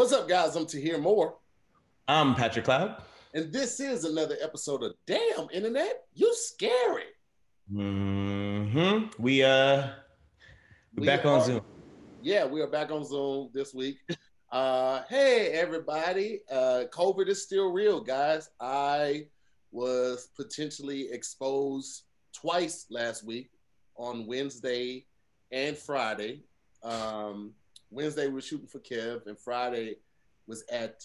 What's 0.00 0.14
up, 0.14 0.26
guys? 0.26 0.56
I'm 0.56 0.64
Tahir 0.64 0.96
Moore. 0.96 1.36
I'm 2.08 2.34
Patrick 2.34 2.64
Cloud. 2.64 3.02
And 3.34 3.52
this 3.52 3.80
is 3.80 4.06
another 4.06 4.34
episode 4.40 4.82
of 4.82 4.94
Damn 5.06 5.48
Internet, 5.52 6.04
You 6.14 6.34
Scary. 6.34 7.04
Mm-hmm. 7.70 9.22
We 9.22 9.42
uh 9.42 9.88
we're 10.96 11.00
we 11.00 11.06
back 11.06 11.26
are, 11.26 11.34
on 11.34 11.44
Zoom. 11.44 11.60
Yeah, 12.22 12.46
we 12.46 12.62
are 12.62 12.66
back 12.66 12.90
on 12.90 13.04
Zoom 13.04 13.50
this 13.52 13.74
week. 13.74 13.98
Uh 14.50 15.02
hey 15.10 15.48
everybody. 15.48 16.40
Uh 16.50 16.84
COVID 16.90 17.28
is 17.28 17.42
still 17.42 17.70
real, 17.70 18.00
guys. 18.00 18.48
I 18.58 19.26
was 19.70 20.30
potentially 20.34 21.12
exposed 21.12 22.04
twice 22.32 22.86
last 22.88 23.22
week 23.22 23.50
on 23.96 24.26
Wednesday 24.26 25.04
and 25.52 25.76
Friday. 25.76 26.44
Um 26.82 27.52
Wednesday 27.90 28.26
we 28.26 28.34
were 28.34 28.40
shooting 28.40 28.66
for 28.66 28.80
Kev, 28.80 29.26
and 29.26 29.38
Friday 29.38 29.96
was 30.46 30.64
at 30.70 31.00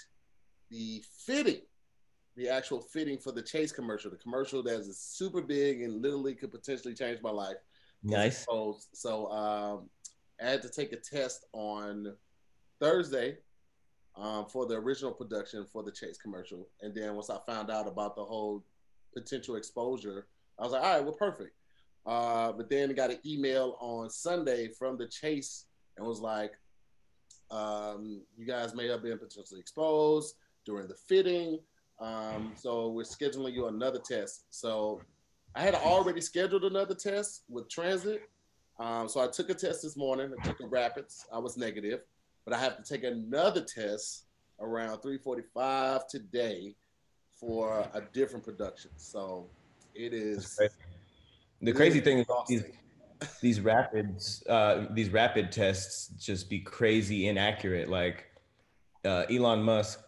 the 0.70 1.04
fitting, 1.26 1.62
the 2.36 2.50
actual 2.50 2.82
fitting 2.82 3.18
for 3.18 3.32
the 3.32 3.42
Chase 3.42 3.72
commercial, 3.72 4.12
the 4.12 4.18
commercial 4.18 4.64
that 4.64 4.80
is 4.80 5.00
super 5.00 5.42
big 5.42 5.82
and 5.82 6.02
literally 6.02 6.36
could 6.36 6.52
potentially 6.52 6.94
change 6.94 7.22
my 7.22 7.32
life. 7.32 7.58
Nice. 8.04 8.46
So 8.94 9.32
um, 9.32 9.90
I 10.42 10.50
had 10.52 10.62
to 10.62 10.70
take 10.70 10.92
a 10.94 10.98
test 10.98 11.46
on 11.54 12.14
Thursday 12.80 13.38
um, 14.16 14.46
for 14.46 14.66
the 14.66 14.76
original 14.76 15.12
production 15.12 15.66
for 15.66 15.84
the 15.84 15.92
Chase 15.92 16.18
commercial, 16.18 16.68
and 16.82 16.94
then 16.94 17.16
once 17.16 17.30
I 17.30 17.38
found 17.48 17.72
out 17.72 17.88
about 17.88 18.16
the 18.16 18.24
whole 18.24 18.64
potential 19.14 19.56
exposure, 19.56 20.28
I 20.60 20.64
was 20.64 20.72
like, 20.72 20.84
all 20.84 20.94
right, 20.94 21.04
well, 21.04 21.14
perfect. 21.14 21.56
Uh, 22.06 22.52
but 22.52 22.70
then 22.70 22.90
I 22.92 22.94
got 22.94 23.10
an 23.10 23.20
email 23.26 23.78
on 23.80 24.10
Sunday 24.10 24.68
from 24.68 24.98
the 24.98 25.08
Chase 25.08 25.66
and 25.98 26.06
was 26.06 26.20
like, 26.20 26.52
um, 27.52 28.22
you 28.38 28.46
guys 28.46 28.74
may 28.74 28.88
have 28.88 29.04
been 29.04 29.18
potentially 29.18 29.60
exposed 29.60 30.36
during 30.66 30.88
the 30.88 30.96
fitting. 30.96 31.60
Um, 32.00 32.54
so 32.56 32.90
we're 32.90 33.04
scheduling 33.04 33.54
you 33.54 33.68
another 33.68 34.00
test. 34.00 34.46
So 34.50 35.02
I 35.56 35.62
had 35.62 35.76
already 35.76 36.22
scheduled 36.22 36.66
another 36.66 36.96
test 36.96 37.44
with 37.48 37.70
transit. 37.70 38.22
Um, 38.80 39.08
so 39.08 39.22
I 39.22 39.28
took 39.28 39.50
a 39.50 39.54
test 39.54 39.84
this 39.84 39.96
morning. 39.96 40.34
I 40.38 40.48
took 40.48 40.60
a 40.60 40.68
rapids. 40.68 41.26
I 41.32 41.40
was 41.40 41.56
negative, 41.56 42.02
but 42.44 42.54
I 42.54 42.60
have 42.60 42.78
to 42.78 42.84
take 42.84 43.04
another 43.06 43.62
test 43.62 44.26
around 44.60 45.00
3:45 45.00 46.08
today 46.08 46.76
for 47.40 47.88
a 47.94 48.02
different 48.14 48.44
production. 48.44 48.92
So 48.98 49.48
it 49.94 50.14
is. 50.14 50.60
The 51.62 51.72
crazy 51.72 52.02
thing 52.02 52.20
is, 52.20 52.26
these 52.48 52.64
rapids, 53.62 54.44
uh, 54.48 54.86
these 54.92 55.10
rapid 55.10 55.52
tests 55.52 56.08
just 56.24 56.50
be 56.50 56.60
crazy 56.60 57.28
inaccurate. 57.28 57.90
Like 57.90 58.26
uh, 59.04 59.26
Elon 59.30 59.62
Musk, 59.64 60.02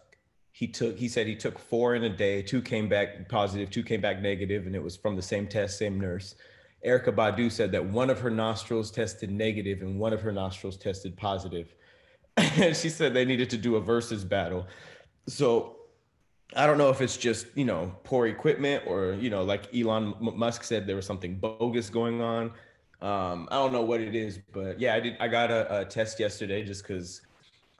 he 0.52 0.66
took, 0.66 0.96
he 0.96 1.08
said 1.08 1.26
he 1.26 1.36
took 1.36 1.58
four 1.58 1.94
in 1.94 2.04
a 2.04 2.08
day. 2.08 2.42
Two 2.42 2.60
came 2.60 2.88
back 2.88 3.28
positive, 3.28 3.70
two 3.70 3.82
came 3.82 4.00
back 4.00 4.20
negative, 4.20 4.66
and 4.66 4.74
it 4.74 4.82
was 4.82 4.96
from 4.96 5.16
the 5.16 5.22
same 5.22 5.46
test, 5.46 5.78
same 5.78 6.00
nurse. 6.00 6.34
Erykah 6.86 7.14
Badu 7.14 7.50
said 7.50 7.72
that 7.72 7.84
one 7.84 8.10
of 8.10 8.20
her 8.20 8.30
nostrils 8.30 8.90
tested 8.90 9.30
negative 9.30 9.82
and 9.82 9.98
one 9.98 10.12
of 10.12 10.20
her 10.22 10.32
nostrils 10.32 10.76
tested 10.76 11.16
positive. 11.16 11.74
and 12.36 12.76
she 12.76 12.88
said 12.88 13.14
they 13.14 13.24
needed 13.24 13.50
to 13.50 13.56
do 13.56 13.76
a 13.76 13.80
versus 13.80 14.24
battle. 14.24 14.66
So 15.26 15.76
I 16.56 16.66
don't 16.66 16.78
know 16.78 16.88
if 16.88 17.00
it's 17.00 17.16
just 17.16 17.46
you 17.54 17.64
know 17.64 17.94
poor 18.04 18.26
equipment 18.26 18.84
or 18.86 19.12
you 19.14 19.28
know 19.30 19.42
like 19.42 19.74
Elon 19.74 20.14
Musk 20.20 20.64
said 20.64 20.86
there 20.86 20.96
was 20.96 21.06
something 21.06 21.36
bogus 21.36 21.90
going 21.90 22.20
on. 22.20 22.52
Um, 23.00 23.48
I 23.50 23.56
don't 23.56 23.72
know 23.72 23.82
what 23.82 24.00
it 24.00 24.14
is, 24.14 24.40
but 24.52 24.80
yeah, 24.80 24.94
I 24.94 25.00
did. 25.00 25.16
I 25.20 25.28
got 25.28 25.50
a, 25.50 25.80
a 25.80 25.84
test 25.84 26.18
yesterday 26.18 26.64
just 26.64 26.82
because 26.82 27.22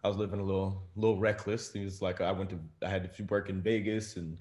I 0.05 0.09
was 0.09 0.17
living 0.17 0.39
a 0.39 0.45
little, 0.45 0.83
little 0.95 1.19
reckless. 1.19 1.75
It 1.75 1.83
was 1.83 2.01
like 2.01 2.21
I 2.21 2.31
went 2.31 2.51
to, 2.51 2.61
I 2.87 2.89
had 2.89 3.13
to 3.13 3.23
work 3.25 3.51
in 3.51 3.61
Vegas, 3.61 4.17
and 4.17 4.39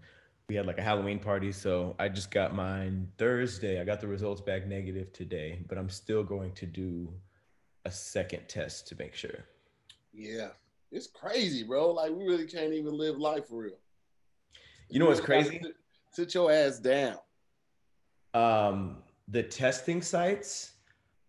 we 0.47 0.55
had 0.55 0.67
like 0.67 0.77
a 0.77 0.83
Halloween 0.83 1.17
party. 1.17 1.51
So 1.51 1.95
I 1.97 2.09
just 2.09 2.29
got 2.29 2.53
mine 2.53 3.07
Thursday. 3.17 3.81
I 3.81 3.85
got 3.85 4.01
the 4.01 4.07
results 4.07 4.39
back 4.39 4.67
negative 4.67 5.11
today, 5.13 5.63
but 5.67 5.79
I'm 5.79 5.89
still 5.89 6.23
going 6.23 6.53
to 6.53 6.67
do 6.67 7.11
a 7.85 7.91
second 7.91 8.47
test 8.47 8.87
to 8.89 8.95
make 8.97 9.15
sure. 9.15 9.45
Yeah, 10.13 10.49
it's 10.91 11.07
crazy, 11.07 11.63
bro. 11.63 11.91
Like 11.91 12.11
we 12.11 12.23
really 12.23 12.45
can't 12.45 12.73
even 12.73 12.95
live 12.95 13.17
life 13.17 13.47
for 13.47 13.63
real. 13.63 13.79
You 14.89 14.99
know 14.99 15.07
what's 15.07 15.21
crazy? 15.21 15.59
Sit, 15.61 15.75
sit 16.11 16.33
your 16.35 16.51
ass 16.51 16.79
down. 16.79 17.17
Um, 18.33 18.97
the 19.27 19.43
testing 19.43 20.01
sites 20.01 20.73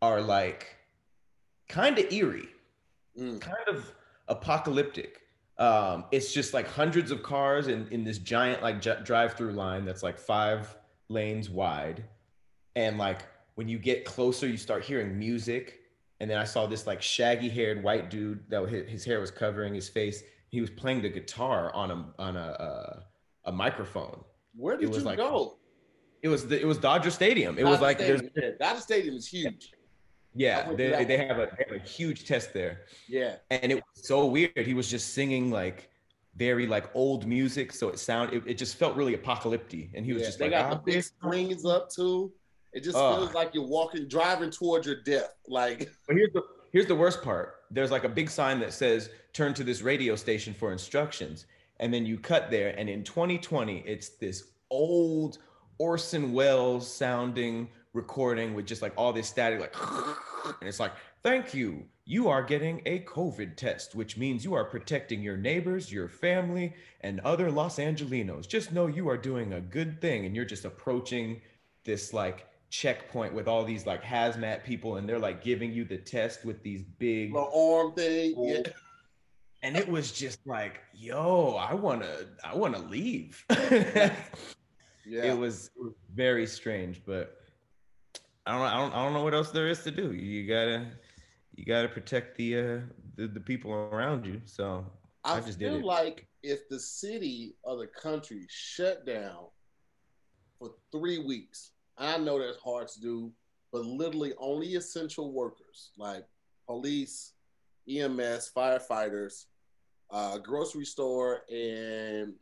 are 0.01 0.21
like 0.21 0.77
kind 1.69 1.99
of 1.99 2.13
eerie, 2.13 2.49
mm. 3.19 3.41
kind 3.41 3.69
of 3.69 3.93
apocalyptic. 4.29 5.23
Um, 5.59 6.05
it's 6.13 6.33
just 6.33 6.55
like 6.55 6.69
hundreds 6.69 7.11
of 7.11 7.23
cars 7.23 7.67
in, 7.67 7.89
in 7.89 8.05
this 8.05 8.19
giant 8.19 8.63
like 8.63 8.81
j- 8.81 8.99
drive-through 9.03 9.53
line 9.53 9.85
that's 9.85 10.03
like 10.03 10.19
five 10.19 10.77
lanes 11.09 11.51
wide, 11.51 12.05
and 12.77 12.97
like 12.99 13.23
when 13.57 13.69
you 13.69 13.79
get 13.79 14.05
closer, 14.05 14.47
you 14.47 14.57
start 14.57 14.85
hearing 14.85 15.19
music. 15.19 15.81
And 16.21 16.29
then 16.29 16.39
I 16.39 16.45
saw 16.45 16.67
this 16.67 16.85
like 16.85 17.01
shaggy-haired 17.01 17.83
white 17.83 18.11
dude 18.11 18.41
that 18.51 18.69
his 18.69 19.05
hair 19.05 19.21
was 19.21 19.31
covering 19.31 19.73
his 19.73 19.89
face. 19.89 20.25
He 20.49 20.61
was 20.61 20.69
playing 20.69 21.03
the 21.03 21.09
guitar 21.09 21.73
on 21.75 21.91
a 21.93 22.07
on 22.19 22.37
a 22.37 22.41
uh, 22.41 23.01
a 23.45 23.53
microphone. 23.53 24.25
Where 24.57 24.77
did 24.77 24.93
you 24.93 25.01
like, 25.01 25.19
go? 25.19 25.59
It 26.23 26.29
was 26.29 26.49
the, 26.49 26.61
it 26.61 26.67
was 26.67 26.79
Dodger 26.79 27.11
Stadium. 27.11 27.57
It 27.57 27.63
Dodger 27.63 27.71
was 27.71 27.81
like 27.81 27.99
Stadium. 27.99 28.31
Dodger 28.59 28.81
Stadium 28.81 29.15
is 29.15 29.29
huge. 29.29 29.71
Yeah, 30.35 30.73
they, 30.73 31.05
they 31.05 31.17
have 31.27 31.39
a 31.39 31.49
they 31.57 31.65
have 31.69 31.83
a 31.83 31.85
huge 31.85 32.27
test 32.27 32.53
there. 32.53 32.83
Yeah, 33.09 33.37
and 33.51 33.73
it 33.73 33.77
was 33.77 34.07
so 34.07 34.27
weird. 34.27 34.57
He 34.57 34.75
was 34.75 34.89
just 34.89 35.15
singing 35.15 35.51
like 35.51 35.91
very 36.37 36.67
like 36.67 36.95
old 36.95 37.27
music, 37.27 37.73
so 37.73 37.89
it 37.89 37.99
sound 37.99 38.33
it, 38.33 38.43
it 38.47 38.55
just 38.55 38.77
felt 38.77 38.97
really 38.97 39.15
apocalyptic. 39.15 39.91
And 39.95 40.07
he 40.07 40.13
was 40.13 40.23
yeah, 40.23 40.29
just 40.29 40.39
they 40.39 40.51
like, 40.51 40.71
got 40.71 40.85
the 40.85 40.93
big 40.93 41.03
screens 41.03 41.67
up 41.67 41.91
too. 41.91 42.33
It 42.73 42.85
just 42.85 42.97
uh, 42.97 43.17
feels 43.17 43.35
like 43.35 43.55
you're 43.55 43.67
walking, 43.67 44.07
driving 44.07 44.51
towards 44.51 44.87
your 44.87 45.03
death. 45.03 45.35
Like, 45.49 45.91
but 46.07 46.17
here's 46.17 46.33
the 46.33 46.43
here's 46.73 46.87
the 46.87 46.95
worst 46.95 47.23
part. 47.23 47.57
There's 47.71 47.91
like 47.91 48.05
a 48.05 48.09
big 48.09 48.31
sign 48.31 48.61
that 48.61 48.73
says 48.73 49.11
"Turn 49.33 49.55
to 49.55 49.65
this 49.65 49.83
radio 49.83 50.15
station 50.15 50.55
for 50.55 50.71
instructions," 50.73 51.47
and 51.81 51.93
then 51.93 52.07
you 52.07 52.19
cut 52.19 52.51
there, 52.51 52.79
and 52.79 52.89
in 52.89 53.03
2020, 53.03 53.83
it's 53.87 54.11
this 54.11 54.45
old 54.71 55.39
Orson 55.79 56.33
Welles 56.33 56.93
sounding 56.93 57.69
recording 57.99 58.55
with 58.55 58.65
just 58.65 58.81
like 58.81 58.93
all 58.97 59.13
this 59.13 59.29
static, 59.29 59.61
like, 59.61 59.75
and 60.61 60.69
it's 60.69 60.81
like, 60.81 60.93
thank 61.23 61.53
you. 61.53 61.85
You 62.05 62.29
are 62.29 62.43
getting 62.43 62.81
a 62.87 63.01
COVID 63.01 63.57
test, 63.57 63.95
which 63.95 64.17
means 64.17 64.43
you 64.45 64.55
are 64.55 64.65
protecting 64.65 65.21
your 65.21 65.37
neighbors, 65.37 65.93
your 65.93 66.09
family, 66.09 66.75
and 67.03 67.21
other 67.21 67.51
Los 67.51 67.77
Angelinos. 67.77 68.49
Just 68.49 68.73
know 68.73 68.87
you 68.87 69.11
are 69.11 69.19
doing 69.19 69.53
a 69.53 69.61
good 69.61 70.01
thing 70.01 70.25
and 70.25 70.35
you're 70.35 70.47
just 70.47 70.65
approaching 70.65 71.43
this 71.85 72.15
like 72.15 72.47
checkpoint 72.71 73.35
with 73.35 73.49
all 73.49 73.65
these 73.65 73.85
like 73.85 74.03
hazmat 74.03 74.65
people 74.65 74.97
and 74.97 75.09
they're 75.09 75.19
like 75.19 75.43
giving 75.43 75.73
you 75.73 75.85
the 75.85 75.99
test 75.99 76.45
with 76.45 76.63
these 76.63 76.83
big 76.99 77.35
the 77.35 77.41
arm 77.41 77.93
thing. 77.93 78.35
Yeah. 78.39 78.63
And 79.63 79.77
it 79.77 79.89
was 79.89 80.13
just 80.13 80.39
like, 80.47 80.81
yo, 80.95 81.57
I 81.57 81.75
wanna, 81.75 82.27
I 82.45 82.55
wanna 82.55 82.79
leave. 82.79 83.45
yeah. 83.51 84.15
it 85.07 85.37
was 85.37 85.71
very 86.15 86.47
strange, 86.47 87.03
but 87.05 87.38
I 88.49 88.53
don't, 88.53 88.63
I 88.63 88.77
don't, 88.77 88.95
I 88.95 89.05
don't 89.05 89.13
know 89.13 89.23
what 89.23 89.35
else 89.35 89.51
there 89.51 89.69
is 89.69 89.83
to 89.85 89.91
do. 89.91 90.13
You 90.13 90.47
gotta, 90.47 90.87
you 91.55 91.65
gotta 91.65 91.89
protect 91.89 92.37
the 92.37 92.59
uh, 92.59 92.79
the, 93.17 93.29
the 93.29 93.41
people 93.41 93.73
around 93.73 94.25
you. 94.25 94.41
So 94.45 94.87
I, 95.25 95.37
I 95.37 95.41
just 95.41 95.59
feel 95.59 95.85
like 95.85 96.27
if 96.43 96.69
the 96.69 96.81
city 96.81 97.57
or 97.63 97.77
the 97.77 97.89
country 97.89 98.47
shut 98.49 99.05
down 99.05 99.47
for 100.59 100.71
three 100.91 101.19
weeks, 101.19 101.73
I 101.99 102.17
know 102.19 102.39
that's 102.39 102.59
hard 102.59 102.89
to 102.89 103.01
do, 103.01 103.33
but 103.73 103.85
literally 103.85 104.33
only 104.39 104.75
essential 104.77 105.33
workers 105.33 105.91
like 105.99 106.25
police, 106.67 107.35
EMS, 107.89 108.51
firefighters, 108.57 109.47
uh, 110.11 110.39
grocery 110.39 110.87
store, 110.87 111.43
and 111.51 112.35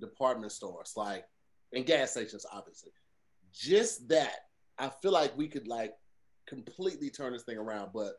department 0.00 0.52
stores. 0.52 0.94
Like 0.96 1.26
and 1.72 1.86
gas 1.86 2.12
stations, 2.12 2.46
obviously. 2.52 2.92
Just 3.52 4.08
that, 4.08 4.46
I 4.82 4.90
feel 5.00 5.12
like 5.12 5.36
we 5.38 5.46
could 5.46 5.68
like 5.68 5.94
completely 6.46 7.08
turn 7.08 7.32
this 7.32 7.44
thing 7.44 7.56
around, 7.56 7.90
but 7.94 8.14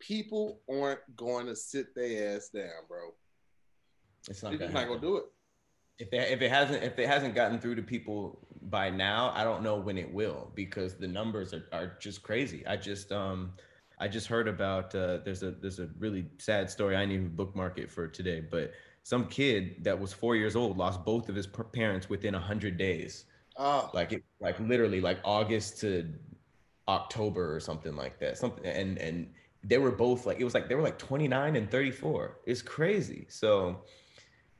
people 0.00 0.62
aren't 0.68 1.00
going 1.14 1.44
to 1.46 1.54
sit 1.54 1.94
their 1.94 2.34
ass 2.34 2.48
down, 2.48 2.70
bro. 2.88 3.14
It's 4.28 4.42
not, 4.42 4.58
gonna, 4.58 4.72
not 4.72 4.88
gonna 4.88 5.00
do 5.00 5.18
it. 5.18 5.24
If 5.98 6.12
it, 6.12 6.30
if 6.30 6.40
it 6.40 6.50
hasn't 6.50 6.82
if 6.82 6.98
it 6.98 7.06
hasn't 7.06 7.34
gotten 7.34 7.60
through 7.60 7.74
to 7.76 7.82
people 7.82 8.38
by 8.62 8.88
now, 8.88 9.30
I 9.34 9.44
don't 9.44 9.62
know 9.62 9.76
when 9.76 9.98
it 9.98 10.12
will 10.12 10.50
because 10.54 10.94
the 10.94 11.06
numbers 11.06 11.52
are, 11.52 11.66
are 11.70 11.96
just 12.00 12.22
crazy. 12.22 12.66
I 12.66 12.76
just 12.76 13.12
um 13.12 13.52
I 13.98 14.08
just 14.08 14.26
heard 14.26 14.48
about 14.48 14.94
uh, 14.94 15.18
there's 15.24 15.42
a 15.42 15.50
there's 15.52 15.80
a 15.80 15.88
really 15.98 16.26
sad 16.38 16.70
story. 16.70 16.96
I 16.96 17.00
didn't 17.00 17.14
even 17.14 17.36
bookmark 17.36 17.78
it 17.78 17.90
for 17.92 18.08
today, 18.08 18.40
but 18.40 18.72
some 19.02 19.28
kid 19.28 19.84
that 19.84 19.98
was 19.98 20.12
four 20.14 20.34
years 20.34 20.56
old 20.56 20.78
lost 20.78 21.04
both 21.04 21.28
of 21.28 21.34
his 21.34 21.46
parents 21.72 22.08
within 22.08 22.34
a 22.34 22.40
hundred 22.40 22.78
days. 22.78 23.26
Oh. 23.58 23.90
Like 23.94 24.12
it, 24.12 24.22
like 24.40 24.58
literally 24.60 25.00
like 25.00 25.18
August 25.24 25.80
to 25.80 26.12
October 26.88 27.54
or 27.54 27.60
something 27.60 27.96
like 27.96 28.18
that. 28.20 28.38
Something 28.38 28.64
and 28.66 28.98
and 28.98 29.28
they 29.64 29.78
were 29.78 29.90
both 29.90 30.26
like 30.26 30.40
it 30.40 30.44
was 30.44 30.54
like 30.54 30.68
they 30.68 30.74
were 30.74 30.82
like 30.82 30.98
29 30.98 31.56
and 31.56 31.70
34. 31.70 32.38
It's 32.46 32.62
crazy. 32.62 33.26
So 33.28 33.82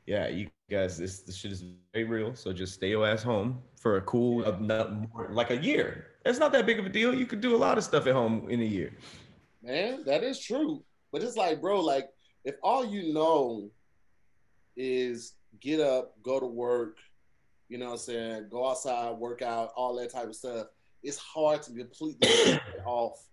yeah, 0.05 0.27
you 0.27 0.49
guys, 0.69 0.97
this 0.97 1.19
this 1.19 1.35
shit 1.35 1.51
is 1.51 1.63
very 1.93 2.05
real. 2.05 2.33
So 2.35 2.51
just 2.53 2.73
stay 2.73 2.89
your 2.89 3.05
ass 3.05 3.23
home 3.23 3.61
for 3.79 3.97
a 3.97 4.01
cool 4.01 4.39
more, 4.59 5.29
like 5.31 5.51
a 5.51 5.57
year. 5.57 6.07
It's 6.25 6.39
not 6.39 6.51
that 6.53 6.65
big 6.65 6.79
of 6.79 6.85
a 6.85 6.89
deal. 6.89 7.13
You 7.13 7.25
could 7.25 7.41
do 7.41 7.55
a 7.55 7.57
lot 7.57 7.77
of 7.77 7.83
stuff 7.83 8.07
at 8.07 8.13
home 8.13 8.49
in 8.49 8.61
a 8.61 8.65
year. 8.65 8.91
Man, 9.61 10.03
that 10.05 10.23
is 10.23 10.39
true. 10.39 10.83
But 11.11 11.23
it's 11.23 11.37
like, 11.37 11.61
bro, 11.61 11.81
like 11.81 12.09
if 12.43 12.55
all 12.63 12.85
you 12.85 13.13
know 13.13 13.69
is 14.75 15.33
get 15.59 15.79
up, 15.79 16.15
go 16.23 16.39
to 16.39 16.45
work, 16.45 16.97
you 17.69 17.77
know 17.77 17.85
what 17.85 17.91
I'm 17.93 17.97
saying, 17.97 18.47
go 18.49 18.69
outside, 18.69 19.11
work 19.17 19.41
out, 19.41 19.71
all 19.75 19.95
that 19.95 20.11
type 20.11 20.27
of 20.27 20.35
stuff, 20.35 20.67
it's 21.03 21.17
hard 21.17 21.61
to 21.63 21.73
completely 21.73 22.59
off 22.85 23.27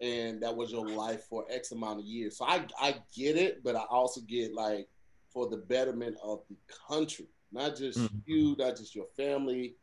and 0.00 0.42
that 0.42 0.56
was 0.56 0.72
your 0.72 0.88
life 0.88 1.24
for 1.28 1.44
X 1.50 1.72
amount 1.72 2.00
of 2.00 2.06
years. 2.06 2.38
So 2.38 2.44
I 2.46 2.64
I 2.80 2.96
get 3.14 3.36
it, 3.36 3.62
but 3.62 3.76
I 3.76 3.84
also 3.90 4.20
get 4.22 4.54
like 4.54 4.88
for 5.32 5.48
the 5.48 5.58
betterment 5.58 6.16
of 6.22 6.42
the 6.48 6.56
country, 6.88 7.28
not 7.52 7.76
just 7.76 7.98
mm-hmm. 7.98 8.18
you, 8.26 8.56
not 8.58 8.76
just 8.76 8.94
your 8.94 9.06
family, 9.16 9.74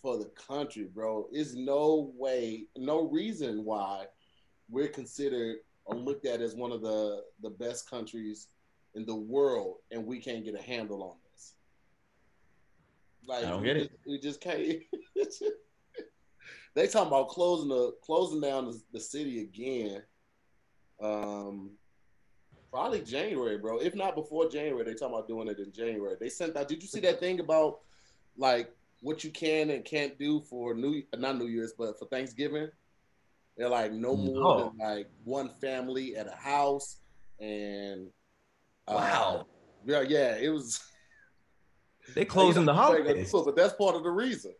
for 0.00 0.16
the 0.16 0.30
country, 0.48 0.84
bro. 0.92 1.26
Is 1.32 1.54
no 1.54 2.12
way, 2.16 2.66
no 2.76 3.08
reason 3.08 3.64
why 3.64 4.06
we're 4.68 4.88
considered 4.88 5.58
or 5.84 5.94
looked 5.96 6.26
at 6.26 6.40
as 6.40 6.54
one 6.54 6.72
of 6.72 6.80
the 6.80 7.22
the 7.42 7.50
best 7.50 7.88
countries 7.88 8.48
in 8.94 9.04
the 9.04 9.14
world, 9.14 9.76
and 9.90 10.06
we 10.06 10.18
can't 10.20 10.44
get 10.44 10.58
a 10.58 10.62
handle 10.62 11.02
on 11.02 11.16
this. 11.22 11.25
Like 13.26 13.44
I 13.44 13.50
don't 13.50 13.64
get 13.64 13.76
it. 13.76 13.90
we 14.06 14.18
just 14.18 14.40
can't. 14.40 14.60
they 16.74 16.86
talking 16.86 17.08
about 17.08 17.28
closing 17.28 17.68
the 17.68 17.92
closing 18.02 18.40
down 18.40 18.66
the, 18.66 18.80
the 18.92 19.00
city 19.00 19.40
again. 19.40 20.02
Um, 21.02 21.72
probably 22.70 23.00
January, 23.00 23.58
bro. 23.58 23.78
If 23.78 23.94
not 23.94 24.14
before 24.14 24.48
January, 24.48 24.84
they 24.84 24.94
talking 24.94 25.14
about 25.14 25.28
doing 25.28 25.48
it 25.48 25.58
in 25.58 25.72
January. 25.72 26.16
They 26.18 26.28
sent 26.28 26.56
out. 26.56 26.68
Did 26.68 26.82
you 26.82 26.88
see 26.88 27.00
that 27.00 27.20
thing 27.20 27.40
about 27.40 27.80
like 28.36 28.70
what 29.00 29.24
you 29.24 29.30
can 29.30 29.70
and 29.70 29.84
can't 29.84 30.18
do 30.18 30.40
for 30.40 30.74
New 30.74 31.02
not 31.16 31.38
New 31.38 31.46
Year's, 31.46 31.72
but 31.76 31.98
for 31.98 32.06
Thanksgiving? 32.06 32.68
They're 33.56 33.68
like 33.68 33.92
no 33.92 34.14
more 34.14 34.58
than 34.58 34.78
like 34.78 35.08
one 35.24 35.48
family 35.60 36.16
at 36.16 36.26
a 36.26 36.36
house, 36.36 36.98
and 37.40 38.08
uh, 38.86 38.94
wow, 38.94 39.46
yeah, 39.86 40.02
yeah, 40.02 40.36
it 40.36 40.50
was. 40.50 40.80
They 42.14 42.24
closing 42.24 42.64
the 42.64 42.74
holidays, 42.74 43.30
but 43.32 43.56
that's 43.56 43.74
part 43.74 43.94
of 43.94 44.02
the 44.02 44.10
reason. 44.10 44.52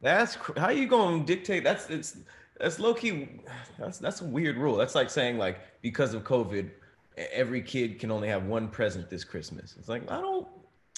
That's 0.00 0.36
how 0.56 0.70
you 0.70 0.86
gonna 0.86 1.24
dictate. 1.24 1.62
That's 1.62 1.88
it's 1.88 2.18
that's 2.58 2.78
low 2.78 2.94
key. 2.94 3.40
That's 3.78 3.98
that's 3.98 4.20
a 4.20 4.24
weird 4.24 4.56
rule. 4.56 4.76
That's 4.76 4.94
like 4.94 5.10
saying 5.10 5.38
like 5.38 5.60
because 5.80 6.14
of 6.14 6.24
COVID, 6.24 6.70
every 7.16 7.62
kid 7.62 7.98
can 7.98 8.10
only 8.10 8.28
have 8.28 8.44
one 8.44 8.68
present 8.68 9.08
this 9.08 9.24
Christmas. 9.24 9.76
It's 9.78 9.88
like 9.88 10.10
I 10.10 10.20
don't 10.20 10.48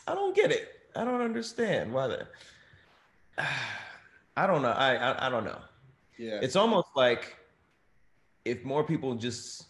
I 0.08 0.14
don't 0.14 0.34
get 0.34 0.50
it. 0.50 0.68
I 0.96 1.04
don't 1.04 1.20
understand 1.20 1.92
why 1.92 2.08
that. 2.08 2.28
I 4.36 4.46
don't 4.46 4.62
know. 4.62 4.70
I, 4.72 4.94
I 4.94 5.26
I 5.26 5.28
don't 5.28 5.44
know. 5.44 5.60
Yeah. 6.18 6.40
It's 6.42 6.56
almost 6.56 6.88
like 6.96 7.36
if 8.44 8.64
more 8.64 8.84
people 8.84 9.14
just 9.14 9.66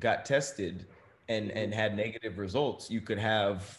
got 0.00 0.24
tested 0.24 0.86
and 1.28 1.50
and 1.50 1.70
mm-hmm. 1.70 1.80
had 1.80 1.96
negative 1.96 2.38
results, 2.38 2.90
you 2.90 3.00
could 3.00 3.18
have 3.18 3.78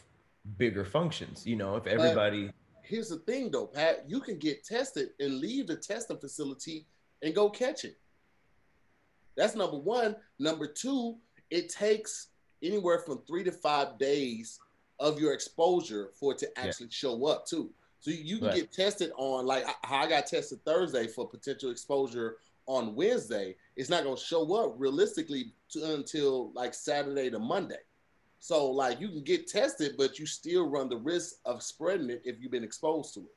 bigger 0.58 0.86
functions. 0.86 1.46
You 1.46 1.56
know, 1.56 1.76
if 1.76 1.88
everybody 1.88 2.52
here's 2.84 3.10
the 3.10 3.18
thing 3.18 3.50
though, 3.50 3.68
Pat. 3.68 4.06
You 4.08 4.20
can 4.20 4.38
get 4.38 4.64
tested 4.64 5.10
and 5.20 5.40
leave 5.40 5.68
the 5.68 5.76
testing 5.76 6.18
facility 6.18 6.86
and 7.22 7.34
go 7.34 7.50
catch 7.50 7.86
it. 7.86 7.98
That's 9.36 9.56
number 9.56 9.78
one. 9.78 10.16
Number 10.38 10.68
two, 10.68 11.18
it 11.50 11.70
takes 11.70 12.28
anywhere 12.62 13.00
from 13.00 13.22
three 13.26 13.44
to 13.44 13.52
five 13.52 13.98
days 13.98 14.60
of 15.00 15.20
your 15.20 15.34
exposure 15.34 16.12
for 16.20 16.34
it 16.34 16.38
to 16.40 16.60
actually 16.60 16.88
yeah. 16.88 16.92
show 16.92 17.26
up 17.26 17.46
too. 17.48 17.72
So 18.00 18.12
you 18.12 18.38
can 18.38 18.48
right. 18.48 18.56
get 18.58 18.74
tested 18.74 19.12
on 19.18 19.46
like 19.46 19.66
how 19.84 20.04
I 20.04 20.10
got 20.10 20.28
tested 20.28 20.64
Thursday 20.66 21.08
for 21.08 21.28
potential 21.28 21.72
exposure 21.72 22.38
on 22.66 22.96
Wednesday. 22.96 23.56
It's 23.76 23.90
not 23.90 24.04
going 24.04 24.18
to 24.18 24.22
show 24.22 24.54
up 24.56 24.76
realistically 24.78 25.54
to, 25.70 25.94
until 25.96 26.52
like 26.54 26.74
Saturday 26.74 27.30
to 27.30 27.40
Monday. 27.40 27.78
So 28.44 28.70
like 28.70 29.00
you 29.00 29.08
can 29.08 29.24
get 29.24 29.48
tested, 29.48 29.96
but 29.98 30.20
you 30.20 30.26
still 30.26 30.70
run 30.70 30.90
the 30.90 30.98
risk 30.98 31.36
of 31.46 31.64
spreading 31.64 32.10
it 32.10 32.24
if 32.26 32.42
you've 32.42 32.52
been 32.52 32.66
exposed 32.66 33.14
to 33.14 33.22
it. 33.22 33.36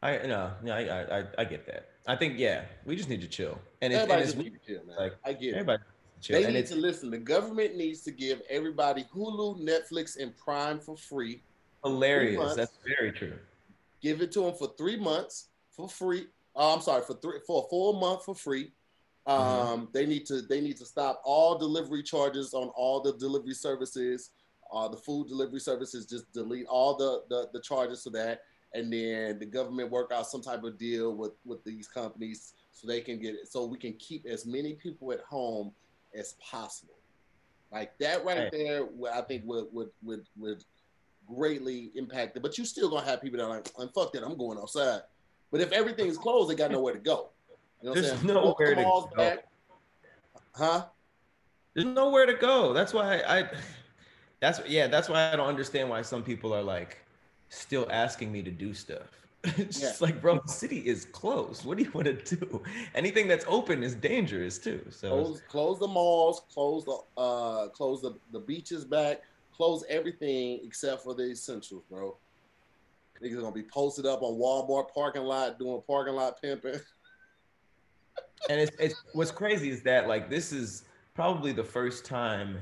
I 0.00 0.24
no, 0.24 0.52
yeah, 0.62 0.74
I, 0.76 1.18
I 1.18 1.24
I 1.38 1.44
get 1.44 1.66
that. 1.66 1.88
I 2.06 2.14
think 2.14 2.38
yeah, 2.38 2.62
we 2.86 2.94
just 2.94 3.08
need 3.08 3.20
to 3.20 3.26
chill. 3.26 3.58
And, 3.80 3.92
and 3.92 4.08
it's 4.08 4.36
need 4.36 4.52
to 4.52 4.60
chill, 4.64 4.86
man. 4.86 4.96
Like, 4.96 5.16
I 5.24 5.32
get 5.32 5.54
everybody 5.54 5.82
it. 5.82 6.22
Chill. 6.22 6.38
They 6.38 6.44
and 6.44 6.54
need 6.54 6.66
to 6.66 6.76
listen. 6.76 7.10
The 7.10 7.18
government 7.18 7.74
needs 7.74 8.02
to 8.02 8.12
give 8.12 8.40
everybody 8.48 9.04
Hulu, 9.12 9.60
Netflix, 9.60 10.16
and 10.16 10.36
Prime 10.36 10.78
for 10.78 10.96
free. 10.96 11.42
Hilarious. 11.82 12.54
That's 12.54 12.78
very 12.86 13.10
true. 13.10 13.36
Give 14.00 14.22
it 14.22 14.30
to 14.30 14.42
them 14.42 14.54
for 14.54 14.72
three 14.78 14.96
months 14.96 15.48
for 15.72 15.88
free. 15.88 16.26
Oh, 16.54 16.72
I'm 16.72 16.80
sorry, 16.80 17.02
for 17.02 17.14
three 17.14 17.40
for 17.48 17.64
a 17.66 17.68
full 17.68 17.94
month 17.94 18.26
for 18.26 18.36
free. 18.36 18.70
Mm-hmm. 19.28 19.42
Um, 19.42 19.80
mm-hmm. 19.80 19.84
They 19.92 20.06
need 20.06 20.26
to 20.26 20.42
they 20.42 20.60
need 20.60 20.76
to 20.78 20.86
stop 20.86 21.22
all 21.24 21.56
delivery 21.56 22.02
charges 22.02 22.54
on 22.54 22.68
all 22.68 23.00
the 23.00 23.12
delivery 23.14 23.54
services, 23.54 24.30
uh, 24.72 24.88
the 24.88 24.96
food 24.96 25.28
delivery 25.28 25.60
services. 25.60 26.06
Just 26.06 26.32
delete 26.32 26.66
all 26.66 26.96
the, 26.96 27.22
the 27.28 27.48
the 27.52 27.60
charges 27.60 28.02
for 28.02 28.10
that, 28.10 28.42
and 28.74 28.92
then 28.92 29.38
the 29.38 29.46
government 29.46 29.90
work 29.90 30.10
out 30.12 30.26
some 30.26 30.42
type 30.42 30.64
of 30.64 30.76
deal 30.76 31.14
with 31.14 31.32
with 31.44 31.62
these 31.64 31.86
companies 31.86 32.54
so 32.72 32.88
they 32.88 33.00
can 33.00 33.20
get 33.20 33.34
it. 33.34 33.48
So 33.48 33.64
we 33.64 33.78
can 33.78 33.92
keep 33.94 34.26
as 34.26 34.44
many 34.44 34.74
people 34.74 35.12
at 35.12 35.20
home 35.20 35.72
as 36.18 36.34
possible. 36.34 36.94
Like 37.70 37.96
that 37.98 38.24
right 38.24 38.50
there, 38.50 38.88
I 39.14 39.20
think 39.22 39.44
would 39.46 39.66
would 39.72 39.90
would 40.02 40.26
would 40.36 40.64
greatly 41.26 41.92
impact 41.94 42.36
it. 42.36 42.42
But 42.42 42.58
you 42.58 42.64
still 42.64 42.90
gonna 42.90 43.06
have 43.06 43.22
people 43.22 43.38
that 43.38 43.44
are 43.44 43.50
like, 43.50 43.68
"I'm 43.78 43.88
fuck 43.90 44.12
that, 44.12 44.24
I'm 44.24 44.36
going 44.36 44.58
outside." 44.58 45.02
But 45.52 45.60
if 45.60 45.70
everything's 45.70 46.18
closed, 46.18 46.50
they 46.50 46.54
got 46.54 46.70
nowhere 46.70 46.94
to 46.94 46.98
go. 46.98 47.30
You 47.82 47.88
know 47.88 47.94
There's 47.94 48.22
nowhere 48.22 48.74
to 48.74 48.82
go. 48.82 49.10
Back. 49.16 49.44
Huh? 50.54 50.84
There's 51.74 51.86
nowhere 51.86 52.26
to 52.26 52.34
go. 52.34 52.72
That's 52.72 52.94
why 52.94 53.18
I, 53.18 53.38
I 53.40 53.50
that's 54.40 54.60
yeah, 54.68 54.86
that's 54.86 55.08
why 55.08 55.32
I 55.32 55.36
don't 55.36 55.48
understand 55.48 55.88
why 55.88 56.02
some 56.02 56.22
people 56.22 56.54
are 56.54 56.62
like 56.62 56.98
still 57.48 57.86
asking 57.90 58.30
me 58.30 58.42
to 58.42 58.50
do 58.50 58.72
stuff. 58.74 59.08
it's 59.44 59.80
yeah. 59.80 59.88
just 59.88 60.00
like, 60.00 60.20
bro, 60.20 60.38
the 60.38 60.52
city 60.52 60.78
is 60.78 61.06
closed. 61.06 61.64
What 61.64 61.76
do 61.76 61.82
you 61.84 61.90
want 61.90 62.06
to 62.06 62.36
do? 62.36 62.62
Anything 62.94 63.26
that's 63.26 63.44
open 63.48 63.82
is 63.82 63.96
dangerous 63.96 64.58
too. 64.58 64.84
So 64.90 65.08
close, 65.08 65.40
close 65.48 65.78
the 65.80 65.88
malls, 65.88 66.42
close 66.52 66.84
the 66.84 66.98
uh, 67.20 67.68
close 67.68 68.00
the, 68.02 68.14
the 68.30 68.38
beaches 68.38 68.84
back, 68.84 69.22
close 69.52 69.84
everything 69.88 70.60
except 70.64 71.02
for 71.02 71.14
the 71.14 71.30
essentials, 71.30 71.82
bro. 71.90 72.16
Niggas 73.22 73.40
gonna 73.40 73.52
be 73.52 73.62
posted 73.62 74.06
up 74.06 74.22
on 74.22 74.38
Walmart 74.38 74.92
parking 74.92 75.22
lot 75.22 75.58
doing 75.58 75.82
parking 75.86 76.14
lot 76.14 76.40
pimping. 76.40 76.74
and 78.50 78.60
it's, 78.60 78.76
it's 78.78 78.94
what's 79.12 79.30
crazy 79.30 79.70
is 79.70 79.82
that 79.82 80.08
like 80.08 80.28
this 80.28 80.52
is 80.52 80.84
probably 81.14 81.52
the 81.52 81.64
first 81.64 82.04
time 82.04 82.58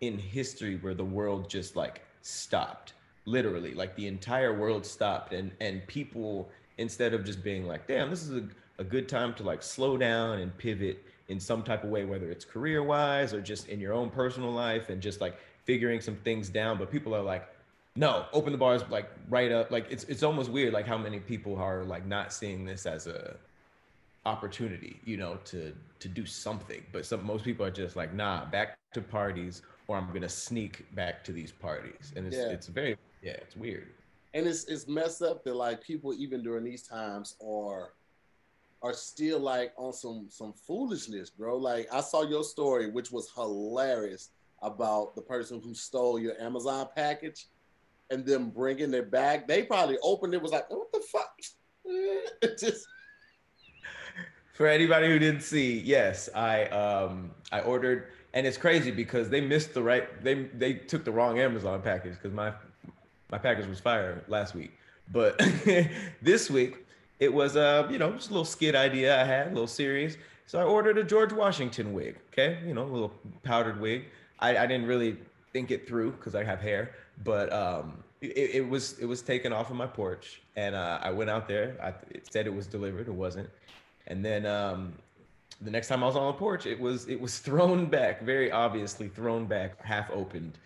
in 0.00 0.18
history 0.18 0.76
where 0.76 0.94
the 0.94 1.04
world 1.04 1.48
just 1.48 1.76
like 1.76 2.02
stopped 2.22 2.94
literally. 3.26 3.74
Like 3.74 3.96
the 3.96 4.06
entire 4.06 4.58
world 4.58 4.84
stopped 4.84 5.32
and 5.32 5.50
and 5.60 5.86
people 5.86 6.50
instead 6.78 7.14
of 7.14 7.24
just 7.24 7.42
being 7.42 7.66
like 7.66 7.86
damn 7.86 8.10
this 8.10 8.22
is 8.22 8.32
a, 8.32 8.48
a 8.78 8.84
good 8.84 9.08
time 9.08 9.32
to 9.34 9.42
like 9.42 9.62
slow 9.62 9.96
down 9.96 10.40
and 10.40 10.56
pivot 10.58 11.04
in 11.28 11.38
some 11.38 11.62
type 11.62 11.84
of 11.84 11.90
way 11.90 12.04
whether 12.04 12.30
it's 12.30 12.44
career 12.44 12.82
wise 12.82 13.32
or 13.32 13.40
just 13.40 13.68
in 13.68 13.80
your 13.80 13.92
own 13.92 14.10
personal 14.10 14.50
life 14.50 14.90
and 14.90 15.00
just 15.00 15.20
like 15.20 15.38
figuring 15.64 16.00
some 16.00 16.16
things 16.16 16.48
down 16.48 16.76
but 16.76 16.90
people 16.90 17.14
are 17.14 17.22
like 17.22 17.48
no 17.96 18.26
open 18.32 18.52
the 18.52 18.58
bars 18.58 18.82
like 18.90 19.08
right 19.28 19.52
up. 19.52 19.70
Like 19.70 19.86
it's 19.90 20.04
it's 20.04 20.22
almost 20.22 20.50
weird 20.50 20.72
like 20.72 20.86
how 20.86 20.98
many 20.98 21.20
people 21.20 21.56
are 21.56 21.84
like 21.84 22.06
not 22.06 22.32
seeing 22.32 22.64
this 22.64 22.86
as 22.86 23.06
a 23.06 23.36
opportunity, 24.26 25.00
you 25.04 25.16
know, 25.16 25.38
to 25.46 25.72
to 26.00 26.08
do 26.08 26.26
something. 26.26 26.82
But 26.92 27.06
some 27.06 27.24
most 27.24 27.44
people 27.44 27.64
are 27.64 27.70
just 27.70 27.96
like, 27.96 28.14
nah, 28.14 28.44
back 28.46 28.78
to 28.94 29.00
parties, 29.00 29.62
or 29.88 29.96
I'm 29.96 30.12
gonna 30.12 30.28
sneak 30.28 30.86
back 30.94 31.24
to 31.24 31.32
these 31.32 31.52
parties, 31.52 32.12
and 32.16 32.26
it's 32.26 32.36
yeah. 32.36 32.48
it's 32.48 32.66
very 32.66 32.96
yeah, 33.22 33.32
it's 33.32 33.56
weird. 33.56 33.88
And 34.34 34.46
it's 34.46 34.64
it's 34.64 34.88
messed 34.88 35.22
up 35.22 35.44
that 35.44 35.54
like 35.54 35.82
people 35.82 36.14
even 36.14 36.42
during 36.42 36.64
these 36.64 36.82
times 36.82 37.36
are 37.44 37.92
are 38.82 38.92
still 38.92 39.40
like 39.40 39.72
on 39.76 39.92
some 39.92 40.26
some 40.28 40.52
foolishness, 40.52 41.30
bro. 41.30 41.56
Like 41.56 41.88
I 41.92 42.00
saw 42.00 42.22
your 42.22 42.44
story, 42.44 42.90
which 42.90 43.10
was 43.10 43.30
hilarious 43.34 44.30
about 44.62 45.14
the 45.14 45.22
person 45.22 45.60
who 45.62 45.74
stole 45.74 46.18
your 46.18 46.40
Amazon 46.40 46.88
package 46.94 47.46
and 48.10 48.24
them 48.24 48.50
bringing 48.50 48.92
it 48.94 49.10
back. 49.10 49.46
They 49.46 49.62
probably 49.62 49.98
opened 50.02 50.34
it 50.34 50.42
was 50.42 50.52
like, 50.52 50.70
what 50.70 50.92
the 50.92 51.00
fuck? 51.00 51.40
Just 52.58 52.86
for 54.54 54.68
anybody 54.68 55.08
who 55.08 55.18
didn't 55.18 55.42
see, 55.42 55.80
yes, 55.80 56.30
I 56.34 56.64
um 56.66 57.32
I 57.52 57.60
ordered, 57.60 58.06
and 58.32 58.46
it's 58.46 58.56
crazy 58.56 58.90
because 58.90 59.28
they 59.28 59.40
missed 59.40 59.74
the 59.74 59.82
right 59.82 60.22
they 60.24 60.44
they 60.54 60.74
took 60.74 61.04
the 61.04 61.12
wrong 61.12 61.38
Amazon 61.38 61.82
package 61.82 62.14
because 62.14 62.32
my 62.32 62.52
my 63.30 63.38
package 63.38 63.66
was 63.66 63.80
fire 63.80 64.24
last 64.28 64.54
week, 64.54 64.72
but 65.12 65.38
this 66.22 66.48
week 66.48 66.86
it 67.18 67.32
was 67.32 67.56
uh 67.56 67.86
you 67.90 67.98
know 67.98 68.12
just 68.12 68.30
a 68.30 68.32
little 68.32 68.44
skit 68.44 68.74
idea 68.74 69.20
I 69.20 69.24
had, 69.24 69.48
a 69.48 69.50
little 69.50 69.66
series, 69.66 70.16
So 70.46 70.58
I 70.58 70.62
ordered 70.62 70.98
a 70.98 71.04
George 71.04 71.32
Washington 71.32 71.92
wig. 71.92 72.16
Okay, 72.32 72.58
you 72.66 72.74
know, 72.74 72.84
a 72.84 72.92
little 72.94 73.12
powdered 73.42 73.80
wig. 73.80 74.04
I, 74.38 74.56
I 74.58 74.66
didn't 74.66 74.86
really 74.86 75.16
think 75.52 75.70
it 75.70 75.86
through 75.86 76.12
because 76.12 76.34
I 76.34 76.44
have 76.44 76.60
hair, 76.60 76.94
but 77.24 77.52
um, 77.52 78.04
it, 78.20 78.50
it, 78.54 78.68
was 78.68 78.98
it 78.98 79.06
was 79.06 79.22
taken 79.22 79.52
off 79.52 79.70
of 79.70 79.76
my 79.76 79.86
porch, 79.86 80.42
and 80.56 80.74
uh, 80.74 80.98
I 81.02 81.10
went 81.10 81.30
out 81.30 81.48
there. 81.48 81.76
I, 81.82 81.88
it 82.10 82.28
said 82.30 82.46
it 82.46 82.54
was 82.54 82.66
delivered. 82.66 83.08
It 83.08 83.14
wasn't, 83.14 83.48
and 84.06 84.24
then 84.24 84.46
um, 84.46 84.94
the 85.60 85.70
next 85.70 85.88
time 85.88 86.02
I 86.02 86.06
was 86.06 86.16
on 86.16 86.26
the 86.26 86.38
porch, 86.38 86.66
it 86.66 86.78
was 86.78 87.08
it 87.08 87.20
was 87.20 87.38
thrown 87.46 87.86
back, 87.86 88.22
very 88.22 88.50
obviously 88.50 89.08
thrown 89.08 89.46
back, 89.46 89.82
half 89.84 90.10
opened. 90.10 90.58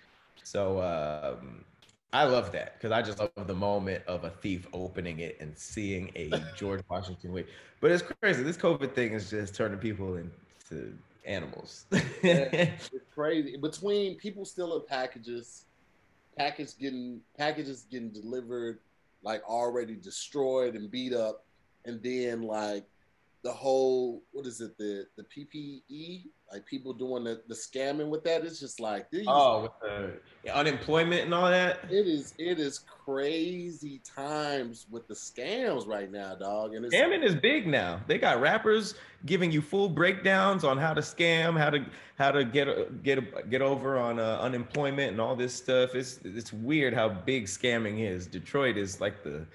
So 0.42 0.80
um, 0.80 1.64
I 2.12 2.24
love 2.24 2.52
that 2.52 2.74
because 2.74 2.90
I 2.90 3.02
just 3.02 3.18
love 3.18 3.46
the 3.46 3.54
moment 3.54 4.02
of 4.06 4.24
a 4.24 4.30
thief 4.30 4.66
opening 4.72 5.20
it 5.20 5.36
and 5.40 5.56
seeing 5.56 6.10
a 6.16 6.32
George 6.56 6.82
Washington 6.88 7.32
wig. 7.32 7.46
But 7.80 7.90
it's 7.90 8.02
crazy. 8.02 8.42
This 8.42 8.56
COVID 8.56 8.94
thing 8.94 9.12
is 9.12 9.30
just 9.30 9.54
turning 9.54 9.78
people 9.78 10.16
into 10.16 10.94
animals. 11.24 11.84
it's 11.92 12.90
crazy. 13.14 13.56
Between 13.56 14.16
people 14.16 14.44
stealing 14.44 14.82
packages, 14.88 15.66
package 16.36 16.78
getting 16.78 17.20
packages 17.36 17.86
getting 17.90 18.10
delivered 18.10 18.78
like 19.22 19.42
already 19.48 19.94
destroyed 19.94 20.74
and 20.74 20.90
beat 20.90 21.12
up, 21.12 21.44
and 21.84 22.02
then 22.02 22.42
like 22.42 22.84
the 23.42 23.52
whole 23.52 24.22
what 24.32 24.46
is 24.46 24.60
it 24.60 24.76
the 24.78 25.06
the 25.16 25.22
PPE 25.22 26.24
like 26.52 26.66
people 26.66 26.92
doing 26.92 27.24
the, 27.24 27.40
the 27.46 27.54
scamming 27.54 28.08
with 28.08 28.24
that 28.24 28.44
it's 28.44 28.58
just 28.58 28.80
like 28.80 29.08
these, 29.10 29.26
oh 29.28 29.62
with 29.62 29.72
the 29.80 30.56
unemployment 30.56 31.22
and 31.22 31.34
all 31.34 31.48
that? 31.48 31.80
It 31.90 32.06
is 32.06 32.34
it 32.38 32.58
is 32.58 32.80
crazy 32.80 34.00
times 34.04 34.86
with 34.90 35.06
the 35.06 35.14
scams 35.14 35.86
right 35.86 36.10
now 36.10 36.34
dog 36.34 36.74
and 36.74 36.84
scamming 36.86 37.22
is 37.22 37.36
big 37.36 37.66
now. 37.66 38.00
They 38.06 38.18
got 38.18 38.40
rappers 38.40 38.94
giving 39.24 39.52
you 39.52 39.62
full 39.62 39.88
breakdowns 39.88 40.64
on 40.64 40.76
how 40.76 40.94
to 40.94 41.00
scam 41.00 41.56
how 41.56 41.70
to 41.70 41.84
how 42.18 42.32
to 42.32 42.44
get 42.44 43.02
get 43.04 43.50
get 43.50 43.62
over 43.62 43.98
on 43.98 44.18
uh, 44.18 44.38
unemployment 44.40 45.12
and 45.12 45.20
all 45.20 45.36
this 45.36 45.54
stuff. 45.54 45.94
It's 45.94 46.18
it's 46.24 46.52
weird 46.52 46.92
how 46.92 47.08
big 47.08 47.44
scamming 47.44 48.00
is. 48.00 48.26
Detroit 48.26 48.76
is 48.76 49.00
like 49.00 49.22
the 49.22 49.46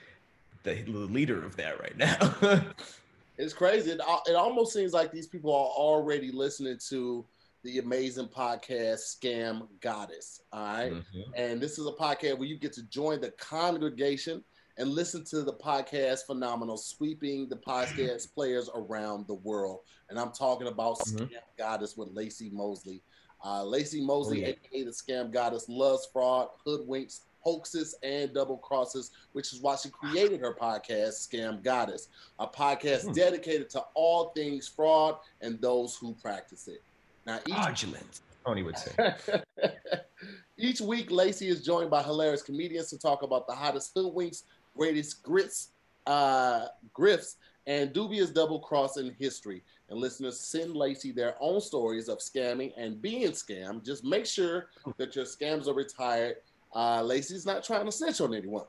the 0.63 0.83
leader 0.85 1.43
of 1.43 1.57
that 1.57 1.79
right 1.81 1.97
now 1.97 2.63
It's 3.37 3.53
crazy. 3.53 3.91
It, 3.91 4.01
it 4.27 4.35
almost 4.35 4.73
seems 4.73 4.93
like 4.93 5.11
these 5.11 5.27
people 5.27 5.51
are 5.51 5.71
already 5.75 6.31
listening 6.31 6.77
to 6.89 7.25
the 7.63 7.79
amazing 7.79 8.27
podcast 8.27 9.17
Scam 9.17 9.67
Goddess. 9.81 10.41
All 10.51 10.61
right? 10.61 10.91
mm-hmm. 10.91 11.31
And 11.35 11.61
this 11.61 11.79
is 11.79 11.87
a 11.87 11.91
podcast 11.91 12.37
where 12.37 12.47
you 12.47 12.57
get 12.57 12.73
to 12.73 12.83
join 12.83 13.21
the 13.21 13.31
congregation 13.31 14.43
and 14.77 14.89
listen 14.89 15.23
to 15.25 15.43
the 15.43 15.53
podcast 15.53 16.25
phenomenal 16.25 16.77
sweeping 16.77 17.47
the 17.47 17.55
podcast 17.55 18.33
players 18.35 18.69
around 18.75 19.27
the 19.27 19.35
world. 19.35 19.79
And 20.09 20.19
I'm 20.19 20.31
talking 20.31 20.67
about 20.67 20.99
mm-hmm. 20.99 21.23
Scam 21.23 21.39
Goddess 21.57 21.95
with 21.97 22.13
Laci 22.13 22.51
Mosley. 22.51 23.01
Uh, 23.43 23.63
Laci 23.63 24.01
Mosley, 24.01 24.45
oh, 24.45 24.47
yeah. 24.47 24.53
aka 24.73 24.83
the 24.83 24.91
Scam 24.91 25.31
Goddess, 25.31 25.67
loves 25.67 26.07
fraud, 26.11 26.49
hoodwinks, 26.65 27.21
hoaxes 27.43 27.95
and 28.03 28.33
double 28.33 28.57
crosses, 28.57 29.11
which 29.33 29.53
is 29.53 29.61
why 29.61 29.75
she 29.75 29.89
created 29.89 30.39
her 30.39 30.53
podcast, 30.53 31.27
Scam 31.27 31.61
Goddess, 31.61 32.07
a 32.39 32.47
podcast 32.47 33.05
hmm. 33.05 33.11
dedicated 33.11 33.69
to 33.71 33.83
all 33.93 34.29
things 34.29 34.67
fraud 34.67 35.17
and 35.41 35.61
those 35.61 35.95
who 35.95 36.13
practice 36.21 36.67
it. 36.67 36.81
Now, 37.25 37.39
each, 37.45 37.55
fraudulent, 37.55 38.21
Tony 38.45 38.63
would 38.63 38.77
say. 38.77 38.91
each 40.57 40.81
week, 40.81 41.09
Laci 41.09 41.47
is 41.47 41.63
joined 41.63 41.89
by 41.89 42.03
hilarious 42.03 42.41
comedians 42.41 42.89
to 42.89 42.97
talk 42.97 43.23
about 43.23 43.47
the 43.47 43.53
hottest 43.53 43.95
hoodwinks, 43.95 44.43
greatest 44.75 45.23
grits, 45.23 45.69
uh, 46.05 46.67
grifts, 46.97 47.35
and 47.65 47.93
dubious 47.93 48.29
double 48.29 48.59
cross 48.59 48.97
in 48.97 49.15
history. 49.19 49.63
And 49.89 49.99
listeners 49.99 50.39
send 50.39 50.75
Laci 50.75 51.13
their 51.15 51.35
own 51.39 51.61
stories 51.61 52.09
of 52.09 52.19
scamming 52.19 52.73
and 52.75 53.01
being 53.01 53.31
scammed. 53.31 53.85
Just 53.85 54.03
make 54.03 54.25
sure 54.25 54.67
that 54.97 55.15
your 55.15 55.25
scams 55.25 55.67
are 55.67 55.73
retired 55.73 56.37
uh, 56.73 57.01
Laci's 57.01 57.45
not 57.45 57.63
trying 57.63 57.85
to 57.85 57.91
snitch 57.91 58.21
on 58.21 58.33
anyone. 58.33 58.65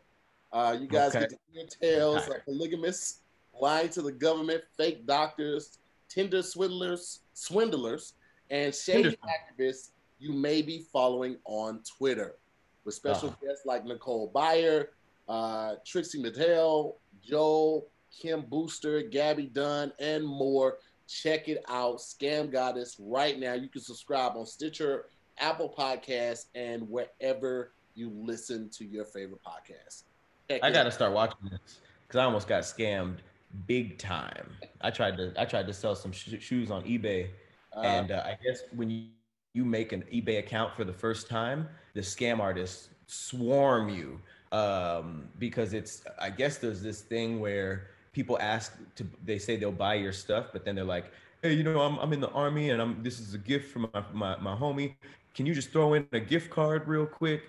Uh, 0.53 0.77
you 0.81 0.87
guys 0.87 1.11
okay. 1.15 1.21
get 1.21 1.31
to 1.31 1.37
hear 1.53 1.67
tales 1.81 2.29
okay. 2.29 2.37
of 2.37 2.45
polygamists 2.45 3.21
lying 3.61 3.89
to 3.89 4.03
the 4.03 4.13
government, 4.13 4.63
fake 4.77 5.07
doctors, 5.07 5.79
Tinder 6.09 6.43
swindlers, 6.43 7.21
swindlers, 7.33 8.15
and 8.51 8.75
shady 8.75 9.17
activists 9.27 9.91
you 10.19 10.33
may 10.33 10.63
be 10.63 10.87
following 10.93 11.37
on 11.45 11.81
Twitter, 11.99 12.37
with 12.85 12.95
special 12.95 13.29
uh-huh. 13.29 13.47
guests 13.47 13.67
like 13.67 13.85
Nicole 13.85 14.31
Byer, 14.35 14.87
uh, 15.29 15.75
Trixie 15.85 16.23
Mattel, 16.23 16.95
Joel, 17.23 17.89
Kim 18.17 18.43
Booster, 18.43 19.03
Gabby 19.03 19.47
Dunn, 19.47 19.93
and 19.99 20.25
more. 20.25 20.79
Check 21.07 21.49
it 21.49 21.63
out, 21.69 21.99
Scam 21.99 22.51
Goddess, 22.51 22.97
right 22.99 23.39
now. 23.39 23.53
You 23.53 23.69
can 23.69 23.83
subscribe 23.83 24.37
on 24.37 24.47
Stitcher, 24.47 25.07
Apple 25.39 25.75
Podcasts, 25.77 26.47
and 26.55 26.89
wherever 26.89 27.73
you 27.95 28.11
listen 28.11 28.69
to 28.71 28.85
your 28.85 29.05
favorite 29.05 29.41
podcast. 29.43 30.05
Heck 30.51 30.63
I 30.63 30.71
got 30.71 30.85
to 30.85 30.91
start 30.91 31.13
watching 31.13 31.51
this 31.51 31.81
because 32.07 32.19
I 32.19 32.25
almost 32.25 32.49
got 32.49 32.63
scammed 32.63 33.19
big 33.67 33.99
time. 33.99 34.51
I 34.81 34.91
tried 34.91 35.17
to 35.17 35.33
I 35.39 35.45
tried 35.45 35.67
to 35.67 35.73
sell 35.73 35.95
some 35.95 36.13
sh- 36.13 36.41
shoes 36.41 36.71
on 36.71 36.83
eBay, 36.85 37.29
uh, 37.77 37.81
and 37.81 38.11
uh, 38.13 38.23
I 38.25 38.37
guess 38.45 38.63
when 38.75 38.91
you 38.91 39.07
you 39.55 39.65
make 39.65 39.93
an 39.93 40.03
eBay 40.13 40.41
account 40.41 40.75
for 40.75 40.85
the 40.85 40.93
first 40.93 41.29
time, 41.29 41.69
the 41.95 42.01
scam 42.01 42.41
artists 42.41 42.89
swarm 43.07 43.89
you 43.89 44.21
um, 44.53 45.29
because 45.39 45.73
it's 45.73 46.03
I 46.21 46.31
guess 46.31 46.59
there's 46.59 46.83
this 46.83 47.01
thing 47.01 47.41
where 47.41 47.89
people 48.13 48.37
ask 48.41 48.77
to 48.97 49.07
they 49.25 49.39
say 49.39 49.57
they'll 49.57 49.73
buy 49.73 49.95
your 49.95 50.13
stuff, 50.13 50.47
but 50.53 50.65
then 50.65 50.75
they're 50.75 50.85
like, 50.85 51.13
hey, 51.43 51.53
you 51.53 51.63
know, 51.63 51.81
I'm 51.81 51.99
I'm 51.99 52.13
in 52.13 52.21
the 52.21 52.31
army 52.31 52.71
and 52.71 52.83
I'm 52.83 53.03
this 53.03 53.21
is 53.21 53.35
a 53.35 53.39
gift 53.39 53.73
from 53.73 53.89
my 53.93 54.05
my, 54.13 54.37
my 54.39 54.55
homie. 54.55 54.95
Can 55.35 55.47
you 55.47 55.55
just 55.55 55.71
throw 55.71 55.95
in 55.95 56.07
a 56.13 56.21
gift 56.21 56.51
card 56.51 56.87
real 56.87 57.07
quick? 57.07 57.43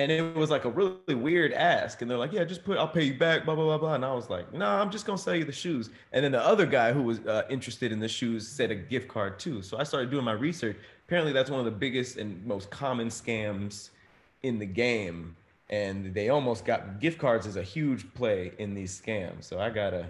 And 0.00 0.10
it 0.10 0.34
was 0.34 0.48
like 0.48 0.64
a 0.64 0.70
really 0.70 1.14
weird 1.14 1.52
ask. 1.52 2.00
And 2.00 2.10
they're 2.10 2.16
like, 2.16 2.32
yeah, 2.32 2.44
just 2.44 2.64
put, 2.64 2.78
I'll 2.78 2.88
pay 2.88 3.04
you 3.04 3.18
back, 3.18 3.44
blah, 3.44 3.54
blah, 3.54 3.64
blah, 3.64 3.76
blah. 3.76 3.94
And 3.94 4.04
I 4.04 4.14
was 4.14 4.30
like, 4.30 4.50
no, 4.50 4.60
nah, 4.60 4.80
I'm 4.80 4.90
just 4.90 5.04
going 5.04 5.18
to 5.18 5.22
sell 5.22 5.34
you 5.34 5.44
the 5.44 5.52
shoes. 5.52 5.90
And 6.12 6.24
then 6.24 6.32
the 6.32 6.40
other 6.40 6.64
guy 6.64 6.92
who 6.92 7.02
was 7.02 7.18
uh, 7.20 7.42
interested 7.50 7.92
in 7.92 8.00
the 8.00 8.08
shoes 8.08 8.48
said 8.48 8.70
a 8.70 8.74
gift 8.74 9.08
card 9.08 9.38
too. 9.38 9.60
So 9.60 9.76
I 9.78 9.82
started 9.82 10.10
doing 10.10 10.24
my 10.24 10.32
research. 10.32 10.78
Apparently, 11.06 11.34
that's 11.34 11.50
one 11.50 11.58
of 11.58 11.66
the 11.66 11.70
biggest 11.70 12.16
and 12.16 12.44
most 12.46 12.70
common 12.70 13.08
scams 13.08 13.90
in 14.42 14.58
the 14.58 14.64
game. 14.64 15.36
And 15.68 16.14
they 16.14 16.30
almost 16.30 16.64
got 16.64 16.98
gift 16.98 17.18
cards 17.18 17.46
is 17.46 17.56
a 17.56 17.62
huge 17.62 18.12
play 18.14 18.52
in 18.58 18.74
these 18.74 18.98
scams. 18.98 19.44
So 19.44 19.60
I 19.60 19.68
gotta, 19.68 20.06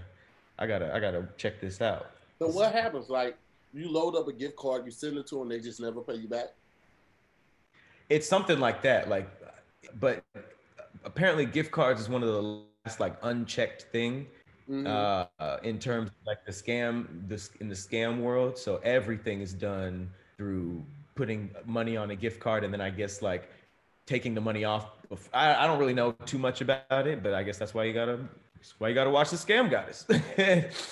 I 0.56 0.68
gotta, 0.68 0.94
I 0.94 1.00
gotta 1.00 1.26
check 1.36 1.60
this 1.60 1.80
out. 1.80 2.12
So 2.38 2.46
what 2.46 2.72
happens? 2.72 3.10
Like 3.10 3.36
you 3.74 3.90
load 3.90 4.14
up 4.14 4.28
a 4.28 4.32
gift 4.32 4.54
card, 4.54 4.84
you 4.84 4.92
send 4.92 5.18
it 5.18 5.26
to 5.26 5.36
them, 5.36 5.48
they 5.48 5.58
just 5.58 5.80
never 5.80 6.00
pay 6.00 6.14
you 6.14 6.28
back. 6.28 6.54
It's 8.08 8.28
something 8.28 8.58
like 8.58 8.82
that. 8.82 9.08
Like 9.08 9.28
but 9.98 10.22
apparently 11.04 11.46
gift 11.46 11.70
cards 11.70 12.00
is 12.00 12.08
one 12.08 12.22
of 12.22 12.28
the 12.28 12.42
last 12.84 13.00
like 13.00 13.16
unchecked 13.22 13.82
thing 13.92 14.26
mm-hmm. 14.68 14.86
uh, 14.86 15.56
in 15.62 15.78
terms 15.78 16.10
of 16.10 16.16
like 16.26 16.44
the 16.44 16.52
scam 16.52 17.06
this 17.28 17.50
in 17.60 17.68
the 17.68 17.74
scam 17.74 18.20
world 18.20 18.56
so 18.58 18.76
everything 18.84 19.40
is 19.40 19.52
done 19.52 20.10
through 20.36 20.82
putting 21.14 21.50
money 21.66 21.96
on 21.96 22.10
a 22.10 22.16
gift 22.16 22.40
card 22.40 22.64
and 22.64 22.72
then 22.72 22.80
i 22.80 22.90
guess 22.90 23.22
like 23.22 23.50
taking 24.06 24.34
the 24.34 24.40
money 24.40 24.64
off 24.64 24.90
I, 25.32 25.54
I 25.54 25.66
don't 25.66 25.78
really 25.78 25.94
know 25.94 26.12
too 26.24 26.38
much 26.38 26.60
about 26.60 27.06
it 27.06 27.22
but 27.22 27.34
i 27.34 27.42
guess 27.42 27.58
that's 27.58 27.74
why 27.74 27.84
you 27.84 27.92
gotta 27.92 28.18
that's 28.56 28.74
why 28.78 28.88
you 28.88 28.94
gotta 28.94 29.10
watch 29.10 29.30
the 29.30 29.36
scam 29.36 29.70
goddess 29.70 30.06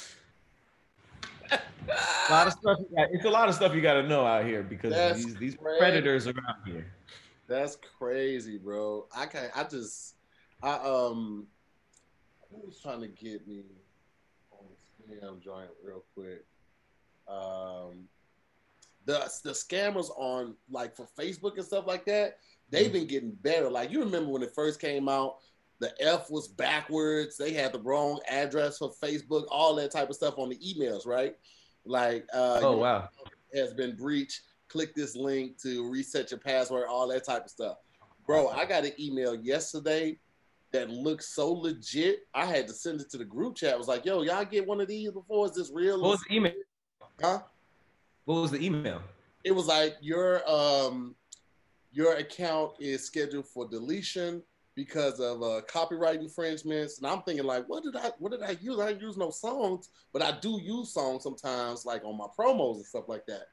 a 1.51 2.33
lot 2.33 2.47
of 2.47 2.53
stuff. 2.53 2.79
It's 3.13 3.25
a 3.25 3.31
lot 3.31 3.49
of 3.49 3.55
stuff 3.55 3.75
you 3.75 3.81
got 3.81 3.95
to 3.95 4.03
know 4.03 4.27
out 4.27 4.45
here 4.45 4.63
because 4.63 5.17
these 5.17 5.35
these 5.37 5.57
predators 5.57 6.27
are 6.27 6.35
out 6.49 6.57
here. 6.67 6.87
That's 7.49 7.79
crazy, 7.99 8.59
bro. 8.59 9.07
I 9.17 9.27
can't. 9.27 9.51
I 9.57 9.65
just, 9.65 10.17
I 10.63 10.75
um, 10.75 11.47
who 12.51 12.67
was 12.67 12.79
trying 12.81 13.01
to 13.01 13.09
get 13.09 13.49
me 13.49 13.63
on 14.53 14.67
the 15.09 15.15
scam 15.17 15.41
joint 15.41 15.71
real 15.83 16.05
quick? 16.15 16.45
Um, 17.27 18.05
the 19.07 19.31
the 19.45 19.53
scammers 19.53 20.11
on 20.19 20.55
like 20.71 20.95
for 20.95 21.09
Facebook 21.19 21.57
and 21.57 21.65
stuff 21.65 21.87
like 21.87 22.05
that. 22.05 22.39
They've 22.71 22.87
mm-hmm. 22.87 22.93
been 22.93 23.07
getting 23.07 23.31
better. 23.31 23.71
Like 23.71 23.91
you 23.91 24.01
remember 24.01 24.31
when 24.31 24.43
it 24.43 24.55
first 24.55 24.79
came 24.79 25.09
out, 25.09 25.39
the 25.81 25.91
F 26.01 26.31
was 26.31 26.49
backwards. 26.49 27.39
They 27.39 27.55
had 27.55 27.73
the 27.73 27.81
wrong 27.81 28.21
address 28.29 28.79
for 28.79 28.93
Facebook, 29.03 29.47
all 29.51 29.75
that 29.77 29.91
type 29.91 30.11
of 30.11 30.17
stuff 30.17 30.39
on 30.39 30.51
the 30.51 30.59
emails, 30.59 31.07
right? 31.07 31.35
Like, 31.87 32.27
uh, 32.35 32.61
oh 32.63 32.77
wow, 32.77 33.09
has 33.55 33.73
been 33.73 33.97
breached 33.97 34.43
click 34.69 34.95
this 34.95 35.17
link 35.17 35.61
to 35.63 35.91
reset 35.91 36.31
your 36.31 36.41
password, 36.41 36.87
all 36.89 37.09
that 37.09 37.25
type 37.25 37.45
of 37.45 37.51
stuff. 37.51 37.79
Bro, 38.27 38.49
I 38.49 38.65
got 38.65 38.85
an 38.85 38.93
email 38.99 39.35
yesterday 39.35 40.19
that 40.73 40.91
looked 40.91 41.25
so 41.25 41.51
legit. 41.51 42.21
I 42.35 42.45
had 42.45 42.67
to 42.69 42.75
send 42.75 43.01
it 43.01 43.09
to 43.11 43.19
the 43.19 43.25
group 43.25 43.57
chat. 43.57 43.73
I 43.73 43.77
was 43.77 43.89
like, 43.89 44.05
yo, 44.05 44.23
y'all 44.23 44.45
get 44.45 44.67
one 44.67 44.81
of 44.81 44.89
these 44.89 45.11
before? 45.11 45.47
Is 45.47 45.55
this 45.55 45.71
real? 45.73 46.01
What 46.01 46.11
was 46.11 46.25
the 46.29 46.37
email? 46.37 46.53
Huh? 47.21 47.41
What 48.27 48.43
was 48.43 48.51
the 48.51 48.63
email? 48.63 49.01
It 49.45 49.53
was 49.53 49.67
like 49.67 49.97
your 50.01 50.49
um 50.49 51.15
your 51.93 52.17
account 52.17 52.73
is 52.79 53.05
scheduled 53.05 53.47
for 53.47 53.67
deletion. 53.67 54.43
because 54.79 55.19
of 55.19 55.43
uh, 55.43 55.61
copyright 55.67 56.21
infringements. 56.21 56.99
And 56.99 57.07
I'm 57.09 57.23
thinking 57.23 57.45
like, 57.45 57.69
what 57.69 57.83
did 57.83 57.97
I 57.97 58.13
what 58.21 58.31
did 58.31 58.43
I 58.43 58.57
use? 58.61 58.79
I 58.79 58.89
didn't 58.89 59.03
use 59.03 59.17
no 59.17 59.31
songs, 59.31 59.89
but 60.13 60.23
I 60.23 60.39
do 60.39 60.61
use 60.63 60.93
songs 60.95 61.25
sometimes, 61.25 61.85
like 61.85 62.05
on 62.05 62.17
my 62.17 62.27
promos 62.39 62.77
and 62.77 62.87
stuff 62.87 63.09
like 63.09 63.27
that. 63.27 63.49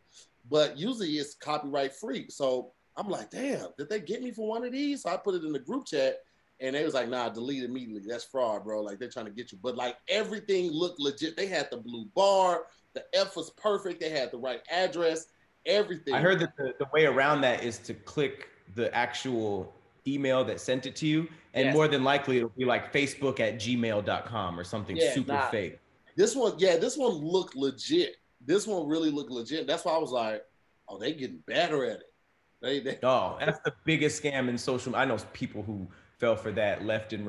But 0.50 0.78
usually 0.78 1.10
it's 1.12 1.36
copyright 1.36 1.94
free. 1.96 2.28
So 2.30 2.72
I'm 2.98 3.10
like, 3.10 3.32
damn, 3.32 3.68
did 3.78 3.90
they 3.90 4.00
get 4.00 4.22
me 4.22 4.32
for 4.32 4.48
one 4.48 4.64
of 4.64 4.72
these? 4.72 5.04
So 5.04 5.10
I 5.10 5.18
put 5.18 5.36
it 5.36 5.44
in 5.44 5.52
the 5.52 5.60
group 5.60 5.86
chat 5.86 6.20
and 6.60 6.76
they 6.76 6.84
was 6.84 6.94
like, 6.94 7.10
nah, 7.10 7.30
delete 7.30 7.64
immediately. 7.64 8.08
That's 8.08 8.24
fraud, 8.24 8.64
bro. 8.64 8.82
Like 8.82 9.00
they're 9.00 9.10
trying 9.10 9.26
to 9.26 9.32
get 9.32 9.52
you. 9.52 9.58
But 9.62 9.76
like 9.76 9.98
everything 10.08 10.72
looked 10.72 11.00
legit. 11.00 11.36
They 11.36 11.48
had 11.48 11.70
the 11.70 11.78
blue 11.78 12.06
bar, 12.16 12.64
the 12.94 13.04
F 13.14 13.36
was 13.36 13.50
perfect, 13.52 14.00
they 14.00 14.10
had 14.10 14.32
the 14.32 14.38
right 14.38 14.62
address, 14.72 15.28
everything. 15.66 16.14
I 16.14 16.22
heard 16.22 16.40
that 16.40 16.56
the, 16.58 16.74
the 16.80 16.88
way 16.94 17.06
around 17.06 17.42
that 17.42 17.64
is 17.64 17.80
to 17.80 17.94
click 17.94 18.50
the 18.76 18.94
actual 18.96 19.74
email 20.08 20.44
that 20.46 20.62
sent 20.62 20.86
it 20.86 20.96
to 20.98 21.08
you. 21.08 21.28
And 21.54 21.66
yes. 21.66 21.74
more 21.74 21.88
than 21.88 22.04
likely 22.04 22.38
it'll 22.38 22.50
be 22.50 22.66
like 22.66 22.94
Facebook 22.94 23.40
at 23.40 23.56
gmail.com 23.56 24.60
or 24.60 24.64
something 24.64 24.96
yeah, 24.96 25.14
super 25.14 25.34
nah. 25.34 25.50
fake. 25.50 25.80
This 26.16 26.36
one, 26.36 26.54
yeah, 26.58 26.78
this 26.78 26.98
one 26.98 27.14
looked 27.14 27.56
legit. 27.56 28.18
This 28.46 28.68
one 28.68 28.88
really 28.88 29.10
looked 29.10 29.32
legit. 29.32 29.68
That's 29.68 29.86
why 29.86 29.94
I 29.94 29.98
was 29.98 30.12
like, 30.12 30.44
oh, 30.88 30.98
they 30.98 31.14
getting 31.14 31.44
better 31.48 31.86
at 31.86 32.00
it. 32.00 32.14
They, 32.62 32.80
they 32.80 33.00
oh, 33.04 33.38
that's 33.40 33.60
the 33.60 33.74
biggest 33.84 34.22
scam 34.22 34.50
in 34.50 34.58
social. 34.58 34.96
I 34.96 35.06
know 35.06 35.18
people 35.34 35.62
who 35.62 35.88
fell 36.18 36.36
for 36.36 36.52
that 36.54 36.86
left 36.86 37.14
and 37.14 37.28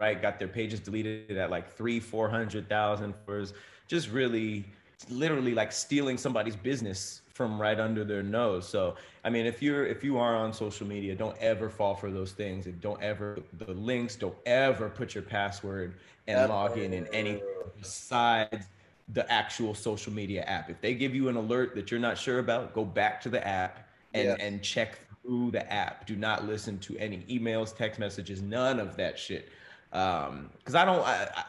right, 0.00 0.20
got 0.20 0.38
their 0.38 0.48
pages 0.48 0.80
deleted 0.80 1.36
at 1.36 1.50
like 1.50 1.70
three, 1.70 2.00
four 2.00 2.28
hundred 2.28 2.68
thousand 2.68 3.14
for 3.24 3.44
just 3.88 4.10
really, 4.10 4.64
literally 5.08 5.54
like 5.54 5.72
stealing 5.72 6.18
somebody's 6.18 6.56
business 6.56 7.22
from 7.32 7.60
right 7.60 7.80
under 7.80 8.04
their 8.04 8.22
nose. 8.22 8.68
So 8.68 8.96
I 9.24 9.30
mean, 9.30 9.46
if 9.46 9.62
you're 9.62 9.86
if 9.86 10.04
you 10.04 10.18
are 10.18 10.36
on 10.36 10.52
social 10.52 10.86
media, 10.86 11.14
don't 11.14 11.36
ever 11.38 11.70
fall 11.70 11.94
for 11.94 12.10
those 12.10 12.32
things, 12.32 12.66
and 12.66 12.80
don't 12.80 13.02
ever 13.02 13.38
the 13.58 13.72
links. 13.72 14.16
Don't 14.16 14.36
ever 14.44 14.88
put 14.88 15.14
your 15.14 15.24
password 15.24 15.94
and 16.26 16.48
log 16.48 16.78
in 16.78 16.92
in 16.92 17.06
any 17.12 17.42
besides 17.78 18.66
the 19.08 19.30
actual 19.30 19.74
social 19.74 20.12
media 20.12 20.42
app. 20.42 20.70
If 20.70 20.80
they 20.80 20.94
give 20.94 21.14
you 21.14 21.28
an 21.28 21.36
alert 21.36 21.74
that 21.74 21.90
you're 21.90 22.00
not 22.00 22.16
sure 22.16 22.38
about, 22.38 22.74
go 22.74 22.84
back 22.84 23.20
to 23.22 23.28
the 23.28 23.46
app 23.46 23.88
and 24.14 24.28
yeah. 24.28 24.36
and 24.40 24.62
check 24.62 24.98
through 25.22 25.50
the 25.50 25.70
app. 25.72 26.06
Do 26.06 26.16
not 26.16 26.46
listen 26.46 26.78
to 26.80 26.96
any 26.98 27.18
emails, 27.30 27.76
text 27.76 27.98
messages, 27.98 28.40
none 28.40 28.80
of 28.80 28.96
that 28.96 29.18
shit. 29.18 29.48
Um, 29.92 30.50
because 30.58 30.74
I 30.74 30.84
don't. 30.84 31.00
I, 31.00 31.28
I, 31.34 31.44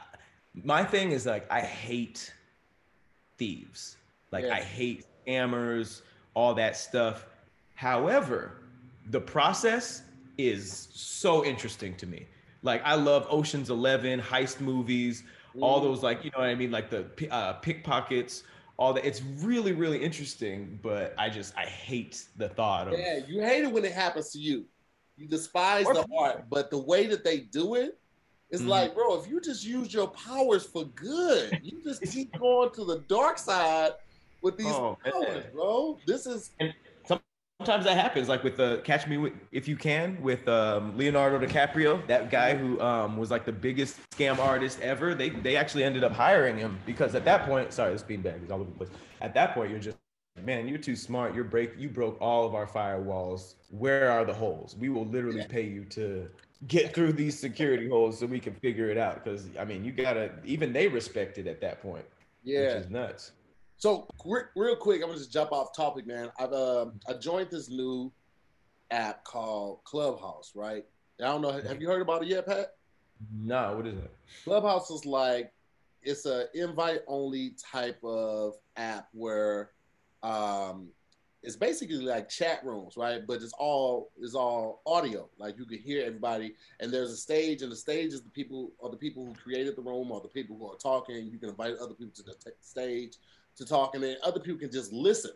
my 0.64 0.84
thing 0.84 1.12
is 1.12 1.26
like 1.26 1.50
I 1.52 1.62
hate 1.62 2.34
thieves. 3.38 3.98
Like 4.32 4.46
I 4.46 4.62
hate 4.62 5.06
scammers, 5.26 6.02
all 6.34 6.54
that 6.56 6.76
stuff. 6.76 7.26
However, 7.76 8.62
the 9.08 9.22
process 9.22 10.04
is 10.38 10.90
so 10.94 11.46
interesting 11.46 11.96
to 11.96 12.08
me. 12.08 12.28
Like 12.64 12.82
I 12.84 12.96
love 12.96 13.28
Ocean's 13.30 13.70
Eleven, 13.70 14.20
heist 14.20 14.60
movies, 14.60 15.24
all 15.62 15.80
mm. 15.80 15.84
those 15.84 16.04
like 16.04 16.24
you 16.24 16.32
know 16.32 16.40
what 16.40 16.50
I 16.50 16.56
mean, 16.56 16.72
like 16.72 16.90
the 16.90 17.06
uh, 17.32 17.54
pickpockets, 17.54 18.44
all 18.78 18.94
that. 18.94 19.06
It's 19.06 19.22
really 19.40 19.72
really 19.74 20.02
interesting, 20.02 20.80
but 20.82 21.14
I 21.18 21.30
just 21.30 21.56
I 21.58 21.66
hate 21.66 22.26
the 22.38 22.50
thought 22.50 22.88
of. 22.88 23.00
Yeah, 23.00 23.20
you 23.28 23.42
hate 23.42 23.64
it 23.64 23.72
when 23.72 23.86
it 23.86 23.94
happens 23.94 24.32
to 24.32 24.40
you. 24.40 24.66
You 25.18 25.28
despise 25.28 25.86
the 25.86 26.06
art, 26.18 26.46
but 26.50 26.70
the 26.70 26.78
way 26.78 27.08
that 27.08 27.24
they 27.24 27.40
do 27.40 27.76
it, 27.76 27.82
it 27.82 27.98
is 28.50 28.62
mm-hmm. 28.62 28.70
like, 28.70 28.96
bro, 28.96 29.20
if 29.20 29.30
you 29.30 29.40
just 29.40 29.66
use 29.66 29.94
your 29.94 30.08
powers 30.08 30.66
for 30.66 30.86
good, 30.96 31.58
you 31.64 31.82
just 31.84 32.02
keep 32.12 32.38
going 32.40 32.72
to 32.72 32.84
the 32.84 33.00
dark 33.08 33.38
side 33.38 33.92
with 34.42 34.58
these 34.58 34.68
oh, 34.68 34.98
powers, 35.04 35.46
bro. 35.54 35.98
This 36.06 36.26
is. 36.26 36.52
And 36.60 36.74
sometimes 37.60 37.86
that 37.86 37.98
happens, 37.98 38.28
like 38.28 38.44
with 38.44 38.58
the 38.58 38.82
Catch 38.84 39.08
Me 39.08 39.32
If 39.52 39.68
You 39.68 39.76
Can 39.76 40.22
with 40.22 40.48
um, 40.48 40.98
Leonardo 40.98 41.40
DiCaprio, 41.40 42.06
that 42.08 42.30
guy 42.30 42.56
who 42.56 42.80
um, 42.82 43.18
was 43.18 43.32
like 43.32 43.46
the 43.46 43.52
biggest 43.52 43.98
scam 44.12 44.40
artist 44.40 44.80
ever. 44.82 45.16
They 45.16 45.30
they 45.30 45.56
actually 45.56 45.84
ended 45.84 46.04
up 46.04 46.12
hiring 46.12 46.58
him 46.58 46.80
because 46.86 47.16
at 47.16 47.26
that 47.26 47.46
point, 47.46 47.74
sorry, 47.74 47.94
this 47.94 48.04
beanbag 48.04 48.44
is 48.44 48.52
all 48.52 48.62
over 48.62 48.70
the 48.70 48.78
place. 48.78 48.90
At 49.22 49.34
that 49.36 49.54
point, 49.54 49.72
you're 49.72 49.80
just 49.80 49.98
man, 50.44 50.68
you're 50.68 50.78
too 50.78 50.96
smart. 50.96 51.34
You're 51.34 51.44
break. 51.44 51.74
You 51.78 51.90
broke 51.90 52.18
all 52.20 52.46
of 52.46 52.56
our 52.56 52.68
firewalls. 52.68 53.56
Where 53.70 54.12
are 54.12 54.26
the 54.26 54.34
holes? 54.34 54.76
We 54.78 54.90
will 54.90 55.06
literally 55.06 55.46
pay 55.48 55.64
you 55.64 55.86
to 55.86 56.30
get 56.68 56.94
through 56.94 57.14
these 57.14 57.40
security 57.40 57.88
holes 57.88 58.20
so 58.20 58.26
we 58.26 58.40
can 58.40 58.54
figure 58.56 58.90
it 58.90 58.98
out. 58.98 59.24
Because 59.24 59.48
I 59.60 59.66
mean, 59.66 59.84
you 59.84 59.92
gotta. 59.92 60.32
Even 60.44 60.74
they 60.74 60.88
respect 60.88 61.38
it 61.38 61.48
at 61.48 61.62
that 61.62 61.82
point. 61.82 62.06
Yeah, 62.44 62.76
which 62.76 62.86
is 62.86 62.90
nuts. 62.92 63.32
So 63.78 64.08
real 64.56 64.76
quick, 64.76 65.02
I'm 65.02 65.08
gonna 65.10 65.20
just 65.20 65.32
jump 65.32 65.52
off 65.52 65.76
topic, 65.76 66.08
man. 66.08 66.32
I've 66.40 66.54
uh, 66.54 66.88
I 67.08 67.14
joined 67.14 67.50
this 67.52 67.70
new 67.70 68.12
app 68.92 69.24
called 69.24 69.84
Clubhouse, 69.84 70.54
right? 70.56 70.86
I 71.20 71.26
don't 71.26 71.42
know. 71.42 71.52
Have 71.52 71.82
you 71.82 71.88
heard 71.88 72.02
about 72.02 72.24
it 72.24 72.30
yet, 72.30 72.46
Pat? 72.46 72.74
No. 73.34 73.76
What 73.76 73.88
is 73.88 73.96
it? 73.98 74.12
Clubhouse 74.44 74.90
is 74.90 75.06
like 75.06 75.52
it's 76.02 76.26
a 76.26 76.46
invite 76.54 77.02
only 77.08 77.56
type 77.72 78.02
of 78.04 78.56
app 78.78 79.08
where 79.12 79.72
um, 80.24 80.90
it's 81.44 81.56
basically 81.56 81.98
like 81.98 82.30
chat 82.30 82.66
rooms, 82.66 82.98
right? 82.98 83.26
But 83.26 83.42
it's 83.42 83.54
all 83.54 84.12
it's 84.20 84.36
all 84.36 84.82
audio. 84.86 85.30
Like 85.38 85.58
you 85.58 85.66
can 85.66 85.80
hear 85.80 86.06
everybody, 86.06 86.56
and 86.80 86.92
there's 86.92 87.12
a 87.12 87.18
stage, 87.18 87.62
and 87.62 87.72
the 87.72 87.76
stage 87.76 88.14
is 88.14 88.22
the 88.22 88.30
people 88.30 88.72
or 88.80 88.90
the 88.90 88.98
people 88.98 89.26
who 89.26 89.34
created 89.34 89.76
the 89.76 89.82
room 89.82 90.12
or 90.12 90.22
the 90.22 90.28
people 90.30 90.58
who 90.58 90.72
are 90.72 90.78
talking. 90.78 91.28
You 91.28 91.38
can 91.38 91.50
invite 91.50 91.76
other 91.78 91.94
people 91.94 92.14
to 92.16 92.24
the 92.24 92.34
t- 92.34 92.52
stage 92.62 93.18
to 93.58 93.66
talk, 93.66 93.96
and 93.96 94.04
then 94.04 94.18
other 94.24 94.40
people 94.40 94.60
can 94.60 94.72
just 94.72 94.92
listen, 94.92 95.32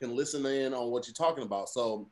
can 0.00 0.14
listen 0.14 0.44
in 0.46 0.74
on 0.74 0.90
what 0.90 1.06
you're 1.06 1.14
talking 1.14 1.44
about. 1.44 1.68
So 1.68 2.08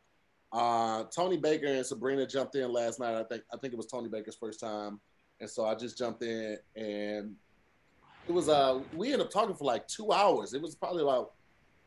uh, 0.52 1.04
Tony 1.14 1.36
Baker 1.36 1.66
and 1.66 1.84
Sabrina 1.84 2.26
jumped 2.26 2.54
in 2.54 2.72
last 2.72 3.00
night. 3.00 3.14
I 3.14 3.24
think 3.24 3.42
I 3.52 3.56
think 3.56 3.72
it 3.72 3.76
was 3.76 3.86
Tony 3.86 4.08
Baker's 4.08 4.36
first 4.36 4.60
time, 4.60 5.00
and 5.40 5.48
so 5.48 5.64
I 5.64 5.74
just 5.74 5.96
jumped 5.96 6.22
in, 6.22 6.56
and 6.76 7.34
it 8.28 8.32
was 8.32 8.48
uh 8.48 8.80
we 8.94 9.12
ended 9.12 9.26
up 9.26 9.32
talking 9.32 9.54
for 9.54 9.64
like 9.64 9.86
two 9.86 10.12
hours. 10.12 10.54
It 10.54 10.62
was 10.62 10.74
probably 10.74 11.02
about 11.02 11.32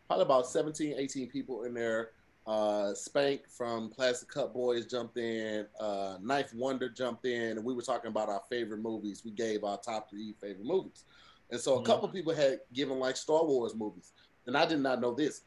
probably 0.08 0.24
about 0.24 0.48
17, 0.48 0.96
18 0.98 1.30
people 1.30 1.64
in 1.64 1.74
there. 1.74 2.12
Uh, 2.46 2.94
Spank 2.94 3.50
from 3.50 3.90
Plastic 3.90 4.30
Cup 4.30 4.54
Boyz 4.54 4.90
jumped 4.90 5.18
in. 5.18 5.66
Uh, 5.80 6.18
Knife 6.22 6.54
Wonder 6.54 6.90
jumped 6.90 7.26
in, 7.26 7.58
and 7.58 7.64
we 7.64 7.74
were 7.74 7.82
talking 7.82 8.10
about 8.10 8.28
our 8.28 8.42
favorite 8.50 8.82
movies. 8.82 9.24
We 9.24 9.32
gave 9.32 9.64
our 9.64 9.78
top 9.78 10.10
three 10.10 10.36
favorite 10.42 10.66
movies. 10.66 11.06
And 11.54 11.62
so 11.62 11.74
a 11.74 11.78
mm-hmm. 11.78 11.86
couple 11.86 12.08
people 12.10 12.34
had 12.34 12.62
given 12.74 12.98
like 12.98 13.16
Star 13.16 13.46
Wars 13.46 13.76
movies, 13.76 14.12
and 14.48 14.58
I 14.58 14.66
did 14.66 14.80
not 14.80 15.00
know 15.00 15.14
this. 15.14 15.42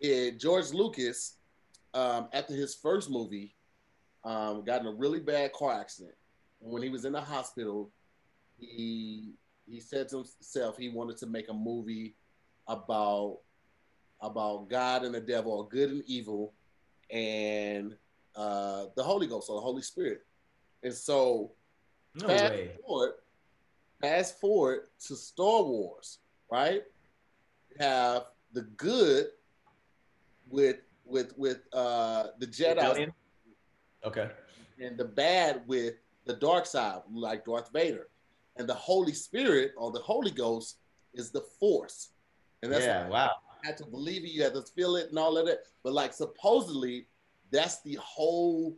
It, 0.00 0.40
George 0.40 0.72
Lucas, 0.72 1.34
um, 1.92 2.28
after 2.32 2.54
his 2.54 2.74
first 2.74 3.10
movie, 3.10 3.54
um, 4.24 4.64
got 4.64 4.80
in 4.80 4.86
a 4.86 4.92
really 4.92 5.20
bad 5.20 5.52
car 5.52 5.78
accident. 5.78 6.14
And 6.62 6.72
when 6.72 6.82
he 6.82 6.88
was 6.88 7.04
in 7.04 7.12
the 7.12 7.20
hospital, 7.20 7.90
he 8.58 9.34
he 9.66 9.80
said 9.80 10.08
to 10.08 10.16
himself 10.16 10.78
he 10.78 10.88
wanted 10.88 11.18
to 11.18 11.26
make 11.26 11.50
a 11.50 11.54
movie 11.54 12.14
about 12.66 13.40
about 14.22 14.70
God 14.70 15.04
and 15.04 15.14
the 15.14 15.20
devil, 15.20 15.52
or 15.52 15.68
good 15.68 15.90
and 15.90 16.02
evil, 16.06 16.54
and 17.10 17.94
uh, 18.34 18.86
the 18.96 19.02
Holy 19.02 19.26
Ghost 19.26 19.50
or 19.50 19.56
the 19.56 19.62
Holy 19.62 19.82
Spirit. 19.82 20.22
And 20.82 20.94
so, 20.94 21.52
no 22.14 22.28
fast 22.28 22.54
way. 22.54 22.70
forward, 22.80 23.12
fast 24.04 24.40
forward 24.40 24.80
to 25.06 25.16
Star 25.16 25.62
Wars, 25.62 26.18
right? 26.50 26.82
You 27.70 27.76
have 27.80 28.24
the 28.52 28.62
good 28.76 29.28
with 30.48 30.76
with 31.06 31.36
with 31.38 31.60
uh 31.72 32.28
the 32.38 32.46
Jedi. 32.46 33.10
Okay. 34.04 34.30
And 34.80 34.98
the 34.98 35.04
bad 35.04 35.62
with 35.66 35.94
the 36.26 36.34
dark 36.34 36.66
side, 36.66 37.00
like 37.12 37.44
Darth 37.44 37.70
Vader. 37.72 38.08
And 38.56 38.68
the 38.68 38.74
Holy 38.74 39.12
Spirit 39.12 39.72
or 39.76 39.90
the 39.90 40.00
Holy 40.00 40.30
Ghost 40.30 40.78
is 41.14 41.30
the 41.30 41.40
force. 41.58 42.10
And 42.62 42.72
that's 42.72 42.84
yeah, 42.84 43.08
wow. 43.08 43.32
You 43.62 43.70
had 43.70 43.78
to 43.78 43.86
believe 43.86 44.24
it, 44.24 44.30
you 44.30 44.42
had 44.42 44.54
to 44.54 44.62
feel 44.62 44.96
it 44.96 45.08
and 45.08 45.18
all 45.18 45.38
of 45.38 45.46
that. 45.46 45.60
But 45.82 45.94
like 45.94 46.12
supposedly 46.12 47.06
that's 47.50 47.80
the 47.82 47.98
whole 48.00 48.76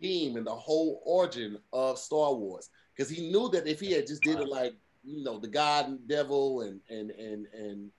theme 0.00 0.36
and 0.36 0.46
the 0.46 0.54
whole 0.54 1.02
origin 1.04 1.58
of 1.72 1.98
Star 1.98 2.32
Wars 2.34 2.70
because 3.00 3.16
he 3.16 3.30
knew 3.30 3.48
that 3.48 3.66
if 3.66 3.80
he 3.80 3.92
had 3.92 4.06
just 4.06 4.22
did 4.22 4.38
it 4.38 4.48
like 4.48 4.74
you 5.02 5.24
know 5.24 5.38
the 5.38 5.48
God 5.48 5.88
and 5.88 6.06
devil 6.06 6.60
and 6.60 6.80
and 6.90 7.10
and 7.12 7.46
and 7.54 7.90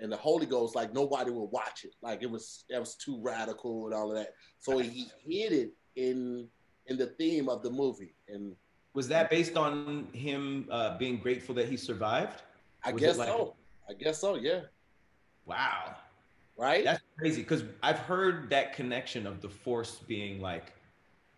and 0.00 0.12
the 0.12 0.18
Holy 0.18 0.44
Ghost, 0.44 0.76
like 0.76 0.92
nobody 0.92 1.30
would 1.30 1.46
watch 1.46 1.84
it. 1.84 1.94
Like 2.02 2.22
it 2.22 2.30
was 2.30 2.64
that 2.68 2.78
was 2.78 2.94
too 2.94 3.18
radical 3.22 3.86
and 3.86 3.94
all 3.94 4.10
of 4.10 4.18
that. 4.18 4.34
So 4.58 4.76
he 4.80 5.06
hid 5.26 5.52
it 5.52 5.72
in 5.96 6.46
in 6.88 6.98
the 6.98 7.06
theme 7.06 7.48
of 7.48 7.62
the 7.62 7.70
movie. 7.70 8.16
And 8.28 8.54
was 8.92 9.08
that 9.08 9.30
based 9.30 9.56
on 9.56 10.08
him 10.12 10.68
uh, 10.70 10.98
being 10.98 11.16
grateful 11.16 11.54
that 11.54 11.66
he 11.66 11.78
survived? 11.78 12.42
I 12.84 12.92
was 12.92 13.00
guess 13.00 13.16
like... 13.16 13.28
so. 13.28 13.54
I 13.88 13.94
guess 13.94 14.18
so. 14.18 14.34
Yeah. 14.34 14.60
Wow. 15.46 15.94
Right. 16.58 16.84
That's 16.84 17.02
crazy 17.18 17.40
because 17.40 17.64
I've 17.82 17.98
heard 17.98 18.50
that 18.50 18.74
connection 18.74 19.26
of 19.26 19.40
the 19.40 19.48
Force 19.48 20.00
being 20.06 20.38
like 20.42 20.74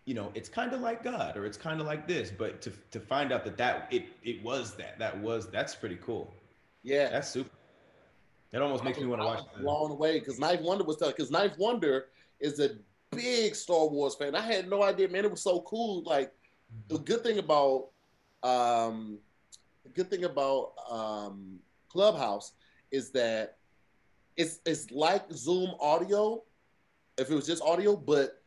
you 0.07 0.13
know, 0.13 0.31
it's 0.35 0.47
kind 0.47 0.71
of 0.71 0.79
like 0.79 1.03
God 1.03 1.35
or 1.35 1.45
it's 1.45 1.57
kind 1.57 1.81
of 1.81 1.85
like 1.85 2.07
this, 2.07 2.31
but 2.31 2.61
to 2.61 2.71
to 2.91 2.99
find 2.99 3.33
out 3.33 3.43
that 3.43 3.57
that 3.57 3.89
it 3.91 4.05
it 4.23 4.41
was 4.41 4.73
that 4.75 4.97
that 4.97 5.19
was 5.19 5.49
that's 5.49 5.75
pretty 5.75 5.97
cool. 5.97 6.33
Yeah, 6.81 7.09
that's 7.09 7.29
super. 7.29 7.49
It 8.53 8.61
almost 8.61 8.85
makes 8.85 8.97
me 8.97 9.05
want 9.05 9.21
to 9.21 9.25
watch. 9.25 9.39
it 9.39 9.61
Blown 9.61 9.91
away 9.91 10.17
because 10.19 10.39
Knife 10.39 10.61
Wonder 10.61 10.85
was 10.85 10.95
telling 10.95 11.13
because 11.15 11.29
Knife 11.29 11.57
Wonder 11.57 12.05
is 12.39 12.61
a 12.61 12.69
big 13.11 13.53
Star 13.53 13.85
Wars 13.85 14.15
fan. 14.15 14.33
I 14.33 14.39
had 14.39 14.69
no 14.69 14.81
idea, 14.81 15.09
man. 15.09 15.25
It 15.25 15.31
was 15.31 15.43
so 15.43 15.59
cool. 15.67 16.03
Like 16.03 16.31
the 16.87 16.99
good 16.99 17.21
thing 17.21 17.39
about 17.39 17.89
um, 18.43 19.19
the 19.83 19.89
good 19.89 20.09
thing 20.09 20.23
about 20.23 20.71
um, 20.89 21.59
Clubhouse 21.89 22.53
is 22.91 23.09
that 23.11 23.57
it's 24.37 24.61
it's 24.65 24.89
like 24.89 25.29
Zoom 25.33 25.71
audio, 25.81 26.43
if 27.17 27.29
it 27.29 27.35
was 27.35 27.45
just 27.45 27.61
audio, 27.61 27.97
but 27.97 28.41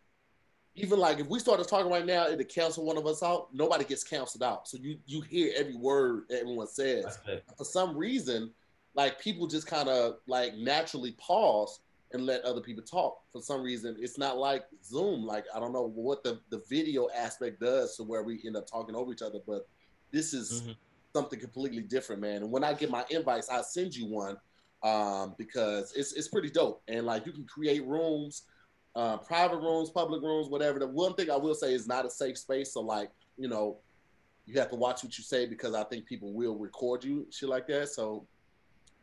even 0.83 0.99
like 0.99 1.19
if 1.19 1.27
we 1.27 1.39
started 1.39 1.69
talking 1.69 1.91
right 1.91 2.07
now, 2.07 2.27
it'd 2.27 2.49
cancel 2.49 2.85
one 2.85 2.97
of 2.97 3.07
us 3.07 3.23
out. 3.23 3.49
Nobody 3.53 3.85
gets 3.85 4.05
canceled 4.05 4.43
out, 4.43 4.69
so 4.69 4.79
you 4.79 4.99
you 5.07 5.21
hear 5.21 5.53
every 5.57 5.77
word 5.77 6.25
everyone 6.31 6.67
says. 6.67 7.19
For 7.57 7.65
some 7.65 7.97
reason, 7.97 8.53
like 8.95 9.21
people 9.21 9.47
just 9.47 9.67
kind 9.67 9.89
of 9.89 10.17
like 10.27 10.55
naturally 10.57 11.13
pause 11.13 11.81
and 12.13 12.27
let 12.27 12.43
other 12.43 12.61
people 12.61 12.83
talk. 12.83 13.21
For 13.33 13.41
some 13.41 13.63
reason, 13.63 13.97
it's 14.01 14.19
not 14.19 14.39
like 14.39 14.65
Zoom. 14.85 15.25
Like 15.25 15.45
I 15.55 15.61
don't 15.61 15.73
know 15.73 15.93
what 15.95 16.25
the 16.25 16.41
the 16.51 16.63
video 16.69 17.09
aspect 17.17 17.61
does 17.61 17.97
to 17.97 18.03
where 18.03 18.23
we 18.23 18.41
end 18.45 18.57
up 18.57 18.67
talking 18.67 18.95
over 18.95 19.13
each 19.13 19.23
other, 19.23 19.39
but 19.47 19.69
this 20.11 20.35
is 20.35 20.63
mm-hmm. 20.63 20.73
something 21.15 21.39
completely 21.39 21.83
different, 21.83 22.21
man. 22.21 22.43
And 22.43 22.51
when 22.51 22.65
I 22.65 22.73
get 22.75 22.91
my 22.91 23.05
invites, 23.11 23.49
I 23.49 23.63
send 23.63 23.95
you 23.95 24.07
one 24.07 24.37
um, 24.83 25.35
because 25.39 25.93
it's 25.95 26.13
it's 26.13 26.29
pretty 26.29 26.51
dope. 26.51 26.83
And 26.89 27.07
like 27.07 27.27
you 27.27 27.33
can 27.33 27.45
create 27.45 27.87
rooms, 27.87 28.43
uh, 28.95 29.17
private 29.19 29.59
rooms, 29.59 29.91
public 29.91 30.23
rooms, 30.23 30.49
whatever. 30.49 30.79
The 30.79 30.87
one 30.87 31.15
thing 31.15 31.31
I 31.31 31.37
will 31.37 31.55
say 31.55 31.73
is 31.75 31.87
not 31.87 32.05
a 32.05 32.11
safe 32.11 32.39
space. 32.39 32.73
So 32.73 32.81
like 32.81 33.11
you 33.41 33.49
know, 33.49 33.79
you 34.47 34.59
have 34.61 34.71
to 34.71 34.77
watch 34.77 35.03
what 35.03 35.17
you 35.17 35.25
say 35.25 35.47
because 35.47 35.75
I 35.75 35.85
think 35.85 36.07
people 36.07 36.33
will 36.33 36.57
record 36.57 37.03
you, 37.03 37.27
shit 37.31 37.49
like 37.49 37.67
that. 37.69 37.89
So, 37.89 38.27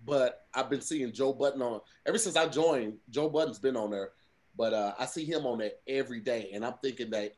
but 0.06 0.46
I've 0.54 0.70
been 0.70 0.82
seeing 0.82 1.12
Joe 1.12 1.34
Budden 1.34 1.62
on 1.62 1.82
ever 2.06 2.18
since 2.18 2.36
I 2.36 2.48
joined. 2.48 2.94
Joe 3.10 3.30
Budden's 3.30 3.60
been 3.60 3.76
on 3.76 3.90
there, 3.90 4.12
but 4.56 4.74
uh, 4.74 4.94
I 5.00 5.06
see 5.06 5.26
him 5.26 5.46
on 5.46 5.58
there 5.58 5.72
every 5.88 6.20
day, 6.20 6.52
and 6.54 6.64
I'm 6.64 6.76
thinking 6.84 7.10
that 7.12 7.34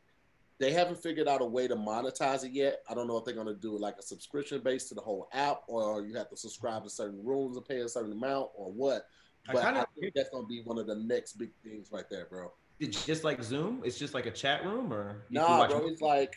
they 0.59 0.73
haven't 0.73 1.01
figured 1.01 1.29
out 1.29 1.41
a 1.41 1.45
way 1.45 1.69
to 1.69 1.75
monetize 1.75 2.43
it 2.43 2.51
yet. 2.51 2.81
I 2.89 2.93
don't 2.93 3.07
know 3.07 3.17
if 3.17 3.23
they're 3.23 3.33
to 3.33 3.53
do 3.53 3.77
like 3.77 3.95
a 3.97 4.03
subscription 4.03 4.59
base 4.59 4.89
to 4.89 4.95
the 4.95 5.01
whole 5.01 5.29
app, 5.31 5.61
or 5.67 6.05
you 6.05 6.15
have 6.15 6.29
to 6.29 6.37
subscribe 6.37 6.83
to 6.83 6.89
certain 6.89 7.23
rooms 7.23 7.55
and 7.55 7.65
pay 7.65 7.79
a 7.79 7.87
certain 7.87 8.11
amount, 8.11 8.49
or 8.55 8.71
what. 8.71 9.07
But 9.51 9.63
I, 9.63 9.81
I 9.81 9.85
think 9.99 10.13
that's 10.15 10.29
going 10.29 10.43
to 10.43 10.47
be 10.47 10.61
one 10.63 10.77
of 10.77 10.87
the 10.87 10.95
next 10.95 11.33
big 11.33 11.51
things 11.63 11.89
right 11.91 12.09
there, 12.09 12.27
bro. 12.29 12.51
It's 12.79 13.05
just 13.05 13.23
like 13.23 13.43
Zoom. 13.43 13.81
It's 13.83 13.97
just 13.97 14.13
like 14.13 14.25
a 14.25 14.31
chat 14.31 14.63
room, 14.63 14.93
or 14.93 15.23
nah, 15.29 15.67
bro. 15.67 15.85
It's 15.87 16.01
like, 16.01 16.33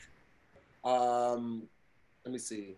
um, 0.85 1.65
let 2.25 2.33
me 2.33 2.39
see. 2.39 2.77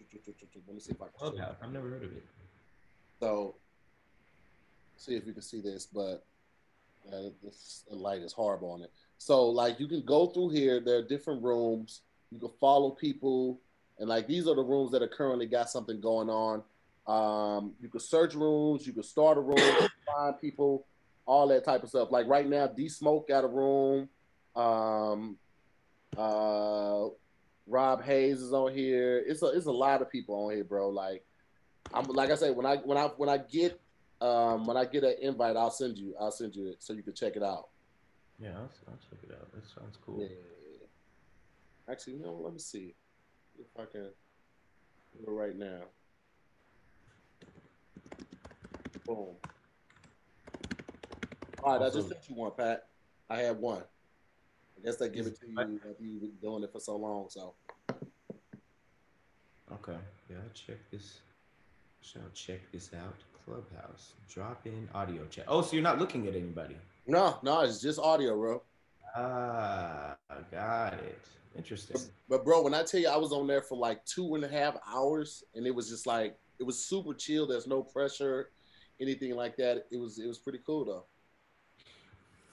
Let 0.00 0.74
me 0.74 0.80
see 0.80 0.92
if 0.92 1.02
I 1.02 1.06
can. 1.06 1.12
Clubhouse. 1.18 1.56
I've 1.62 1.72
never 1.72 1.90
heard 1.90 2.04
of 2.04 2.12
it. 2.12 2.24
So, 3.20 3.56
see 4.96 5.14
if 5.14 5.26
you 5.26 5.32
can 5.32 5.42
see 5.42 5.60
this, 5.60 5.86
but 5.86 6.24
uh, 7.12 7.30
this 7.42 7.84
light 7.90 8.22
is 8.22 8.32
horrible 8.32 8.70
on 8.70 8.82
it. 8.82 8.90
So 9.18 9.46
like 9.46 9.80
you 9.80 9.86
can 9.86 10.04
go 10.04 10.26
through 10.26 10.50
here. 10.50 10.80
There 10.80 10.98
are 10.98 11.06
different 11.06 11.42
rooms. 11.42 12.02
You 12.30 12.40
can 12.40 12.50
follow 12.60 12.90
people, 12.90 13.60
and 13.98 14.08
like 14.08 14.26
these 14.26 14.48
are 14.48 14.54
the 14.54 14.62
rooms 14.62 14.90
that 14.92 15.02
are 15.02 15.08
currently 15.08 15.46
got 15.46 15.70
something 15.70 16.00
going 16.00 16.28
on. 16.28 16.62
Um, 17.06 17.74
you 17.80 17.88
can 17.88 18.00
search 18.00 18.34
rooms. 18.34 18.86
You 18.86 18.92
can 18.92 19.02
start 19.02 19.38
a 19.38 19.40
room, 19.40 19.88
find 20.06 20.40
people, 20.40 20.86
all 21.24 21.48
that 21.48 21.64
type 21.64 21.82
of 21.82 21.88
stuff. 21.88 22.10
Like 22.10 22.26
right 22.26 22.48
now, 22.48 22.66
D 22.66 22.88
Smoke 22.88 23.28
got 23.28 23.44
a 23.44 23.48
room. 23.48 24.08
Um, 24.54 25.36
uh, 26.16 27.06
Rob 27.66 28.02
Hayes 28.04 28.40
is 28.40 28.52
on 28.52 28.72
here. 28.72 29.22
It's 29.26 29.42
a 29.42 29.46
it's 29.46 29.66
a 29.66 29.72
lot 29.72 30.02
of 30.02 30.10
people 30.10 30.34
on 30.34 30.54
here, 30.54 30.64
bro. 30.64 30.88
Like 30.88 31.24
I'm 31.92 32.04
like 32.06 32.30
I 32.30 32.34
said, 32.34 32.56
when 32.56 32.66
I 32.66 32.76
when 32.76 32.98
I 32.98 33.06
when 33.16 33.28
I 33.28 33.38
get 33.38 33.80
um 34.20 34.66
when 34.66 34.76
I 34.76 34.84
get 34.84 35.04
an 35.04 35.16
invite, 35.20 35.56
I'll 35.56 35.70
send 35.70 35.98
you 35.98 36.14
I'll 36.20 36.30
send 36.30 36.54
you 36.54 36.68
it 36.68 36.76
so 36.78 36.92
you 36.92 37.02
can 37.02 37.14
check 37.14 37.36
it 37.36 37.42
out. 37.42 37.68
Yeah, 38.38 38.50
I'll, 38.50 38.70
I'll 38.88 38.98
check 39.10 39.20
it 39.22 39.32
out. 39.32 39.52
That 39.52 39.64
sounds 39.74 39.96
cool. 40.04 40.20
Yeah. 40.20 40.28
Actually, 41.90 42.14
you 42.14 42.22
know, 42.22 42.40
let 42.42 42.52
me 42.52 42.58
see 42.58 42.94
if 43.58 43.66
I 43.78 43.84
can 43.90 44.10
do 45.12 45.24
it 45.26 45.30
right 45.30 45.56
now. 45.56 45.82
Boom. 49.06 49.36
All 51.62 51.78
right. 51.78 51.86
I 51.86 51.90
just 51.90 52.08
sent 52.08 52.28
you 52.28 52.34
one, 52.34 52.50
Pat. 52.56 52.88
I 53.30 53.38
had 53.38 53.58
one. 53.58 53.82
I 54.76 54.84
guess 54.84 54.96
they 54.96 55.08
give 55.08 55.26
it 55.26 55.38
to 55.40 55.46
you 55.48 55.58
after 55.58 55.78
you've 56.00 56.20
been 56.20 56.32
doing 56.42 56.62
it 56.64 56.72
for 56.72 56.80
so 56.80 56.96
long. 56.96 57.26
So. 57.30 57.54
Okay. 59.72 59.96
Yeah, 60.28 60.36
check 60.54 60.78
this. 60.90 61.20
Shall 62.00 62.22
check 62.34 62.60
this 62.72 62.90
out. 62.94 63.14
Clubhouse. 63.44 64.14
Drop 64.28 64.66
in 64.66 64.88
audio 64.92 65.24
chat. 65.26 65.44
Oh, 65.46 65.62
so 65.62 65.74
you're 65.74 65.82
not 65.82 66.00
looking 66.00 66.26
at 66.26 66.34
anybody? 66.34 66.76
No, 67.06 67.38
no, 67.42 67.60
it's 67.60 67.80
just 67.80 68.00
audio, 68.00 68.36
bro. 68.36 68.62
Ah, 69.16 70.16
got 70.50 70.94
it. 70.94 71.20
Interesting. 71.56 71.96
But, 72.28 72.38
but, 72.38 72.44
bro, 72.44 72.62
when 72.62 72.74
I 72.74 72.82
tell 72.82 73.00
you 73.00 73.08
I 73.08 73.16
was 73.16 73.32
on 73.32 73.46
there 73.46 73.62
for 73.62 73.78
like 73.78 74.04
two 74.04 74.34
and 74.34 74.44
a 74.44 74.48
half 74.48 74.76
hours, 74.86 75.44
and 75.54 75.66
it 75.66 75.74
was 75.74 75.88
just 75.88 76.06
like 76.06 76.36
it 76.58 76.64
was 76.64 76.78
super 76.84 77.14
chill. 77.14 77.46
There's 77.46 77.66
no 77.66 77.82
pressure, 77.82 78.50
anything 79.00 79.34
like 79.34 79.56
that. 79.56 79.86
It 79.90 79.98
was 79.98 80.18
it 80.18 80.26
was 80.26 80.38
pretty 80.38 80.60
cool 80.66 80.84
though. 80.84 81.04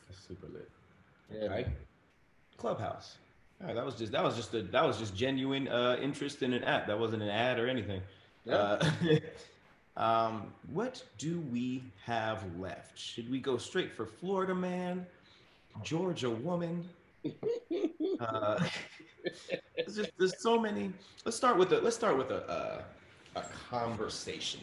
That's 0.08 0.26
super 0.28 0.48
lit. 0.48 0.70
Yeah. 1.34 1.48
Right. 1.48 1.68
Clubhouse. 2.58 3.18
All 3.62 3.68
right, 3.68 3.76
that 3.76 3.86
was 3.86 3.96
just 3.96 4.12
that 4.12 4.24
was 4.24 4.36
just 4.36 4.54
a 4.54 4.62
that 4.64 4.84
was 4.84 4.98
just 4.98 5.16
genuine 5.16 5.68
uh, 5.68 5.98
interest 6.02 6.44
in 6.44 6.54
an 6.54 6.64
app. 6.64 6.88
That 6.88 7.00
wasn't 7.00 7.24
an 7.24 7.30
ad 7.30 7.60
or 7.60 7.68
anything. 7.68 8.02
Yeah. 8.46 8.56
Uh, 8.56 8.90
Um, 9.96 10.52
what 10.72 11.04
do 11.18 11.40
we 11.52 11.84
have 12.06 12.44
left? 12.58 12.98
Should 12.98 13.30
we 13.30 13.40
go 13.40 13.58
straight 13.58 13.92
for 13.92 14.06
Florida 14.06 14.56
man, 14.56 15.06
Georgia 15.84 16.32
woman? 16.32 16.90
uh, 18.20 18.60
there's, 19.78 19.96
just, 19.96 20.12
there's 20.18 20.42
so 20.42 20.60
many. 20.60 20.92
Let's 21.26 21.38
start 21.38 21.58
with 21.58 21.72
a 21.74 21.80
let's 21.80 21.96
start 21.96 22.18
with 22.18 22.32
a 22.32 22.84
a, 23.36 23.40
a 23.40 23.44
conversation. 23.70 24.62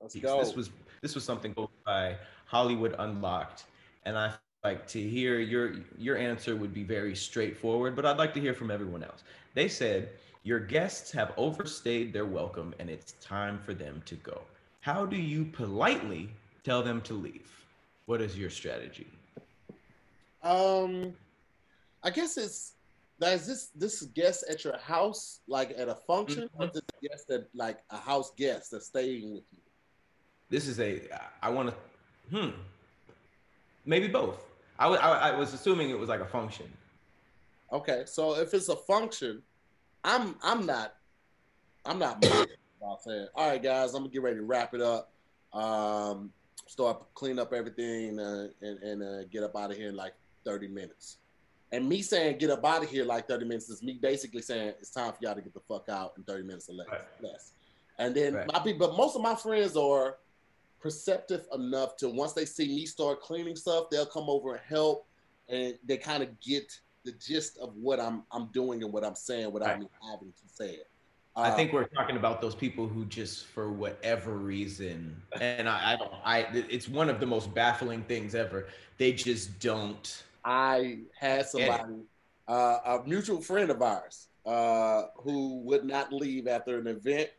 Let's 0.00 0.14
go. 0.14 0.38
This 0.38 0.54
was 0.54 0.70
this 1.02 1.14
was 1.14 1.24
something 1.24 1.54
by 1.86 2.16
Hollywood 2.46 2.94
Unlocked, 2.98 3.64
and 4.04 4.18
I 4.18 4.34
like 4.64 4.86
to 4.88 5.00
hear 5.00 5.38
your 5.38 5.74
your 5.98 6.16
answer 6.16 6.56
would 6.56 6.74
be 6.74 6.82
very 6.82 7.14
straightforward, 7.14 7.96
but 7.96 8.04
I'd 8.04 8.18
like 8.18 8.34
to 8.34 8.40
hear 8.40 8.54
from 8.54 8.70
everyone 8.70 9.02
else. 9.02 9.22
They 9.54 9.68
said 9.68 10.10
your 10.42 10.60
guests 10.60 11.10
have 11.12 11.32
overstayed 11.36 12.12
their 12.12 12.26
welcome, 12.26 12.74
and 12.78 12.90
it's 12.90 13.12
time 13.20 13.58
for 13.58 13.74
them 13.74 14.02
to 14.06 14.14
go. 14.16 14.42
How 14.80 15.06
do 15.06 15.16
you 15.16 15.44
politely 15.44 16.28
tell 16.64 16.82
them 16.82 17.00
to 17.02 17.14
leave? 17.14 17.50
What 18.06 18.20
is 18.20 18.36
your 18.36 18.50
strategy? 18.50 19.06
Um, 20.42 21.14
I 22.02 22.10
guess 22.10 22.36
it's 22.36 22.72
is 23.22 23.46
this 23.46 23.66
this 23.74 24.02
guest 24.02 24.44
at 24.50 24.64
your 24.64 24.78
house, 24.78 25.40
like 25.46 25.72
at 25.76 25.88
a 25.88 25.94
function, 25.94 26.44
mm-hmm. 26.44 26.62
or 26.62 26.66
this 26.66 26.82
guest 27.02 27.28
that 27.28 27.48
like 27.54 27.78
a 27.90 27.96
house 27.96 28.32
guest 28.36 28.70
that's 28.72 28.86
staying 28.86 29.32
with 29.34 29.44
you? 29.52 29.69
This 30.50 30.66
is 30.66 30.80
a. 30.80 31.00
I 31.40 31.48
want 31.48 31.70
to. 31.70 32.36
Hmm. 32.36 32.50
Maybe 33.86 34.08
both. 34.08 34.38
I, 34.78 34.84
w- 34.84 35.00
I, 35.00 35.30
I 35.30 35.36
was 35.36 35.54
assuming 35.54 35.90
it 35.90 35.98
was 35.98 36.08
like 36.08 36.20
a 36.20 36.26
function. 36.26 36.70
Okay, 37.72 38.02
so 38.06 38.36
if 38.36 38.52
it's 38.52 38.68
a 38.68 38.76
function, 38.76 39.42
I'm 40.04 40.36
I'm 40.42 40.66
not 40.66 40.94
I'm 41.84 41.98
not 41.98 42.24
about 42.24 43.02
saying, 43.02 43.28
all 43.34 43.48
right, 43.48 43.62
guys, 43.62 43.94
I'm 43.94 44.02
gonna 44.02 44.12
get 44.12 44.22
ready 44.22 44.36
to 44.36 44.42
wrap 44.42 44.74
it 44.74 44.80
up. 44.80 45.12
Um, 45.52 46.32
start 46.66 47.02
clean 47.14 47.38
up 47.38 47.52
everything 47.52 48.18
uh, 48.18 48.48
and, 48.62 48.78
and 48.82 49.02
uh, 49.02 49.24
get 49.24 49.42
up 49.42 49.56
out 49.56 49.70
of 49.70 49.76
here 49.76 49.88
in 49.88 49.96
like 49.96 50.14
30 50.44 50.68
minutes. 50.68 51.18
And 51.72 51.88
me 51.88 52.02
saying 52.02 52.38
get 52.38 52.50
up 52.50 52.64
out 52.64 52.82
of 52.82 52.90
here 52.90 53.04
like 53.04 53.28
30 53.28 53.44
minutes 53.44 53.68
is 53.68 53.82
me 53.82 53.98
basically 54.00 54.42
saying 54.42 54.74
it's 54.80 54.90
time 54.90 55.12
for 55.12 55.18
y'all 55.20 55.34
to 55.34 55.40
get 55.40 55.54
the 55.54 55.60
fuck 55.60 55.88
out 55.88 56.14
in 56.16 56.24
30 56.24 56.44
minutes 56.44 56.68
or 56.68 56.74
less. 56.74 56.88
Right. 56.90 57.00
less. 57.22 57.52
And 57.98 58.14
then 58.14 58.34
right. 58.34 58.46
my 58.46 58.72
but 58.78 58.96
most 58.96 59.14
of 59.14 59.22
my 59.22 59.34
friends 59.34 59.76
are 59.76 60.16
perceptive 60.80 61.46
enough 61.54 61.96
to 61.98 62.08
once 62.08 62.32
they 62.32 62.44
see 62.44 62.68
me 62.68 62.86
start 62.86 63.20
cleaning 63.20 63.56
stuff, 63.56 63.90
they'll 63.90 64.06
come 64.06 64.28
over 64.28 64.54
and 64.54 64.62
help, 64.68 65.06
and 65.48 65.78
they 65.86 65.96
kind 65.96 66.22
of 66.22 66.38
get 66.40 66.78
the 67.04 67.12
gist 67.12 67.58
of 67.58 67.74
what 67.76 68.00
I'm 68.00 68.24
I'm 68.30 68.46
doing 68.46 68.82
and 68.82 68.92
what 68.92 69.04
I'm 69.04 69.14
saying 69.14 69.52
without 69.52 69.68
right. 69.68 69.80
me 69.80 69.88
having 70.10 70.32
to 70.32 70.54
say 70.54 70.70
it. 70.70 70.90
I 71.36 71.50
think 71.52 71.72
we're 71.72 71.84
talking 71.84 72.16
about 72.16 72.40
those 72.40 72.54
people 72.54 72.86
who 72.86 73.04
just, 73.04 73.46
for 73.46 73.70
whatever 73.72 74.36
reason, 74.36 75.16
and 75.40 75.68
I, 75.68 75.92
I 75.92 75.96
don't, 75.96 76.12
I, 76.24 76.40
it's 76.68 76.88
one 76.88 77.08
of 77.08 77.20
the 77.20 77.26
most 77.26 77.54
baffling 77.54 78.02
things 78.02 78.34
ever. 78.34 78.66
They 78.98 79.12
just 79.12 79.58
don't. 79.60 80.24
I 80.44 80.98
had 81.18 81.46
somebody, 81.46 82.02
uh, 82.48 82.78
a 82.84 83.02
mutual 83.06 83.40
friend 83.40 83.70
of 83.70 83.80
ours, 83.80 84.28
uh, 84.44 85.04
who 85.16 85.58
would 85.60 85.84
not 85.84 86.12
leave 86.12 86.48
after 86.48 86.78
an 86.78 86.88
event. 86.88 87.30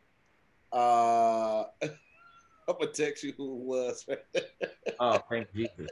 Uh, 0.72 1.64
I'm 2.68 2.76
gonna 2.78 2.92
text 2.92 3.24
you 3.24 3.32
who 3.36 3.56
it 3.56 3.64
was. 3.64 4.06
oh, 5.00 5.22
thank 5.28 5.52
Jesus. 5.52 5.88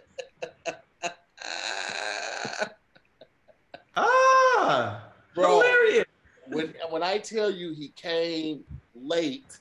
ah, 3.96 5.12
Bro, 5.34 5.60
hilarious 5.60 6.06
when 6.50 6.74
when 6.90 7.02
I 7.02 7.18
tell 7.18 7.50
you 7.50 7.72
he 7.72 7.88
came 7.90 8.64
late, 8.94 9.58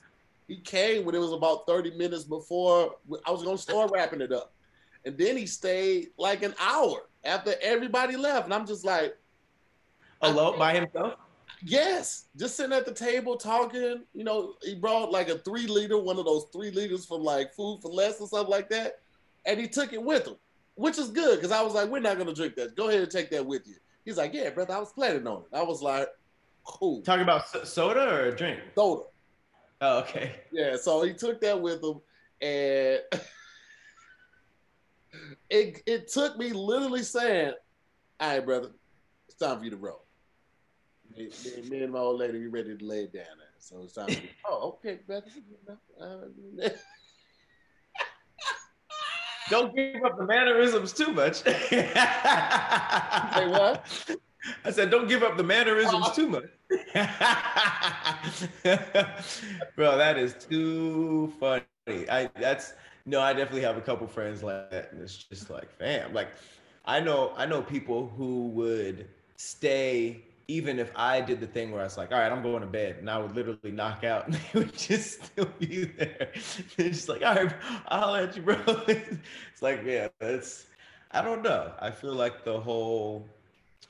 he 0.48 0.56
came 0.58 1.04
when 1.04 1.14
it 1.14 1.18
was 1.18 1.32
about 1.32 1.66
30 1.66 1.96
minutes 1.96 2.24
before 2.24 2.94
I 3.26 3.30
was 3.30 3.42
gonna 3.42 3.58
start 3.58 3.90
wrapping 3.92 4.20
it 4.20 4.32
up. 4.32 4.52
And 5.04 5.16
then 5.16 5.36
he 5.36 5.46
stayed 5.46 6.08
like 6.18 6.42
an 6.42 6.54
hour 6.60 6.98
after 7.24 7.54
everybody 7.62 8.16
left. 8.16 8.44
And 8.44 8.54
I'm 8.54 8.66
just 8.66 8.84
like, 8.84 9.16
alone 10.20 10.58
by 10.58 10.74
himself. 10.74 11.14
Yes, 11.62 12.26
just 12.36 12.56
sitting 12.56 12.72
at 12.72 12.86
the 12.86 12.94
table 12.94 13.36
talking. 13.36 14.02
You 14.14 14.24
know, 14.24 14.54
he 14.62 14.74
brought 14.74 15.10
like 15.10 15.28
a 15.28 15.38
three 15.38 15.66
liter, 15.66 15.98
one 15.98 16.18
of 16.18 16.24
those 16.24 16.46
three 16.52 16.70
liters 16.70 17.04
from 17.04 17.22
like 17.22 17.52
Food 17.52 17.80
4 17.82 17.90
Less 17.90 18.20
or 18.20 18.28
something 18.28 18.50
like 18.50 18.70
that, 18.70 19.00
and 19.44 19.60
he 19.60 19.68
took 19.68 19.92
it 19.92 20.02
with 20.02 20.26
him, 20.26 20.36
which 20.74 20.98
is 20.98 21.10
good 21.10 21.36
because 21.36 21.52
I 21.52 21.62
was 21.62 21.74
like, 21.74 21.88
we're 21.88 22.00
not 22.00 22.18
gonna 22.18 22.34
drink 22.34 22.54
that. 22.56 22.76
Go 22.76 22.88
ahead 22.88 23.02
and 23.02 23.10
take 23.10 23.30
that 23.30 23.44
with 23.44 23.66
you. 23.66 23.76
He's 24.04 24.16
like, 24.16 24.32
yeah, 24.32 24.50
brother, 24.50 24.74
I 24.74 24.78
was 24.78 24.92
planning 24.92 25.26
on 25.26 25.42
it. 25.42 25.56
I 25.56 25.62
was 25.62 25.82
like, 25.82 26.08
cool. 26.64 27.02
Talking 27.02 27.22
about 27.22 27.46
soda 27.66 28.08
or 28.08 28.26
a 28.26 28.36
drink? 28.36 28.60
Soda. 28.74 29.02
Oh, 29.82 30.00
okay. 30.00 30.36
Yeah, 30.52 30.76
so 30.76 31.02
he 31.02 31.12
took 31.12 31.40
that 31.40 31.60
with 31.60 31.82
him, 31.82 32.00
and 32.40 33.00
it 35.50 35.82
it 35.86 36.08
took 36.08 36.38
me 36.38 36.52
literally 36.52 37.02
saying, 37.02 37.54
"All 38.18 38.28
right, 38.28 38.44
brother, 38.44 38.70
it's 39.28 39.38
time 39.38 39.58
for 39.58 39.64
you 39.64 39.70
to 39.70 39.76
roll." 39.76 40.04
Me, 41.16 41.30
me, 41.68 41.82
and 41.82 41.92
my 41.92 41.98
old 41.98 42.20
lady, 42.20 42.38
we 42.38 42.46
ready 42.46 42.76
to 42.76 42.84
lay 42.84 43.04
it 43.04 43.12
down 43.12 43.24
there. 43.38 43.46
So 43.58 43.82
it's 43.82 43.94
time. 43.94 44.06
To, 44.06 44.16
oh, 44.46 44.78
okay, 44.84 44.98
brother. 45.06 45.26
Don't 49.50 49.74
give 49.74 50.04
up 50.04 50.16
the 50.16 50.24
mannerisms 50.24 50.92
too 50.92 51.12
much. 51.12 51.36
Say 51.42 51.92
what? 53.48 53.84
I 54.64 54.70
said, 54.70 54.90
don't 54.90 55.08
give 55.08 55.22
up 55.22 55.36
the 55.36 55.42
mannerisms 55.42 56.06
uh, 56.06 56.14
too 56.14 56.28
much. 56.28 56.44
Bro, 59.76 59.98
that 59.98 60.16
is 60.18 60.34
too 60.48 61.32
funny. 61.40 61.64
I 62.08 62.30
that's 62.38 62.74
no, 63.06 63.20
I 63.20 63.32
definitely 63.32 63.62
have 63.62 63.76
a 63.76 63.80
couple 63.80 64.06
friends 64.06 64.42
like 64.42 64.70
that, 64.70 64.92
and 64.92 65.02
it's 65.02 65.16
just 65.16 65.50
like, 65.50 65.70
fam, 65.78 66.14
like 66.14 66.28
I 66.84 67.00
know 67.00 67.32
I 67.36 67.44
know 67.44 67.60
people 67.60 68.12
who 68.16 68.48
would 68.48 69.08
stay 69.36 70.22
even 70.50 70.80
if 70.80 70.90
I 70.96 71.20
did 71.20 71.40
the 71.40 71.46
thing 71.46 71.70
where 71.70 71.80
I 71.80 71.84
was 71.84 71.96
like, 71.96 72.10
all 72.10 72.18
right, 72.18 72.30
I'm 72.32 72.42
going 72.42 72.62
to 72.62 72.66
bed, 72.66 72.96
and 72.98 73.08
I 73.08 73.18
would 73.18 73.36
literally 73.36 73.70
knock 73.70 74.02
out, 74.02 74.26
and 74.26 74.34
they 74.34 74.58
would 74.58 74.76
just 74.76 75.24
still 75.24 75.50
be 75.58 75.84
there. 75.84 76.32
They're 76.76 76.88
just 76.88 77.08
like, 77.08 77.22
all 77.24 77.36
right, 77.36 77.54
I'll 77.88 78.12
let 78.12 78.36
you, 78.36 78.42
bro. 78.42 78.56
it's 78.66 79.62
like, 79.62 79.82
yeah, 79.84 80.08
that's 80.18 80.66
I 81.12 81.22
don't 81.22 81.42
know. 81.42 81.72
I 81.78 81.90
feel 81.90 82.14
like 82.14 82.44
the 82.44 82.58
whole 82.60 83.26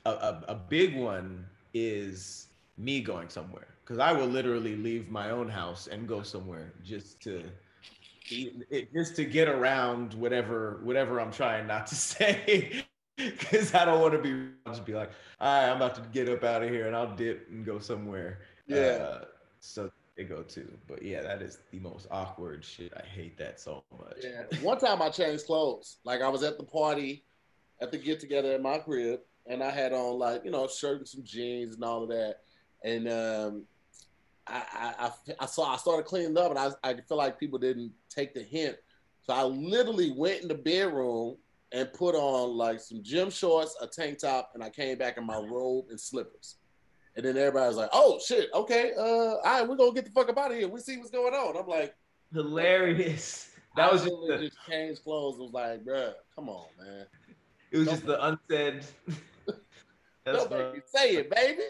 a, 0.05 0.11
a, 0.11 0.43
a 0.49 0.55
big 0.55 0.95
one 0.95 1.45
is 1.73 2.47
me 2.77 3.01
going 3.01 3.29
somewhere 3.29 3.67
because 3.83 3.99
I 3.99 4.11
will 4.11 4.27
literally 4.27 4.75
leave 4.75 5.09
my 5.09 5.31
own 5.31 5.49
house 5.49 5.87
and 5.87 6.07
go 6.07 6.21
somewhere 6.21 6.73
just 6.83 7.21
to 7.23 7.43
it, 8.29 8.93
just 8.93 9.15
to 9.17 9.25
get 9.25 9.47
around 9.47 10.13
whatever 10.13 10.79
whatever 10.83 11.19
I'm 11.19 11.31
trying 11.31 11.67
not 11.67 11.87
to 11.87 11.95
say 12.13 12.85
because 13.25 13.73
I 13.73 13.85
don't 13.85 14.01
want 14.01 14.13
to 14.13 14.19
be 14.19 14.49
just 14.67 14.85
be 14.85 14.93
like, 14.93 15.11
all 15.39 15.61
right, 15.61 15.69
I'm 15.69 15.77
about 15.77 15.95
to 15.95 16.01
get 16.11 16.29
up 16.29 16.43
out 16.43 16.63
of 16.63 16.69
here 16.69 16.87
and 16.87 16.95
I'll 16.95 17.15
dip 17.15 17.49
and 17.49 17.65
go 17.65 17.79
somewhere. 17.79 18.39
Yeah. 18.67 18.77
Uh, 18.77 19.25
so 19.59 19.91
they 20.15 20.23
go 20.23 20.43
too. 20.43 20.71
But 20.87 21.03
yeah, 21.03 21.21
that 21.21 21.41
is 21.41 21.59
the 21.71 21.79
most 21.79 22.07
awkward 22.11 22.63
shit. 22.63 22.93
I 22.95 23.05
hate 23.05 23.37
that 23.37 23.59
so 23.59 23.83
much. 23.97 24.17
Yeah. 24.23 24.43
One 24.61 24.79
time 24.79 25.01
I 25.01 25.09
changed 25.09 25.45
clothes. 25.45 25.97
Like 26.03 26.21
I 26.21 26.29
was 26.29 26.43
at 26.43 26.57
the 26.57 26.63
party, 26.63 27.23
at 27.81 27.91
the 27.91 27.97
get 27.97 28.19
together 28.19 28.53
at 28.53 28.61
my 28.61 28.77
crib, 28.77 29.21
and 29.47 29.63
I 29.63 29.71
had 29.71 29.93
on 29.93 30.19
like 30.19 30.45
you 30.45 30.51
know 30.51 30.67
shirt 30.67 30.99
and 30.99 31.07
some 31.07 31.23
jeans 31.23 31.75
and 31.75 31.83
all 31.83 32.03
of 32.03 32.09
that, 32.09 32.37
and 32.83 33.07
um, 33.07 33.63
I, 34.47 34.93
I, 34.99 35.11
I 35.39 35.45
saw 35.45 35.73
I 35.73 35.77
started 35.77 36.05
cleaning 36.05 36.37
up, 36.37 36.51
and 36.51 36.59
I 36.59 36.69
I 36.83 36.95
feel 37.07 37.17
like 37.17 37.39
people 37.39 37.59
didn't 37.59 37.91
take 38.09 38.33
the 38.33 38.43
hint, 38.43 38.77
so 39.25 39.33
I 39.33 39.43
literally 39.43 40.11
went 40.11 40.41
in 40.41 40.47
the 40.47 40.55
bedroom 40.55 41.37
and 41.71 41.91
put 41.93 42.15
on 42.15 42.57
like 42.57 42.79
some 42.79 43.01
gym 43.01 43.29
shorts, 43.29 43.75
a 43.81 43.87
tank 43.87 44.19
top, 44.19 44.51
and 44.53 44.63
I 44.63 44.69
came 44.69 44.97
back 44.97 45.17
in 45.17 45.25
my 45.25 45.37
robe 45.37 45.85
and 45.89 45.99
slippers. 45.99 46.57
And 47.15 47.25
then 47.25 47.37
everybody 47.37 47.67
was 47.67 47.77
like, 47.77 47.89
"Oh 47.93 48.19
shit, 48.25 48.49
okay, 48.53 48.91
uh, 48.97 49.01
all 49.01 49.41
right, 49.43 49.67
we're 49.67 49.75
gonna 49.75 49.93
get 49.93 50.05
the 50.05 50.11
fuck 50.11 50.29
up 50.29 50.37
out 50.37 50.51
of 50.51 50.57
here. 50.57 50.67
We 50.67 50.79
see 50.79 50.97
what's 50.97 51.11
going 51.11 51.33
on." 51.33 51.57
I'm 51.57 51.67
like, 51.67 51.95
hilarious. 52.33 53.47
That 53.77 53.89
was 53.89 54.01
just, 54.01 54.13
the, 54.27 54.37
just 54.37 54.57
changed 54.69 55.01
clothes. 55.01 55.39
Was 55.39 55.53
like, 55.53 55.85
bruh, 55.85 56.11
come 56.35 56.49
on, 56.49 56.65
man. 56.77 57.05
It 57.71 57.77
was 57.77 57.87
Don't 57.87 57.95
just 57.95 58.05
the 58.05 58.27
unsaid. 58.27 58.83
Don't 60.25 60.51
make 60.51 60.73
me 60.73 60.81
say 60.85 61.15
it, 61.15 61.33
baby. 61.33 61.61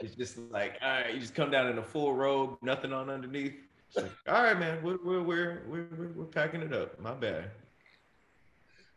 it's 0.00 0.14
just 0.14 0.36
like, 0.50 0.74
all 0.82 0.90
right, 0.90 1.14
you 1.14 1.20
just 1.20 1.34
come 1.34 1.50
down 1.50 1.68
in 1.68 1.78
a 1.78 1.82
full 1.82 2.12
robe, 2.12 2.58
nothing 2.60 2.92
on 2.92 3.08
underneath. 3.08 3.54
Like, 3.96 4.12
all 4.28 4.42
right, 4.42 4.58
man, 4.58 4.82
we're 4.82 4.98
we're 5.02 5.22
we're 5.22 5.62
we're, 5.70 6.12
we're 6.14 6.24
packing 6.26 6.60
it 6.60 6.74
up. 6.74 7.00
My 7.00 7.14
bad. 7.14 7.50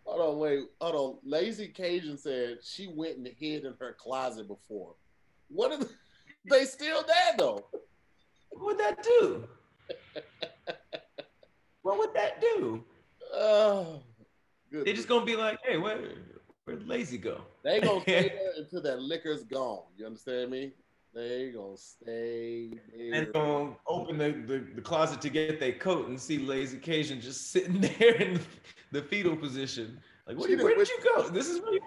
Hold 0.08 0.22
on, 0.22 0.40
wait, 0.40 0.64
hold 0.80 0.96
on. 0.96 1.18
Lazy 1.30 1.68
Cajun 1.68 2.18
said 2.18 2.60
she 2.64 2.88
went 2.88 3.18
and 3.18 3.28
hid 3.28 3.66
in 3.66 3.74
her 3.78 3.94
closet 4.00 4.48
before. 4.48 4.96
What 5.50 5.74
are 5.74 5.86
they 6.50 6.64
still 6.64 7.04
there 7.06 7.36
though? 7.38 7.66
What 8.50 8.66
would 8.66 8.78
that 8.78 9.04
do? 9.04 9.44
what 11.82 11.98
would 12.00 12.14
that 12.14 12.40
do? 12.40 12.86
Oh, 13.34 14.02
they're 14.72 14.94
just 14.94 15.10
gonna 15.10 15.26
be 15.26 15.36
like, 15.36 15.60
hey, 15.66 15.76
where 15.76 16.00
where'd 16.64 16.88
Lazy 16.88 17.18
go? 17.18 17.42
They 17.66 17.82
gonna 17.82 18.00
stay 18.02 18.30
there 18.30 18.52
until 18.64 18.82
that 18.84 19.02
liquor's 19.02 19.44
gone. 19.44 19.84
You 19.98 20.06
understand 20.06 20.52
me? 20.52 20.72
They 21.18 21.50
gonna 21.50 21.76
stay 21.78 22.70
there. 22.96 23.14
And 23.16 23.34
gonna 23.34 23.76
open 23.88 24.20
the, 24.20 24.34
the, 24.46 24.68
the, 24.76 24.82
closet 24.82 25.20
to 25.22 25.32
get 25.32 25.60
their 25.60 25.72
coat 25.72 26.10
and 26.10 26.22
see 26.22 26.38
Lazy 26.38 26.78
Cajun 26.78 27.22
just 27.22 27.50
sitting 27.52 27.82
there 27.82 28.14
in 28.18 28.40
the, 28.92 29.02
fetal 29.02 29.36
position. 29.36 30.00
Like, 30.28 30.38
where, 30.38 30.56
where 30.56 30.76
did 30.76 30.88
you 30.88 31.00
go? 31.16 31.28
This 31.30 31.48
is 31.50 31.60
where 31.60 31.74
you 31.74 31.82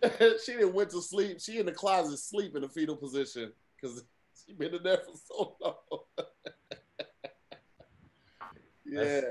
went. 0.00 0.40
she 0.46 0.52
didn't 0.52 0.74
went 0.74 0.90
to 0.90 1.02
sleep. 1.02 1.40
She 1.40 1.58
in 1.58 1.66
the 1.66 1.72
closet 1.72 2.16
sleep 2.18 2.54
in 2.54 2.62
the 2.62 2.68
fetal 2.68 2.94
position 2.94 3.52
because 3.80 4.04
she 4.46 4.52
been 4.52 4.76
in 4.76 4.82
there 4.84 4.98
for 4.98 5.16
so 5.26 5.56
long. 5.60 5.74
yeah. 8.86 9.22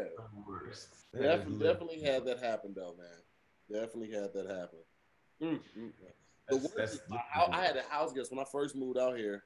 Definitely, 1.14 1.66
definitely 1.66 2.02
had 2.02 2.26
that 2.26 2.40
happen 2.40 2.74
though, 2.76 2.98
man. 2.98 3.82
Definitely 3.82 4.12
had 4.12 4.34
that 4.34 4.48
happen. 4.48 4.80
Mm, 5.42 5.60
mm, 5.80 5.92
the 6.52 6.72
that's, 6.76 7.00
that's 7.00 7.00
I, 7.36 7.48
I, 7.52 7.66
had 7.66 7.78
a 7.78 7.84
house 7.90 8.14
guest 8.14 8.32
when 8.32 8.40
I 8.40 8.46
first 8.50 8.76
moved 8.76 8.98
out 8.98 9.18
here. 9.18 9.44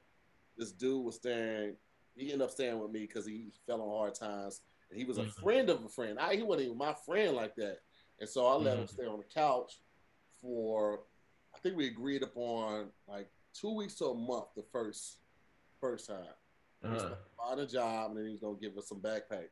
This 0.56 0.72
dude 0.72 1.04
was 1.04 1.16
staying. 1.16 1.76
He 2.16 2.32
ended 2.32 2.42
up 2.42 2.50
staying 2.50 2.78
with 2.78 2.90
me 2.90 3.00
because 3.00 3.26
he 3.26 3.52
fell 3.66 3.82
on 3.82 3.88
hard 3.88 4.14
times, 4.14 4.62
and 4.90 4.98
he 4.98 5.04
was 5.04 5.18
a 5.18 5.22
mm-hmm. 5.22 5.42
friend 5.42 5.70
of 5.70 5.84
a 5.84 5.88
friend. 5.88 6.18
I, 6.18 6.36
he 6.36 6.42
wasn't 6.42 6.66
even 6.66 6.78
my 6.78 6.94
friend 7.04 7.36
like 7.36 7.54
that, 7.56 7.78
and 8.20 8.28
so 8.28 8.46
I 8.46 8.54
let 8.54 8.72
mm-hmm. 8.72 8.82
him 8.82 8.88
stay 8.88 9.06
on 9.06 9.18
the 9.18 9.34
couch 9.34 9.80
for. 10.40 11.00
I 11.54 11.58
think 11.58 11.76
we 11.76 11.86
agreed 11.86 12.22
upon 12.22 12.88
like 13.08 13.28
two 13.54 13.74
weeks 13.74 13.94
to 13.96 14.06
a 14.06 14.14
month 14.14 14.46
the 14.56 14.64
first 14.72 15.18
first 15.80 16.08
time. 16.08 16.18
Uh-huh. 16.84 17.14
Find 17.36 17.60
a 17.60 17.66
job, 17.66 18.10
and 18.10 18.18
then 18.18 18.26
he's 18.30 18.40
gonna 18.40 18.58
give 18.60 18.76
us 18.76 18.88
some 18.88 19.00
backpack. 19.00 19.48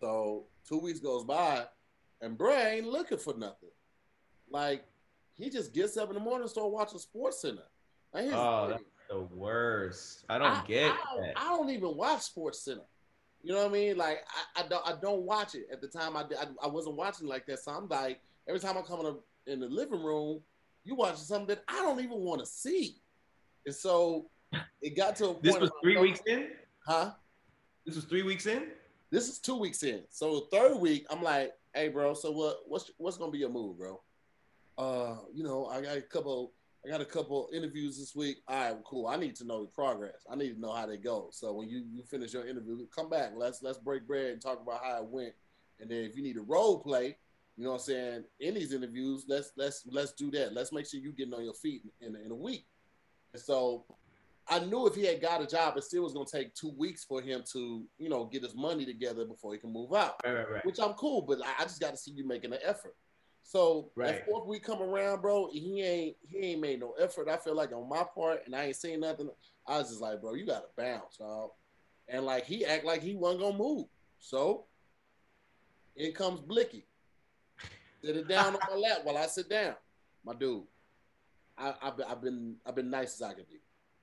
So 0.00 0.46
two 0.68 0.78
weeks 0.78 0.98
goes 0.98 1.24
by, 1.24 1.64
and 2.20 2.36
Bray 2.36 2.78
ain't 2.78 2.88
looking 2.88 3.18
for 3.18 3.34
nothing. 3.34 3.70
Like 4.50 4.84
he 5.34 5.50
just 5.50 5.72
gets 5.72 5.96
up 5.96 6.08
in 6.08 6.14
the 6.14 6.20
morning 6.20 6.42
and 6.42 6.50
start 6.50 6.70
watching 6.70 6.98
Sports 6.98 7.42
Center. 7.42 7.62
Like, 8.12 8.26
oh, 8.32 8.68
that's 8.70 8.82
the 9.08 9.20
worst. 9.34 10.24
I 10.28 10.38
don't 10.38 10.48
I, 10.48 10.64
get 10.66 10.92
I 10.92 10.96
don't, 11.14 11.22
that. 11.22 11.32
I 11.36 11.48
don't 11.48 11.70
even 11.70 11.96
watch 11.96 12.22
Sports 12.22 12.64
Center. 12.64 12.82
You 13.42 13.52
know 13.52 13.62
what 13.62 13.70
I 13.70 13.72
mean? 13.72 13.96
Like 13.96 14.18
I, 14.56 14.60
I 14.62 14.68
don't 14.68 14.86
I 14.86 14.94
don't 15.00 15.22
watch 15.22 15.54
it. 15.54 15.66
At 15.72 15.80
the 15.80 15.88
time 15.88 16.16
I, 16.16 16.20
I, 16.20 16.46
I 16.64 16.66
wasn't 16.68 16.96
watching 16.96 17.26
like 17.26 17.46
that. 17.46 17.58
So 17.58 17.72
I'm 17.72 17.88
like, 17.88 18.20
every 18.48 18.60
time 18.60 18.78
I 18.78 18.82
come 18.82 19.00
in, 19.00 19.06
a, 19.06 19.52
in 19.52 19.60
the 19.60 19.66
living 19.66 20.02
room, 20.02 20.40
you 20.84 20.94
watching 20.94 21.16
something 21.16 21.48
that 21.48 21.64
I 21.66 21.82
don't 21.82 22.00
even 22.00 22.18
want 22.18 22.40
to 22.40 22.46
see. 22.46 22.96
And 23.66 23.74
so 23.74 24.30
it 24.80 24.96
got 24.96 25.16
to 25.16 25.24
a 25.24 25.28
point. 25.28 25.42
This 25.42 25.58
was 25.58 25.70
three 25.82 25.96
weeks 25.96 26.20
in? 26.26 26.48
Huh? 26.86 27.12
This 27.84 27.96
was 27.96 28.04
three 28.04 28.22
weeks 28.22 28.46
in? 28.46 28.68
This 29.10 29.28
is 29.28 29.38
two 29.38 29.56
weeks 29.56 29.82
in. 29.82 30.02
So 30.08 30.46
third 30.52 30.76
week, 30.76 31.06
I'm 31.10 31.22
like, 31.22 31.52
hey 31.74 31.88
bro, 31.88 32.14
so 32.14 32.30
what 32.30 32.58
what's 32.66 32.90
what's 32.98 33.16
gonna 33.16 33.32
be 33.32 33.38
your 33.38 33.50
move, 33.50 33.78
bro? 33.78 34.00
Uh, 34.78 35.16
you 35.32 35.44
know, 35.44 35.66
I 35.66 35.80
got 35.80 35.96
a 35.96 36.02
couple 36.02 36.54
I 36.84 36.88
got 36.88 37.00
a 37.00 37.04
couple 37.04 37.48
interviews 37.52 37.96
this 37.96 38.14
week. 38.14 38.38
All 38.48 38.56
right, 38.56 38.76
cool. 38.84 39.06
I 39.06 39.16
need 39.16 39.36
to 39.36 39.44
know 39.44 39.62
the 39.62 39.68
progress. 39.68 40.26
I 40.30 40.34
need 40.34 40.54
to 40.54 40.60
know 40.60 40.72
how 40.72 40.86
they 40.86 40.96
go. 40.96 41.28
So 41.30 41.52
when 41.52 41.68
you, 41.68 41.84
you 41.92 42.02
finish 42.02 42.32
your 42.32 42.46
interview, 42.46 42.84
come 42.94 43.08
back. 43.08 43.32
Let's 43.36 43.62
let's 43.62 43.78
break 43.78 44.06
bread 44.06 44.32
and 44.32 44.42
talk 44.42 44.60
about 44.60 44.82
how 44.84 44.98
it 44.98 45.06
went. 45.06 45.32
And 45.78 45.88
then 45.88 45.98
if 45.98 46.16
you 46.16 46.22
need 46.22 46.38
a 46.38 46.42
role 46.42 46.80
play, 46.80 47.16
you 47.56 47.64
know 47.64 47.70
what 47.70 47.76
I'm 47.76 47.82
saying, 47.82 48.24
in 48.40 48.54
these 48.54 48.72
interviews, 48.72 49.26
let's 49.28 49.52
let's 49.56 49.84
let's 49.90 50.12
do 50.12 50.30
that. 50.32 50.54
Let's 50.54 50.72
make 50.72 50.86
sure 50.86 50.98
you 50.98 51.12
getting 51.12 51.34
on 51.34 51.44
your 51.44 51.54
feet 51.54 51.82
in, 52.00 52.16
in 52.16 52.32
a 52.32 52.36
week. 52.36 52.66
And 53.32 53.40
so 53.40 53.84
I 54.48 54.58
knew 54.58 54.88
if 54.88 54.96
he 54.96 55.06
had 55.06 55.22
got 55.22 55.40
a 55.40 55.46
job, 55.46 55.76
it 55.76 55.84
still 55.84 56.02
was 56.02 56.14
gonna 56.14 56.26
take 56.26 56.52
two 56.54 56.74
weeks 56.76 57.04
for 57.04 57.22
him 57.22 57.44
to, 57.52 57.84
you 57.98 58.08
know, 58.08 58.24
get 58.24 58.42
his 58.42 58.56
money 58.56 58.84
together 58.84 59.24
before 59.24 59.52
he 59.52 59.60
can 59.60 59.72
move 59.72 59.92
out. 59.92 60.20
Right, 60.24 60.32
right, 60.32 60.50
right. 60.50 60.66
Which 60.66 60.80
I'm 60.80 60.94
cool, 60.94 61.22
but 61.22 61.38
I, 61.46 61.62
I 61.62 61.62
just 61.62 61.80
got 61.80 61.92
to 61.92 61.96
see 61.96 62.10
you 62.10 62.26
making 62.26 62.52
an 62.52 62.58
effort. 62.64 62.96
So 63.42 63.90
right. 63.96 64.08
that 64.08 64.26
fourth 64.26 64.46
week 64.46 64.64
come 64.64 64.80
around, 64.80 65.20
bro, 65.20 65.48
he 65.52 65.82
ain't 65.82 66.16
he 66.26 66.38
ain't 66.38 66.60
made 66.60 66.80
no 66.80 66.94
effort. 67.00 67.28
I 67.28 67.36
feel 67.36 67.54
like 67.54 67.72
on 67.72 67.88
my 67.88 68.04
part, 68.14 68.42
and 68.46 68.54
I 68.54 68.64
ain't 68.64 68.76
saying 68.76 69.00
nothing. 69.00 69.30
I 69.66 69.78
was 69.78 69.88
just 69.88 70.00
like, 70.00 70.20
bro, 70.20 70.34
you 70.34 70.46
gotta 70.46 70.66
bounce, 70.76 71.16
dog. 71.18 71.50
And 72.08 72.24
like 72.24 72.46
he 72.46 72.64
act 72.64 72.84
like 72.84 73.02
he 73.02 73.14
wasn't 73.14 73.42
gonna 73.42 73.58
move. 73.58 73.86
So 74.18 74.66
in 75.96 76.12
comes 76.12 76.40
Blicky. 76.40 76.86
Sit 78.04 78.16
it 78.16 78.28
down 78.28 78.54
on 78.54 78.60
my 78.68 78.76
lap 78.76 79.00
while 79.04 79.16
I 79.16 79.26
sit 79.26 79.48
down. 79.48 79.74
My 80.24 80.34
dude, 80.34 80.64
I, 81.56 81.74
have 81.80 81.96
been, 81.96 82.06
I've 82.08 82.22
been, 82.22 82.56
I've 82.66 82.74
been 82.74 82.90
nice 82.90 83.14
as 83.14 83.22
I 83.22 83.34
can 83.34 83.44
be. 83.48 83.60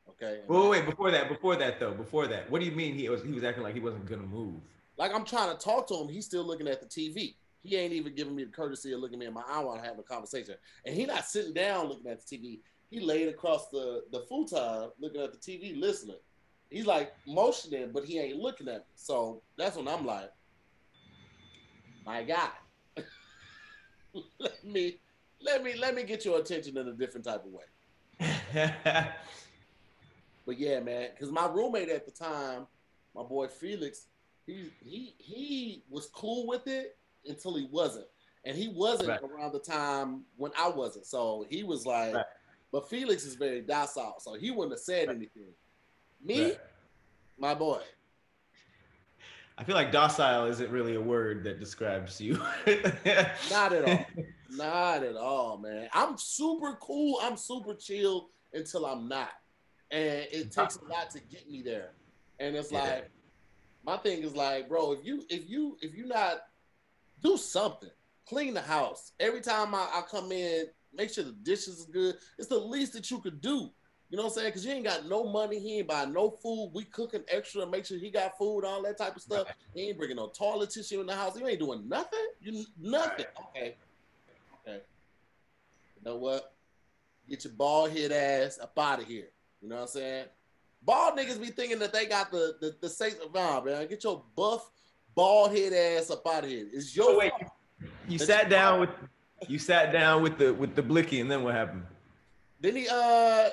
Okay. 0.09 0.41
Wait, 0.47 0.69
wait, 0.69 0.85
before 0.85 1.11
that, 1.11 1.27
before 1.27 1.55
that 1.55 1.79
though, 1.79 1.93
before 1.93 2.27
that, 2.27 2.49
what 2.49 2.59
do 2.59 2.65
you 2.65 2.71
mean 2.71 2.95
he 2.95 3.09
was 3.09 3.23
he 3.23 3.31
was 3.31 3.43
acting 3.43 3.63
like 3.63 3.73
he 3.73 3.79
wasn't 3.79 4.05
gonna 4.05 4.23
move? 4.23 4.55
Like 4.97 5.13
I'm 5.13 5.25
trying 5.25 5.55
to 5.55 5.63
talk 5.63 5.87
to 5.87 5.95
him, 5.95 6.09
he's 6.09 6.25
still 6.25 6.43
looking 6.43 6.67
at 6.67 6.81
the 6.81 6.87
TV. 6.87 7.35
He 7.63 7.75
ain't 7.75 7.93
even 7.93 8.15
giving 8.15 8.35
me 8.35 8.45
the 8.45 8.51
courtesy 8.51 8.93
of 8.93 9.01
looking 9.01 9.19
me 9.19 9.25
in 9.25 9.33
my 9.33 9.43
eye 9.47 9.59
while 9.59 9.75
I'm 9.75 9.83
having 9.83 9.99
a 9.99 10.03
conversation. 10.03 10.55
And 10.85 10.95
he 10.95 11.05
not 11.05 11.25
sitting 11.25 11.53
down 11.53 11.87
looking 11.87 12.09
at 12.09 12.25
the 12.25 12.37
TV. 12.37 12.59
He 12.89 12.99
laid 12.99 13.27
across 13.27 13.69
the 13.69 14.03
the 14.11 14.21
futon 14.21 14.91
looking 14.99 15.21
at 15.21 15.33
the 15.33 15.37
TV, 15.37 15.79
listening. 15.79 16.17
He's 16.69 16.85
like 16.85 17.13
motioning, 17.27 17.91
but 17.91 18.05
he 18.05 18.19
ain't 18.19 18.37
looking 18.37 18.67
at 18.67 18.77
me. 18.77 18.93
So 18.95 19.41
that's 19.57 19.75
when 19.75 19.87
I'm 19.87 20.05
like, 20.05 20.31
my 22.05 22.23
God, 22.23 22.51
let 24.39 24.63
me 24.63 24.99
let 25.41 25.63
me 25.63 25.75
let 25.75 25.95
me 25.95 26.03
get 26.03 26.23
your 26.25 26.39
attention 26.39 26.77
in 26.77 26.87
a 26.87 26.93
different 26.93 27.25
type 27.25 27.43
of 27.45 27.51
way. 27.51 27.63
but 30.45 30.59
yeah, 30.59 30.79
man, 30.79 31.09
because 31.11 31.31
my 31.31 31.47
roommate 31.47 31.89
at 31.89 32.05
the 32.05 32.11
time, 32.11 32.67
my 33.13 33.23
boy 33.23 33.47
Felix, 33.47 34.07
he 34.45 34.71
he 34.83 35.13
he 35.17 35.83
was 35.89 36.07
cool 36.07 36.47
with 36.47 36.67
it 36.67 36.98
until 37.25 37.55
he 37.55 37.67
wasn't, 37.71 38.07
and 38.45 38.55
he 38.55 38.69
wasn't 38.69 39.09
right. 39.09 39.19
around 39.21 39.53
the 39.53 39.59
time 39.59 40.23
when 40.37 40.51
I 40.57 40.69
wasn't. 40.69 41.05
So 41.05 41.45
he 41.49 41.63
was 41.63 41.85
like, 41.85 42.13
right. 42.13 42.25
but 42.71 42.89
Felix 42.89 43.25
is 43.25 43.35
very 43.35 43.61
docile, 43.61 44.15
so 44.19 44.33
he 44.33 44.51
wouldn't 44.51 44.73
have 44.73 44.79
said 44.79 45.09
anything. 45.09 45.53
Me, 46.23 46.43
right. 46.43 46.59
my 47.37 47.53
boy. 47.53 47.81
I 49.57 49.63
feel 49.65 49.75
like 49.75 49.91
docile 49.91 50.45
isn't 50.45 50.71
really 50.71 50.95
a 50.95 51.01
word 51.01 51.43
that 51.43 51.59
describes 51.59 52.21
you. 52.21 52.35
Not 53.51 53.73
at 53.73 53.85
all. 53.85 54.05
Not 54.51 55.03
at 55.03 55.17
all, 55.17 55.57
man. 55.57 55.89
I'm 55.93 56.17
super 56.17 56.77
cool. 56.79 57.19
I'm 57.21 57.35
super 57.35 57.73
chill 57.73 58.29
until 58.53 58.85
I'm 58.85 59.07
not. 59.07 59.31
And 59.91 60.27
it 60.31 60.51
takes 60.53 60.77
a 60.77 60.85
lot 60.85 61.09
to 61.11 61.19
get 61.19 61.49
me 61.49 61.61
there. 61.61 61.91
And 62.39 62.55
it's 62.55 62.71
yeah. 62.71 62.83
like 62.83 63.11
my 63.85 63.97
thing 63.97 64.23
is 64.23 64.35
like, 64.35 64.69
bro, 64.69 64.93
if 64.93 65.05
you 65.05 65.23
if 65.29 65.49
you 65.49 65.77
if 65.81 65.95
you 65.95 66.05
not 66.05 66.41
do 67.21 67.37
something, 67.37 67.89
clean 68.27 68.53
the 68.53 68.61
house. 68.61 69.13
Every 69.19 69.41
time 69.41 69.75
I, 69.75 69.87
I 69.93 70.03
come 70.09 70.31
in, 70.31 70.65
make 70.93 71.09
sure 71.11 71.23
the 71.23 71.31
dishes 71.31 71.79
is 71.79 71.85
good. 71.85 72.15
It's 72.37 72.47
the 72.47 72.59
least 72.59 72.93
that 72.93 73.09
you 73.11 73.19
could 73.19 73.41
do. 73.41 73.71
You 74.09 74.17
know 74.17 74.23
what 74.23 74.29
I'm 74.29 74.35
saying? 74.35 74.47
Because 74.47 74.65
you 74.65 74.71
ain't 74.71 74.85
got 74.85 75.07
no 75.07 75.23
money. 75.23 75.59
He 75.59 75.77
ain't 75.77 75.87
buy 75.87 76.05
no 76.05 76.31
food. 76.31 76.71
We 76.73 76.83
cooking 76.85 77.21
extra, 77.27 77.67
make 77.67 77.85
sure 77.85 77.99
he 77.99 78.09
got 78.09 78.37
food, 78.39 78.65
all 78.65 78.81
that 78.81 78.97
type 78.97 79.15
of 79.15 79.21
stuff. 79.21 79.47
He 79.75 79.89
ain't 79.89 79.99
bringing 79.99 80.15
no 80.15 80.29
toilet 80.29 80.71
tissue 80.71 80.99
in 81.01 81.05
the 81.05 81.15
house. 81.15 81.39
You 81.39 81.47
ain't 81.47 81.59
doing 81.59 81.87
nothing. 81.87 82.27
You 82.41 82.65
nothing. 82.79 83.25
Okay. 83.49 83.75
Okay. 84.67 84.81
You 85.95 86.03
know 86.03 86.17
what? 86.17 86.55
Get 87.29 87.43
your 87.43 87.53
bald 87.53 87.91
head 87.91 88.11
ass 88.11 88.57
up 88.59 88.77
out 88.79 89.01
of 89.01 89.07
here. 89.07 89.27
You 89.61 89.69
know 89.69 89.75
what 89.75 89.81
I'm 89.81 89.87
saying? 89.89 90.25
Bald 90.81 91.17
niggas 91.17 91.39
be 91.39 91.47
thinking 91.47 91.77
that 91.79 91.93
they 91.93 92.07
got 92.07 92.31
the 92.31 92.55
the, 92.59 92.75
the 92.81 92.89
safe. 92.89 93.15
Nah, 93.33 93.61
man. 93.61 93.87
Get 93.87 94.03
your 94.03 94.23
buff, 94.35 94.71
bald 95.19 95.55
head 95.55 95.73
ass 95.73 96.09
up 96.09 96.25
out 96.27 96.45
of 96.45 96.49
here. 96.49 96.67
It's 96.71 96.95
your. 96.95 97.17
wait, 97.17 97.31
you 98.07 98.17
sat 98.17 98.49
down 98.49 98.79
with 98.79 98.89
you 99.47 99.59
sat 99.59 99.91
down 99.91 100.23
with 100.23 100.37
the 100.37 100.53
with 100.53 100.75
the 100.75 100.81
blicky, 100.81 101.19
and 101.19 101.29
then 101.29 101.43
what 101.43 101.53
happened? 101.53 101.83
Then 102.61 102.75
he 102.75 102.87
uh 102.87 103.49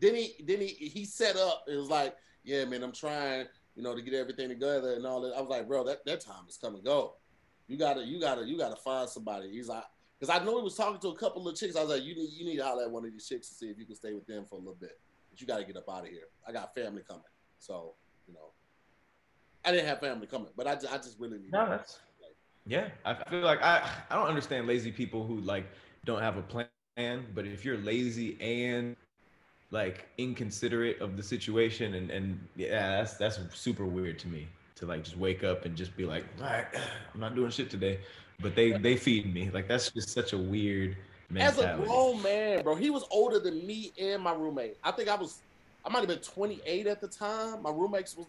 then 0.00 0.14
he 0.14 0.34
then 0.44 0.60
he 0.60 0.68
he 0.68 1.04
set 1.04 1.36
up. 1.36 1.64
It 1.68 1.76
was 1.76 1.90
like, 1.90 2.16
yeah, 2.44 2.64
man, 2.64 2.82
I'm 2.82 2.92
trying, 2.92 3.46
you 3.74 3.82
know, 3.82 3.94
to 3.94 4.02
get 4.02 4.14
everything 4.14 4.48
together 4.48 4.94
and 4.94 5.06
all 5.06 5.20
that. 5.22 5.34
I 5.34 5.40
was 5.40 5.50
like, 5.50 5.68
bro, 5.68 5.84
that, 5.84 6.04
that 6.06 6.20
time 6.20 6.44
is 6.48 6.56
come 6.56 6.74
and 6.74 6.84
go. 6.84 7.14
You 7.68 7.78
gotta, 7.78 8.02
you 8.02 8.20
gotta, 8.20 8.44
you 8.44 8.58
gotta 8.58 8.76
find 8.76 9.08
somebody. 9.08 9.50
He's 9.50 9.68
like, 9.68 9.84
because 10.18 10.34
I 10.34 10.44
know 10.44 10.58
he 10.58 10.64
was 10.64 10.76
talking 10.76 11.00
to 11.00 11.08
a 11.08 11.16
couple 11.16 11.46
of 11.48 11.56
chicks. 11.56 11.76
I 11.76 11.80
was 11.80 11.90
like, 11.90 12.02
you 12.02 12.14
need, 12.14 12.30
you 12.32 12.44
need 12.44 12.56
to 12.56 12.64
holler 12.64 12.84
at 12.84 12.90
one 12.90 13.04
of 13.04 13.12
these 13.12 13.26
chicks 13.28 13.48
to 13.48 13.54
see 13.54 13.66
if 13.66 13.78
you 13.78 13.86
can 13.86 13.94
stay 13.94 14.12
with 14.12 14.26
them 14.26 14.44
for 14.44 14.56
a 14.56 14.58
little 14.58 14.74
bit. 14.74 14.98
But 15.30 15.40
you 15.40 15.46
gotta 15.46 15.64
get 15.64 15.76
up 15.76 15.88
out 15.88 16.04
of 16.04 16.08
here. 16.08 16.28
I 16.46 16.52
got 16.52 16.74
family 16.74 17.02
coming, 17.06 17.22
so 17.58 17.94
you 18.26 18.34
know, 18.34 18.52
I 19.64 19.72
didn't 19.72 19.86
have 19.86 20.00
family 20.00 20.26
coming, 20.26 20.48
but 20.56 20.66
I 20.66 20.74
just, 20.74 20.92
I 20.92 20.96
just 20.96 21.18
really 21.18 21.38
need. 21.38 21.52
No, 21.52 21.68
that's. 21.68 22.00
yeah, 22.66 22.88
I 23.04 23.14
feel 23.14 23.40
like 23.40 23.62
I, 23.62 23.88
I 24.10 24.16
don't 24.16 24.28
understand 24.28 24.66
lazy 24.66 24.90
people 24.90 25.26
who 25.26 25.40
like 25.40 25.66
don't 26.04 26.20
have 26.20 26.36
a 26.36 26.42
plan. 26.42 26.66
But 27.34 27.46
if 27.46 27.64
you're 27.64 27.78
lazy 27.78 28.36
and 28.40 28.96
like 29.72 30.06
inconsiderate 30.18 31.00
of 31.00 31.16
the 31.16 31.22
situation 31.22 31.94
and 31.94 32.10
and 32.10 32.38
yeah 32.56 32.98
that's 32.98 33.14
that's 33.14 33.40
super 33.54 33.86
weird 33.86 34.18
to 34.18 34.28
me 34.28 34.46
to 34.76 34.86
like 34.86 35.02
just 35.02 35.16
wake 35.16 35.42
up 35.42 35.64
and 35.64 35.74
just 35.74 35.96
be 35.96 36.04
like 36.04 36.24
all 36.38 36.44
right 36.44 36.66
i'm 37.14 37.20
not 37.20 37.34
doing 37.34 37.50
shit 37.50 37.70
today 37.70 37.98
but 38.40 38.54
they 38.54 38.72
they 38.72 38.96
feed 38.96 39.32
me 39.32 39.50
like 39.50 39.66
that's 39.66 39.90
just 39.90 40.10
such 40.10 40.34
a 40.34 40.38
weird 40.38 40.96
mentality. 41.30 41.64
as 41.64 41.80
a 41.80 41.84
grown 41.84 42.22
man 42.22 42.62
bro 42.62 42.74
he 42.74 42.90
was 42.90 43.04
older 43.10 43.38
than 43.38 43.66
me 43.66 43.92
and 43.98 44.22
my 44.22 44.34
roommate 44.34 44.76
i 44.84 44.90
think 44.90 45.08
i 45.08 45.14
was 45.14 45.40
i 45.84 45.88
might 45.88 46.00
have 46.00 46.08
been 46.08 46.18
28 46.18 46.86
at 46.86 47.00
the 47.00 47.08
time 47.08 47.62
my 47.62 47.70
roommate 47.70 48.14
was 48.16 48.26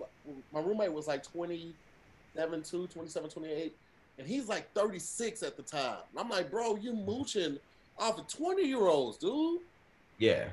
my 0.52 0.60
roommate 0.60 0.92
was 0.92 1.08
like 1.08 1.24
27 1.24 2.64
2 2.64 2.88
27 2.88 3.30
28 3.30 3.76
and 4.20 4.28
he's 4.28 4.48
like 4.48 4.72
36 4.74 5.44
at 5.44 5.58
the 5.58 5.64
time 5.64 5.98
and 6.12 6.20
i'm 6.20 6.30
like 6.30 6.50
bro 6.52 6.76
you 6.76 6.94
mooching 6.94 7.58
off 8.00 8.18
of 8.18 8.28
20 8.28 8.64
year 8.64 8.88
olds 8.88 9.18
dude 9.18 9.62
yeah 10.18 10.46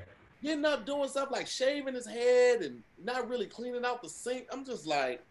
getting 0.43 0.65
up 0.65 0.85
doing 0.85 1.07
stuff 1.07 1.31
like 1.31 1.47
shaving 1.47 1.93
his 1.93 2.05
head 2.05 2.61
and 2.61 2.81
not 3.03 3.29
really 3.29 3.45
cleaning 3.45 3.85
out 3.85 4.01
the 4.01 4.09
sink. 4.09 4.47
I'm 4.51 4.65
just 4.65 4.87
like, 4.87 5.21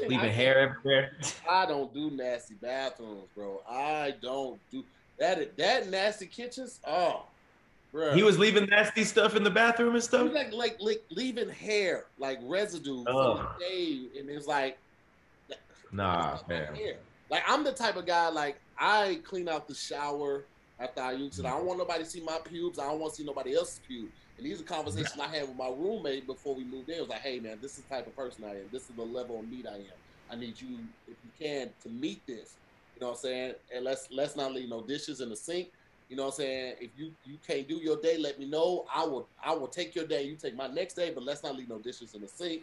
leaving 0.00 0.18
hair 0.18 0.58
everywhere. 0.58 1.12
I 1.50 1.66
don't 1.66 1.92
do 1.94 2.10
nasty 2.10 2.54
bathrooms, 2.54 3.28
bro. 3.34 3.60
I 3.68 4.14
don't 4.20 4.58
do 4.70 4.84
that. 5.18 5.56
That 5.56 5.88
nasty 5.88 6.26
kitchens. 6.26 6.80
Oh, 6.86 7.24
bro. 7.92 8.14
He 8.14 8.22
was 8.22 8.38
leaving 8.38 8.66
nasty 8.66 9.04
stuff 9.04 9.36
in 9.36 9.42
the 9.42 9.50
bathroom 9.50 9.94
and 9.94 10.02
stuff. 10.02 10.32
Like, 10.32 10.52
like, 10.52 10.76
like 10.80 11.02
leaving 11.10 11.48
hair, 11.48 12.04
like 12.18 12.38
residue 12.42 13.04
oh. 13.06 13.36
from 13.36 13.46
the 13.58 13.64
day, 13.64 14.20
and 14.20 14.28
it's 14.30 14.46
like, 14.46 14.78
nah, 15.92 16.38
man. 16.48 16.68
Like 17.30 17.42
I'm 17.48 17.64
the 17.64 17.72
type 17.72 17.96
of 17.96 18.06
guy 18.06 18.28
like 18.28 18.56
I 18.78 19.20
clean 19.24 19.48
out 19.48 19.66
the 19.66 19.74
shower 19.74 20.44
after 20.78 21.00
I 21.00 21.12
use 21.12 21.38
it. 21.38 21.46
I 21.46 21.50
don't 21.50 21.66
want 21.66 21.78
nobody 21.78 22.04
to 22.04 22.10
see 22.10 22.20
my 22.20 22.38
pubes. 22.44 22.78
I 22.78 22.84
don't 22.84 23.00
want 23.00 23.14
to 23.14 23.16
see 23.16 23.26
nobody 23.26 23.56
else's 23.56 23.80
pubes. 23.86 24.12
And 24.36 24.46
these 24.46 24.60
are 24.60 24.64
conversations 24.64 25.18
I 25.18 25.28
had 25.28 25.48
with 25.48 25.56
my 25.56 25.68
roommate 25.68 26.26
before 26.26 26.54
we 26.54 26.64
moved 26.64 26.90
in. 26.90 26.96
It 26.96 27.00
was 27.00 27.08
like, 27.08 27.22
hey 27.22 27.40
man, 27.40 27.58
this 27.62 27.78
is 27.78 27.84
the 27.84 27.94
type 27.94 28.06
of 28.06 28.14
person 28.14 28.44
I 28.44 28.50
am. 28.50 28.68
This 28.70 28.82
is 28.82 28.94
the 28.96 29.02
level 29.02 29.40
of 29.40 29.48
meat 29.48 29.66
I 29.66 29.76
am. 29.76 29.84
I 30.30 30.36
need 30.36 30.60
you, 30.60 30.78
if 31.08 31.16
you 31.24 31.30
can, 31.38 31.70
to 31.82 31.88
meet 31.88 32.24
this. 32.26 32.54
You 32.94 33.00
know 33.00 33.08
what 33.08 33.12
I'm 33.14 33.22
saying? 33.22 33.54
And 33.74 33.84
let's 33.84 34.08
let's 34.10 34.36
not 34.36 34.52
leave 34.52 34.68
no 34.68 34.82
dishes 34.82 35.20
in 35.20 35.30
the 35.30 35.36
sink. 35.36 35.68
You 36.08 36.16
know 36.16 36.24
what 36.24 36.34
I'm 36.34 36.36
saying? 36.36 36.74
If 36.80 36.90
you 36.96 37.12
you 37.24 37.38
can't 37.46 37.66
do 37.66 37.76
your 37.76 38.00
day, 38.00 38.16
let 38.16 38.38
me 38.38 38.46
know. 38.46 38.84
I 38.94 39.04
will 39.04 39.28
I 39.42 39.54
will 39.54 39.68
take 39.68 39.94
your 39.94 40.06
day. 40.06 40.22
You 40.22 40.36
take 40.36 40.56
my 40.56 40.68
next 40.68 40.94
day, 40.94 41.10
but 41.12 41.24
let's 41.24 41.42
not 41.42 41.56
leave 41.56 41.68
no 41.68 41.78
dishes 41.78 42.14
in 42.14 42.20
the 42.20 42.28
sink. 42.28 42.62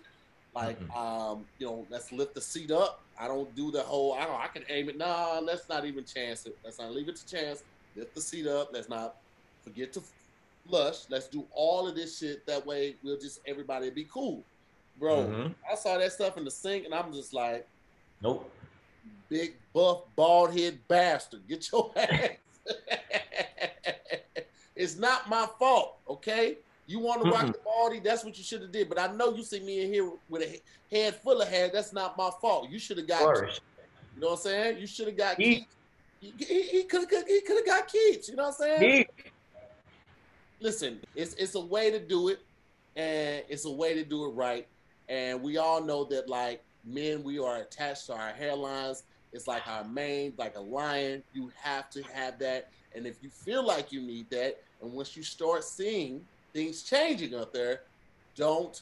Like 0.56 0.79
mm-hmm. 0.79 0.97
um, 0.97 1.45
you 1.60 1.67
know, 1.67 1.86
let's 1.89 2.12
lift 2.12 2.36
the 2.36 2.41
seat 2.41 2.71
up. 2.71 3.01
I 3.19 3.27
don't 3.27 3.53
do 3.56 3.71
the 3.71 3.82
whole. 3.82 4.13
I 4.13 4.25
don't. 4.25 4.39
I 4.39 4.47
can 4.47 4.63
aim 4.69 4.89
it. 4.89 4.97
Nah, 4.97 5.39
let's 5.43 5.67
not 5.67 5.86
even 5.86 6.06
chance 6.06 6.45
it. 6.45 6.58
Let's 6.63 6.79
not 6.79 6.91
leave 6.93 7.10
it 7.10 7.15
to 7.17 7.25
chance 7.25 7.63
lift 7.95 8.15
the 8.15 8.21
seat 8.21 8.47
up. 8.47 8.69
Let's 8.73 8.89
not 8.89 9.15
forget 9.63 9.93
to 9.93 10.01
flush. 10.67 11.06
Let's 11.10 11.27
do 11.27 11.45
all 11.53 11.88
of 11.88 11.95
this 11.95 12.19
shit. 12.19 12.45
That 12.45 12.65
way, 12.65 12.95
we'll 13.03 13.19
just 13.19 13.39
everybody 13.45 13.89
be 13.89 14.06
cool, 14.06 14.43
bro. 14.99 15.25
Mm-hmm. 15.25 15.51
I 15.71 15.75
saw 15.75 15.97
that 15.97 16.12
stuff 16.12 16.38
in 16.38 16.45
the 16.45 16.51
sink, 16.51 16.86
and 16.86 16.93
I'm 16.93 17.13
just 17.13 17.34
like, 17.34 17.67
nope. 18.21 18.49
Big 19.29 19.56
buff 19.73 20.03
bald 20.15 20.58
head 20.58 20.77
bastard, 20.88 21.41
get 21.47 21.71
your 21.71 21.91
ass. 21.97 22.29
It's 24.75 24.97
not 24.97 25.29
my 25.29 25.47
fault, 25.59 25.97
okay? 26.09 26.57
You 26.86 26.99
want 26.99 27.23
to 27.23 27.31
rock 27.31 27.47
the 27.47 27.59
baldy? 27.63 27.99
That's 27.99 28.25
what 28.25 28.38
you 28.38 28.43
should 28.43 28.62
have 28.62 28.71
did. 28.71 28.89
But 28.89 28.99
I 28.99 29.07
know 29.13 29.33
you 29.33 29.43
see 29.43 29.62
me 29.62 29.83
in 29.83 29.93
here 29.93 30.12
with 30.29 30.41
a 30.41 30.62
head 30.93 31.15
full 31.15 31.41
of 31.41 31.47
hair. 31.47 31.69
That's 31.71 31.93
not 31.93 32.17
my 32.17 32.29
fault. 32.41 32.69
You 32.69 32.79
should 32.79 32.97
have 32.97 33.07
got. 33.07 33.21
You 33.21 34.21
know 34.21 34.29
what 34.29 34.33
I'm 34.33 34.38
saying? 34.39 34.79
You 34.79 34.88
should 34.88 35.07
have 35.07 35.17
got. 35.17 35.39
He, 35.39 35.65
he 36.19 36.83
could 36.83 37.09
have 37.12 37.27
he 37.27 37.41
could 37.41 37.57
have 37.57 37.65
got 37.65 37.88
kids. 37.88 38.29
You 38.29 38.36
know 38.36 38.43
what 38.43 38.55
I'm 38.62 38.79
saying? 38.79 39.07
He, 39.15 39.29
Listen, 40.63 41.01
it's 41.13 41.33
it's 41.33 41.55
a 41.55 41.59
way 41.59 41.91
to 41.91 41.99
do 41.99 42.29
it, 42.29 42.39
and 42.95 43.43
it's 43.49 43.65
a 43.65 43.71
way 43.71 43.93
to 43.93 44.03
do 44.05 44.25
it 44.25 44.29
right. 44.29 44.65
And 45.09 45.43
we 45.43 45.57
all 45.57 45.83
know 45.83 46.05
that 46.05 46.29
like 46.29 46.63
men, 46.86 47.21
we 47.21 47.38
are 47.38 47.57
attached 47.57 48.05
to 48.05 48.13
our 48.13 48.32
hairlines. 48.32 49.03
It's 49.34 49.45
like 49.45 49.67
our 49.67 49.84
mane, 49.84 50.34
like 50.38 50.55
a 50.55 50.61
lion. 50.61 51.21
You 51.34 51.51
have 51.61 51.89
to 51.89 52.03
have 52.13 52.39
that. 52.39 52.69
And 52.95 53.07
if 53.07 53.17
you 53.21 53.29
feel 53.29 53.65
like 53.65 53.91
you 53.91 54.01
need 54.01 54.29
that, 54.29 54.61
and 54.81 54.91
once 54.91 55.15
you 55.17 55.23
start 55.23 55.63
seeing 55.63 56.21
things 56.53 56.83
changing 56.83 57.35
out 57.35 57.53
there, 57.53 57.81
don't 58.35 58.81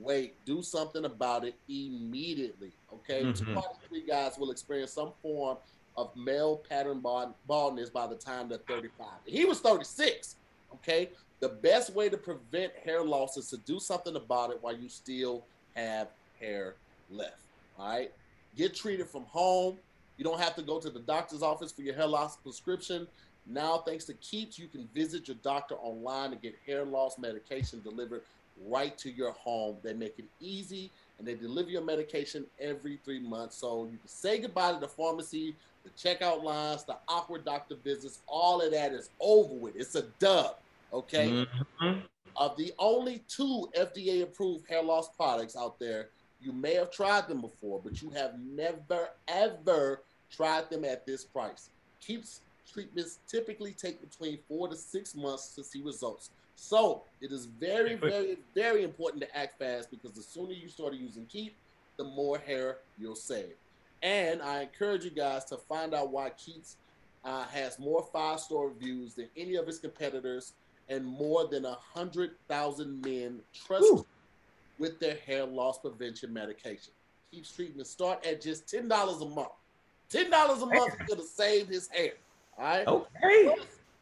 wait. 0.00 0.34
Do 0.44 0.62
something 0.62 1.04
about 1.04 1.44
it 1.44 1.54
immediately. 1.68 2.72
Okay, 2.92 3.22
mm-hmm. 3.22 3.44
two 3.44 3.58
out 3.58 3.64
of 3.64 3.78
three 3.88 4.06
guys 4.06 4.38
will 4.38 4.50
experience 4.50 4.92
some 4.92 5.12
form 5.22 5.56
of 5.96 6.14
male 6.16 6.56
pattern 6.68 7.00
bald, 7.00 7.34
baldness 7.46 7.90
by 7.90 8.06
the 8.06 8.14
time 8.14 8.48
they're 8.48 8.58
35. 8.58 9.06
He 9.26 9.44
was 9.44 9.60
36. 9.60 10.36
Okay. 10.74 11.10
The 11.40 11.48
best 11.48 11.92
way 11.94 12.08
to 12.08 12.16
prevent 12.16 12.72
hair 12.84 13.02
loss 13.02 13.36
is 13.36 13.50
to 13.50 13.56
do 13.58 13.80
something 13.80 14.16
about 14.16 14.50
it 14.50 14.58
while 14.60 14.76
you 14.76 14.88
still 14.88 15.44
have 15.74 16.08
hair 16.40 16.74
left. 17.10 17.40
All 17.78 17.88
right. 17.88 18.12
Get 18.56 18.74
treated 18.74 19.08
from 19.08 19.24
home. 19.24 19.76
You 20.18 20.24
don't 20.24 20.38
have 20.38 20.54
to 20.56 20.62
go 20.62 20.78
to 20.78 20.88
the 20.88 21.00
doctor's 21.00 21.42
office 21.42 21.72
for 21.72 21.82
your 21.82 21.94
hair 21.94 22.06
loss 22.06 22.36
prescription. 22.36 23.08
Now, 23.46 23.78
thanks 23.78 24.04
to 24.06 24.14
Keeps, 24.14 24.58
you 24.58 24.68
can 24.68 24.88
visit 24.94 25.28
your 25.28 25.36
doctor 25.42 25.74
online 25.76 26.32
and 26.32 26.40
get 26.40 26.54
hair 26.66 26.84
loss 26.84 27.18
medication 27.18 27.80
delivered 27.82 28.22
right 28.66 28.96
to 28.98 29.10
your 29.10 29.32
home. 29.32 29.76
They 29.82 29.92
make 29.92 30.18
it 30.18 30.26
easy 30.40 30.90
and 31.18 31.26
they 31.26 31.34
deliver 31.34 31.70
your 31.70 31.82
medication 31.82 32.44
every 32.60 32.98
three 33.04 33.20
months. 33.20 33.56
So 33.56 33.84
you 33.90 33.98
can 33.98 34.08
say 34.08 34.38
goodbye 34.38 34.72
to 34.72 34.80
the 34.80 34.88
pharmacy, 34.88 35.54
the 35.84 35.90
checkout 35.90 36.42
lines, 36.42 36.84
the 36.84 36.96
awkward 37.08 37.44
doctor 37.44 37.76
visits. 37.82 38.20
All 38.26 38.60
of 38.60 38.70
that 38.72 38.92
is 38.92 39.10
over 39.20 39.54
with. 39.54 39.76
It's 39.76 39.94
a 39.94 40.02
dub. 40.18 40.56
Okay. 40.92 41.46
Mm-hmm. 41.80 42.00
Of 42.36 42.56
the 42.56 42.72
only 42.78 43.22
two 43.28 43.68
FDA 43.76 44.22
approved 44.22 44.68
hair 44.68 44.82
loss 44.82 45.08
products 45.08 45.56
out 45.56 45.78
there, 45.78 46.08
you 46.40 46.52
may 46.52 46.74
have 46.74 46.90
tried 46.90 47.28
them 47.28 47.40
before, 47.40 47.80
but 47.82 48.02
you 48.02 48.10
have 48.10 48.34
never, 48.38 49.10
ever 49.28 50.02
tried 50.30 50.70
them 50.70 50.84
at 50.84 51.04
this 51.06 51.24
price. 51.24 51.68
Keeps 52.00 52.40
treatments 52.72 53.18
typically 53.28 53.72
take 53.72 54.00
between 54.00 54.38
four 54.48 54.68
to 54.68 54.76
six 54.76 55.14
months 55.14 55.54
to 55.54 55.64
see 55.64 55.82
results. 55.82 56.30
So 56.56 57.02
it 57.20 57.32
is 57.32 57.46
very, 57.46 57.94
very, 57.94 58.38
very 58.54 58.84
important 58.84 59.22
to 59.22 59.36
act 59.36 59.58
fast 59.58 59.90
because 59.90 60.12
the 60.12 60.22
sooner 60.22 60.52
you 60.52 60.68
start 60.68 60.94
using 60.94 61.26
Keep, 61.26 61.54
the 61.96 62.04
more 62.04 62.38
hair 62.38 62.78
you'll 62.98 63.16
save. 63.16 63.54
And 64.02 64.42
I 64.42 64.62
encourage 64.62 65.04
you 65.04 65.10
guys 65.10 65.44
to 65.46 65.56
find 65.56 65.94
out 65.94 66.10
why 66.10 66.30
Keeps 66.30 66.76
uh, 67.24 67.44
has 67.44 67.78
more 67.78 68.06
five 68.12 68.40
star 68.40 68.68
reviews 68.68 69.14
than 69.14 69.28
any 69.36 69.54
of 69.56 69.68
its 69.68 69.78
competitors, 69.78 70.52
and 70.88 71.04
more 71.04 71.46
than 71.46 71.64
a 71.64 71.78
hundred 71.94 72.32
thousand 72.48 73.00
men 73.04 73.40
trust 73.54 73.84
Ooh. 73.84 74.04
with 74.78 74.98
their 74.98 75.16
hair 75.26 75.44
loss 75.44 75.78
prevention 75.78 76.32
medication. 76.32 76.92
Keeps 77.30 77.52
treatment 77.52 77.86
start 77.86 78.24
at 78.26 78.40
just 78.40 78.68
ten 78.68 78.88
dollars 78.88 79.20
a 79.22 79.28
month. 79.28 79.52
Ten 80.08 80.30
dollars 80.30 80.62
a 80.62 80.66
month 80.66 80.94
is 81.00 81.08
gonna 81.08 81.22
save 81.22 81.68
his 81.68 81.88
hair. 81.88 82.12
All 82.58 82.64
right. 82.64 82.86
Okay. 82.86 83.54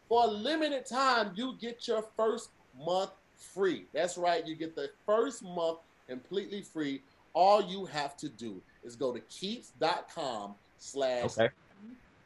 For 0.08 0.24
a 0.24 0.26
limited 0.26 0.86
time, 0.86 1.32
you 1.36 1.54
get 1.60 1.86
your 1.86 2.04
first 2.16 2.50
month 2.84 3.12
free. 3.36 3.86
That's 3.92 4.18
right. 4.18 4.46
You 4.46 4.54
get 4.54 4.74
the 4.74 4.90
first 5.06 5.42
month 5.42 5.78
completely 6.08 6.62
free. 6.62 7.02
All 7.32 7.62
you 7.62 7.84
have 7.86 8.16
to 8.18 8.28
do 8.28 8.60
is 8.82 8.96
go 8.96 9.12
to 9.12 9.20
keeps.com 9.20 10.54
slash 10.78 11.36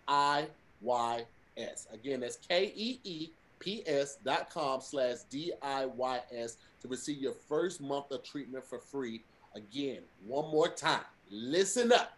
IYS. 0.09 1.93
Again, 1.93 2.21
that's 2.21 2.37
K 2.49 2.73
E 2.75 3.01
E 3.05 3.31
P 3.59 3.83
S 3.87 4.19
dot 4.25 4.51
com 4.51 4.81
slash 4.81 5.19
D 5.31 5.53
I 5.63 5.87
Y 5.87 6.21
S 6.33 6.57
to 6.83 6.89
receive 6.89 7.19
your 7.19 7.35
first 7.49 7.81
month 7.81 8.11
of 8.11 8.23
treatment 8.23 8.65
for 8.65 8.79
free. 8.79 9.23
Again, 9.55 10.01
one 10.27 10.51
more 10.51 10.69
time. 10.69 11.05
Listen 11.31 11.93
up. 11.93 12.13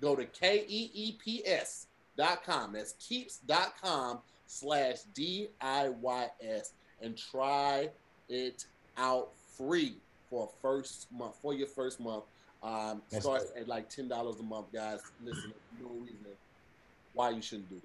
Go 0.00 0.16
to 0.16 0.24
K 0.24 0.64
E 0.68 0.90
E 0.94 1.12
P 1.22 1.42
S 1.46 1.85
dot 2.16 2.44
com. 2.44 2.72
That's 2.72 2.94
keeps.com 2.98 4.20
slash 4.46 4.98
D 5.14 5.48
I 5.60 5.88
Y 5.88 6.28
S 6.40 6.72
and 7.02 7.16
try 7.16 7.90
it 8.28 8.64
out 8.96 9.28
free 9.56 9.94
for 10.30 10.48
first 10.60 11.06
month 11.12 11.36
for 11.40 11.54
your 11.54 11.66
first 11.66 12.00
month. 12.00 12.24
Um, 12.62 13.02
start 13.08 13.42
at 13.56 13.68
like 13.68 13.88
ten 13.88 14.08
dollars 14.08 14.40
a 14.40 14.42
month, 14.42 14.72
guys. 14.72 15.00
Listen, 15.24 15.52
no 15.80 15.88
reason 16.00 16.16
why 17.14 17.30
you 17.30 17.42
shouldn't 17.42 17.68
do 17.68 17.76
this. 17.76 17.82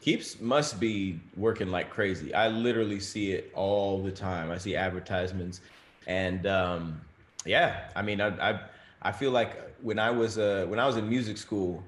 Keeps 0.00 0.40
must 0.40 0.78
be 0.78 1.18
working 1.36 1.70
like 1.70 1.88
crazy. 1.88 2.34
I 2.34 2.48
literally 2.48 3.00
see 3.00 3.32
it 3.32 3.50
all 3.54 4.02
the 4.02 4.12
time. 4.12 4.50
I 4.50 4.58
see 4.58 4.76
advertisements, 4.76 5.60
and 6.06 6.46
um, 6.46 7.00
yeah, 7.46 7.88
I 7.96 8.02
mean, 8.02 8.20
I, 8.20 8.50
I 8.50 8.60
I 9.02 9.12
feel 9.12 9.30
like 9.30 9.56
when 9.80 9.98
I 9.98 10.10
was 10.10 10.36
uh, 10.36 10.66
when 10.68 10.78
I 10.78 10.86
was 10.86 10.96
in 10.96 11.08
music 11.08 11.38
school, 11.38 11.82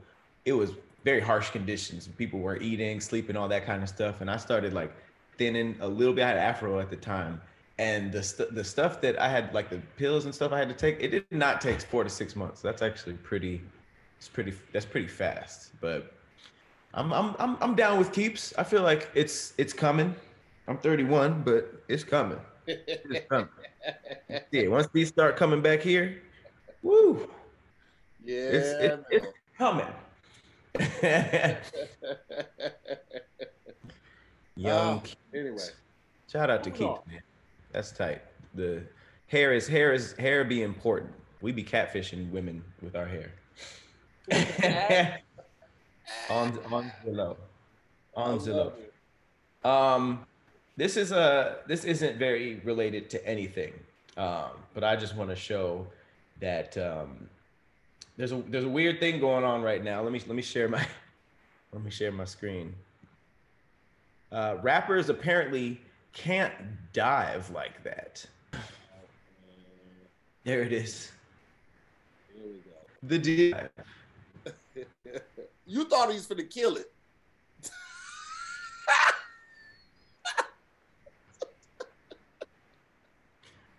it 0.45 0.53
was 0.53 0.71
very 1.07 1.21
harsh 1.21 1.51
conditions. 1.51 2.09
People 2.19 2.41
weren't 2.41 2.63
eating, 2.63 3.01
sleeping, 3.01 3.37
all 3.37 3.47
that 3.47 3.65
kind 3.65 3.81
of 3.81 3.89
stuff. 3.89 4.23
And 4.23 4.29
I 4.29 4.37
started 4.37 4.75
like 4.75 4.93
thinning 5.39 5.77
a 5.81 5.87
little 5.87 6.13
bit. 6.13 6.25
I 6.25 6.29
had 6.31 6.37
afro 6.37 6.81
at 6.81 6.91
the 6.91 6.97
time. 6.97 7.41
And 7.79 8.11
the, 8.11 8.25
st- 8.25 8.53
the 8.57 8.65
stuff 8.65 9.01
that 9.03 9.17
I 9.21 9.29
had, 9.29 9.55
like 9.55 9.71
the 9.71 9.81
pills 9.97 10.25
and 10.25 10.35
stuff 10.35 10.51
I 10.51 10.59
had 10.59 10.69
to 10.69 10.75
take, 10.75 11.01
it 11.01 11.09
did 11.11 11.25
not 11.31 11.61
take 11.61 11.81
four 11.81 12.03
to 12.03 12.11
six 12.11 12.35
months. 12.35 12.61
That's 12.61 12.83
actually 12.83 13.13
pretty, 13.19 13.63
it's 14.19 14.29
pretty, 14.29 14.53
that's 14.73 14.85
pretty 14.85 15.07
fast. 15.07 15.71
But 15.81 16.13
I'm, 16.93 17.13
I'm, 17.13 17.37
I'm, 17.39 17.57
I'm 17.61 17.77
down 17.77 17.99
with 17.99 18.13
keeps. 18.13 18.53
I 18.59 18.65
feel 18.65 18.83
like 18.83 19.09
it's, 19.15 19.55
it's 19.59 19.73
coming. 19.73 20.13
I'm 20.67 20.79
31, 20.79 21.43
but 21.45 21.85
it's 21.87 22.03
coming. 22.03 22.41
It's 22.67 23.29
coming. 23.29 23.49
yeah, 24.51 24.67
once 24.67 24.89
these 24.93 25.07
start 25.07 25.37
coming 25.37 25.63
back 25.63 25.83
here, 25.83 26.21
woo. 26.83 27.31
Yeah, 28.25 28.35
it's, 28.35 28.69
it's, 28.83 29.05
it's 29.13 29.27
coming. 29.57 29.87
Young. 34.57 34.99
Uh, 34.99 35.01
anyway, 35.35 35.59
shout 36.31 36.51
out 36.51 36.65
to 36.65 36.71
Keith, 36.71 36.99
man. 37.07 37.21
That's 37.73 37.93
tight. 37.93 38.23
The 38.55 38.83
hair 39.27 39.53
is 39.53 39.69
hair 39.69 39.93
is 39.93 40.13
hair 40.15 40.45
be 40.45 40.63
important. 40.63 41.13
We 41.41 41.53
be 41.53 41.63
catfishing 41.63 42.31
women 42.31 42.65
with 42.83 42.97
our 42.97 43.07
hair. 43.07 43.33
on 46.31 46.59
on 46.73 46.91
Zillow. 47.05 47.37
On 48.15 48.39
Zillow. 48.39 48.73
Um, 49.65 50.25
this 50.77 50.97
is 50.97 51.13
a 51.13 51.59
this 51.67 51.85
isn't 51.85 52.17
very 52.19 52.61
related 52.65 53.11
to 53.11 53.27
anything, 53.27 53.73
um, 54.17 54.51
but 54.75 54.85
I 54.85 54.97
just 54.97 55.17
want 55.17 55.31
to 55.31 55.37
show 55.37 55.87
that 56.41 56.77
um, 56.79 57.29
there's 58.17 58.33
a 58.33 58.43
there's 58.49 58.65
a 58.65 58.69
weird 58.69 58.99
thing 58.99 59.21
going 59.21 59.45
on 59.45 59.63
right 59.63 59.85
now. 59.85 60.03
Let 60.03 60.13
me 60.13 60.21
let 60.27 60.35
me 60.35 60.43
share 60.43 60.69
my 60.69 60.85
let 61.73 61.83
me 61.85 61.91
share 61.91 62.13
my 62.13 62.25
screen. 62.25 62.75
Uh, 64.33 64.57
rappers 64.63 65.09
apparently 65.09 65.81
can't 66.13 66.53
dive 66.93 67.51
like 67.51 67.83
that. 67.85 68.27
There 70.45 70.63
it 70.63 70.73
is. 70.73 71.11
Here 72.35 72.45
we 72.47 72.55
go. 72.59 72.71
The 73.03 73.19
dive. 73.19 73.71
you 75.67 75.85
thought 75.85 76.11
he's 76.13 76.27
gonna 76.27 76.45
kill 76.45 76.77
it. 76.77 76.93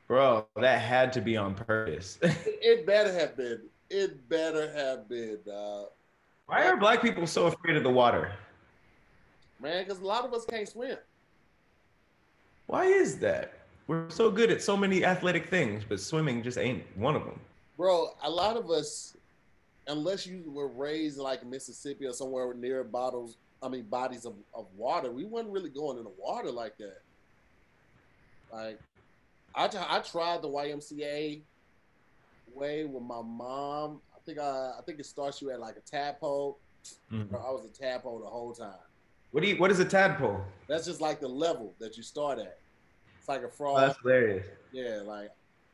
Bro, 0.07 0.45
that 0.57 0.79
had 0.79 1.11
to 1.13 1.21
be 1.21 1.35
on 1.38 1.55
purpose. 1.55 2.19
it 2.21 2.85
better 2.85 3.11
have 3.11 3.35
been. 3.35 3.61
It 3.89 4.27
better 4.27 4.71
have 4.73 5.07
been. 5.07 5.39
Uh, 5.51 5.85
Why 6.47 6.67
are 6.67 6.77
black 6.77 7.01
people 7.01 7.25
so 7.27 7.47
afraid 7.47 7.77
of 7.77 7.83
the 7.83 7.89
water? 7.89 8.33
Man, 9.59 9.83
because 9.83 9.99
a 9.99 10.05
lot 10.05 10.25
of 10.25 10.33
us 10.33 10.45
can't 10.45 10.67
swim. 10.67 10.97
Why 12.67 12.85
is 12.85 13.17
that? 13.19 13.53
We're 13.88 14.09
so 14.09 14.29
good 14.29 14.51
at 14.51 14.61
so 14.61 14.75
many 14.75 15.05
athletic 15.05 15.49
things, 15.49 15.83
but 15.88 15.99
swimming 15.99 16.43
just 16.43 16.57
ain't 16.57 16.83
one 16.97 17.15
of 17.15 17.23
them. 17.23 17.39
Bro, 17.77 18.09
a 18.23 18.29
lot 18.29 18.57
of 18.57 18.69
us, 18.69 19.15
unless 19.88 20.27
you 20.27 20.43
were 20.47 20.67
raised 20.67 21.17
like 21.17 21.45
Mississippi 21.45 22.05
or 22.05 22.13
somewhere 22.13 22.53
near 22.53 22.83
bottles, 22.83 23.38
I 23.63 23.69
mean 23.69 23.83
bodies 23.83 24.25
of, 24.25 24.33
of 24.53 24.67
water, 24.75 25.11
we 25.11 25.23
weren't 25.23 25.49
really 25.49 25.69
going 25.69 25.97
in 25.97 26.03
the 26.03 26.11
water 26.17 26.51
like 26.51 26.77
that. 26.77 27.01
Like, 28.51 28.79
I, 29.55 29.69
I 29.89 29.99
tried 29.99 30.41
the 30.41 30.49
YMCA 30.49 31.41
way 32.58 32.86
with 32.86 33.03
my 33.03 33.22
mom. 33.22 34.01
I 34.16 34.20
think 34.26 34.39
I 34.39 34.74
I 34.78 34.82
think 34.86 34.99
it 34.99 35.05
starts 35.05 35.41
you 35.41 35.51
at 35.51 35.60
like 35.60 35.78
a 35.78 35.82
tadpole. 35.82 36.60
Mm-hmm. 37.12 37.36
I 37.36 37.51
was 37.51 37.66
a 37.66 37.74
tadpole 37.74 38.20
the 38.20 38.26
whole 38.26 38.53
time. 38.53 38.74
What 39.32 39.43
do 39.43 39.49
you? 39.49 39.58
What 39.58 39.72
is 39.72 39.80
a 39.80 39.86
tadpole? 39.86 40.41
That's 40.68 40.86
just 40.86 41.01
like 41.01 41.20
the 41.20 41.28
level 41.28 41.74
that 41.80 41.97
you 41.97 42.03
start 42.03 42.39
at. 42.39 42.60
It's 43.20 43.28
like 43.28 43.43
a 43.43 43.49
frog. 43.49 43.78
Oh, 43.78 43.82
that's 43.82 43.99
hilarious. 44.01 44.45
Yeah, 44.72 45.01
like 45.05 45.32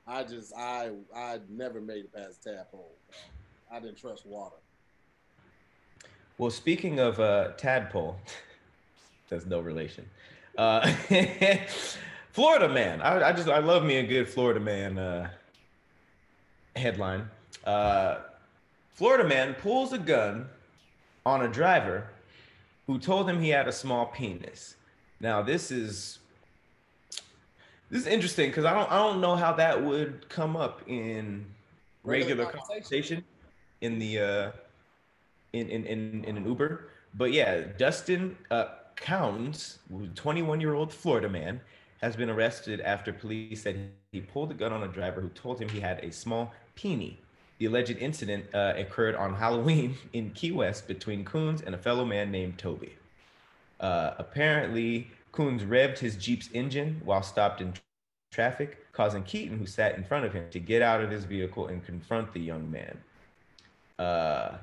I 0.07 0.23
just 0.23 0.53
I 0.55 0.91
I 1.15 1.39
never 1.49 1.79
made 1.79 2.05
it 2.05 2.13
past 2.13 2.43
tadpole. 2.43 2.95
I 3.71 3.79
didn't 3.79 3.97
trust 3.97 4.25
water. 4.25 4.55
Well, 6.37 6.51
speaking 6.51 6.99
of 6.99 7.19
uh, 7.19 7.51
tadpole, 7.57 8.17
that's 9.29 9.45
no 9.45 9.59
relation. 9.59 10.09
Uh, 10.57 10.91
Florida 12.31 12.67
man, 12.67 13.01
I, 13.01 13.29
I, 13.29 13.33
just 13.33 13.47
I 13.47 13.59
love 13.59 13.83
me 13.83 13.97
a 13.97 14.03
good 14.03 14.27
Florida 14.27 14.59
man. 14.59 14.97
Uh, 14.97 15.29
headline 16.75 17.29
uh, 17.65 18.17
Florida 18.93 19.27
man 19.27 19.55
pulls 19.55 19.93
a 19.93 19.97
gun 19.97 20.47
on 21.25 21.43
a 21.43 21.47
driver 21.47 22.07
who 22.87 22.99
told 22.99 23.29
him 23.29 23.41
he 23.41 23.49
had 23.49 23.67
a 23.67 23.71
small 23.71 24.07
penis. 24.07 24.75
Now 25.19 25.41
this 25.41 25.71
is 25.71 26.19
this 27.89 28.01
is 28.01 28.07
interesting 28.07 28.49
because 28.49 28.65
I 28.65 28.73
don't 28.73 28.91
I 28.91 28.97
don't 28.97 29.21
know 29.21 29.35
how 29.35 29.53
that 29.53 29.81
would 29.81 30.27
come 30.29 30.55
up 30.55 30.81
in 30.87 31.45
regular, 32.03 32.45
conversation 32.45 33.23
in 33.81 33.99
the 33.99 34.19
uh, 34.19 34.51
in, 35.53 35.69
in 35.69 35.85
in 35.85 36.23
in 36.25 36.37
an 36.37 36.45
Uber. 36.45 36.89
But 37.15 37.31
yeah, 37.31 37.61
Dustin 37.77 38.35
uh, 38.49 38.65
Counds, 38.95 39.79
21 40.15 40.59
year 40.59 40.73
old 40.73 40.91
Florida 40.91 41.29
man, 41.29 41.61
has 42.01 42.15
been 42.15 42.29
arrested 42.29 42.81
after 42.81 43.13
police 43.13 43.63
said 43.63 43.91
he 44.11 44.21
pulled 44.21 44.51
a 44.51 44.55
gun 44.55 44.73
on 44.73 44.83
a 44.83 44.87
driver 44.87 45.21
who 45.21 45.29
told 45.29 45.59
him 45.59 45.69
he 45.69 45.79
had 45.79 46.03
a 46.03 46.11
small 46.11 46.51
peenie. 46.75 47.19
The 47.59 47.65
alleged 47.65 47.97
incident 47.97 48.45
uh, 48.53 48.73
occurred 48.75 49.15
on 49.15 49.35
Halloween 49.35 49.95
in 50.13 50.31
Key 50.31 50.51
West 50.51 50.87
between 50.87 51.23
Coons 51.23 51.61
and 51.61 51.73
a 51.73 51.77
fellow 51.77 52.05
man 52.05 52.31
named 52.31 52.57
Toby. 52.57 52.93
Uh, 53.79 54.13
apparently, 54.17 55.11
Coons 55.31 55.63
revved 55.63 55.99
his 55.99 56.15
Jeep's 56.15 56.49
engine 56.53 57.01
while 57.03 57.23
stopped 57.23 57.61
in 57.61 57.73
traffic, 58.31 58.91
causing 58.91 59.23
Keaton, 59.23 59.57
who 59.57 59.65
sat 59.65 59.95
in 59.97 60.03
front 60.03 60.25
of 60.25 60.33
him, 60.33 60.45
to 60.51 60.59
get 60.59 60.81
out 60.81 61.01
of 61.01 61.09
his 61.09 61.25
vehicle 61.25 61.67
and 61.67 61.85
confront 61.85 62.33
the 62.33 62.39
young 62.39 62.69
man. 62.71 62.97
Uh, 63.99 64.57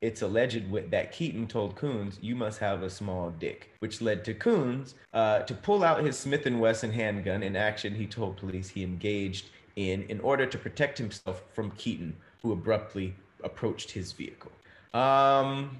it's 0.00 0.22
alleged 0.22 0.90
that 0.90 1.12
Keaton 1.12 1.46
told 1.46 1.74
Coons, 1.74 2.18
"You 2.20 2.36
must 2.36 2.60
have 2.60 2.82
a 2.82 2.90
small 2.90 3.30
dick," 3.30 3.74
which 3.80 4.02
led 4.02 4.24
to 4.26 4.34
Coons 4.34 4.94
uh, 5.14 5.40
to 5.40 5.54
pull 5.54 5.82
out 5.82 6.04
his 6.04 6.18
Smith 6.18 6.46
and 6.46 6.60
Wesson 6.60 6.92
handgun. 6.92 7.42
In 7.42 7.56
action, 7.56 7.94
he 7.94 8.06
told 8.06 8.36
police 8.36 8.68
he 8.68 8.84
engaged 8.84 9.46
in 9.76 10.02
in 10.04 10.20
order 10.20 10.46
to 10.46 10.58
protect 10.58 10.98
himself 10.98 11.42
from 11.54 11.70
Keaton, 11.72 12.16
who 12.42 12.52
abruptly 12.52 13.14
approached 13.44 13.90
his 13.90 14.12
vehicle. 14.12 14.52
Um. 14.92 15.78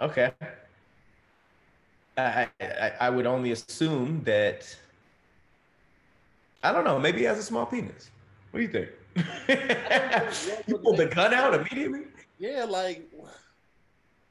Okay. 0.00 0.30
I, 2.16 2.48
I, 2.60 2.92
I 3.00 3.10
would 3.10 3.26
only 3.26 3.52
assume 3.52 4.22
that. 4.24 4.76
I 6.62 6.72
don't 6.72 6.84
know. 6.84 6.98
Maybe 6.98 7.18
he 7.20 7.24
has 7.24 7.38
a 7.38 7.42
small 7.42 7.64
penis. 7.64 8.10
What 8.50 8.60
do 8.60 8.66
you 8.66 8.68
think? 8.68 8.90
you 10.66 10.78
pulled 10.78 10.98
the 10.98 11.06
gun 11.06 11.32
out 11.32 11.54
immediately. 11.54 12.02
Yeah, 12.38 12.64
like 12.64 13.10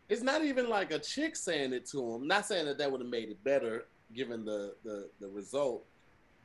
it's 0.09 0.21
not 0.21 0.43
even 0.43 0.69
like 0.69 0.91
a 0.91 0.99
chick 0.99 1.35
saying 1.35 1.73
it 1.73 1.85
to 1.87 2.15
him. 2.15 2.27
Not 2.27 2.45
saying 2.45 2.65
that 2.65 2.77
that 2.77 2.91
would 2.91 3.01
have 3.01 3.09
made 3.09 3.29
it 3.29 3.43
better 3.43 3.85
given 4.13 4.45
the 4.45 4.75
the 4.83 5.09
the 5.19 5.27
result, 5.29 5.85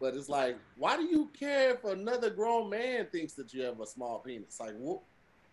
but 0.00 0.14
it's 0.14 0.28
like, 0.28 0.56
why 0.76 0.96
do 0.96 1.04
you 1.04 1.30
care 1.38 1.74
if 1.74 1.84
another 1.84 2.30
grown 2.30 2.70
man 2.70 3.06
thinks 3.10 3.34
that 3.34 3.54
you 3.54 3.62
have 3.62 3.80
a 3.80 3.86
small 3.86 4.18
penis? 4.18 4.58
Like, 4.60 4.76
what, 4.76 5.00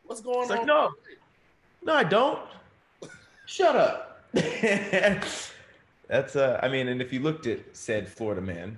what's 0.04 0.22
going 0.22 0.44
it's 0.44 0.52
on? 0.52 0.58
Like, 0.58 0.68
no, 0.68 0.92
no, 1.84 1.94
I 1.94 2.04
don't. 2.04 2.40
Shut 3.46 3.76
up. 3.76 4.24
That's 6.08 6.36
uh, 6.36 6.60
I 6.62 6.68
mean, 6.68 6.88
and 6.88 7.02
if 7.02 7.12
you 7.14 7.20
looked 7.20 7.48
at 7.48 7.60
said 7.74 8.08
Florida 8.08 8.42
man, 8.42 8.78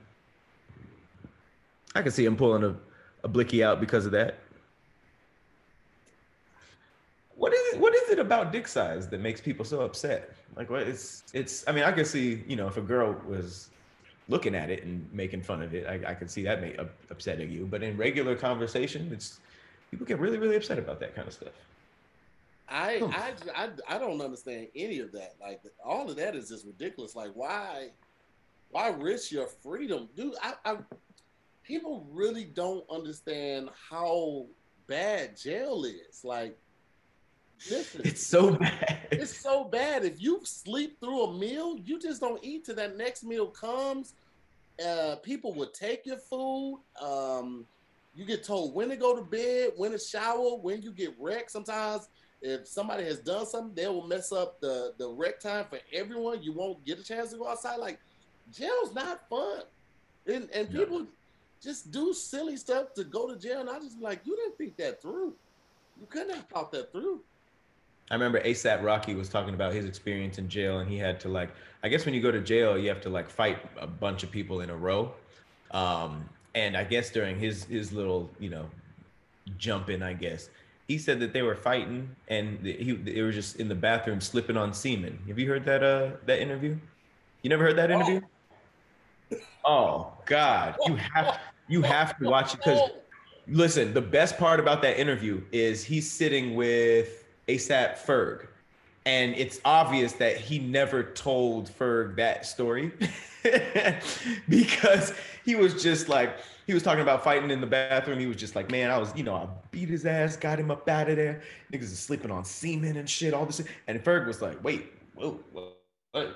I 1.96 2.02
could 2.02 2.14
see 2.14 2.26
him 2.26 2.36
pulling 2.36 2.64
a 2.64 2.76
a 3.24 3.28
blicky 3.28 3.64
out 3.64 3.80
because 3.80 4.06
of 4.06 4.12
that. 4.12 4.40
What 7.36 7.54
is 7.54 7.74
it? 7.74 7.80
What 7.80 7.96
is 7.96 8.10
it 8.10 8.20
about 8.20 8.52
dick 8.52 8.68
size 8.68 9.08
that 9.10 9.20
makes 9.20 9.42
people 9.42 9.66
so 9.66 9.82
upset? 9.82 10.36
Like, 10.56 10.70
what? 10.70 10.84
It's 10.84 11.24
it's. 11.34 11.68
I 11.68 11.72
mean, 11.72 11.84
I 11.84 11.92
could 11.92 12.08
see 12.08 12.44
you 12.48 12.56
know 12.56 12.68
if 12.68 12.78
a 12.78 12.82
girl 12.82 13.20
was 13.28 13.70
looking 14.30 14.56
at 14.56 14.70
it 14.70 14.84
and 14.84 15.08
making 15.12 15.42
fun 15.42 15.62
of 15.62 15.74
it, 15.74 15.88
I, 15.88 16.12
I 16.12 16.14
could 16.14 16.30
see 16.30 16.44
that 16.44 16.62
may, 16.62 16.76
uh, 16.78 16.86
upsetting 17.10 17.52
you. 17.52 17.66
But 17.66 17.84
in 17.84 17.98
regular 17.98 18.36
conversation, 18.36 19.10
it's 19.12 19.40
people 19.92 20.06
get 20.06 20.20
really 20.20 20.38
really 20.38 20.56
upset 20.56 20.80
about 20.80 21.00
that 21.00 21.16
kind 21.16 21.28
of 21.28 21.34
stuff. 21.34 21.54
I, 22.70 22.98
hmm. 22.98 23.12
I, 23.12 23.34
I, 23.56 23.70
I 23.88 23.98
don't 24.00 24.22
understand 24.22 24.68
any 24.76 25.00
of 25.00 25.12
that. 25.12 25.36
Like 25.40 25.62
all 25.84 26.10
of 26.10 26.16
that 26.16 26.36
is 26.36 26.50
just 26.50 26.66
ridiculous. 26.66 27.16
Like 27.16 27.32
why, 27.34 27.90
why 28.72 28.90
risk 28.90 29.32
your 29.32 29.48
freedom, 29.48 30.10
dude? 30.16 30.34
I, 30.42 30.54
I 30.66 30.78
people 31.64 32.08
really 32.12 32.44
don't 32.44 32.86
understand 32.90 33.70
how 33.90 34.46
bad 34.88 35.38
jail 35.38 35.86
is. 35.86 36.24
Like, 36.24 36.58
listen, 37.70 38.02
it's 38.04 38.26
so 38.26 38.52
bad. 38.52 39.00
It's 39.12 39.38
so 39.38 39.64
bad. 39.66 40.04
If 40.04 40.22
you 40.22 40.42
sleep 40.44 41.00
through 41.00 41.24
a 41.24 41.34
meal, 41.38 41.78
you 41.84 42.00
just 42.00 42.22
don't 42.22 42.44
eat 42.44 42.66
till 42.66 42.76
that 42.76 42.98
next 42.98 43.24
meal 43.24 43.48
comes. 43.48 44.14
Uh, 44.84 45.16
people 45.24 45.54
will 45.54 45.70
take 45.70 46.06
your 46.06 46.18
food. 46.18 46.82
Um, 47.02 47.66
you 48.16 48.26
get 48.26 48.44
told 48.44 48.76
when 48.76 48.90
to 48.90 48.96
go 48.96 49.16
to 49.16 49.22
bed, 49.22 49.72
when 49.76 49.92
to 49.92 50.00
shower, 50.00 50.58
when 50.58 50.82
you 50.82 50.92
get 50.92 51.16
wrecked. 51.20 51.52
Sometimes, 51.52 52.10
if 52.42 52.68
somebody 52.68 53.04
has 53.06 53.20
done 53.20 53.46
something, 53.46 53.74
they 53.76 53.88
will 53.88 54.08
mess 54.08 54.32
up 54.32 54.60
the 54.60 54.94
the 54.98 55.08
rec 55.08 55.40
time 55.40 55.66
for 55.70 55.80
everyone. 55.94 56.44
You 56.44 56.54
won't 56.54 56.84
get 56.86 57.00
a 57.00 57.04
chance 57.04 57.32
to 57.32 57.38
go 57.38 57.48
outside. 57.48 57.78
Like, 57.78 58.00
jail's 58.52 58.94
not 58.94 59.28
fun, 59.30 59.62
and 60.28 60.50
and 60.54 60.70
people 60.70 61.06
just 61.62 61.92
do 61.92 62.14
silly 62.14 62.58
stuff 62.58 62.94
to 62.96 63.04
go 63.04 63.32
to 63.32 63.40
jail. 63.40 63.62
And 63.62 63.70
I 63.70 63.80
just 63.80 64.00
like, 64.00 64.22
you 64.26 64.36
didn't 64.36 64.58
think 64.58 64.76
that 64.78 65.02
through. 65.02 65.34
You 66.00 66.06
couldn't 66.08 66.36
have 66.36 66.48
thought 66.48 66.72
that 66.74 66.92
through. 66.92 67.22
I 68.12 68.16
remember 68.16 68.40
ASAP 68.42 68.84
Rocky 68.84 69.16
was 69.16 69.30
talking 69.30 69.54
about 69.54 69.74
his 69.74 69.86
experience 69.86 70.38
in 70.38 70.50
jail, 70.50 70.80
and 70.80 70.90
he 70.90 70.98
had 70.98 71.20
to 71.22 71.30
like, 71.30 71.50
I 71.84 71.90
guess 71.90 72.06
when 72.06 72.14
you 72.14 72.22
go 72.22 72.32
to 72.32 72.42
jail, 72.42 72.78
you 72.78 72.90
have 72.90 73.02
to 73.02 73.10
like 73.10 73.30
fight 73.30 73.60
a 73.80 73.88
bunch 73.88 74.24
of 74.24 74.32
people 74.32 74.62
in 74.62 74.70
a 74.70 74.76
row. 74.76 75.14
Um, 75.72 76.30
and 76.54 76.78
I 76.78 76.84
guess 76.84 77.10
during 77.10 77.40
his 77.40 77.64
his 77.66 77.92
little, 77.92 78.30
you 78.40 78.50
know, 78.50 78.70
jumping, 79.58 80.04
I 80.04 80.14
guess 80.14 80.50
he 80.88 80.98
said 80.98 81.20
that 81.22 81.34
they 81.34 81.42
were 81.42 81.56
fighting, 81.56 82.14
and 82.28 82.66
he 82.66 82.92
they 82.92 83.22
were 83.22 83.32
just 83.32 83.60
in 83.60 83.68
the 83.68 83.76
bathroom 83.76 84.20
slipping 84.20 84.58
on 84.58 84.74
semen. 84.74 85.18
Have 85.28 85.40
you 85.40 85.48
heard 85.48 85.66
that 85.66 85.84
uh 85.84 86.12
that 86.26 86.40
interview? 86.40 86.78
You 87.42 87.50
never 87.50 87.64
heard 87.64 87.78
that 87.78 87.92
interview? 87.92 88.22
Oh, 89.32 89.38
oh 89.66 90.14
God, 90.26 90.76
you 90.86 90.96
have 90.96 91.40
you 91.68 91.82
have 91.82 92.18
to 92.20 92.26
watch 92.26 92.54
it 92.54 92.58
because 92.58 92.90
listen, 93.48 93.94
the 93.94 94.02
best 94.02 94.38
part 94.38 94.60
about 94.60 94.82
that 94.82 95.00
interview 95.00 95.42
is 95.52 95.84
he's 95.84 96.10
sitting 96.10 96.56
with 96.56 97.23
ASAP 97.56 97.98
Ferg. 97.98 98.48
And 99.06 99.36
it's 99.36 99.60
obvious 99.66 100.14
that 100.14 100.38
he 100.38 100.60
never 100.60 101.04
told 101.04 101.70
Ferg 101.70 102.16
that 102.16 102.46
story 102.46 102.92
because 104.50 105.14
he 105.44 105.56
was 105.56 105.84
just 105.84 106.08
like, 106.08 106.38
he 106.66 106.74
was 106.74 106.84
talking 106.84 107.02
about 107.02 107.22
fighting 107.22 107.52
in 107.52 107.60
the 107.60 107.68
bathroom. 107.68 108.18
He 108.18 108.28
was 108.28 108.38
just 108.38 108.56
like, 108.56 108.72
man, 108.72 108.90
I 108.90 108.98
was, 108.98 109.14
you 109.16 109.24
know, 109.24 109.36
I 109.36 109.48
beat 109.72 109.90
his 109.90 110.06
ass, 110.06 110.38
got 110.38 110.58
him 110.58 110.72
up 110.72 110.88
out 110.88 111.10
of 111.10 111.18
there. 111.18 111.42
Niggas 111.74 111.84
is 111.84 112.00
sleeping 112.00 112.32
on 112.32 112.46
semen 112.46 112.96
and 112.96 113.10
shit, 113.10 113.34
all 113.34 113.46
this. 113.46 113.62
And 113.88 114.02
Ferg 114.02 114.26
was 114.26 114.42
like, 114.42 114.64
wait, 114.64 114.94
whoa, 115.16 115.38
whoa? 115.52 116.32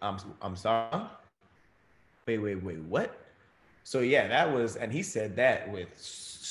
I'm, 0.00 0.16
I'm 0.40 0.56
sorry. 0.56 1.02
Wait, 2.26 2.38
wait, 2.38 2.62
wait, 2.62 2.78
what? 2.84 3.14
So 3.84 4.00
yeah, 4.00 4.26
that 4.28 4.50
was, 4.50 4.76
and 4.76 4.92
he 4.92 5.02
said 5.02 5.36
that 5.36 5.70
with 5.70 5.88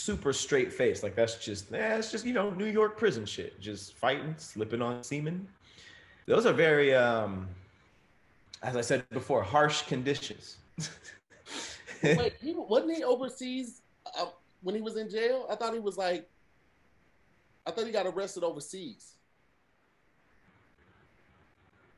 super 0.08 0.32
straight 0.32 0.72
face, 0.72 1.04
like 1.04 1.16
that's 1.18 1.36
just, 1.36 1.70
that's 1.70 2.10
just 2.10 2.26
you 2.26 2.32
know 2.32 2.50
New 2.52 2.72
York 2.80 2.98
prison 2.98 3.26
shit, 3.26 3.60
just 3.60 3.94
fighting, 3.94 4.34
slipping 4.38 4.82
on 4.82 5.04
semen. 5.04 5.46
Those 6.28 6.46
are 6.46 6.54
very, 6.54 6.96
um, 6.96 7.46
as 8.64 8.78
I 8.78 8.82
said 8.82 9.08
before, 9.10 9.44
harsh 9.44 9.82
conditions. 9.82 10.60
Wait, 12.02 12.36
he, 12.42 12.54
wasn't 12.54 12.96
he 12.96 13.04
overseas 13.04 13.82
uh, 14.18 14.28
when 14.62 14.76
he 14.76 14.82
was 14.82 14.96
in 14.96 15.10
jail? 15.10 15.46
I 15.52 15.56
thought 15.56 15.74
he 15.74 15.80
was 15.80 15.98
like, 15.98 16.26
I 17.66 17.72
thought 17.72 17.86
he 17.86 17.92
got 17.92 18.08
arrested 18.08 18.46
overseas. 18.46 19.16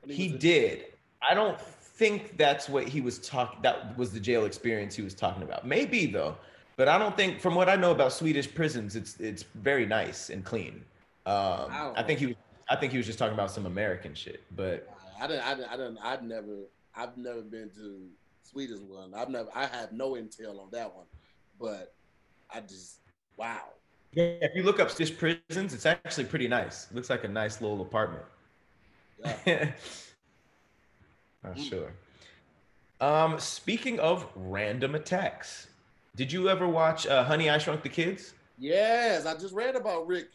He, 0.08 0.14
he 0.16 0.28
did. 0.30 0.86
I 1.22 1.36
don't 1.36 1.62
think 1.62 2.40
that's 2.40 2.68
what 2.68 2.88
he 2.88 3.02
was 3.02 3.20
talking. 3.20 3.60
That 3.62 3.96
was 4.00 4.12
the 4.12 4.20
jail 4.20 4.46
experience 4.46 4.96
he 4.96 5.04
was 5.04 5.14
talking 5.14 5.44
about. 5.44 5.68
Maybe 5.68 6.08
though, 6.08 6.38
but 6.80 6.88
I 6.88 6.98
don't 6.98 7.14
think, 7.18 7.42
from 7.42 7.56
what 7.56 7.68
I 7.68 7.76
know 7.76 7.92
about 7.92 8.14
Swedish 8.14 8.56
prisons, 8.56 8.96
it's 8.96 9.20
it's 9.20 9.44
very 9.56 9.86
nice 9.86 10.30
and 10.30 10.46
clean. 10.46 10.76
Um, 11.26 11.68
I, 11.70 11.92
I 11.98 12.04
think 12.04 12.20
he 12.20 12.28
was. 12.28 12.36
I 12.70 12.78
think 12.78 12.94
he 12.94 12.98
was 12.98 13.06
just 13.06 13.20
talking 13.20 13.34
about 13.34 13.52
some 13.52 13.66
American 13.66 14.16
shit. 14.16 14.42
But 14.56 14.88
I 15.20 15.28
didn't. 15.28 15.44
I 15.44 15.56
didn't. 15.56 15.70
I 15.72 15.76
didn't. 15.76 15.98
I've 16.02 16.24
never. 16.24 16.56
I've 16.96 17.18
never 17.18 17.42
been 17.42 17.70
to 17.76 18.08
Swedish 18.44 18.80
one. 18.80 19.14
I've 19.14 19.28
never. 19.28 19.50
I 19.54 19.66
have 19.66 19.92
no 19.92 20.12
intel 20.12 20.58
on 20.58 20.70
that 20.72 20.96
one. 20.96 21.06
But 21.60 21.94
I 22.50 22.62
just 22.62 23.00
wow. 23.36 23.60
Yeah, 24.14 24.36
if 24.42 24.56
you 24.56 24.64
look 24.64 24.80
up 24.80 24.90
Swedish 24.90 25.18
prisons, 25.18 25.74
it's 25.74 25.86
actually 25.86 26.26
pretty 26.26 26.48
nice. 26.48 26.88
It 26.90 26.96
looks 26.96 27.10
like 27.10 27.26
a 27.26 27.28
nice 27.28 27.60
little 27.60 27.82
apartment. 27.82 28.24
Yeah. 29.46 29.66
Not 31.44 31.58
mm. 31.58 31.70
sure. 31.70 31.92
Um, 33.02 33.38
speaking 33.38 34.00
of 34.00 34.26
random 34.34 34.96
attacks, 34.96 35.69
did 36.20 36.34
you 36.34 36.50
ever 36.50 36.68
watch 36.68 37.08
uh, 37.08 37.24
Honey 37.24 37.50
I 37.50 37.58
Shrunk 37.58 37.82
the 37.82 37.88
Kids? 37.88 38.34
Yes, 38.58 39.26
I 39.26 39.36
just 39.36 39.54
read 39.54 39.78
about 39.78 40.06
Rick 40.06 40.32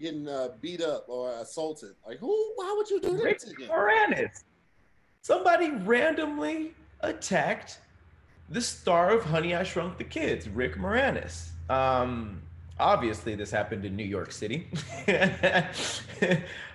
getting 0.00 0.26
uh, 0.26 0.48
beat 0.60 0.82
up 0.82 1.04
or 1.06 1.30
assaulted. 1.34 1.90
Like, 2.04 2.18
who? 2.18 2.52
Why 2.56 2.74
would 2.76 2.90
you 2.90 3.00
do 3.00 3.12
that 3.12 3.22
Rick 3.22 3.38
to 3.38 3.50
him? 3.50 3.70
Moranis. 3.70 4.42
Somebody 5.22 5.70
randomly 5.70 6.74
attacked 7.02 7.78
the 8.48 8.60
star 8.60 9.10
of 9.10 9.22
Honey 9.24 9.54
I 9.54 9.62
Shrunk 9.62 9.96
the 9.96 10.02
Kids, 10.02 10.48
Rick 10.48 10.74
Moranis. 10.74 11.50
Um, 11.68 12.42
obviously, 12.80 13.36
this 13.36 13.52
happened 13.52 13.84
in 13.84 13.94
New 13.94 14.02
York 14.02 14.32
City. 14.32 14.66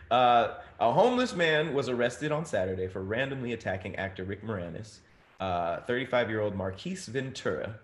uh, 0.09 0.53
a 0.79 0.93
homeless 0.93 1.35
man 1.35 1.73
was 1.73 1.89
arrested 1.89 2.31
on 2.31 2.45
Saturday 2.45 2.87
for 2.87 3.03
randomly 3.03 3.51
attacking 3.51 3.97
actor 3.97 4.23
Rick 4.23 4.41
Moranis. 4.41 4.99
35 5.39 6.27
uh, 6.27 6.29
year 6.29 6.39
old 6.39 6.55
Marquise 6.55 7.07
Ventura, 7.07 7.75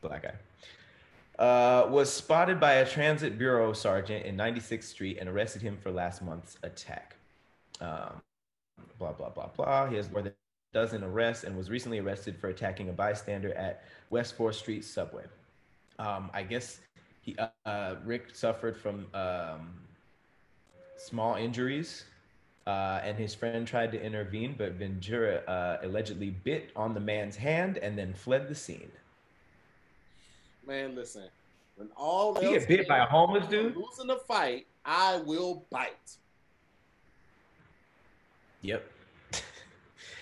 black 0.00 0.22
guy, 0.22 1.42
uh, 1.42 1.88
was 1.88 2.12
spotted 2.12 2.58
by 2.58 2.74
a 2.74 2.88
transit 2.88 3.38
bureau 3.38 3.72
sergeant 3.72 4.26
in 4.26 4.36
96th 4.36 4.84
Street 4.84 5.18
and 5.20 5.28
arrested 5.28 5.62
him 5.62 5.76
for 5.76 5.90
last 5.90 6.22
month's 6.22 6.56
attack. 6.62 7.16
Um, 7.80 8.20
blah, 8.98 9.12
blah, 9.12 9.28
blah, 9.30 9.48
blah. 9.48 9.88
He 9.88 9.96
has 9.96 10.10
more 10.10 10.22
than 10.22 10.32
a 10.32 10.74
dozen 10.74 11.04
arrests 11.04 11.44
and 11.44 11.56
was 11.56 11.70
recently 11.70 11.98
arrested 11.98 12.36
for 12.36 12.48
attacking 12.48 12.88
a 12.88 12.92
bystander 12.92 13.54
at 13.54 13.84
West 14.10 14.36
4th 14.36 14.54
Street 14.54 14.84
subway. 14.84 15.24
Um, 15.98 16.30
I 16.32 16.42
guess 16.42 16.80
he, 17.20 17.36
uh, 17.66 17.94
Rick 18.04 18.34
suffered 18.34 18.76
from 18.76 19.06
um, 19.14 19.74
small 20.96 21.36
injuries, 21.36 22.04
uh, 22.66 23.00
and 23.02 23.16
his 23.16 23.34
friend 23.34 23.66
tried 23.66 23.92
to 23.92 24.02
intervene, 24.02 24.54
but 24.58 24.72
Ventura 24.72 25.38
uh, 25.48 25.78
allegedly 25.86 26.30
bit 26.30 26.70
on 26.76 26.94
the 26.94 27.00
man's 27.00 27.36
hand 27.36 27.78
and 27.78 27.96
then 27.96 28.12
fled 28.12 28.48
the 28.48 28.54
scene. 28.54 28.90
Man, 30.68 30.94
listen. 30.94 31.24
When 31.76 31.88
all 31.96 32.34
he 32.34 32.50
get 32.50 32.68
bit 32.68 32.86
by 32.86 32.98
a 32.98 33.06
homeless 33.06 33.48
dude, 33.48 33.74
losing 33.74 34.06
the 34.06 34.18
fight, 34.28 34.66
I 34.84 35.16
will 35.24 35.64
bite. 35.70 36.16
Yep. 38.60 38.84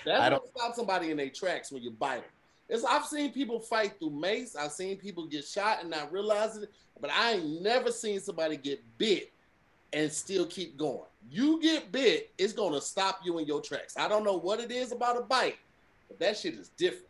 That's 0.04 0.20
I 0.20 0.30
don't 0.30 0.46
stop 0.56 0.76
somebody 0.76 1.10
in 1.10 1.16
their 1.16 1.30
tracks 1.30 1.72
when 1.72 1.82
you 1.82 1.90
bite 1.90 2.20
them. 2.20 2.30
It's, 2.68 2.84
I've 2.84 3.06
seen 3.06 3.32
people 3.32 3.58
fight 3.58 3.98
through 3.98 4.10
mace. 4.10 4.54
I've 4.54 4.70
seen 4.70 4.96
people 4.98 5.26
get 5.26 5.44
shot 5.44 5.80
and 5.80 5.90
not 5.90 6.12
realize 6.12 6.56
it, 6.56 6.70
but 7.00 7.10
I 7.10 7.32
ain't 7.32 7.62
never 7.62 7.90
seen 7.90 8.20
somebody 8.20 8.56
get 8.56 8.80
bit 8.98 9.32
and 9.92 10.12
still 10.12 10.46
keep 10.46 10.76
going. 10.76 11.08
You 11.28 11.60
get 11.60 11.90
bit, 11.90 12.30
it's 12.38 12.52
gonna 12.52 12.80
stop 12.80 13.20
you 13.24 13.38
in 13.40 13.46
your 13.46 13.60
tracks. 13.60 13.96
I 13.96 14.06
don't 14.06 14.22
know 14.22 14.38
what 14.38 14.60
it 14.60 14.70
is 14.70 14.92
about 14.92 15.16
a 15.16 15.22
bite, 15.22 15.56
but 16.06 16.20
that 16.20 16.36
shit 16.36 16.54
is 16.54 16.68
different. 16.76 17.08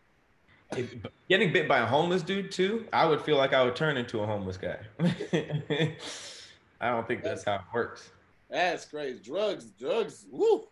If, 0.72 0.94
getting 1.28 1.52
bit 1.52 1.68
by 1.68 1.78
a 1.80 1.86
homeless 1.86 2.22
dude 2.22 2.50
too, 2.50 2.86
I 2.92 3.06
would 3.06 3.20
feel 3.20 3.36
like 3.36 3.52
I 3.52 3.64
would 3.64 3.76
turn 3.76 3.96
into 3.96 4.20
a 4.20 4.26
homeless 4.26 4.56
guy. 4.56 4.78
I 6.80 6.90
don't 6.90 7.06
think 7.06 7.22
that's 7.22 7.44
how 7.44 7.54
it 7.56 7.60
works. 7.72 8.10
That's 8.50 8.84
crazy. 8.84 9.20
Drugs, 9.22 9.66
drugs, 9.78 10.26
woo. 10.30 10.64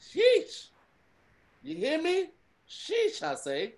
Sheesh. 0.00 0.68
You 1.62 1.76
hear 1.76 2.00
me? 2.00 2.30
Sheesh, 2.68 3.22
I 3.22 3.34
say. 3.34 3.74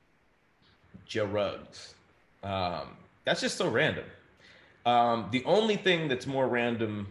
Drugs. 1.09 1.95
Um, 2.43 2.97
that's 3.25 3.41
just 3.41 3.57
so 3.57 3.69
random. 3.69 4.05
Um, 4.85 5.29
the 5.31 5.45
only 5.45 5.77
thing 5.77 6.09
that's 6.09 6.27
more 6.27 6.49
random 6.49 7.09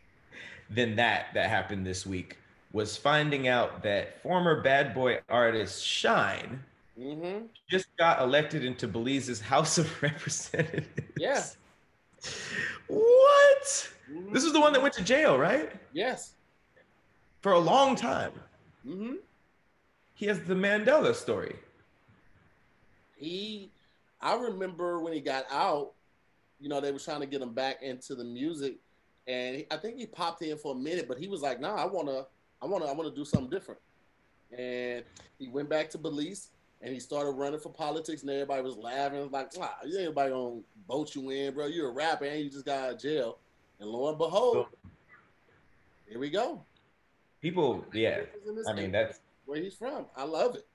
than 0.70 0.96
that 0.96 1.26
that 1.34 1.48
happened 1.48 1.86
this 1.86 2.04
week 2.04 2.36
was 2.72 2.96
finding 2.96 3.48
out 3.48 3.82
that 3.82 4.20
former 4.22 4.60
bad 4.60 4.92
boy 4.94 5.20
artist 5.28 5.84
Shyne 5.84 6.62
mm-hmm. 6.98 7.46
just 7.68 7.86
got 7.96 8.20
elected 8.20 8.64
into 8.64 8.88
Belize's 8.88 9.40
House 9.40 9.78
of 9.78 10.02
Representatives. 10.02 10.86
Yeah. 11.18 11.42
What? 12.88 13.62
Mm-hmm. 14.10 14.32
This 14.32 14.44
is 14.44 14.52
the 14.52 14.60
one 14.60 14.72
that 14.72 14.82
went 14.82 14.94
to 14.94 15.04
jail, 15.04 15.38
right? 15.38 15.72
Yes. 15.92 16.32
For 17.40 17.52
a 17.52 17.58
long 17.58 17.96
time. 17.96 18.32
Mm-hmm. 18.86 19.14
He 20.14 20.26
has 20.26 20.40
the 20.40 20.54
Mandela 20.54 21.14
story. 21.14 21.56
He, 23.16 23.70
I 24.20 24.34
remember 24.34 25.00
when 25.00 25.12
he 25.12 25.20
got 25.20 25.44
out, 25.50 25.92
you 26.58 26.68
know, 26.68 26.80
they 26.80 26.92
were 26.92 26.98
trying 26.98 27.20
to 27.20 27.26
get 27.26 27.42
him 27.42 27.52
back 27.52 27.82
into 27.82 28.14
the 28.14 28.24
music, 28.24 28.76
and 29.26 29.64
I 29.70 29.76
think 29.76 29.98
he 29.98 30.06
popped 30.06 30.42
in 30.42 30.56
for 30.56 30.72
a 30.72 30.78
minute, 30.78 31.06
but 31.08 31.18
he 31.18 31.28
was 31.28 31.42
like, 31.42 31.60
"Nah, 31.60 31.74
I 31.74 31.84
wanna, 31.84 32.26
I 32.62 32.66
wanna, 32.66 32.86
I 32.86 32.92
wanna 32.92 33.10
do 33.10 33.24
something 33.24 33.50
different." 33.50 33.80
And 34.56 35.04
he 35.38 35.48
went 35.48 35.68
back 35.68 35.90
to 35.90 35.98
Belize, 35.98 36.48
and 36.82 36.92
he 36.92 37.00
started 37.00 37.30
running 37.30 37.60
for 37.60 37.70
politics, 37.70 38.22
and 38.22 38.30
everybody 38.30 38.62
was 38.62 38.76
laughing, 38.76 39.30
like, 39.30 39.50
ah, 39.60 39.78
"Anybody 39.84 40.30
gonna 40.30 40.60
vote 40.86 41.14
you 41.14 41.30
in, 41.30 41.54
bro? 41.54 41.66
You're 41.66 41.88
a 41.88 41.92
rapper, 41.92 42.24
and 42.26 42.40
you 42.40 42.50
just 42.50 42.64
got 42.64 42.84
out 42.84 42.92
of 42.94 43.00
jail." 43.00 43.38
And 43.80 43.88
lo 43.88 44.08
and 44.08 44.18
behold, 44.18 44.66
here 46.08 46.18
we 46.18 46.30
go. 46.30 46.62
People, 47.40 47.84
yeah, 47.92 48.20
I 48.68 48.72
mean 48.72 48.92
that's 48.92 49.20
where 49.44 49.60
he's 49.60 49.74
from. 49.74 50.06
I 50.16 50.24
love 50.24 50.54
it. 50.54 50.66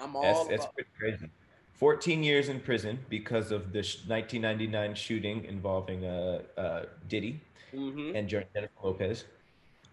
I'm 0.00 0.16
all. 0.16 0.22
That's, 0.22 0.48
that's 0.48 0.74
pretty 0.74 0.90
crazy. 0.98 1.30
14 1.74 2.22
years 2.22 2.48
in 2.48 2.60
prison 2.60 2.98
because 3.08 3.50
of 3.50 3.72
the 3.72 3.80
1999 3.80 4.94
shooting 4.94 5.44
involving 5.44 6.04
uh, 6.04 6.40
uh, 6.56 6.82
Diddy 7.08 7.40
mm-hmm. 7.74 8.14
and 8.14 8.28
Jennifer 8.28 8.70
Lopez. 8.84 9.24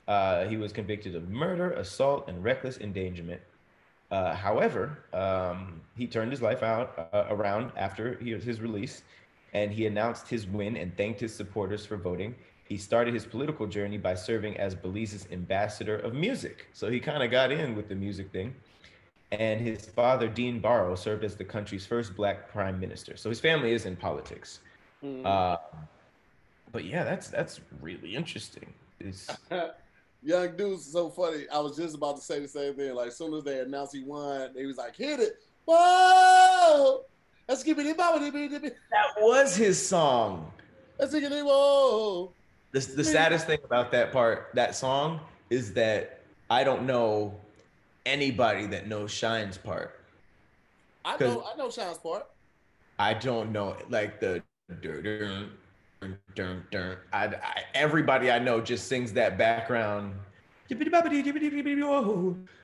Uh, 0.08 0.46
he 0.46 0.58
was 0.58 0.72
convicted 0.72 1.16
of 1.16 1.30
murder, 1.30 1.72
assault, 1.72 2.28
and 2.28 2.44
reckless 2.44 2.78
endangerment. 2.78 3.42
Uh, 4.12 4.34
however, 4.34 4.98
um, 5.14 5.82
he 5.96 6.08
turned 6.08 6.32
his 6.32 6.42
life 6.42 6.64
out 6.64 7.10
uh, 7.14 7.26
around 7.30 7.72
after 7.78 8.18
he, 8.20 8.32
his 8.32 8.60
release, 8.60 9.04
and 9.54 9.72
he 9.72 9.86
announced 9.86 10.28
his 10.28 10.48
win 10.48 10.78
and 10.78 10.96
thanked 10.98 11.20
his 11.20 11.34
supporters 11.34 11.86
for 11.86 11.98
voting. 11.98 12.36
He 12.64 12.78
started 12.78 13.14
his 13.14 13.26
political 13.26 13.68
journey 13.68 13.98
by 13.98 14.16
serving 14.16 14.58
as 14.58 14.76
Belize's 14.76 15.28
ambassador 15.32 15.98
of 15.98 16.14
music. 16.14 16.68
So 16.74 16.90
he 16.90 17.00
kind 17.00 17.24
of 17.24 17.32
got 17.32 17.52
in 17.52 17.76
with 17.76 17.90
the 17.90 17.96
music 17.96 18.32
thing. 18.32 18.56
And 19.32 19.62
his 19.62 19.86
father, 19.86 20.28
Dean 20.28 20.60
Barrow, 20.60 20.96
served 20.96 21.24
as 21.24 21.36
the 21.36 21.44
country's 21.44 21.86
first 21.86 22.16
black 22.16 22.50
prime 22.52 22.80
minister. 22.80 23.16
So 23.16 23.30
his 23.30 23.40
family 23.40 23.74
is 23.74 23.86
in 23.86 23.96
politics. 23.96 24.60
Mm. 25.04 25.26
Uh, 25.26 25.58
but 26.72 26.86
yeah, 26.86 27.04
that's 27.04 27.30
that's 27.30 27.62
really 27.82 28.16
interesting. 28.16 28.74
It's 29.00 29.30
young 30.22 30.56
dude's 30.56 30.92
so 30.92 31.10
funny. 31.10 31.46
I 31.52 31.60
was 31.60 31.78
just 31.78 31.96
about 31.96 32.18
to 32.18 32.22
say 32.22 32.40
the 32.40 32.48
same 32.48 32.74
thing. 32.74 32.94
Like, 32.94 33.08
as 33.08 33.18
soon 33.18 33.34
as 33.34 33.44
they 33.44 33.60
announced 33.60 33.96
he 33.96 34.04
won, 34.04 34.52
they 34.54 34.66
was 34.66 34.78
like, 34.78 34.96
"Hit 34.96 35.20
it! 35.20 35.44
Whoa! 35.66 37.06
Let's 37.48 37.64
give 37.64 37.80
it 37.80 37.98
That 37.98 39.22
was 39.22 39.56
his 39.56 39.86
song. 39.86 40.52
Let's 41.00 41.14
give 41.14 41.32
it 41.32 41.46
whoa." 41.46 42.34
The, 42.72 42.80
the 42.80 43.04
saddest 43.04 43.48
thing 43.48 43.60
about 43.64 43.92
that 43.92 44.12
part, 44.12 44.50
that 44.54 44.76
song, 44.76 45.22
is 45.50 45.74
that 45.74 46.22
I 46.50 46.64
don't 46.64 46.86
know 46.86 47.34
anybody 48.06 48.68
that 48.68 48.88
knows 48.88 49.12
Shyne's 49.12 49.58
part. 49.58 50.00
I 51.06 51.18
know 51.20 51.44
I 51.52 51.58
know 51.58 51.70
Shyne's 51.72 51.98
part. 51.98 52.28
I 53.00 53.14
don't 53.14 53.52
know 53.52 53.78
like 53.90 54.20
the 54.20 54.44
dun, 56.36 56.64
dun, 56.72 56.98
I, 57.14 57.26
I, 57.26 57.64
everybody 57.74 58.32
I 58.32 58.40
know 58.40 58.62
just 58.62 58.88
sings 58.88 59.14
that 59.14 59.38
background. 59.38 60.14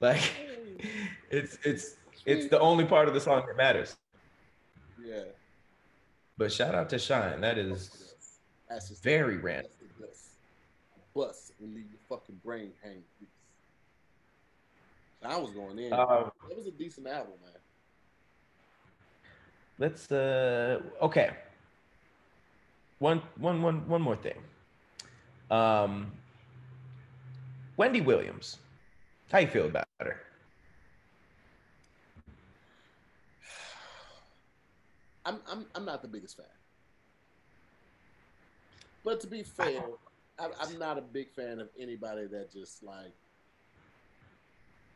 Like 0.02 0.22
it's 1.30 1.58
it's 1.64 1.96
it's 2.26 2.50
the 2.50 2.60
only 2.60 2.86
part 2.86 3.08
of 3.08 3.14
the 3.14 3.22
song 3.22 3.44
that 3.48 3.58
matters. 3.58 3.96
Yeah. 5.04 5.24
But 6.38 6.52
shout 6.52 6.76
out 6.76 6.90
to 6.90 7.00
Shyne. 7.00 7.42
That 7.42 7.58
is 7.58 8.14
that's 8.70 8.90
just 8.90 9.04
very 9.04 9.38
random 9.38 9.72
bust 11.16 11.54
and 11.60 11.74
leave 11.74 11.86
your 11.90 12.00
fucking 12.10 12.40
brain 12.44 12.72
hanging. 12.84 13.02
I 15.24 15.38
was 15.38 15.50
going 15.52 15.80
in. 15.80 15.92
Um, 15.92 16.30
it 16.52 16.58
was 16.58 16.68
a 16.68 16.72
decent 16.72 17.08
album, 17.08 17.34
man. 17.44 17.54
Let's 19.80 20.12
uh 20.12 20.82
okay. 21.02 21.32
One 23.00 23.22
one 23.38 23.62
one 23.62 23.88
one 23.88 24.02
more 24.02 24.16
thing. 24.16 24.42
Um 25.52 26.12
Wendy 27.78 28.02
Williams. 28.02 28.58
How 29.32 29.40
you 29.40 29.48
feel 29.48 29.66
about 29.66 29.86
her? 30.00 30.22
I'm 35.26 35.40
I'm 35.52 35.66
I'm 35.76 35.86
not 35.86 36.02
the 36.02 36.08
biggest 36.08 36.38
fan. 36.38 36.46
But 39.04 39.20
to 39.22 39.28
be 39.28 39.44
fair, 39.44 39.82
I, 40.40 40.48
I'm 40.60 40.80
not 40.80 40.98
a 40.98 41.02
big 41.02 41.32
fan 41.32 41.60
of 41.60 41.70
anybody 41.80 42.28
that 42.28 42.52
just 42.52 42.84
like. 42.84 43.14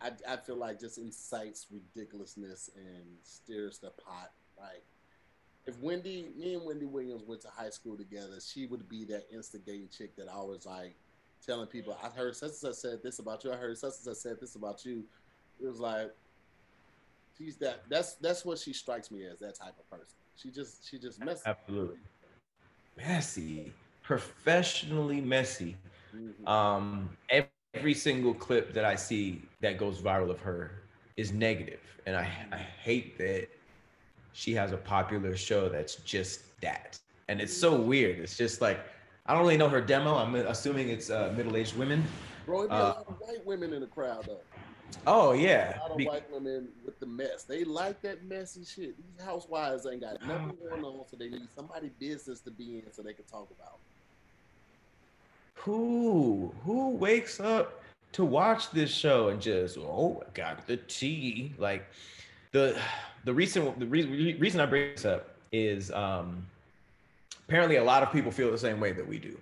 I, 0.01 0.11
I 0.27 0.37
feel 0.37 0.55
like 0.55 0.79
just 0.79 0.97
incites 0.97 1.67
ridiculousness 1.69 2.69
and 2.75 3.05
stirs 3.21 3.79
the 3.79 3.89
pot. 3.89 4.31
Like, 4.57 4.85
if 5.65 5.77
Wendy, 5.79 6.29
me 6.37 6.55
and 6.55 6.65
Wendy 6.65 6.85
Williams 6.85 7.23
went 7.27 7.41
to 7.41 7.49
high 7.49 7.69
school 7.69 7.95
together, 7.95 8.39
she 8.45 8.65
would 8.65 8.87
be 8.89 9.05
that 9.05 9.27
instigating 9.31 9.87
chick 9.95 10.15
that 10.15 10.27
I 10.27 10.41
was 10.41 10.65
like 10.65 10.95
telling 11.45 11.67
people, 11.67 11.97
"I 12.03 12.09
heard 12.09 12.35
such 12.35 12.49
and 12.49 12.57
such 12.57 12.75
said 12.75 13.03
this 13.03 13.19
about 13.19 13.43
you. 13.43 13.51
I 13.51 13.55
heard 13.55 13.77
such 13.77 13.93
and 13.93 14.15
such 14.15 14.17
said 14.17 14.39
this 14.39 14.55
about 14.55 14.85
you." 14.85 15.03
It 15.61 15.67
was 15.67 15.79
like 15.79 16.11
she's 17.37 17.57
that. 17.57 17.83
That's 17.89 18.13
that's 18.15 18.45
what 18.45 18.57
she 18.57 18.73
strikes 18.73 19.11
me 19.11 19.25
as. 19.25 19.39
That 19.39 19.55
type 19.55 19.75
of 19.79 19.89
person. 19.89 20.15
She 20.35 20.49
just 20.49 20.89
she 20.89 20.97
just 20.97 21.23
messy. 21.23 21.41
Absolutely 21.45 21.97
messy 22.97 23.71
professionally 24.09 25.21
messy. 25.21 25.75
Mm-hmm. 26.15 26.47
Um, 26.47 27.09
every 27.75 27.93
single 27.93 28.33
clip 28.33 28.73
that 28.73 28.83
I 28.83 28.95
see 28.95 29.43
that 29.61 29.77
goes 29.77 30.01
viral 30.01 30.31
of 30.31 30.39
her 30.39 30.81
is 31.15 31.31
negative, 31.31 31.81
and 32.07 32.15
I, 32.15 32.27
I 32.51 32.57
hate 32.57 33.19
that 33.19 33.49
she 34.33 34.53
has 34.53 34.71
a 34.71 34.77
popular 34.77 35.35
show 35.35 35.69
that's 35.69 35.95
just 35.95 36.59
that. 36.61 36.99
And 37.27 37.39
it's 37.39 37.55
so 37.55 37.75
weird. 37.75 38.19
It's 38.19 38.37
just 38.37 38.61
like 38.61 38.79
I 39.25 39.33
don't 39.33 39.41
really 39.41 39.57
know 39.57 39.69
her 39.69 39.81
demo. 39.81 40.15
I'm 40.15 40.33
assuming 40.35 40.89
it's 40.89 41.09
uh, 41.09 41.33
middle-aged 41.37 41.77
women. 41.77 42.03
Bro, 42.45 42.59
it'd 42.59 42.69
be 42.71 42.75
uh, 42.75 42.79
a 42.79 42.83
lot 42.83 43.05
of 43.07 43.15
white 43.19 43.45
women 43.45 43.73
in 43.73 43.81
the 43.81 43.87
crowd 43.87 44.25
though. 44.25 44.39
Oh 45.05 45.33
yeah. 45.33 45.77
A 45.77 45.81
lot 45.81 45.91
of 45.91 45.97
be- 45.97 46.05
white 46.05 46.31
women 46.31 46.69
with 46.83 46.99
the 46.99 47.05
mess. 47.05 47.43
They 47.43 47.63
like 47.63 48.01
that 48.01 48.23
messy 48.23 48.65
shit. 48.65 48.95
These 48.97 49.25
housewives 49.25 49.85
ain't 49.85 50.01
got 50.01 50.19
nothing 50.25 50.57
going 50.69 50.83
on, 50.83 51.05
so 51.09 51.17
they 51.17 51.29
need 51.29 51.47
somebody 51.55 51.91
business 51.99 52.39
to 52.41 52.51
be 52.51 52.79
in 52.79 52.91
so 52.91 53.03
they 53.03 53.13
can 53.13 53.25
talk 53.25 53.47
about 53.59 53.77
who 55.59 56.53
who 56.63 56.89
wakes 56.91 57.39
up 57.39 57.83
to 58.13 58.23
watch 58.23 58.71
this 58.71 58.89
show 58.89 59.27
and 59.27 59.41
just 59.41 59.77
oh 59.77 60.23
I 60.25 60.31
got 60.33 60.65
the 60.65 60.77
tea 60.77 61.53
like 61.57 61.85
the 62.51 62.79
the 63.25 63.33
recent 63.33 63.79
the 63.79 63.85
re- 63.85 64.35
reason 64.39 64.61
I 64.61 64.65
bring 64.65 64.91
this 64.91 65.05
up 65.05 65.35
is 65.51 65.91
um 65.91 66.45
apparently 67.47 67.77
a 67.77 67.83
lot 67.83 68.03
of 68.03 68.11
people 68.11 68.31
feel 68.31 68.51
the 68.51 68.57
same 68.57 68.79
way 68.79 68.91
that 68.91 69.07
we 69.07 69.17
do. 69.17 69.37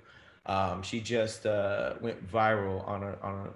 Um, 0.45 0.81
she 0.81 1.01
just 1.01 1.45
uh, 1.45 1.95
went 1.99 2.25
viral 2.31 2.87
on 2.87 3.03
a 3.03 3.17
on 3.21 3.47
a 3.47 3.49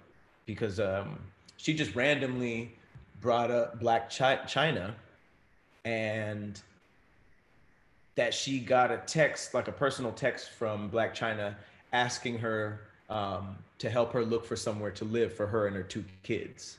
because 0.45 0.79
um, 0.79 1.19
she 1.55 1.73
just 1.73 1.95
randomly 1.95 2.73
brought 3.21 3.49
up 3.49 3.79
Blac 3.79 4.09
Chyna 4.09 4.93
and 5.85 6.61
that 8.15 8.33
she 8.33 8.59
got 8.59 8.91
a 8.91 8.97
text, 9.07 9.53
like 9.53 9.69
a 9.69 9.71
personal 9.71 10.11
text 10.11 10.49
from 10.49 10.89
Blac 10.89 11.15
Chyna 11.15 11.55
asking 11.93 12.37
her 12.39 12.81
um, 13.09 13.55
to 13.77 13.89
help 13.89 14.11
her 14.11 14.25
look 14.25 14.45
for 14.45 14.57
somewhere 14.57 14.91
to 14.91 15.05
live 15.05 15.33
for 15.33 15.47
her 15.47 15.67
and 15.67 15.75
her 15.75 15.83
two 15.83 16.03
kids. 16.23 16.77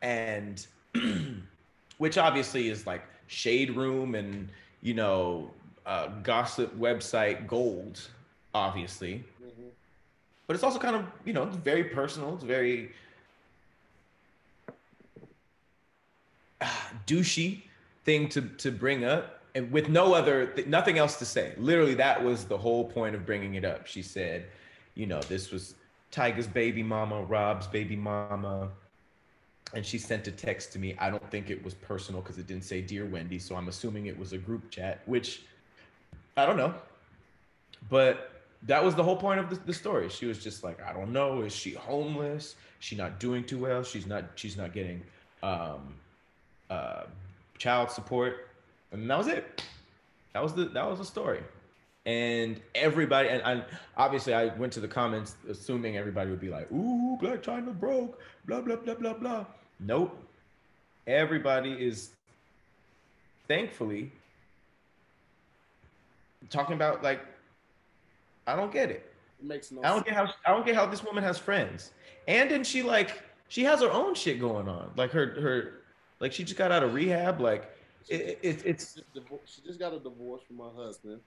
And 0.00 0.64
which 1.98 2.18
obviously 2.18 2.68
is 2.68 2.86
like 2.86 3.02
shade 3.26 3.76
room 3.76 4.14
and, 4.14 4.48
you 4.82 4.94
know, 4.94 5.50
uh, 5.86 6.08
gossip 6.22 6.76
website 6.78 7.46
gold, 7.46 8.00
obviously. 8.54 9.24
Mm-hmm. 9.42 9.68
But 10.46 10.54
it's 10.54 10.64
also 10.64 10.78
kind 10.78 10.96
of, 10.96 11.04
you 11.24 11.32
know, 11.32 11.46
very 11.46 11.84
personal. 11.84 12.34
It's 12.34 12.44
very 12.44 12.92
uh, 16.60 16.66
douchey 17.06 17.62
thing 18.04 18.28
to, 18.30 18.42
to 18.42 18.70
bring 18.70 19.04
up 19.04 19.40
and 19.54 19.70
with 19.70 19.88
no 19.88 20.14
other 20.14 20.52
nothing 20.66 20.98
else 20.98 21.16
to 21.16 21.24
say 21.24 21.54
literally 21.58 21.94
that 21.94 22.22
was 22.22 22.44
the 22.44 22.56
whole 22.56 22.84
point 22.84 23.14
of 23.14 23.24
bringing 23.24 23.54
it 23.54 23.64
up 23.64 23.86
she 23.86 24.02
said 24.02 24.46
you 24.94 25.06
know 25.06 25.20
this 25.22 25.50
was 25.50 25.74
Tyga's 26.12 26.46
baby 26.46 26.82
mama 26.82 27.22
rob's 27.22 27.66
baby 27.66 27.96
mama 27.96 28.68
and 29.74 29.84
she 29.84 29.98
sent 29.98 30.26
a 30.26 30.32
text 30.32 30.72
to 30.72 30.78
me. 30.78 30.96
I 30.98 31.10
don't 31.10 31.30
think 31.30 31.50
it 31.50 31.62
was 31.64 31.74
personal 31.74 32.20
because 32.20 32.38
it 32.38 32.46
didn't 32.46 32.64
say 32.64 32.80
dear 32.80 33.06
wendy. 33.06 33.38
So 33.38 33.56
i'm 33.56 33.68
assuming 33.68 34.06
it 34.06 34.18
was 34.18 34.32
a 34.32 34.38
group 34.38 34.70
chat 34.70 35.00
which 35.06 35.42
i 36.36 36.46
don't 36.46 36.56
know. 36.56 36.74
But 37.90 38.30
that 38.62 38.82
was 38.82 38.94
the 38.94 39.02
whole 39.02 39.16
point 39.16 39.40
of 39.40 39.50
the, 39.50 39.56
the 39.56 39.74
story. 39.74 40.08
She 40.08 40.26
was 40.26 40.42
just 40.42 40.64
like 40.64 40.82
i 40.82 40.92
don't 40.92 41.12
know. 41.12 41.42
Is 41.42 41.54
she 41.54 41.72
homeless? 41.72 42.56
She 42.80 42.96
not 42.96 43.18
doing 43.18 43.44
too 43.44 43.58
well? 43.58 43.82
She's 43.82 44.06
not 44.06 44.24
she's 44.34 44.56
not 44.56 44.72
getting 44.72 45.02
um, 45.42 45.94
uh, 46.70 47.04
child 47.58 47.90
support. 47.90 48.48
And 48.92 49.10
that 49.10 49.18
was 49.18 49.28
it. 49.28 49.62
That 50.32 50.42
was 50.42 50.54
the 50.54 50.66
that 50.66 50.88
was 50.88 50.98
the 50.98 51.04
story. 51.04 51.42
And 52.06 52.60
everybody, 52.74 53.30
and 53.30 53.42
I 53.42 53.64
obviously 53.96 54.34
I 54.34 54.46
went 54.56 54.72
to 54.74 54.80
the 54.80 54.88
comments 54.88 55.36
assuming 55.48 55.96
everybody 55.96 56.30
would 56.30 56.40
be 56.40 56.50
like, 56.50 56.70
"Ooh, 56.70 57.16
Blac 57.20 57.42
Chyna 57.42 57.78
broke," 57.78 58.20
blah 58.44 58.60
blah 58.60 58.76
blah 58.76 58.94
blah 58.94 59.14
blah. 59.14 59.46
Nope. 59.80 60.16
Everybody 61.06 61.72
is 61.72 62.10
thankfully 63.48 64.10
talking 66.50 66.74
about 66.74 67.02
like, 67.02 67.20
I 68.46 68.56
don't 68.56 68.72
get 68.72 68.90
it. 68.90 69.12
It 69.40 69.46
makes 69.46 69.70
no. 69.72 69.82
I 69.82 69.88
don't 69.88 70.04
get 70.04 70.14
how 70.14 70.28
I 70.46 70.50
don't 70.52 70.64
get 70.64 70.74
how 70.74 70.86
this 70.86 71.02
woman 71.02 71.24
has 71.24 71.38
friends, 71.38 71.92
and 72.28 72.50
then 72.50 72.64
she 72.64 72.82
like 72.82 73.22
she 73.48 73.64
has 73.64 73.80
her 73.80 73.90
own 73.90 74.14
shit 74.14 74.40
going 74.40 74.68
on. 74.68 74.90
Like 74.96 75.10
her 75.10 75.40
her 75.40 75.72
like 76.20 76.32
she 76.32 76.44
just 76.44 76.56
got 76.56 76.70
out 76.70 76.82
of 76.82 76.94
rehab. 76.94 77.40
Like 77.40 77.70
it, 78.08 78.38
it, 78.42 78.62
it's 78.64 79.00
she 79.46 79.62
just 79.62 79.78
got 79.78 79.92
a 79.92 79.98
divorce 79.98 80.42
from 80.46 80.58
her 80.58 80.84
husband. 80.84 81.20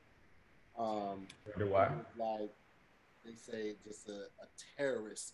Um, 0.77 1.27
wonder 1.47 1.71
why? 1.71 1.91
Like 2.17 2.51
they 3.25 3.33
say, 3.35 3.73
just 3.85 4.07
a, 4.09 4.27
a, 4.41 4.47
terrorist 4.77 5.33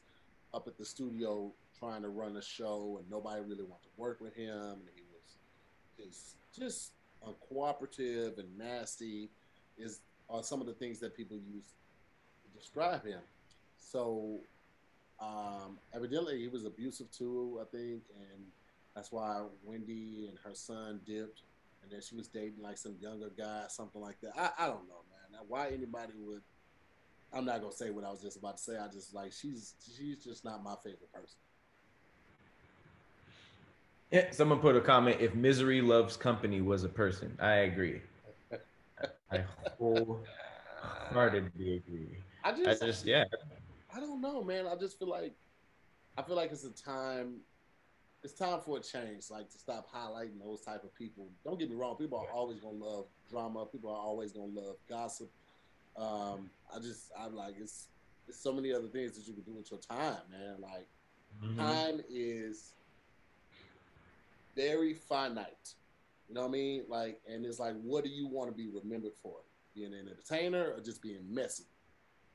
up 0.54 0.68
at 0.68 0.78
the 0.78 0.86
studio 0.86 1.52
trying 1.84 2.02
to 2.02 2.10
run 2.10 2.38
a 2.38 2.42
show, 2.42 2.98
and 3.00 3.10
nobody 3.10 3.42
really 3.42 3.64
wanted 3.64 3.84
to 3.84 3.90
work 3.98 4.20
with 4.22 4.36
him, 4.36 4.54
and 4.54 4.90
he 4.96 5.04
was 5.12 5.38
just 5.98 6.36
just 6.58 6.92
uncooperative 7.26 8.38
and 8.38 8.58
nasty. 8.58 9.30
Is 9.78 10.00
are 10.30 10.44
some 10.44 10.62
of 10.62 10.68
the 10.68 10.74
things 10.74 11.00
that 11.00 11.16
people 11.16 11.38
use 11.38 11.66
to 12.44 12.60
describe 12.60 13.06
him. 13.06 13.20
So 13.78 14.40
um, 15.20 15.78
evidently, 15.94 16.40
he 16.40 16.48
was 16.48 16.66
abusive 16.66 17.12
too. 17.12 17.60
I 17.62 17.66
think, 17.76 18.04
and 18.16 18.44
that's 18.96 19.12
why 19.12 19.44
Wendy 19.64 20.28
and 20.30 20.38
her 20.44 20.56
son 20.56 21.02
dipped, 21.06 21.42
and 21.82 21.92
then 21.92 22.02
she 22.02 22.16
was 22.16 22.28
dating 22.28 22.62
like 22.62 22.78
some 22.78 22.96
younger 23.02 23.32
guy, 23.38 23.66
something 23.68 24.02
like 24.02 24.20
that. 24.22 24.32
I, 24.38 24.66
I 24.66 24.68
don't 24.68 24.88
know, 24.88 25.02
man. 25.10 25.42
Why 25.48 25.68
anybody 25.68 26.14
would? 26.20 26.42
I'm 27.34 27.46
not 27.46 27.62
gonna 27.62 27.74
say 27.74 27.90
what 27.90 28.06
I 28.06 28.12
was 28.12 28.22
just 28.22 28.38
about 28.38 28.58
to 28.58 28.64
say. 28.64 28.78
I 28.78 28.88
just 28.88 29.14
like 29.14 29.34
she's 29.34 29.74
she's 29.98 30.24
just 30.24 30.46
not 30.46 30.64
my 30.64 30.76
favorite 30.84 31.12
person. 31.12 31.38
Yeah, 34.14 34.32
someone 34.32 34.60
put 34.60 34.76
a 34.76 34.82
comment. 34.82 35.18
If 35.20 35.34
misery 35.34 35.82
loves 35.82 36.16
company 36.16 36.62
was 36.62 36.84
a 36.84 36.90
person, 36.90 37.36
I 37.42 37.54
agree. 37.56 38.00
I 39.32 39.44
wholeheartedly 39.80 41.78
agree. 41.78 42.18
I 42.44 42.52
just, 42.52 42.84
I 42.84 42.86
just, 42.86 43.06
yeah. 43.06 43.24
I 43.94 44.00
don't 44.00 44.22
know, 44.22 44.44
man. 44.44 44.68
I 44.68 44.76
just 44.76 45.00
feel 45.00 45.10
like, 45.10 45.34
I 46.16 46.22
feel 46.22 46.36
like 46.36 46.52
it's 46.52 46.64
a 46.64 46.70
time 46.70 47.42
it's 48.24 48.34
time 48.34 48.62
for 48.66 48.78
a 48.78 48.80
change, 48.80 49.26
like 49.30 49.50
to 49.50 49.58
stop 49.58 49.88
highlighting 49.94 50.40
those 50.42 50.62
type 50.62 50.84
of 50.84 50.96
people. 50.96 51.28
Don't 51.44 51.60
get 51.60 51.70
me 51.70 51.76
wrong, 51.76 51.98
people 51.98 52.18
are 52.18 52.32
always 52.34 52.60
gonna 52.60 52.78
love 52.78 53.06
drama. 53.30 53.66
People 53.66 53.90
are 53.90 53.98
always 53.98 54.32
gonna 54.32 54.46
love 54.46 54.76
gossip. 54.88 55.30
Um, 55.98 56.50
I 56.74 56.80
just, 56.80 57.12
I'm 57.20 57.36
like, 57.36 57.56
it's, 57.60 57.88
it's 58.28 58.40
so 58.40 58.54
many 58.54 58.72
other 58.72 58.88
things 58.88 59.18
that 59.18 59.28
you 59.28 59.34
can 59.34 59.44
do 59.44 59.54
with 59.54 59.70
your 59.70 59.80
time, 59.80 60.22
man. 60.32 60.56
Like, 60.62 60.88
mm-hmm. 61.44 61.60
time 61.60 62.02
is 62.10 62.72
very 64.56 64.94
finite. 64.94 65.74
You 66.28 66.36
know 66.36 66.42
what 66.42 66.48
I 66.48 66.52
mean? 66.52 66.84
Like, 66.88 67.22
and 67.30 67.46
it's 67.46 67.60
like, 67.60 67.76
what 67.82 68.04
do 68.04 68.10
you 68.10 68.28
want 68.28 68.50
to 68.50 68.56
be 68.56 68.70
remembered 68.70 69.16
for? 69.22 69.38
Being 69.76 69.94
an 69.94 70.08
entertainer 70.08 70.72
or 70.72 70.80
just 70.80 71.02
being 71.02 71.22
messy? 71.30 71.64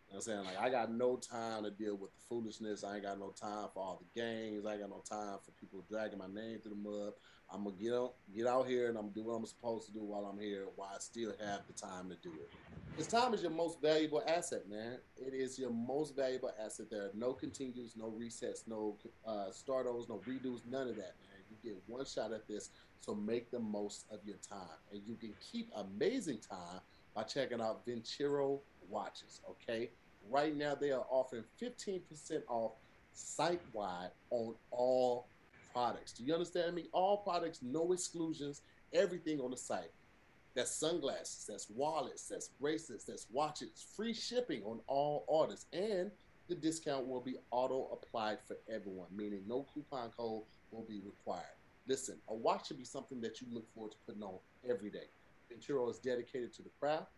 You 0.08 0.14
know 0.14 0.20
what 0.24 0.28
I'm 0.28 0.44
saying? 0.44 0.44
Like, 0.44 0.64
I 0.64 0.70
got 0.70 0.92
no 0.92 1.16
time 1.16 1.64
to 1.64 1.70
deal 1.70 1.96
with 1.96 2.12
the 2.12 2.20
foolishness. 2.28 2.82
I 2.82 2.94
ain't 2.94 3.04
got 3.04 3.18
no 3.18 3.30
time 3.30 3.68
for 3.74 3.82
all 3.82 4.02
the 4.02 4.20
games. 4.20 4.64
I 4.64 4.72
ain't 4.72 4.80
got 4.80 4.90
no 4.90 5.02
time 5.08 5.38
for 5.44 5.50
people 5.52 5.84
dragging 5.88 6.18
my 6.18 6.26
name 6.26 6.60
through 6.60 6.74
the 6.82 6.90
mud. 6.90 7.12
I'm 7.52 7.64
gonna 7.64 7.76
get 7.76 7.92
out, 7.92 8.14
get 8.34 8.46
out 8.46 8.66
here, 8.66 8.88
and 8.88 8.96
I'm 8.96 9.04
gonna 9.04 9.14
do 9.14 9.22
what 9.24 9.34
I'm 9.34 9.46
supposed 9.46 9.86
to 9.86 9.92
do 9.92 10.00
while 10.00 10.26
I'm 10.26 10.38
here, 10.38 10.66
while 10.76 10.90
I 10.94 10.98
still 10.98 11.32
have 11.40 11.60
the 11.66 11.72
time 11.72 12.10
to 12.10 12.16
do 12.16 12.30
it. 12.34 12.50
Because 12.90 13.06
time 13.06 13.32
is 13.32 13.42
your 13.42 13.50
most 13.50 13.80
valuable 13.80 14.22
asset, 14.26 14.68
man. 14.68 14.98
It 15.16 15.32
is 15.32 15.58
your 15.58 15.70
most 15.70 16.16
valuable 16.16 16.52
asset. 16.62 16.86
There 16.90 17.02
are 17.02 17.10
no 17.14 17.32
continues, 17.32 17.94
no 17.96 18.12
resets, 18.18 18.66
no 18.66 18.96
uh, 19.26 19.46
startos, 19.50 20.08
no 20.08 20.20
redos, 20.26 20.60
none 20.68 20.88
of 20.88 20.96
that, 20.96 21.14
man. 21.20 21.38
Get 21.68 21.82
one 21.86 22.06
shot 22.06 22.32
at 22.32 22.48
this, 22.48 22.70
so 23.00 23.14
make 23.14 23.50
the 23.50 23.58
most 23.58 24.06
of 24.10 24.20
your 24.24 24.38
time, 24.48 24.78
and 24.90 25.02
you 25.06 25.16
can 25.16 25.34
keep 25.52 25.70
amazing 25.76 26.38
time 26.38 26.80
by 27.14 27.24
checking 27.24 27.60
out 27.60 27.86
Vincero 27.86 28.60
watches. 28.88 29.42
Okay, 29.50 29.90
right 30.30 30.56
now 30.56 30.74
they 30.74 30.92
are 30.92 31.04
offering 31.10 31.44
15% 31.60 32.00
off 32.48 32.72
site 33.12 33.60
wide 33.74 34.12
on 34.30 34.54
all 34.70 35.26
products. 35.74 36.12
Do 36.12 36.24
you 36.24 36.32
understand 36.32 36.74
me? 36.74 36.86
All 36.92 37.18
products, 37.18 37.60
no 37.62 37.92
exclusions, 37.92 38.62
everything 38.94 39.40
on 39.40 39.50
the 39.50 39.58
site. 39.58 39.90
That's 40.54 40.74
sunglasses, 40.74 41.44
that's 41.46 41.68
wallets, 41.68 42.28
that's 42.28 42.48
bracelets, 42.60 43.04
that's 43.04 43.26
watches, 43.30 43.84
free 43.94 44.14
shipping 44.14 44.62
on 44.64 44.80
all 44.86 45.24
orders, 45.28 45.66
and 45.74 46.10
the 46.48 46.54
discount 46.54 47.06
will 47.06 47.20
be 47.20 47.36
auto 47.50 47.90
applied 47.92 48.38
for 48.46 48.56
everyone, 48.72 49.08
meaning 49.14 49.42
no 49.46 49.66
coupon 49.74 50.10
code 50.16 50.44
will 50.70 50.84
be 50.88 51.00
required. 51.04 51.44
Listen, 51.86 52.16
a 52.28 52.34
watch 52.34 52.68
should 52.68 52.78
be 52.78 52.84
something 52.84 53.20
that 53.20 53.40
you 53.40 53.46
look 53.50 53.66
forward 53.74 53.92
to 53.92 53.98
putting 54.06 54.22
on 54.22 54.38
every 54.68 54.90
day. 54.90 55.08
Vincero 55.50 55.90
is 55.90 55.98
dedicated 55.98 56.52
to 56.54 56.62
the 56.62 56.70
craft 56.78 57.08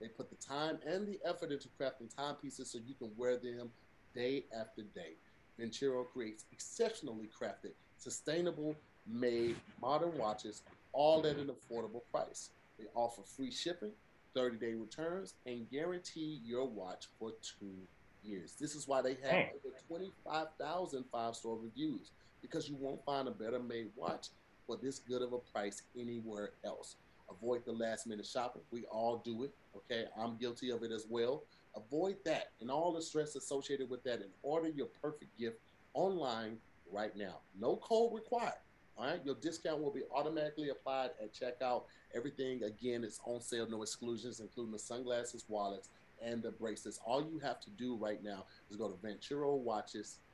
they 0.00 0.08
put 0.08 0.30
the 0.30 0.36
time 0.36 0.78
and 0.86 1.06
the 1.06 1.20
effort 1.24 1.52
into 1.52 1.68
crafting 1.78 2.14
timepieces 2.14 2.70
so 2.70 2.78
you 2.84 2.94
can 2.94 3.10
wear 3.16 3.36
them 3.36 3.70
day 4.14 4.44
after 4.58 4.82
day. 4.82 5.12
Vincero 5.60 6.06
creates 6.10 6.46
exceptionally 6.52 7.28
crafted, 7.28 7.72
sustainable 7.98 8.74
made 9.06 9.56
modern 9.80 10.16
watches, 10.16 10.62
all 10.92 11.26
at 11.26 11.36
an 11.36 11.50
affordable 11.50 12.00
price. 12.10 12.50
They 12.78 12.86
offer 12.94 13.22
free 13.22 13.50
shipping, 13.50 13.92
30 14.34 14.56
day 14.56 14.72
returns, 14.72 15.34
and 15.44 15.70
guarantee 15.70 16.40
your 16.44 16.66
watch 16.66 17.06
for 17.18 17.32
two 17.42 17.76
years. 18.22 18.54
This 18.58 18.74
is 18.74 18.88
why 18.88 19.02
they 19.02 19.16
have 19.22 19.30
hey. 19.30 19.50
over 19.66 19.76
25,000 19.86 21.04
five 21.12 21.34
star 21.34 21.56
reviews 21.56 22.10
because 22.42 22.68
you 22.68 22.76
won't 22.76 23.04
find 23.04 23.28
a 23.28 23.30
better 23.30 23.58
made 23.58 23.88
watch 23.96 24.28
for 24.66 24.76
this 24.76 24.98
good 24.98 25.22
of 25.22 25.32
a 25.32 25.38
price 25.38 25.82
anywhere 25.98 26.50
else. 26.64 26.96
Avoid 27.30 27.64
the 27.64 27.72
last 27.72 28.06
minute 28.06 28.26
shopping. 28.26 28.62
We 28.70 28.84
all 28.86 29.22
do 29.24 29.44
it. 29.44 29.54
Okay. 29.76 30.06
I'm 30.18 30.36
guilty 30.36 30.70
of 30.70 30.82
it 30.82 30.90
as 30.92 31.06
well. 31.08 31.44
Avoid 31.76 32.16
that 32.24 32.50
and 32.60 32.70
all 32.70 32.92
the 32.92 33.02
stress 33.02 33.36
associated 33.36 33.88
with 33.88 34.02
that 34.04 34.20
and 34.20 34.30
order 34.42 34.68
your 34.68 34.86
perfect 34.86 35.38
gift 35.38 35.58
online 35.94 36.58
right 36.90 37.16
now. 37.16 37.38
No 37.58 37.76
code 37.76 38.12
required. 38.14 38.54
All 38.96 39.06
right. 39.06 39.20
Your 39.24 39.36
discount 39.36 39.80
will 39.80 39.92
be 39.92 40.02
automatically 40.14 40.70
applied 40.70 41.10
at 41.22 41.32
checkout. 41.32 41.84
Everything, 42.14 42.64
again, 42.64 43.04
is 43.04 43.20
on 43.24 43.40
sale, 43.40 43.68
no 43.68 43.82
exclusions, 43.82 44.40
including 44.40 44.72
the 44.72 44.78
sunglasses, 44.78 45.44
wallets, 45.48 45.88
and 46.22 46.42
the 46.42 46.50
bracelets. 46.50 47.00
All 47.04 47.22
you 47.22 47.38
have 47.38 47.60
to 47.60 47.70
do 47.70 47.96
right 47.96 48.22
now 48.22 48.44
is 48.68 48.76
go 48.76 48.88
to 48.88 48.94
vincerowatches.com 49.06 50.29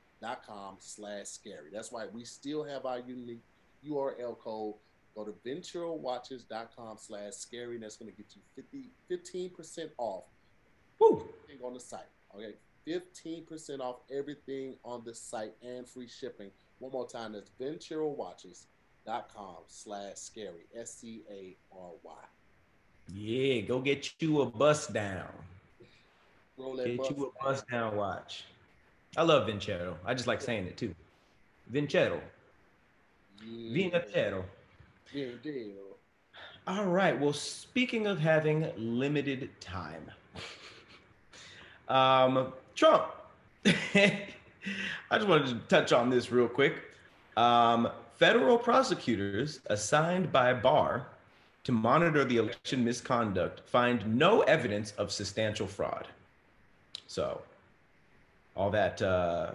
slash 0.81 1.27
scary. 1.27 1.71
That's 1.73 1.93
why 1.93 2.07
we 2.12 2.25
still 2.25 2.64
have 2.64 2.87
our 2.87 3.01
unique 3.01 3.43
URL 3.87 4.39
code 4.39 4.75
Go 5.17 5.25
to 5.25 5.33
vincerowatches.com 5.47 6.99
slash 6.99 7.33
scary. 7.33 7.79
That's 7.79 7.97
going 7.97 8.12
to 8.12 8.17
get 8.17 8.27
you 8.37 8.43
50, 8.55 8.91
15% 9.11 9.89
off 9.97 10.25
Woo. 11.01 11.27
on 11.64 11.73
the 11.73 11.81
site. 11.81 12.01
Okay, 12.35 12.55
15% 12.87 13.81
off 13.81 13.97
everything 14.12 14.75
on 14.85 15.03
the 15.07 15.14
site 15.14 15.55
and 15.62 15.89
free 15.89 16.07
shipping. 16.07 16.51
One 16.81 16.93
more 16.93 17.09
time, 17.09 17.33
that's 17.33 17.51
vincerowatches.com 17.59 19.57
slash 19.69 20.17
scary. 20.17 20.67
S 20.79 20.97
C 20.97 21.23
A 21.31 21.57
R 21.73 21.93
Y. 22.03 22.12
Yeah, 23.14 23.61
go 23.62 23.81
get 23.81 24.12
you 24.21 24.43
a 24.43 24.47
bust 24.47 24.93
down. 24.93 25.29
Roll 26.59 26.77
that 26.77 26.89
Get 26.89 26.99
bus 26.99 27.11
you 27.11 27.33
a 27.33 27.43
bust 27.43 27.67
down 27.69 27.97
watch. 27.97 28.45
I 29.17 29.23
love 29.23 29.49
Vincero. 29.49 29.95
I 30.05 30.14
just 30.14 30.27
like 30.27 30.41
saying 30.41 30.67
it 30.67 30.77
too. 30.77 30.95
Vincero. 31.73 32.21
Yeah. 35.12 35.29
Deal. 35.43 35.73
All 36.67 36.87
right. 36.87 37.19
Well, 37.19 37.33
speaking 37.33 38.07
of 38.07 38.19
having 38.19 38.71
limited 38.77 39.49
time, 39.61 40.11
um, 41.89 42.53
Trump. 42.75 43.07
I 43.64 45.19
just 45.19 45.29
wanted 45.29 45.47
to 45.47 45.55
touch 45.69 45.93
on 45.93 46.11
this 46.11 46.31
real 46.31 46.49
quick. 46.49 46.83
Um, 47.37 47.89
federal 48.17 48.59
prosecutors 48.59 49.61
assigned 49.67 50.33
by 50.33 50.53
Barr 50.55 51.07
to 51.64 51.73
monitor 51.73 52.25
the 52.25 52.37
election 52.37 52.85
misconduct 52.85 53.61
find 53.69 54.17
no 54.19 54.43
evidence 54.43 54.93
of 54.93 55.12
substantial 55.12 55.67
fraud. 55.67 56.07
So, 57.07 57.43
all 58.57 58.71
that 58.71 59.01
uh, 59.03 59.53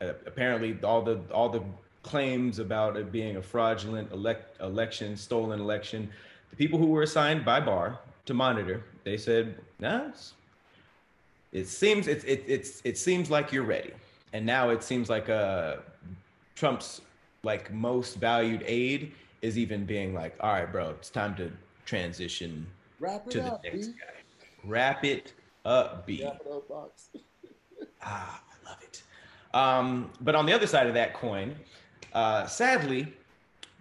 apparently 0.00 0.78
all 0.82 1.02
the 1.02 1.20
all 1.32 1.48
the 1.48 1.62
claims 2.02 2.58
about 2.58 2.96
it 2.96 3.12
being 3.12 3.36
a 3.36 3.42
fraudulent 3.42 4.10
elect, 4.12 4.60
election, 4.62 5.16
stolen 5.16 5.60
election, 5.60 6.08
the 6.50 6.56
people 6.56 6.78
who 6.78 6.86
were 6.86 7.02
assigned 7.02 7.44
by 7.44 7.60
Barr 7.60 7.98
to 8.26 8.34
monitor, 8.34 8.82
they 9.04 9.16
said, 9.16 9.56
"Nah, 9.78 10.08
it's, 10.08 10.34
it 11.52 11.68
seems 11.68 12.08
it, 12.08 12.24
it 12.24 12.44
it's 12.46 12.80
it 12.84 12.96
seems 12.96 13.30
like 13.30 13.52
you're 13.52 13.64
ready." 13.64 13.92
And 14.32 14.44
now 14.44 14.70
it 14.70 14.82
seems 14.82 15.08
like 15.08 15.28
uh, 15.28 15.76
Trump's 16.54 17.00
like 17.42 17.72
most 17.72 18.16
valued 18.16 18.62
aide 18.66 19.12
is 19.42 19.58
even 19.58 19.84
being 19.84 20.14
like, 20.14 20.34
"All 20.40 20.52
right, 20.52 20.70
bro, 20.70 20.90
it's 20.90 21.10
time 21.10 21.34
to 21.36 21.50
transition 21.84 22.66
Wrap 23.00 23.26
it 23.26 23.30
to 23.32 23.40
the 23.40 23.52
up, 23.52 23.64
next 23.64 23.88
B. 23.88 23.92
guy. 23.92 24.14
Wrap 24.64 25.04
it 25.04 25.32
up, 25.64 26.06
B." 26.06 26.22
Wrap 26.24 26.40
it 26.44 26.52
up, 26.52 26.68
box. 26.68 27.10
Ah, 28.02 28.42
I 28.50 28.68
love 28.68 28.78
it. 28.82 29.02
Um, 29.54 30.10
but 30.20 30.34
on 30.34 30.46
the 30.46 30.52
other 30.52 30.66
side 30.66 30.86
of 30.86 30.94
that 30.94 31.14
coin, 31.14 31.54
uh, 32.12 32.46
sadly, 32.46 33.12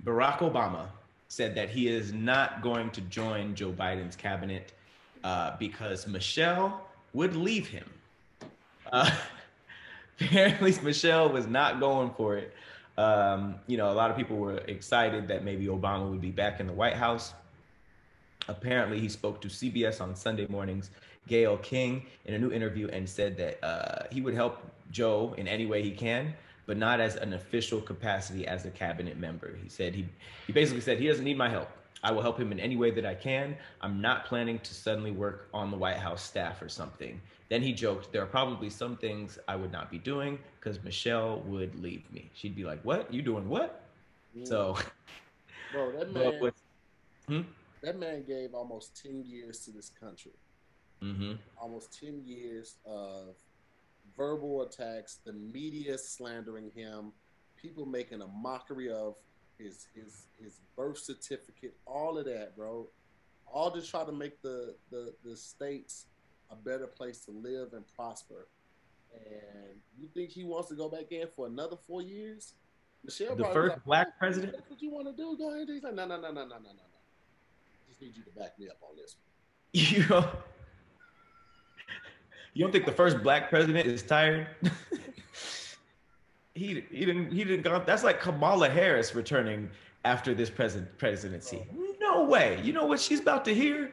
Barack 0.04 0.40
Obama 0.40 0.88
said 1.28 1.56
that 1.56 1.70
he 1.70 1.88
is 1.88 2.14
not 2.14 2.62
going 2.62 2.90
to 2.92 3.02
join 3.02 3.56
Joe 3.56 3.72
Biden's 3.72 4.16
cabinet 4.16 4.74
uh, 5.24 5.56
because 5.60 6.08
Michelle 6.08 6.88
would 7.14 7.36
leave 7.36 7.68
him. 7.68 7.90
Uh, 8.92 9.12
apparently, 10.22 10.74
Michelle 10.84 11.30
was 11.30 11.48
not 11.48 11.80
going 11.80 12.12
for 12.12 12.38
it. 12.38 12.54
Um, 12.98 13.56
you 13.68 13.78
know, 13.78 13.92
a 13.92 13.94
lot 13.94 14.10
of 14.10 14.18
people 14.18 14.38
were 14.38 14.58
excited 14.60 15.28
that 15.28 15.44
maybe 15.44 15.68
Obama 15.68 16.10
would 16.10 16.22
be 16.22 16.32
back 16.32 16.60
in 16.60 16.68
the 16.68 16.74
White 16.74 16.96
House. 16.96 17.34
Apparently, 18.48 19.00
he 19.00 19.10
spoke 19.10 19.42
to 19.42 19.48
CBS 19.48 20.02
on 20.02 20.16
Sunday 20.16 20.48
mornings, 20.48 20.90
Gayle 21.28 21.58
King, 21.58 22.06
in 22.26 22.34
a 22.34 22.40
new 22.40 22.52
interview 22.52 22.88
and 22.90 23.08
said 23.08 23.38
that 23.38 23.64
uh, 23.64 24.08
he 24.12 24.22
would 24.22 24.34
help 24.34 24.60
Joe 24.92 25.34
in 25.38 25.48
any 25.48 25.66
way 25.66 25.84
he 25.84 25.92
can, 25.92 26.34
but 26.66 26.78
not 26.78 27.00
as 27.00 27.16
an 27.16 27.34
official 27.34 27.82
capacity 27.82 28.48
as 28.48 28.66
a 28.66 28.72
cabinet 28.72 29.18
member. 29.18 29.58
He 29.62 29.70
said 29.70 29.94
he, 29.94 30.08
he 30.46 30.54
basically 30.54 30.82
said 30.82 31.00
he 31.00 31.08
doesn't 31.08 31.26
need 31.26 31.38
my 31.38 31.50
help. 31.50 31.70
I 32.04 32.12
will 32.12 32.22
help 32.22 32.40
him 32.40 32.52
in 32.52 32.60
any 32.60 32.76
way 32.76 32.92
that 32.92 33.06
I 33.06 33.16
can. 33.16 33.58
I'm 33.82 34.00
not 34.02 34.26
planning 34.26 34.60
to 34.60 34.74
suddenly 34.74 35.12
work 35.12 35.50
on 35.54 35.72
the 35.72 35.78
White 35.78 35.98
House 35.98 36.24
staff 36.24 36.62
or 36.62 36.70
something. 36.70 37.20
Then 37.50 37.62
he 37.62 37.74
joked, 37.74 38.12
There 38.12 38.22
are 38.22 38.28
probably 38.28 38.70
some 38.70 38.98
things 38.98 39.40
I 39.48 39.56
would 39.56 39.72
not 39.72 39.90
be 39.90 39.98
doing 39.98 40.38
because 40.60 40.82
Michelle 40.84 41.40
would 41.48 41.82
leave 41.82 42.04
me. 42.14 42.30
She'd 42.34 42.56
be 42.56 42.64
like, 42.66 42.82
What? 42.84 43.12
You 43.12 43.22
doing 43.22 43.50
what? 43.50 43.84
So, 44.44 44.78
bro, 45.72 45.92
that 45.94 46.14
man, 46.14 46.52
hmm? 47.28 47.42
that 47.88 47.98
man 47.98 48.24
gave 48.24 48.54
almost 48.54 49.02
10 49.02 49.24
years 49.24 49.60
to 49.60 49.72
this 49.72 49.90
country. 49.90 50.34
Mm-hmm. 51.02 51.34
Almost 51.58 51.98
10 51.98 52.22
years 52.26 52.76
of 52.86 53.36
verbal 54.18 54.64
attacks, 54.64 55.20
the 55.26 55.32
media 55.32 55.98
slandering 55.98 56.70
him, 56.76 57.14
people 57.56 57.86
making 57.86 58.22
a 58.22 58.28
mockery 58.28 58.92
of 58.92 59.16
his 59.58 59.88
his 59.96 60.28
his 60.40 60.60
birth 60.76 60.98
certificate, 60.98 61.76
all 61.86 62.18
of 62.18 62.26
that, 62.26 62.56
bro. 62.58 62.90
All 63.46 63.72
to 63.72 63.82
try 63.82 64.04
to 64.04 64.12
make 64.12 64.42
the 64.42 64.76
the, 64.92 65.14
the 65.24 65.38
states 65.38 66.08
a 66.52 66.56
better 66.56 66.88
place 66.88 67.24
to 67.26 67.32
live 67.32 67.74
and 67.74 67.86
prosper. 67.96 68.50
And 69.16 69.80
you 69.98 70.10
think 70.14 70.32
he 70.32 70.44
wants 70.44 70.68
to 70.70 70.76
go 70.76 70.90
back 70.90 71.12
in 71.12 71.28
for 71.36 71.48
another 71.48 71.78
four 71.88 72.02
years? 72.02 72.54
Michelle, 73.04 73.36
the 73.36 73.46
first 73.46 73.76
like, 73.76 73.86
black 73.86 74.20
president. 74.20 74.54
That's 74.54 74.70
what 74.70 74.82
you 74.82 74.92
want 74.92 75.08
to 75.08 75.14
do? 75.14 75.38
Go 75.38 75.54
ahead. 75.54 75.70
He's 75.70 75.84
like, 75.84 75.94
no, 75.94 76.06
no, 76.06 76.20
no, 76.20 76.32
no, 76.32 76.46
no, 76.46 76.58
no, 76.58 76.58
no. 76.58 76.97
Just 78.00 78.02
need 78.02 78.18
you 78.18 78.24
to 78.24 78.40
back 78.40 78.60
me 78.60 78.68
up 78.68 78.78
on 78.82 78.96
this. 78.96 79.16
You 79.74 80.08
know, 80.08 80.28
you 82.54 82.64
don't 82.64 82.72
think 82.72 82.86
the 82.86 82.92
first 82.92 83.22
black 83.22 83.50
president 83.50 83.86
is 83.86 84.02
tired? 84.02 84.48
he 86.56 86.84
he 86.90 87.06
didn't 87.06 87.32
he 87.32 87.44
didn't 87.44 87.62
go. 87.62 87.84
That's 87.86 88.04
like 88.04 88.20
Kamala 88.20 88.70
Harris 88.70 89.14
returning 89.14 89.70
after 90.06 90.34
this 90.34 90.50
president 90.50 90.98
presidency. 90.98 91.68
Oh. 91.72 91.96
No 92.00 92.24
way. 92.24 92.60
You 92.64 92.74
know 92.74 92.86
what 92.86 93.00
she's 93.00 93.20
about 93.20 93.46
to 93.46 93.54
hear? 93.54 93.92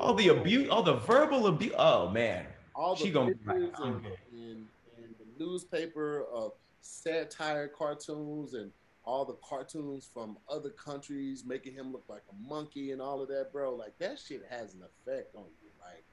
All 0.00 0.14
the 0.14 0.28
abuse, 0.28 0.68
all 0.70 0.82
the 0.82 0.94
verbal 0.94 1.46
abuse. 1.46 1.74
Oh 1.78 2.08
man, 2.08 2.46
all 2.74 2.96
the 2.96 3.04
She 3.04 3.10
gonna 3.10 3.34
be 3.34 3.46
like, 3.46 3.60
pictures 3.60 3.78
I'm 3.78 4.06
in, 4.32 4.38
in, 4.38 4.66
in 4.98 5.14
the 5.20 5.44
newspaper 5.44 6.24
of 6.32 6.52
satire 6.80 7.68
cartoons 7.68 8.54
and 8.54 8.72
all 9.04 9.24
the 9.24 9.36
cartoons 9.46 10.08
from 10.12 10.36
other 10.48 10.70
countries 10.70 11.44
making 11.44 11.74
him 11.74 11.92
look 11.92 12.04
like 12.08 12.22
a 12.30 12.48
monkey 12.48 12.92
and 12.92 13.00
all 13.02 13.20
of 13.20 13.28
that, 13.28 13.52
bro. 13.52 13.74
Like 13.74 13.98
that 13.98 14.18
shit 14.18 14.44
has 14.48 14.74
an 14.74 14.82
effect 14.82 15.34
on 15.34 15.44
you. 15.62 15.68
Like, 15.80 16.04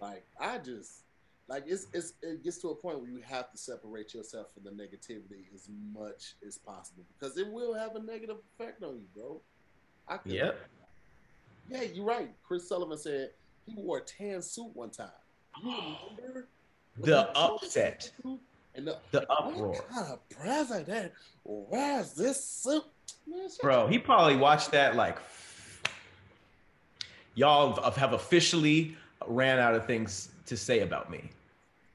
like 0.00 0.26
I 0.40 0.58
just 0.58 1.02
like 1.48 1.64
it's, 1.66 1.88
it's 1.92 2.14
it 2.22 2.44
gets 2.44 2.58
to 2.58 2.68
a 2.68 2.74
point 2.74 3.00
where 3.00 3.10
you 3.10 3.20
have 3.26 3.50
to 3.50 3.58
separate 3.58 4.14
yourself 4.14 4.52
from 4.54 4.62
the 4.64 4.70
negativity 4.70 5.52
as 5.54 5.68
much 5.92 6.34
as 6.46 6.58
possible 6.58 7.04
because 7.18 7.36
it 7.36 7.50
will 7.50 7.74
have 7.74 7.96
a 7.96 8.00
negative 8.02 8.36
effect 8.58 8.82
on 8.82 8.94
you, 8.96 9.06
bro. 9.14 9.40
I 10.08 10.16
could, 10.18 10.32
Yep. 10.32 10.58
yeah, 11.68 11.82
you're 11.82 12.04
right. 12.04 12.30
Chris 12.42 12.68
Sullivan 12.68 12.98
said 12.98 13.30
he 13.66 13.74
wore 13.76 13.98
a 13.98 14.00
tan 14.00 14.42
suit 14.42 14.70
one 14.74 14.90
time. 14.90 15.08
You 15.62 15.70
remember? 16.16 16.48
The 16.98 17.30
upset, 17.36 18.10
And 18.74 18.86
the, 18.86 18.98
the 19.10 19.24
what 19.28 19.48
uproar, 19.48 19.84
kind 19.90 20.12
of 20.12 20.28
president 20.30 21.12
wears 21.44 22.12
this 22.14 22.42
suit? 22.42 22.84
Man, 23.26 23.48
bro. 23.60 23.86
He 23.86 23.98
probably 23.98 24.36
watched 24.36 24.70
that 24.72 24.96
like. 24.96 25.18
Y'all 27.34 27.80
have- 27.92 28.12
officially 28.12 28.96
ran 29.26 29.58
out 29.58 29.74
of 29.74 29.86
things 29.86 30.28
to 30.46 30.56
say 30.56 30.80
about 30.80 31.10
me. 31.10 31.30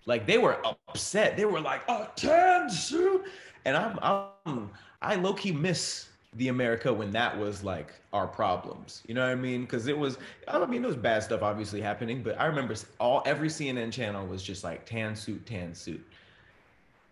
Like 0.06 0.26
they 0.26 0.38
were 0.38 0.60
upset. 0.66 1.36
They 1.36 1.46
were 1.46 1.60
like, 1.60 1.82
"A 1.90 2.10
tan 2.16 2.70
suit," 2.70 3.26
and 3.66 3.76
I'm, 3.76 4.00
I'm, 4.02 4.70
I 5.02 5.16
low 5.16 5.34
key 5.34 5.52
miss 5.52 6.08
the 6.38 6.50
America 6.50 6.94
when 6.94 7.12
that 7.12 7.38
was 7.38 7.64
like 7.64 7.94
our 8.14 8.28
problems. 8.28 9.04
You 9.08 9.16
know 9.16 9.26
what 9.26 9.32
I 9.32 9.36
mean? 9.36 9.62
Because 9.62 9.88
it 9.88 9.98
was, 9.98 10.18
I 10.48 10.64
mean, 10.66 10.82
there 10.82 10.90
was 10.90 10.98
bad 10.98 11.24
stuff 11.24 11.42
obviously 11.42 11.82
happening, 11.82 12.22
but 12.22 12.40
I 12.40 12.46
remember 12.46 12.76
all 13.00 13.24
every 13.26 13.50
CNN 13.50 13.92
channel 13.92 14.26
was 14.26 14.44
just 14.44 14.64
like 14.64 14.86
tan 14.86 15.16
suit, 15.16 15.46
tan 15.46 15.74
suit. 15.74 16.04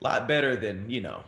A 0.06 0.20
lot 0.20 0.28
better 0.28 0.56
than 0.56 0.88
you 0.88 1.02
know, 1.02 1.24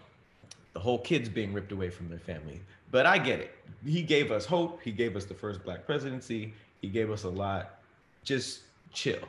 the 0.74 0.80
whole 0.80 1.00
kids 1.00 1.28
being 1.30 1.52
ripped 1.52 1.72
away 1.72 1.90
from 1.90 2.10
their 2.10 2.20
family. 2.20 2.62
But 2.92 3.08
I 3.08 3.18
get 3.18 3.40
it. 3.40 3.56
He 3.84 4.04
gave 4.04 4.32
us 4.32 4.46
hope. 4.46 4.80
He 4.84 4.92
gave 4.92 5.16
us 5.16 5.26
the 5.26 5.34
first 5.34 5.64
black 5.64 5.84
presidency. 5.88 6.54
He 6.82 6.88
gave 6.88 7.10
us 7.10 7.24
a 7.24 7.30
lot. 7.30 7.80
Just 8.24 8.62
chill. 8.94 9.28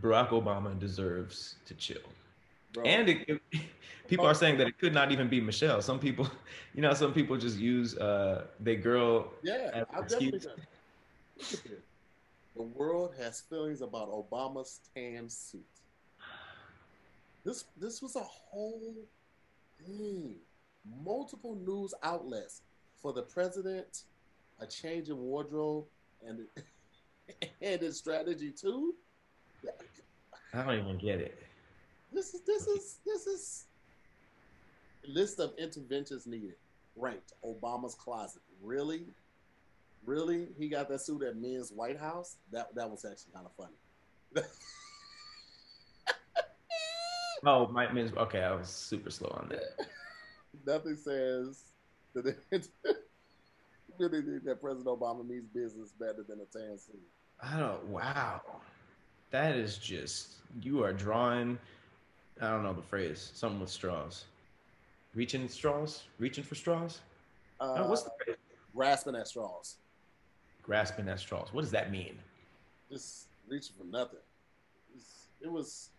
Barack 0.00 0.30
Obama 0.30 0.78
deserves 0.80 1.56
to 1.66 1.74
chill. 1.74 2.00
Bro, 2.72 2.84
And 2.84 3.08
it, 3.10 3.28
it- 3.28 3.42
people 4.08 4.24
are 4.26 4.32
saying 4.34 4.56
that 4.58 4.66
it 4.66 4.78
could 4.78 4.94
not 4.94 5.12
even 5.12 5.28
be 5.28 5.42
Michelle. 5.42 5.82
Some 5.82 5.98
people, 5.98 6.26
you 6.74 6.80
know, 6.80 6.94
some 6.94 7.12
people 7.12 7.36
just 7.36 7.58
use 7.58 7.98
uh 7.98 8.46
their 8.60 8.76
girl. 8.76 9.30
yeah, 9.42 9.70
as 9.74 9.84
I'm 9.92 10.02
definitely 10.04 10.28
excuse. 10.28 10.44
gonna. 10.46 10.56
Look 11.36 11.52
at 11.52 11.70
this. 11.70 11.84
The 12.56 12.62
world 12.62 13.12
has 13.18 13.42
feelings 13.42 13.82
about 13.82 14.08
Obama's 14.10 14.80
tan 14.94 15.28
suit. 15.28 15.66
This 17.46 17.64
this 17.76 18.02
was 18.02 18.16
a 18.16 18.24
whole 18.24 18.96
thing. 19.78 20.34
Multiple 21.04 21.54
news 21.54 21.94
outlets 22.02 22.62
for 23.00 23.12
the 23.12 23.22
president, 23.22 24.02
a 24.58 24.66
change 24.66 25.10
in 25.10 25.16
wardrobe, 25.16 25.84
and 26.26 26.40
and 27.62 27.80
his 27.80 27.98
strategy 27.98 28.50
too. 28.50 28.96
I 30.52 30.62
don't 30.64 30.74
even 30.74 30.98
get 30.98 31.20
it. 31.20 31.38
This 32.12 32.34
is 32.34 32.40
this 32.40 32.66
is 32.66 32.96
this 33.06 33.28
is 33.28 33.66
list 35.06 35.38
of 35.38 35.52
interventions 35.56 36.26
needed. 36.26 36.56
Ranked 36.96 37.32
Obama's 37.44 37.94
closet. 37.94 38.42
Really, 38.60 39.04
really, 40.04 40.48
he 40.58 40.68
got 40.68 40.88
that 40.88 41.00
suit 41.00 41.22
at 41.22 41.36
Men's 41.36 41.70
Wearhouse. 41.70 42.34
That 42.50 42.74
that 42.74 42.90
was 42.90 43.04
actually 43.04 43.34
kind 43.34 43.46
of 43.46 43.52
funny. 43.52 44.46
Oh, 47.46 47.68
my 47.68 47.90
means 47.92 48.10
okay. 48.16 48.42
I 48.42 48.52
was 48.52 48.68
super 48.68 49.08
slow 49.08 49.28
on 49.40 49.48
that. 49.50 49.86
Nothing 50.66 50.96
says 50.96 51.62
that, 52.14 52.26
it, 52.50 52.68
that 53.98 54.60
President 54.60 54.86
Obama 54.86 55.26
means 55.26 55.46
business 55.54 55.92
better 55.92 56.24
than 56.28 56.40
a 56.40 56.44
tan 56.46 56.76
suit. 56.76 57.00
I 57.40 57.58
don't. 57.60 57.84
Wow, 57.86 58.40
that 59.30 59.54
is 59.54 59.78
just 59.78 60.36
you 60.60 60.82
are 60.82 60.92
drawing. 60.92 61.56
I 62.40 62.50
don't 62.50 62.64
know 62.64 62.72
the 62.72 62.82
phrase. 62.82 63.30
Something 63.34 63.60
with 63.60 63.70
straws. 63.70 64.24
Reaching 65.14 65.48
straws. 65.48 66.02
Reaching 66.18 66.42
for 66.42 66.56
straws. 66.56 67.00
Uh, 67.60 67.84
what's 67.84 68.02
the 68.02 68.10
phrase? 68.24 68.36
Grasping 68.74 69.14
at 69.14 69.28
straws. 69.28 69.76
Grasping 70.62 71.08
at 71.08 71.20
straws. 71.20 71.48
What 71.52 71.60
does 71.60 71.70
that 71.70 71.92
mean? 71.92 72.18
Just 72.90 73.28
reaching 73.48 73.74
for 73.78 73.84
nothing. 73.84 74.18
it 75.40 75.50
was. 75.50 75.90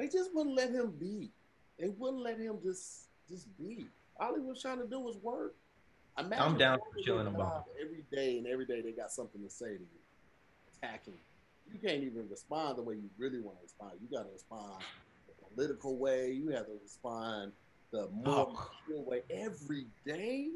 They 0.00 0.08
just 0.08 0.34
wouldn't 0.34 0.56
let 0.56 0.70
him 0.70 0.94
be. 0.98 1.30
They 1.78 1.90
wouldn't 1.90 2.22
let 2.22 2.38
him 2.38 2.58
just 2.64 3.08
just 3.30 3.46
be. 3.58 3.84
All 4.18 4.34
he 4.34 4.40
was 4.40 4.62
trying 4.62 4.78
to 4.78 4.86
do 4.86 4.98
was 4.98 5.18
work. 5.18 5.54
Imagine 6.18 6.42
I'm 6.42 6.56
down 6.56 6.78
for 6.78 7.02
chilling 7.02 7.26
about 7.26 7.66
every 7.78 8.02
day, 8.10 8.38
and 8.38 8.46
every 8.46 8.64
day 8.64 8.80
they 8.80 8.92
got 8.92 9.12
something 9.12 9.42
to 9.42 9.50
say 9.50 9.66
to 9.66 9.72
you, 9.72 10.00
attacking. 10.74 11.18
You 11.70 11.78
can't 11.86 12.02
even 12.02 12.26
respond 12.30 12.78
the 12.78 12.82
way 12.82 12.94
you 12.94 13.10
really 13.18 13.40
want 13.40 13.58
to 13.58 13.62
respond. 13.62 13.92
You 14.00 14.16
got 14.16 14.24
to 14.24 14.32
respond 14.32 14.82
the 15.28 15.54
political 15.54 15.98
way. 15.98 16.32
You 16.32 16.48
have 16.48 16.64
to 16.64 16.78
respond 16.82 17.52
the 17.92 18.08
more 18.24 18.54
oh. 18.56 18.70
way 19.02 19.20
every 19.28 19.84
day. 20.06 20.48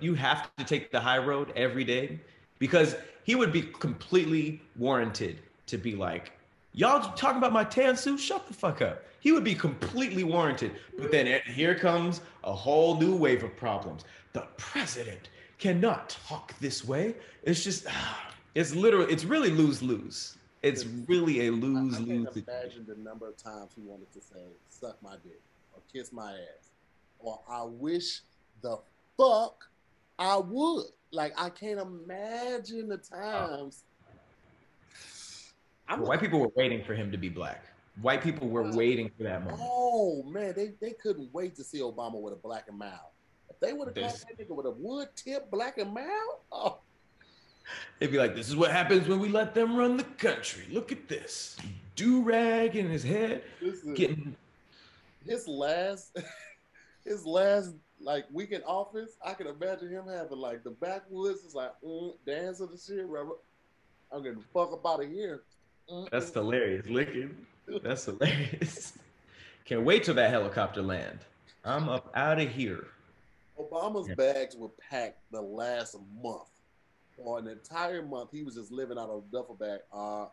You 0.00 0.14
have 0.14 0.50
to 0.56 0.64
take 0.64 0.90
the 0.90 0.98
high 0.98 1.18
road 1.18 1.52
every 1.54 1.84
day 1.84 2.20
because 2.58 2.96
he 3.22 3.36
would 3.36 3.52
be 3.52 3.62
completely 3.62 4.60
warranted 4.76 5.38
to 5.66 5.78
be 5.78 5.94
like, 5.94 6.32
y'all 6.76 7.12
talking 7.14 7.38
about 7.38 7.52
my 7.52 7.64
tan 7.64 7.96
suit? 7.96 8.20
Shut 8.20 8.46
the 8.46 8.54
fuck 8.54 8.80
up. 8.80 9.02
He 9.18 9.32
would 9.32 9.42
be 9.42 9.56
completely 9.56 10.22
warranted. 10.22 10.76
But 10.96 11.10
then 11.10 11.40
here 11.46 11.74
comes 11.74 12.20
a 12.44 12.52
whole 12.52 12.96
new 12.96 13.16
wave 13.16 13.42
of 13.42 13.56
problems. 13.56 14.04
The 14.32 14.46
president 14.56 15.30
cannot 15.58 16.10
talk 16.28 16.54
this 16.60 16.84
way. 16.84 17.16
It's 17.42 17.64
just, 17.64 17.88
it's 18.54 18.72
literally, 18.76 19.12
it's 19.12 19.24
really 19.24 19.50
lose 19.50 19.82
lose. 19.82 20.38
It's 20.62 20.84
really 21.08 21.48
a 21.48 21.50
lose 21.50 21.98
lose. 21.98 22.28
I, 22.28 22.30
can't 22.32 22.48
imagine 22.48 22.86
the 22.86 22.96
number 22.96 23.26
of 23.28 23.36
times 23.36 23.72
he 23.74 23.82
wanted 23.82 24.12
to 24.12 24.20
say, 24.20 24.42
suck 24.68 25.02
my 25.02 25.14
dick 25.24 25.40
or 25.74 25.80
kiss 25.92 26.12
my 26.12 26.30
ass 26.30 26.70
or 27.18 27.40
I 27.48 27.62
wish 27.64 28.20
the 28.62 28.78
fuck 29.16 29.68
I 30.18 30.36
would. 30.36 30.86
Like, 31.10 31.34
I 31.36 31.50
can't 31.50 31.80
imagine 31.80 32.88
the 32.88 33.00
oh. 33.12 33.16
times. 33.16 33.84
Oh. 33.84 33.92
White 35.88 36.20
people 36.20 36.40
were 36.40 36.52
waiting 36.56 36.82
for 36.84 36.94
him 36.94 37.12
to 37.12 37.18
be 37.18 37.28
black. 37.28 37.64
White 38.02 38.22
people 38.22 38.48
were 38.48 38.70
waiting 38.72 39.10
for 39.16 39.22
that 39.22 39.42
moment. 39.42 39.60
Oh 39.62 40.22
man, 40.24 40.52
they, 40.54 40.72
they 40.80 40.92
couldn't 40.92 41.32
wait 41.32 41.54
to 41.56 41.64
see 41.64 41.80
Obama 41.80 42.20
with 42.20 42.32
a 42.32 42.36
black 42.36 42.64
and 42.68 42.78
mild. 42.78 42.92
If 43.48 43.58
they 43.60 43.72
would 43.72 43.88
have 43.88 43.94
caught 43.94 44.20
that 44.28 44.38
nigga 44.38 44.54
with 44.54 44.66
a 44.66 44.72
wood 44.72 45.08
tip 45.16 45.50
black 45.50 45.78
and 45.78 45.94
mild, 45.94 46.40
oh. 46.52 46.78
They'd 47.98 48.12
be 48.12 48.18
like, 48.18 48.34
"This 48.34 48.48
is 48.48 48.54
what 48.54 48.70
happens 48.70 49.08
when 49.08 49.18
we 49.18 49.28
let 49.28 49.54
them 49.54 49.76
run 49.76 49.96
the 49.96 50.04
country. 50.04 50.64
Look 50.70 50.92
at 50.92 51.08
this 51.08 51.56
do 51.96 52.22
rag 52.22 52.76
in 52.76 52.88
his 52.88 53.02
head, 53.02 53.42
Listen, 53.60 53.94
getting 53.94 54.36
his 55.26 55.48
last, 55.48 56.16
his 57.04 57.26
last 57.26 57.74
like 58.00 58.26
week 58.30 58.52
in 58.52 58.62
office. 58.62 59.16
I 59.24 59.32
can 59.32 59.48
imagine 59.48 59.88
him 59.88 60.04
having 60.06 60.38
like 60.38 60.62
the 60.62 60.70
backwoods 60.70 61.40
is 61.40 61.54
like 61.54 61.72
mm, 61.84 62.12
dance 62.26 62.60
of 62.60 62.70
the 62.70 62.78
shit, 62.78 63.06
Robert. 63.08 63.38
I'm 64.12 64.22
getting 64.22 64.38
the 64.38 64.44
fuck 64.54 64.72
up 64.72 64.86
out 64.86 65.02
of 65.02 65.10
here. 65.10 65.42
That's 66.10 66.32
hilarious. 66.32 66.86
Licking. 66.86 67.36
That's 67.82 68.04
hilarious. 68.04 68.98
Can't 69.64 69.84
wait 69.84 70.04
till 70.04 70.14
that 70.14 70.30
helicopter 70.30 70.82
land. 70.82 71.18
I'm 71.64 71.88
up 71.88 72.10
out 72.14 72.40
of 72.40 72.48
here. 72.48 72.86
Obama's 73.58 74.08
yeah. 74.08 74.14
bags 74.14 74.54
were 74.56 74.68
packed 74.90 75.18
the 75.32 75.40
last 75.40 75.96
month. 76.22 76.48
For 77.16 77.38
an 77.38 77.48
entire 77.48 78.02
month, 78.02 78.30
he 78.30 78.42
was 78.42 78.54
just 78.56 78.70
living 78.70 78.98
out 78.98 79.08
of 79.08 79.24
a 79.24 79.32
duffel 79.32 79.54
bag. 79.54 79.80
Uh, 79.92 80.26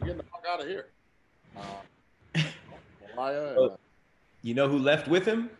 getting 0.00 0.18
the 0.18 0.22
fuck 0.24 0.44
out 0.48 0.60
of 0.60 0.68
here. 0.68 0.88
Uh, 1.56 2.40
uh, 3.18 3.76
you 4.42 4.54
know 4.54 4.68
who 4.68 4.78
left 4.78 5.08
with 5.08 5.24
him? 5.24 5.50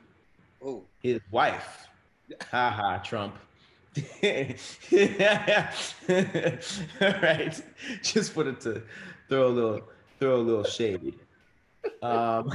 Oh, 0.65 0.85
his 1.03 1.21
wife. 1.31 1.87
Ha 2.53 2.71
ha, 2.71 2.99
Trump. 2.99 3.35
All 7.01 7.21
right, 7.21 7.61
just 8.05 8.35
put 8.35 8.47
it 8.47 8.61
to 8.61 8.83
throw 9.31 9.47
a 9.47 9.49
little 9.49 9.83
throw 10.19 10.37
a 10.37 10.43
little 10.43 10.65
shade. 10.65 11.15
Um, 12.03 12.53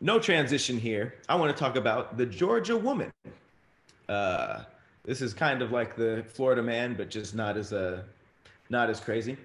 no 0.00 0.18
transition 0.18 0.78
here. 0.78 1.14
I 1.28 1.36
want 1.36 1.56
to 1.56 1.58
talk 1.58 1.76
about 1.76 2.18
the 2.18 2.26
Georgia 2.26 2.76
woman. 2.76 3.12
Uh, 4.08 4.64
this 5.04 5.22
is 5.22 5.32
kind 5.32 5.62
of 5.62 5.70
like 5.70 5.96
the 5.96 6.24
Florida 6.26 6.62
man, 6.62 6.94
but 6.94 7.08
just 7.08 7.34
not 7.34 7.56
as 7.56 7.72
a, 7.72 7.94
uh, 7.94 8.02
not 8.68 8.90
as 8.90 9.00
crazy. 9.00 9.38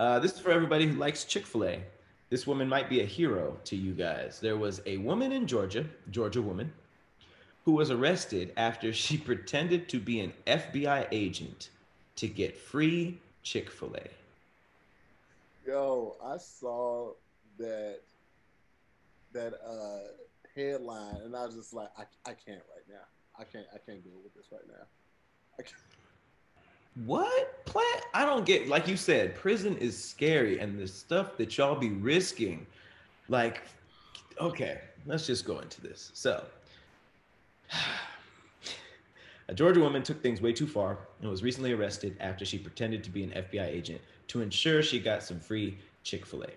Uh, 0.00 0.18
this 0.18 0.32
is 0.32 0.40
for 0.40 0.50
everybody 0.50 0.86
who 0.86 0.94
likes 0.94 1.24
Chick 1.24 1.46
Fil 1.46 1.64
A. 1.64 1.82
This 2.30 2.46
woman 2.46 2.68
might 2.68 2.88
be 2.88 3.02
a 3.02 3.04
hero 3.04 3.58
to 3.64 3.76
you 3.76 3.92
guys. 3.92 4.40
There 4.40 4.56
was 4.56 4.80
a 4.86 4.96
woman 4.96 5.32
in 5.32 5.46
Georgia, 5.46 5.84
Georgia 6.10 6.40
woman, 6.40 6.72
who 7.66 7.72
was 7.72 7.90
arrested 7.90 8.52
after 8.56 8.92
she 8.92 9.16
pretended 9.28 9.88
to 9.90 10.00
be 10.00 10.20
an 10.20 10.32
FBI 10.46 11.08
agent 11.12 11.68
to 12.16 12.26
get 12.26 12.56
free 12.56 13.20
Chick 13.42 13.70
Fil 13.70 13.94
A. 13.96 15.68
Yo, 15.68 16.16
I 16.24 16.36
saw 16.36 17.12
that 17.58 18.00
that 19.32 19.54
uh 19.66 20.12
headline 20.54 21.16
and 21.24 21.34
I 21.34 21.46
was 21.46 21.54
just 21.54 21.72
like, 21.72 21.88
I, 21.96 22.02
I 22.28 22.34
can't 22.34 22.62
right 22.74 22.84
now. 22.88 23.04
I 23.38 23.44
can't 23.44 23.66
I 23.74 23.78
can't 23.78 24.02
deal 24.02 24.20
with 24.22 24.34
this 24.34 24.46
right 24.52 24.66
now. 24.68 24.84
I 25.58 25.62
can't. 25.62 25.76
What 27.06 27.64
plant? 27.64 28.02
I 28.12 28.24
don't 28.24 28.44
get 28.44 28.68
like 28.68 28.86
you 28.86 28.96
said, 28.96 29.34
prison 29.34 29.76
is 29.78 30.02
scary 30.02 30.58
and 30.58 30.78
the 30.78 30.86
stuff 30.86 31.36
that 31.38 31.56
y'all 31.56 31.78
be 31.78 31.90
risking. 31.90 32.66
Like, 33.28 33.62
okay, 34.40 34.80
let's 35.06 35.26
just 35.26 35.44
go 35.44 35.60
into 35.60 35.80
this. 35.80 36.10
So 36.14 36.44
a 39.48 39.54
Georgia 39.54 39.80
woman 39.80 40.02
took 40.02 40.22
things 40.22 40.40
way 40.40 40.52
too 40.52 40.66
far 40.66 40.98
and 41.20 41.30
was 41.30 41.42
recently 41.42 41.72
arrested 41.72 42.16
after 42.20 42.44
she 42.44 42.58
pretended 42.58 43.02
to 43.04 43.10
be 43.10 43.24
an 43.24 43.30
FBI 43.30 43.66
agent 43.66 44.00
to 44.28 44.40
ensure 44.40 44.82
she 44.82 44.98
got 44.98 45.22
some 45.22 45.40
free 45.40 45.78
Chick 46.04 46.26
fil 46.26 46.44
A. 46.44 46.48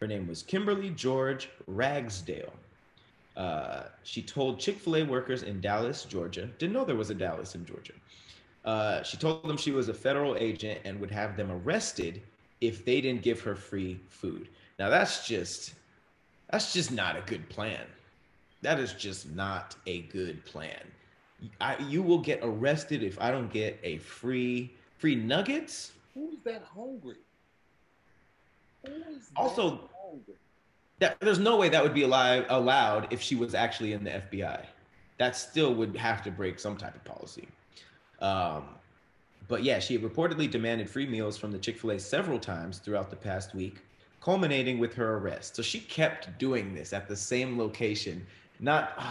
Her 0.00 0.06
name 0.06 0.26
was 0.26 0.42
Kimberly 0.42 0.90
George 0.90 1.50
Ragsdale. 1.66 2.52
Uh, 3.36 3.84
she 4.02 4.22
told 4.22 4.58
Chick 4.58 4.78
fil 4.78 4.96
A 4.96 5.02
workers 5.04 5.42
in 5.42 5.60
Dallas, 5.60 6.04
Georgia, 6.04 6.46
didn't 6.58 6.72
know 6.72 6.84
there 6.84 6.96
was 6.96 7.10
a 7.10 7.14
Dallas 7.14 7.54
in 7.54 7.64
Georgia. 7.64 7.94
Uh, 8.64 9.02
she 9.02 9.16
told 9.16 9.42
them 9.44 9.56
she 9.56 9.72
was 9.72 9.88
a 9.88 9.94
federal 9.94 10.36
agent 10.36 10.80
and 10.84 11.00
would 11.00 11.10
have 11.10 11.36
them 11.36 11.50
arrested 11.50 12.20
if 12.60 12.84
they 12.84 13.00
didn't 13.00 13.22
give 13.22 13.40
her 13.40 13.54
free 13.54 13.98
food. 14.08 14.48
Now 14.78 14.90
that's 14.90 15.26
just 15.26 15.74
that's 16.50 16.72
just 16.72 16.90
not 16.90 17.16
a 17.16 17.22
good 17.22 17.48
plan. 17.48 17.86
That 18.62 18.78
is 18.78 18.92
just 18.92 19.30
not 19.34 19.76
a 19.86 20.02
good 20.02 20.44
plan. 20.44 20.80
I, 21.60 21.78
you 21.78 22.02
will 22.02 22.18
get 22.18 22.40
arrested 22.42 23.02
if 23.02 23.20
I 23.20 23.30
don't 23.30 23.52
get 23.52 23.78
a 23.82 23.98
free 23.98 24.72
free 24.98 25.14
nuggets. 25.14 25.92
Who's 26.14 26.40
that 26.44 26.62
hungry? 26.74 27.16
Who's 28.86 29.30
also, 29.36 29.70
that 29.70 29.80
hungry? 30.04 30.34
That, 30.98 31.18
there's 31.20 31.38
no 31.38 31.56
way 31.56 31.70
that 31.70 31.82
would 31.82 31.94
be 31.94 32.02
alive, 32.02 32.44
allowed 32.50 33.10
if 33.10 33.22
she 33.22 33.34
was 33.34 33.54
actually 33.54 33.94
in 33.94 34.04
the 34.04 34.10
FBI. 34.10 34.64
That 35.16 35.36
still 35.36 35.74
would 35.74 35.96
have 35.96 36.22
to 36.24 36.30
break 36.30 36.58
some 36.58 36.76
type 36.76 36.94
of 36.94 37.04
policy. 37.04 37.48
Um, 38.20 38.64
but 39.48 39.62
yeah, 39.62 39.78
she 39.78 39.98
reportedly 39.98 40.50
demanded 40.50 40.88
free 40.88 41.06
meals 41.06 41.38
from 41.38 41.50
the 41.50 41.58
Chick 41.58 41.78
fil 41.78 41.92
A 41.92 41.98
several 41.98 42.38
times 42.38 42.78
throughout 42.78 43.10
the 43.10 43.16
past 43.16 43.54
week, 43.54 43.78
culminating 44.20 44.78
with 44.78 44.94
her 44.94 45.16
arrest. 45.16 45.56
So 45.56 45.62
she 45.62 45.80
kept 45.80 46.38
doing 46.38 46.74
this 46.74 46.92
at 46.92 47.08
the 47.08 47.16
same 47.16 47.58
location. 47.58 48.26
Not, 48.60 49.02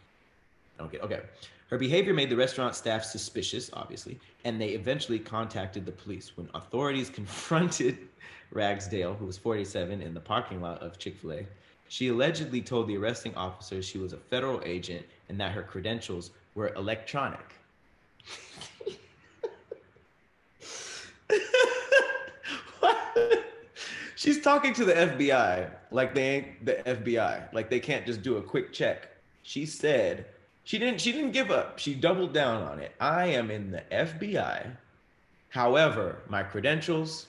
okay, 0.80 0.98
okay. 0.98 1.20
Her 1.68 1.78
behavior 1.78 2.14
made 2.14 2.30
the 2.30 2.36
restaurant 2.36 2.76
staff 2.76 3.02
suspicious, 3.04 3.70
obviously, 3.72 4.20
and 4.44 4.60
they 4.60 4.68
eventually 4.68 5.18
contacted 5.18 5.84
the 5.84 5.90
police. 5.92 6.36
When 6.36 6.48
authorities 6.54 7.10
confronted 7.14 7.98
Ragsdale, 8.52 9.14
who 9.14 9.26
was 9.26 9.36
47, 9.36 10.00
in 10.00 10.14
the 10.14 10.20
parking 10.20 10.60
lot 10.60 10.80
of 10.80 10.98
Chick 10.98 11.16
fil 11.16 11.32
A, 11.32 11.46
she 11.88 12.08
allegedly 12.08 12.62
told 12.62 12.86
the 12.88 12.96
arresting 12.96 13.34
officers 13.34 13.84
she 13.84 13.98
was 13.98 14.12
a 14.12 14.16
federal 14.16 14.60
agent 14.64 15.04
and 15.28 15.40
that 15.40 15.52
her 15.52 15.62
credentials 15.62 16.30
were 16.54 16.72
electronic. 16.74 17.54
She's 24.16 24.40
talking 24.40 24.72
to 24.74 24.84
the 24.84 24.94
FBI 24.94 25.70
like 25.90 26.14
they 26.14 26.28
ain't 26.28 26.64
the 26.64 26.74
FBI. 26.86 27.52
Like 27.52 27.70
they 27.70 27.80
can't 27.80 28.06
just 28.06 28.22
do 28.22 28.36
a 28.38 28.42
quick 28.42 28.72
check. 28.72 29.08
She 29.42 29.66
said 29.66 30.26
she 30.66 30.80
didn't 30.80 31.00
she 31.00 31.12
didn't 31.12 31.30
give 31.30 31.52
up. 31.52 31.78
She 31.78 31.94
doubled 31.94 32.32
down 32.32 32.60
on 32.60 32.80
it. 32.80 32.92
I 32.98 33.26
am 33.26 33.52
in 33.52 33.70
the 33.70 33.82
FBI. 33.92 34.66
However, 35.48 36.18
my 36.28 36.42
credentials 36.42 37.26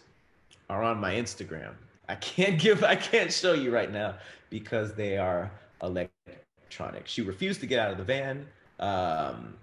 are 0.72 0.84
on 0.84 1.00
my 1.00 1.14
Instagram. 1.14 1.74
I 2.10 2.16
can't 2.16 2.60
give, 2.66 2.84
I 2.84 2.96
can't 2.96 3.32
show 3.32 3.54
you 3.54 3.72
right 3.72 3.92
now 3.92 4.16
because 4.50 4.96
they 4.96 5.20
are 5.20 5.52
electronic. 5.84 7.06
She 7.06 7.22
refused 7.22 7.60
to 7.62 7.68
get 7.68 7.78
out 7.80 7.92
of 7.92 8.00
the 8.00 8.04
van. 8.04 8.48
Um, 8.80 9.54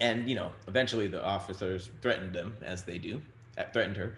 and, 0.00 0.28
you 0.28 0.36
know, 0.36 0.52
eventually 0.68 1.08
the 1.08 1.24
officers 1.24 1.90
threatened 2.02 2.32
them 2.32 2.56
as 2.62 2.84
they 2.84 2.98
do, 2.98 3.20
uh, 3.58 3.64
threatened 3.72 3.96
her. 3.96 4.14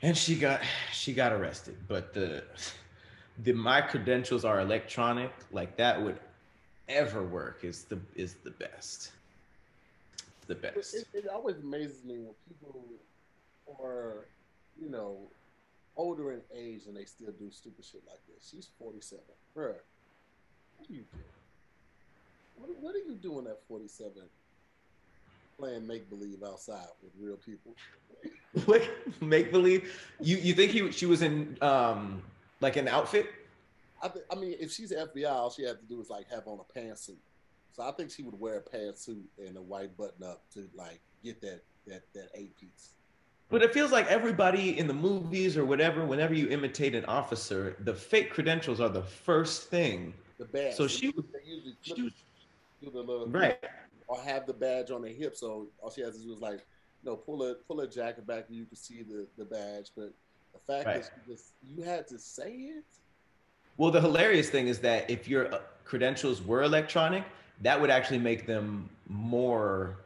And 0.00 0.16
she 0.16 0.36
got, 0.36 0.62
she 0.90 1.12
got 1.12 1.32
arrested. 1.32 1.76
But 1.86 2.14
the, 2.14 2.44
the 3.42 3.52
my 3.52 3.82
credentials 3.82 4.46
are 4.46 4.60
electronic, 4.60 5.32
like 5.52 5.76
that 5.76 6.02
would 6.02 6.18
ever 6.88 7.22
work 7.22 7.60
is 7.62 7.84
the, 7.84 7.98
is 8.14 8.34
the 8.44 8.50
best. 8.50 9.12
The 10.46 10.54
best. 10.54 10.94
It, 10.94 11.06
it 11.14 11.28
always 11.28 11.56
amazes 11.56 12.04
me 12.04 12.18
when 12.18 12.34
people 12.48 12.84
are, 13.80 14.26
you 14.80 14.90
know, 14.90 15.18
older 15.96 16.32
in 16.32 16.40
age 16.54 16.82
and 16.86 16.96
they 16.96 17.04
still 17.04 17.32
do 17.38 17.50
stupid 17.50 17.84
shit 17.84 18.02
like 18.06 18.20
this. 18.26 18.50
She's 18.50 18.68
47. 18.78 19.22
Bruh, 19.56 19.74
what 20.76 20.90
are 20.90 20.92
you 20.92 21.04
doing? 21.12 21.24
What, 22.56 22.70
what 22.80 22.94
are 22.94 22.98
you 22.98 23.14
doing 23.14 23.46
at 23.46 23.60
47? 23.68 24.12
Playing 25.58 25.86
make 25.86 26.08
believe 26.10 26.42
outside 26.42 26.88
with 27.02 27.12
real 27.20 27.36
people. 27.36 27.74
Like 28.68 28.88
make 29.20 29.50
believe? 29.50 29.92
You 30.20 30.36
you 30.36 30.54
think 30.54 30.70
he 30.70 30.88
she 30.92 31.06
was 31.06 31.22
in 31.22 31.58
um 31.60 32.22
like 32.60 32.76
an 32.76 32.86
outfit? 32.86 33.26
I 34.04 34.08
th- 34.08 34.24
I 34.30 34.34
mean, 34.34 34.54
if 34.60 34.70
she's 34.70 34.92
FBI, 34.92 35.30
all 35.30 35.50
she 35.50 35.62
had 35.62 35.80
to 35.80 35.86
do 35.86 36.00
is 36.00 36.10
like 36.10 36.30
have 36.30 36.46
on 36.46 36.60
a 36.60 36.78
pantsuit. 36.78 37.16
So 37.72 37.82
I 37.82 37.90
think 37.92 38.10
she 38.10 38.22
would 38.22 38.38
wear 38.38 38.58
a 38.58 38.76
pantsuit 38.76 39.24
and 39.38 39.56
a 39.56 39.62
white 39.62 39.96
button 39.96 40.24
up 40.24 40.42
to 40.52 40.68
like 40.74 41.00
get 41.24 41.40
that 41.40 41.62
that 41.86 42.02
that 42.14 42.28
eight 42.34 42.54
piece. 42.60 42.90
But 43.48 43.62
it 43.62 43.72
feels 43.72 43.92
like 43.92 44.06
everybody 44.08 44.78
in 44.78 44.86
the 44.86 44.94
movies 44.94 45.56
or 45.56 45.64
whatever, 45.64 46.04
whenever 46.04 46.34
you 46.34 46.48
imitate 46.48 46.94
an 46.94 47.04
officer, 47.06 47.76
the 47.80 47.94
fake 47.94 48.30
credentials 48.30 48.80
are 48.80 48.88
the 48.88 49.02
first 49.02 49.68
thing. 49.70 50.12
The 50.38 50.44
badge. 50.44 50.74
So 50.74 50.86
she 50.86 51.12
she 51.82 52.02
was 52.02 52.12
do 52.82 52.90
the 52.90 53.00
little 53.00 53.26
right, 53.28 53.58
or 54.06 54.20
have 54.20 54.46
the 54.46 54.52
badge 54.52 54.90
on 54.90 55.02
the 55.02 55.08
hip. 55.08 55.34
So 55.34 55.68
all 55.80 55.90
she 55.90 56.02
has 56.02 56.18
to 56.18 56.22
do 56.22 56.34
is 56.34 56.40
like, 56.40 56.60
you 57.02 57.10
know, 57.10 57.16
pull 57.16 57.42
a 57.42 57.54
pull 57.54 57.80
a 57.80 57.88
jacket 57.88 58.26
back 58.26 58.46
and 58.48 58.56
you 58.56 58.66
can 58.66 58.76
see 58.76 59.02
the 59.02 59.26
the 59.38 59.46
badge. 59.46 59.90
But 59.96 60.12
the 60.52 60.60
fact 60.60 60.86
right. 60.86 61.02
that 61.02 61.26
just, 61.26 61.52
you 61.62 61.82
had 61.82 62.06
to 62.08 62.18
say 62.18 62.52
it. 62.52 62.84
Well, 63.76 63.90
the 63.90 64.00
hilarious 64.00 64.50
thing 64.50 64.68
is 64.68 64.78
that 64.80 65.10
if 65.10 65.28
your 65.28 65.52
uh, 65.52 65.58
credentials 65.84 66.42
were 66.42 66.62
electronic, 66.62 67.24
that 67.62 67.80
would 67.80 67.90
actually 67.90 68.18
make 68.18 68.46
them 68.46 68.88
more 69.08 69.96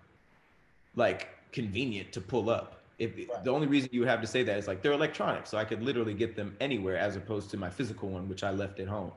like 0.96 1.28
convenient 1.52 2.12
to 2.12 2.20
pull 2.20 2.50
up 2.50 2.78
if 2.98 3.16
right. 3.16 3.44
the 3.44 3.50
only 3.50 3.66
reason 3.66 3.90
you 3.92 4.00
would 4.00 4.08
have 4.08 4.20
to 4.20 4.26
say 4.26 4.42
that 4.42 4.58
is 4.58 4.66
like 4.66 4.82
they're 4.82 4.92
electronic, 4.92 5.46
so 5.46 5.56
I 5.56 5.64
could 5.64 5.82
literally 5.82 6.14
get 6.14 6.34
them 6.34 6.56
anywhere 6.60 6.96
as 6.96 7.16
opposed 7.16 7.50
to 7.50 7.56
my 7.56 7.70
physical 7.70 8.08
one, 8.08 8.28
which 8.28 8.42
I 8.42 8.50
left 8.50 8.80
at 8.80 8.88
home. 8.88 9.12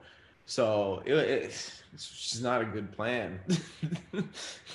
So 0.45 1.01
it, 1.05 1.13
it, 1.13 1.43
it's 1.93 2.09
just 2.09 2.43
not 2.43 2.61
a 2.61 2.65
good 2.65 2.91
plan. 2.91 3.39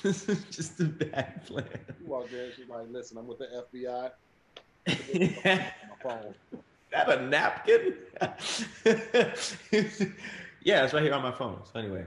this 0.02 0.28
is 0.28 0.44
just 0.50 0.80
a 0.80 0.84
bad 0.84 1.46
plan. 1.46 1.66
You 2.00 2.06
walk 2.06 2.30
there, 2.30 2.52
she's 2.52 2.68
like, 2.68 2.86
"Listen, 2.90 3.18
I'm 3.18 3.26
with 3.28 3.38
the 3.38 3.64
FBI." 3.74 4.10
my 4.88 5.72
phone. 6.02 6.34
That 6.96 7.10
a 7.10 7.26
napkin? 7.26 7.94
yeah, 10.62 10.84
it's 10.84 10.94
right 10.94 11.02
here 11.02 11.12
on 11.12 11.22
my 11.22 11.30
phone. 11.30 11.58
So 11.70 11.78
anyway, 11.78 12.06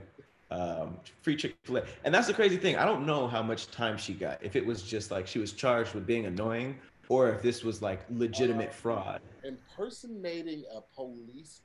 um, 0.50 0.98
free 1.22 1.36
Chick 1.36 1.56
Fil 1.64 1.78
A, 1.78 1.84
and 2.04 2.14
that's 2.14 2.26
the 2.26 2.34
crazy 2.34 2.58
thing. 2.58 2.76
I 2.76 2.86
don't 2.86 3.06
know 3.06 3.28
how 3.28 3.44
much 3.44 3.70
time 3.70 4.00
she 4.00 4.16
got. 4.16 4.44
If 4.44 4.56
it 4.56 4.66
was 4.66 4.82
just 4.82 5.12
like 5.12 5.28
she 5.28 5.38
was 5.38 5.54
charged 5.54 5.94
with 5.94 6.08
being 6.08 6.26
annoying, 6.26 6.80
or 7.08 7.30
if 7.30 7.44
this 7.44 7.64
was 7.64 7.84
like 7.84 8.02
legitimate 8.10 8.70
uh, 8.70 8.74
fraud. 8.74 9.22
Impersonating 9.44 10.64
a 10.76 10.82
police 10.96 11.62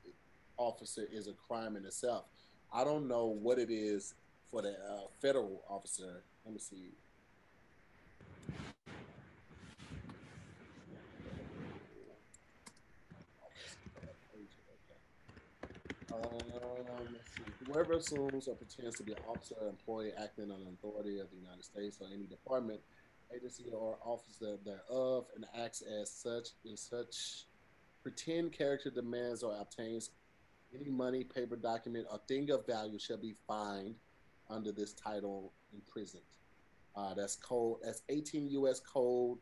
officer 0.57 1.07
is 1.11 1.27
a 1.27 1.33
crime 1.47 1.75
in 1.75 1.83
itself. 1.83 2.25
I 2.71 2.83
don't 2.83 3.07
know 3.07 3.25
what 3.25 3.57
it 3.57 3.71
is 3.71 4.13
for 4.51 4.61
the 4.61 4.73
uh, 4.73 5.07
federal 5.19 5.63
officer. 5.67 6.21
Let 6.45 6.53
me 6.53 6.59
see. 6.59 6.91
Um, 16.15 16.45
Whoever 17.67 17.93
assumes 17.93 18.47
or 18.47 18.55
pretends 18.55 18.97
to 18.97 19.03
be 19.03 19.13
an 19.13 19.17
officer 19.27 19.55
or 19.59 19.69
employee 19.69 20.11
acting 20.21 20.51
on 20.51 20.63
the 20.63 20.69
authority 20.71 21.19
of 21.19 21.29
the 21.31 21.37
United 21.37 21.63
States 21.63 21.97
or 21.99 22.07
any 22.13 22.25
department, 22.25 22.79
agency, 23.35 23.65
or 23.71 23.97
officer 24.03 24.57
thereof 24.63 25.25
and 25.35 25.45
acts 25.59 25.81
as 25.81 26.11
such 26.11 26.49
in 26.63 26.77
such 26.77 27.45
pretend 28.03 28.51
character 28.53 28.91
demands 28.91 29.41
or 29.41 29.57
obtains 29.59 30.11
any 30.79 30.89
money, 30.89 31.23
paper, 31.23 31.55
document, 31.55 32.05
or 32.11 32.19
thing 32.27 32.51
of 32.51 32.65
value 32.67 32.99
shall 32.99 33.17
be 33.17 33.33
fined 33.47 33.95
under 34.49 34.71
this 34.71 34.93
title 34.93 35.51
imprisoned. 35.73 36.21
Uh, 36.95 37.13
that's 37.13 37.35
code. 37.35 37.79
That's 37.83 38.03
18 38.09 38.47
U.S. 38.51 38.79
Code. 38.79 39.39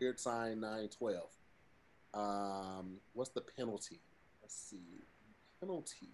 Weird 0.00 0.18
sign 0.18 0.60
912. 0.60 1.30
Um, 2.14 2.96
what's 3.12 3.30
the 3.30 3.42
penalty? 3.42 4.00
Let's 4.42 4.56
see. 4.56 5.04
Penalty. 5.62 6.08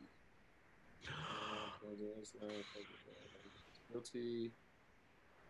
Guilty. 3.90 4.50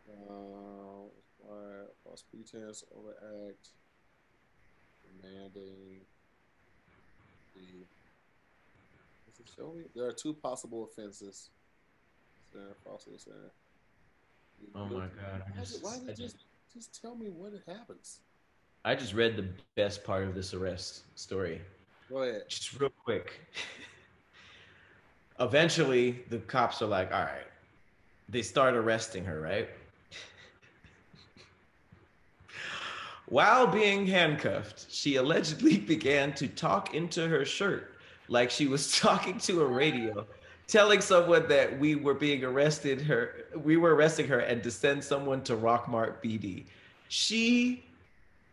Uh, 0.08 1.48
false 2.04 2.22
pretense, 2.30 2.84
overact, 2.96 3.70
demanding 5.20 6.00
the. 7.56 7.60
Does 9.26 9.40
it 9.40 9.50
show 9.56 9.72
me? 9.76 9.82
There 9.96 10.06
are 10.06 10.12
two 10.12 10.32
possible 10.32 10.84
offenses. 10.84 11.50
falsely 12.84 13.14
saying. 13.18 13.36
Oh 14.76 14.86
my 14.86 15.06
god! 15.06 15.42
Why, 15.52 15.60
just, 15.60 15.82
why 15.82 15.98
did 16.06 16.16
just 16.16 16.36
just 16.72 17.00
tell 17.02 17.16
me 17.16 17.30
what 17.30 17.52
happens? 17.66 18.20
I 18.84 18.94
just 18.94 19.12
read 19.12 19.36
the 19.36 19.48
best 19.74 20.04
part 20.04 20.22
of 20.22 20.36
this 20.36 20.54
arrest 20.54 21.02
story. 21.16 21.60
Go 22.08 22.22
ahead. 22.22 22.44
Just 22.48 22.78
real 22.80 22.90
quick. 23.04 23.40
eventually 25.40 26.24
the 26.30 26.38
cops 26.38 26.82
are 26.82 26.86
like, 26.86 27.12
all 27.12 27.22
right, 27.22 27.46
they 28.28 28.42
start 28.42 28.74
arresting 28.74 29.24
her, 29.24 29.40
right? 29.40 29.68
While 33.26 33.66
being 33.66 34.06
handcuffed, 34.06 34.86
she 34.90 35.16
allegedly 35.16 35.78
began 35.94 36.32
to 36.34 36.48
talk 36.48 36.94
into 36.94 37.28
her 37.28 37.44
shirt 37.44 37.94
like 38.28 38.50
she 38.50 38.66
was 38.66 38.98
talking 38.98 39.38
to 39.38 39.62
a 39.62 39.66
radio, 39.66 40.26
telling 40.66 41.00
someone 41.00 41.48
that 41.48 41.78
we 41.78 41.94
were 41.94 42.14
being 42.14 42.44
arrested 42.44 43.00
her 43.00 43.46
we 43.56 43.76
were 43.78 43.94
arresting 43.94 44.28
her 44.28 44.40
and 44.40 44.62
to 44.62 44.70
send 44.70 45.02
someone 45.02 45.42
to 45.42 45.56
Rockmart 45.56 46.22
PD. 46.22 46.64
She 47.08 47.84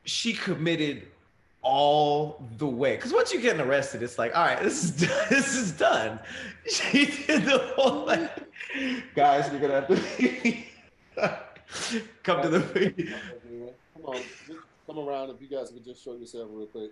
she 0.06 0.32
committed 0.32 1.08
all 1.66 2.42
the 2.58 2.68
way. 2.68 2.96
Because 2.96 3.12
once 3.12 3.34
you 3.34 3.42
get 3.42 3.60
arrested, 3.60 4.02
it's 4.04 4.18
like, 4.18 4.34
all 4.38 4.46
right, 4.46 4.62
this 4.62 4.84
is 4.84 4.92
done. 4.92 5.26
this 5.30 5.56
is 5.56 5.72
done. 5.74 6.20
She 6.68 7.06
did 7.06 7.46
the 7.46 7.60
whole 7.76 8.08
like, 8.08 8.32
guys, 9.14 9.48
you're 9.52 9.62
gonna 9.62 9.82
have 9.82 9.88
to 9.88 9.96
come 12.24 12.42
to 12.42 12.50
the 12.50 13.14
Come 13.94 14.06
on, 14.06 14.20
come 14.88 14.98
around 14.98 15.30
if 15.30 15.40
you 15.40 15.48
guys 15.48 15.70
could 15.70 15.86
just 15.86 16.04
show 16.04 16.16
yourself 16.16 16.50
real 16.52 16.66
quick. 16.66 16.90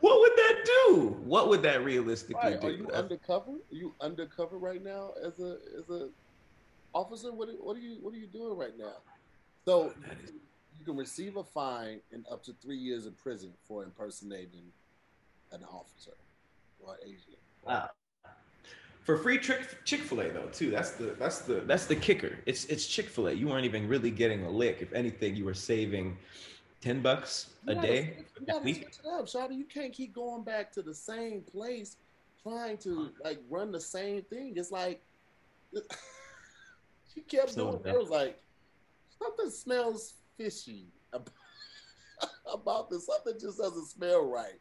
What 0.00 0.18
would 0.20 0.32
that 0.32 0.64
do? 0.64 1.14
What 1.24 1.50
would 1.50 1.60
that 1.60 1.84
realistically 1.84 2.52
right. 2.52 2.58
do? 2.58 2.68
Are 2.68 2.70
you 2.70 2.88
uh, 2.90 2.96
undercover? 2.96 3.50
Are 3.50 3.74
you 3.74 3.92
undercover 4.00 4.56
right 4.56 4.82
now 4.82 5.10
as 5.22 5.40
a 5.40 5.58
as 5.78 5.90
a 5.90 6.08
officer? 6.94 7.30
What 7.30 7.50
what 7.62 7.76
are 7.76 7.80
you 7.80 7.98
what 8.00 8.14
are 8.14 8.18
you 8.18 8.28
doing 8.28 8.56
right 8.56 8.78
now? 8.78 8.94
So 9.66 9.92
you 10.78 10.84
can 10.84 10.96
receive 10.96 11.36
a 11.36 11.44
fine 11.44 12.00
and 12.12 12.24
up 12.30 12.42
to 12.44 12.52
three 12.62 12.76
years 12.76 13.06
in 13.06 13.12
prison 13.12 13.52
for 13.66 13.82
impersonating 13.82 14.64
an 15.52 15.64
officer 15.64 16.14
or 16.80 16.96
agent. 17.04 17.38
Wow. 17.64 17.90
For 19.02 19.16
free 19.16 19.38
trick 19.38 19.84
Chick 19.84 20.00
Fil 20.00 20.20
A 20.20 20.30
though 20.30 20.48
too. 20.52 20.70
That's 20.70 20.92
the 20.92 21.16
that's 21.18 21.40
the 21.40 21.62
that's 21.66 21.86
the 21.86 21.96
kicker. 21.96 22.38
It's 22.44 22.66
it's 22.66 22.86
Chick 22.86 23.08
Fil 23.08 23.28
A. 23.28 23.32
You 23.32 23.48
weren't 23.48 23.64
even 23.64 23.88
really 23.88 24.10
getting 24.10 24.44
a 24.44 24.50
lick. 24.50 24.78
If 24.80 24.92
anything, 24.92 25.34
you 25.34 25.46
were 25.46 25.54
saving 25.54 26.18
ten 26.82 27.00
bucks 27.00 27.50
a 27.66 27.74
you 27.74 27.80
day. 27.80 28.16
You 28.38 28.46
gotta 28.46 28.60
switch 28.60 28.82
it 28.82 29.00
up, 29.10 29.24
Shawty. 29.26 29.56
You 29.56 29.64
can't 29.64 29.94
keep 29.94 30.12
going 30.12 30.44
back 30.44 30.70
to 30.72 30.82
the 30.82 30.94
same 30.94 31.40
place 31.40 31.96
trying 32.42 32.76
to 32.78 33.10
like 33.24 33.40
run 33.48 33.72
the 33.72 33.80
same 33.80 34.22
thing. 34.22 34.52
It's 34.56 34.70
like 34.70 35.02
she 37.14 37.22
kept 37.22 37.50
so 37.50 37.80
doing. 37.82 37.94
It 37.94 37.98
was 37.98 38.10
like 38.10 38.38
something 39.18 39.50
smells 39.50 40.14
fishy 40.38 40.86
about 42.52 42.88
this. 42.88 43.06
Something 43.06 43.34
just 43.38 43.58
doesn't 43.58 43.86
smell 43.86 44.24
right. 44.24 44.60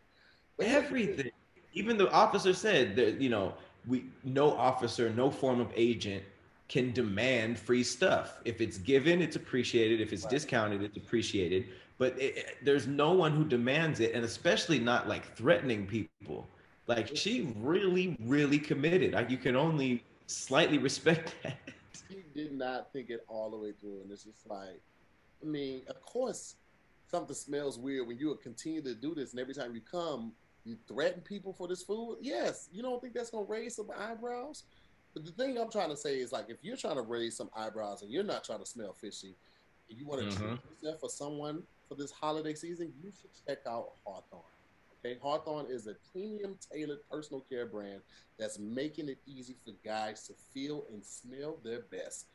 But 0.58 0.68
Everything. 0.68 1.32
Even 1.74 1.98
the 1.98 2.12
officer 2.12 2.54
said 2.54 2.96
that 2.96 3.22
you 3.22 3.30
know 3.30 3.54
we 3.88 4.06
no 4.24 4.52
officer, 4.54 5.10
no 5.12 5.30
form 5.30 5.60
of 5.60 5.72
agent 5.76 6.24
can 6.68 6.92
demand 6.92 7.58
free 7.58 7.84
stuff. 7.84 8.40
If 8.44 8.60
it's 8.60 8.78
given, 8.78 9.22
it's 9.22 9.36
appreciated. 9.36 10.02
If 10.02 10.12
it's 10.12 10.24
right. 10.24 10.32
discounted, 10.32 10.82
it's 10.84 10.98
appreciated. 10.98 11.68
but 11.98 12.20
it, 12.20 12.38
it, 12.38 12.58
there's 12.64 12.88
no 12.88 13.14
one 13.14 13.32
who 13.32 13.46
demands 13.46 14.00
it, 14.00 14.14
and 14.14 14.26
especially 14.26 14.80
not 14.80 15.08
like 15.08 15.36
threatening 15.36 15.86
people. 15.88 16.48
Like 16.88 17.16
she 17.16 17.54
really, 17.58 18.18
really 18.24 18.60
committed. 18.60 19.14
Like 19.14 19.30
you 19.30 19.38
can 19.38 19.56
only 19.56 20.04
slightly 20.28 20.78
respect 20.90 21.36
that. 21.44 21.58
She 22.10 22.24
did 22.34 22.54
not 22.54 22.92
think 22.94 23.10
it 23.10 23.26
all 23.28 23.50
the 23.50 23.58
way 23.58 23.74
through, 23.80 24.02
and 24.02 24.12
it's 24.12 24.24
just 24.24 24.48
like, 24.50 24.82
I 25.42 25.46
mean, 25.46 25.84
of 25.88 26.02
course, 26.02 26.56
something 27.08 27.36
smells 27.36 27.78
weird 27.78 28.08
when 28.08 28.18
you 28.18 28.38
continue 28.42 28.82
to 28.82 28.96
do 28.96 29.16
this, 29.16 29.32
and 29.32 29.40
every 29.40 29.54
time 29.54 29.74
you 29.76 29.82
come, 29.82 30.34
you 30.66 30.78
threaten 30.88 31.22
people 31.22 31.54
for 31.54 31.68
this 31.68 31.84
food. 31.84 32.18
Yes, 32.22 32.70
you 32.72 32.82
don't 32.82 33.02
think 33.02 33.14
that's 33.14 33.30
gonna 33.30 33.46
raise 33.46 33.76
some 33.76 33.90
eyebrows? 33.98 34.64
But 35.14 35.26
the 35.26 35.32
thing 35.32 35.58
I'm 35.58 35.72
trying 35.72 35.90
to 35.90 35.98
say 35.98 36.20
is 36.20 36.32
like, 36.32 36.50
if 36.50 36.58
you're 36.62 36.78
trying 36.78 36.98
to 36.98 37.02
raise 37.02 37.36
some 37.38 37.50
eyebrows 37.56 38.02
and 38.02 38.12
you're 38.12 38.24
not 38.24 38.44
trying 38.44 38.60
to 38.60 38.66
smell 38.66 38.94
fishy, 38.94 39.36
and 39.90 39.98
you 39.98 40.06
want 40.06 40.22
to 40.22 40.28
mm-hmm. 40.28 40.46
treat 40.46 40.60
yourself 40.70 41.00
for 41.00 41.10
someone 41.10 41.64
for 41.88 41.96
this 41.96 42.12
holiday 42.12 42.54
season, 42.54 42.92
you 43.02 43.12
should 43.12 43.30
check 43.48 43.60
out 43.68 43.94
Hawthorne. 44.06 44.42
Okay, 45.00 45.18
Hawthorne 45.22 45.68
is 45.70 45.88
a 45.88 45.96
premium 46.12 46.58
tailored 46.72 47.00
personal 47.10 47.42
care 47.50 47.66
brand 47.66 48.02
that's 48.38 48.60
making 48.60 49.10
it 49.10 49.20
easy 49.26 49.56
for 49.64 49.74
guys 49.86 50.28
to 50.28 50.34
feel 50.54 50.86
and 50.92 51.04
smell 51.06 51.58
their 51.64 51.82
best. 51.92 52.28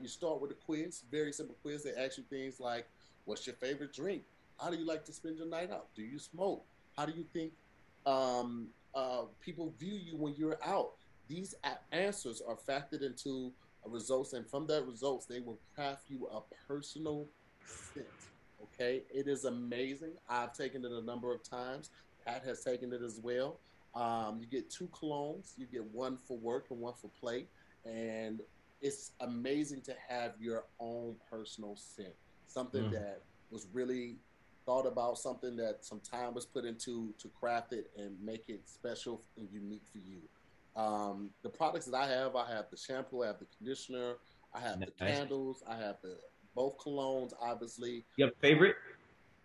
You 0.00 0.08
start 0.08 0.40
with 0.40 0.50
a 0.50 0.54
quiz, 0.54 1.02
very 1.10 1.32
simple 1.32 1.56
quiz. 1.62 1.82
They 1.82 1.92
ask 1.92 2.18
you 2.18 2.24
things 2.24 2.60
like, 2.60 2.86
"What's 3.24 3.46
your 3.46 3.56
favorite 3.56 3.92
drink? 3.92 4.24
How 4.58 4.70
do 4.70 4.76
you 4.76 4.86
like 4.86 5.04
to 5.06 5.12
spend 5.12 5.38
your 5.38 5.46
night 5.46 5.70
out? 5.70 5.88
Do 5.94 6.02
you 6.02 6.18
smoke? 6.18 6.64
How 6.96 7.06
do 7.06 7.12
you 7.12 7.24
think 7.32 7.52
um, 8.06 8.68
uh, 8.94 9.24
people 9.40 9.74
view 9.78 9.94
you 9.94 10.16
when 10.16 10.34
you're 10.36 10.58
out?" 10.64 10.92
These 11.28 11.54
answers 11.92 12.42
are 12.46 12.56
factored 12.56 13.02
into 13.02 13.52
results, 13.86 14.32
and 14.32 14.48
from 14.48 14.66
that 14.68 14.86
results, 14.86 15.26
they 15.26 15.40
will 15.40 15.58
craft 15.74 16.08
you 16.08 16.26
a 16.28 16.40
personal 16.66 17.28
scent. 17.64 18.06
Okay, 18.62 19.02
it 19.12 19.28
is 19.28 19.44
amazing. 19.44 20.12
I've 20.28 20.52
taken 20.54 20.84
it 20.84 20.92
a 20.92 21.02
number 21.02 21.32
of 21.32 21.42
times. 21.42 21.90
Pat 22.26 22.42
has 22.44 22.62
taken 22.62 22.92
it 22.92 23.02
as 23.02 23.20
well. 23.22 23.60
Um, 23.94 24.38
you 24.40 24.46
get 24.46 24.70
two 24.70 24.88
colognes. 24.88 25.52
You 25.56 25.66
get 25.66 25.84
one 25.92 26.16
for 26.16 26.36
work 26.38 26.66
and 26.70 26.80
one 26.80 26.94
for 26.94 27.10
play, 27.20 27.46
and 27.84 28.40
it's 28.80 29.12
amazing 29.20 29.80
to 29.82 29.94
have 30.08 30.32
your 30.40 30.64
own 30.78 31.16
personal 31.30 31.76
scent. 31.76 32.14
Something 32.46 32.84
mm. 32.84 32.92
that 32.92 33.22
was 33.50 33.66
really 33.72 34.16
thought 34.66 34.86
about, 34.86 35.18
something 35.18 35.56
that 35.56 35.84
some 35.84 36.00
time 36.00 36.34
was 36.34 36.46
put 36.46 36.64
into 36.64 37.14
to 37.18 37.28
craft 37.28 37.72
it 37.72 37.90
and 37.96 38.16
make 38.22 38.48
it 38.48 38.68
special 38.68 39.22
and 39.36 39.48
unique 39.52 39.82
for 39.90 39.98
you. 39.98 40.20
Um, 40.76 41.30
the 41.42 41.48
products 41.48 41.86
that 41.86 41.96
I 41.96 42.06
have, 42.08 42.34
I 42.36 42.50
have 42.50 42.66
the 42.70 42.76
shampoo, 42.76 43.22
I 43.22 43.28
have 43.28 43.38
the 43.38 43.46
conditioner, 43.56 44.14
I 44.54 44.60
have 44.60 44.80
nice. 44.80 44.88
the 44.98 45.04
candles, 45.04 45.62
I 45.68 45.76
have 45.76 45.96
the 46.02 46.16
both 46.54 46.78
colognes, 46.78 47.32
obviously. 47.40 48.04
Your 48.16 48.30
favorite? 48.40 48.76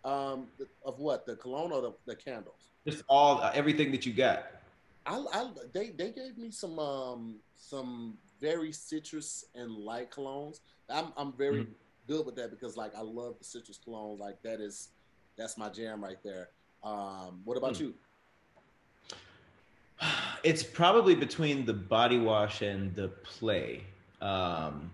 Um, 0.04 0.46
of 0.84 0.98
what? 0.98 1.26
The 1.26 1.36
cologne 1.36 1.72
or 1.72 1.82
the, 1.82 1.92
the 2.06 2.16
candles? 2.16 2.70
Just 2.86 3.04
all 3.08 3.40
uh, 3.42 3.50
everything 3.54 3.92
that 3.92 4.06
you 4.06 4.12
got. 4.12 4.46
I, 5.06 5.24
I 5.32 5.50
they 5.72 5.90
they 5.90 6.10
gave 6.10 6.38
me 6.38 6.50
some 6.50 6.78
um 6.78 7.36
some 7.56 8.18
very 8.40 8.72
citrus 8.72 9.44
and 9.54 9.70
light 9.70 10.10
colognes. 10.10 10.60
I'm 10.88 11.12
I'm 11.16 11.32
very 11.32 11.62
mm-hmm. 11.62 11.72
good 12.06 12.26
with 12.26 12.36
that 12.36 12.50
because 12.50 12.76
like 12.76 12.94
I 12.96 13.02
love 13.02 13.38
the 13.38 13.44
citrus 13.44 13.78
cologne. 13.82 14.18
Like 14.18 14.42
that 14.42 14.60
is 14.60 14.88
that's 15.36 15.56
my 15.56 15.68
jam 15.68 16.02
right 16.02 16.22
there. 16.22 16.48
Um, 16.82 17.40
what 17.44 17.56
about 17.56 17.74
mm. 17.74 17.80
you? 17.80 17.94
It's 20.42 20.62
probably 20.62 21.14
between 21.14 21.66
the 21.66 21.74
body 21.74 22.18
wash 22.18 22.62
and 22.62 22.94
the 22.94 23.08
play. 23.08 23.84
Um, 24.22 24.90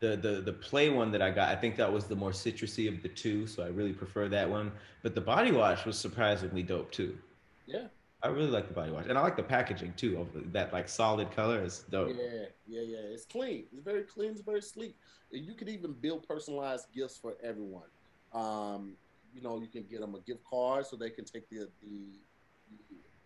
the 0.00 0.16
the 0.16 0.40
the 0.40 0.52
play 0.52 0.90
one 0.90 1.10
that 1.10 1.20
I 1.20 1.30
got, 1.30 1.48
I 1.48 1.56
think 1.56 1.76
that 1.76 1.92
was 1.92 2.04
the 2.04 2.14
more 2.14 2.30
citrusy 2.30 2.88
of 2.88 3.02
the 3.02 3.08
two, 3.08 3.46
so 3.46 3.64
I 3.64 3.68
really 3.68 3.92
prefer 3.92 4.28
that 4.28 4.48
one. 4.48 4.70
But 5.02 5.16
the 5.16 5.20
body 5.20 5.50
wash 5.50 5.84
was 5.84 5.98
surprisingly 5.98 6.62
dope 6.62 6.92
too. 6.92 7.18
Yeah. 7.66 7.88
I 8.22 8.28
really 8.28 8.50
like 8.50 8.66
the 8.66 8.74
body 8.74 8.90
wash, 8.90 9.06
and 9.08 9.16
I 9.16 9.22
like 9.22 9.36
the 9.36 9.44
packaging 9.44 9.94
too. 9.96 10.18
Of 10.20 10.52
that 10.52 10.72
like 10.72 10.88
solid 10.88 11.30
color 11.30 11.62
is 11.62 11.84
dope. 11.90 12.16
Yeah, 12.16 12.46
yeah, 12.66 12.82
yeah. 12.82 12.98
It's 13.12 13.24
clean. 13.24 13.64
It's 13.72 13.82
very 13.82 14.02
clean. 14.02 14.32
It's 14.32 14.40
very 14.40 14.60
sleek. 14.60 14.96
And 15.32 15.44
you 15.44 15.54
can 15.54 15.68
even 15.68 15.92
build 15.92 16.26
personalized 16.26 16.86
gifts 16.92 17.16
for 17.16 17.36
everyone. 17.42 17.86
Um, 18.32 18.96
you 19.32 19.40
know, 19.40 19.60
you 19.60 19.68
can 19.68 19.84
get 19.84 20.00
them 20.00 20.16
a 20.16 20.20
gift 20.20 20.42
card 20.44 20.86
so 20.86 20.96
they 20.96 21.10
can 21.10 21.24
take 21.24 21.48
the, 21.48 21.68
the, 21.82 22.18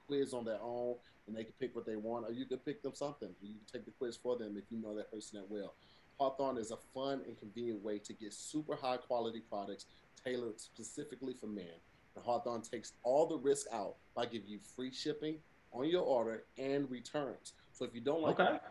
quiz 0.06 0.34
on 0.34 0.44
their 0.44 0.58
own, 0.62 0.96
and 1.26 1.34
they 1.34 1.44
can 1.44 1.54
pick 1.58 1.74
what 1.74 1.86
they 1.86 1.96
want, 1.96 2.26
or 2.26 2.32
you 2.32 2.44
can 2.44 2.58
pick 2.58 2.82
them 2.82 2.94
something. 2.94 3.30
You 3.40 3.54
can 3.54 3.80
take 3.80 3.84
the 3.86 3.92
quiz 3.92 4.16
for 4.16 4.36
them 4.36 4.56
if 4.58 4.64
you 4.70 4.80
know 4.82 4.94
that 4.96 5.10
person 5.10 5.40
that 5.40 5.50
well. 5.50 5.74
Hawthorne 6.18 6.58
is 6.58 6.70
a 6.70 6.76
fun 6.92 7.22
and 7.26 7.38
convenient 7.38 7.82
way 7.82 7.98
to 7.98 8.12
get 8.12 8.34
super 8.34 8.76
high 8.76 8.98
quality 8.98 9.40
products 9.48 9.86
tailored 10.22 10.60
specifically 10.60 11.32
for 11.32 11.46
men. 11.46 11.80
And 12.14 12.24
Hawthorne 12.24 12.62
takes 12.62 12.92
all 13.02 13.26
the 13.26 13.36
risk 13.36 13.66
out 13.72 13.96
by 14.14 14.26
giving 14.26 14.48
you 14.48 14.58
free 14.76 14.92
shipping 14.92 15.38
on 15.72 15.88
your 15.88 16.02
order 16.02 16.44
and 16.58 16.90
returns. 16.90 17.54
So 17.72 17.84
if 17.84 17.94
you 17.94 18.00
don't 18.00 18.22
like 18.22 18.38
okay. 18.38 18.56
it, 18.56 18.62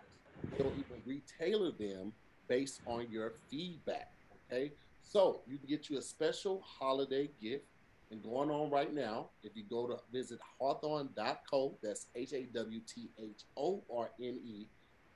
they'll 0.57 0.67
even 0.67 1.01
retailer 1.05 1.71
them 1.71 2.13
based 2.47 2.81
on 2.85 3.07
your 3.09 3.33
feedback. 3.49 4.11
Okay. 4.51 4.71
So 5.01 5.41
you 5.47 5.57
can 5.57 5.67
get 5.67 5.89
you 5.89 5.97
a 5.97 6.01
special 6.01 6.61
holiday 6.65 7.29
gift 7.41 7.65
and 8.11 8.21
going 8.21 8.51
on 8.51 8.69
right 8.69 8.93
now. 8.93 9.29
If 9.43 9.55
you 9.55 9.63
go 9.63 9.87
to 9.87 9.97
visit 10.11 10.39
hawthorne.co, 10.59 11.77
that's 11.81 12.07
H 12.15 12.33
A 12.33 12.43
W 12.43 12.79
T 12.81 13.09
H 13.17 13.43
O 13.57 13.83
R 13.93 14.11
N 14.19 14.39
E 14.45 14.67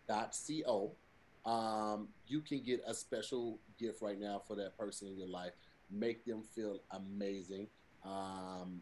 dot 0.08 0.36
C 0.36 0.64
O 0.66 0.92
um, 1.46 2.08
you 2.28 2.42
can 2.42 2.62
get 2.62 2.84
a 2.88 2.94
special 2.94 3.60
gift 3.80 4.02
right 4.02 4.20
now 4.20 4.42
for 4.48 4.56
that 4.56 4.78
person 4.78 5.08
in 5.08 5.18
your 5.18 5.28
life. 5.28 5.54
Make 5.92 6.26
them 6.26 6.42
feel 6.56 6.80
amazing. 6.92 7.68
Um, 8.06 8.82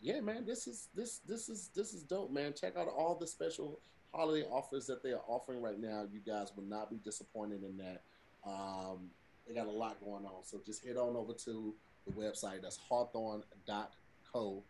yeah, 0.00 0.20
man, 0.20 0.44
this 0.44 0.66
is 0.66 0.88
this 0.94 1.18
this 1.26 1.48
is 1.48 1.70
this 1.74 1.94
is 1.94 2.02
dope, 2.02 2.32
man. 2.32 2.54
Check 2.58 2.76
out 2.76 2.88
all 2.88 3.16
the 3.18 3.26
special 3.26 3.80
holiday 4.12 4.46
offers 4.48 4.86
that 4.86 5.02
they 5.02 5.12
are 5.12 5.22
offering 5.28 5.62
right 5.62 5.78
now. 5.78 6.06
You 6.10 6.20
guys 6.20 6.52
will 6.56 6.64
not 6.64 6.90
be 6.90 6.96
disappointed 6.96 7.62
in 7.62 7.76
that. 7.78 8.02
Um, 8.44 9.10
they 9.46 9.54
got 9.54 9.66
a 9.66 9.70
lot 9.70 10.00
going 10.04 10.24
on, 10.24 10.44
so 10.44 10.60
just 10.64 10.84
head 10.84 10.96
on 10.96 11.16
over 11.16 11.32
to 11.32 11.74
the 12.06 12.12
website. 12.12 12.62
That's 12.62 12.78
hawthorne.co.co, 12.88 14.62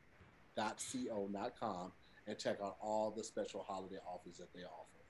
not 1.31 1.59
com, 1.59 1.93
and 2.27 2.39
check 2.39 2.59
out 2.63 2.77
all 2.81 3.11
the 3.11 3.25
special 3.25 3.65
holiday 3.67 3.99
offers 4.07 4.37
that 4.39 4.53
they 4.55 4.61
offer. 4.61 5.02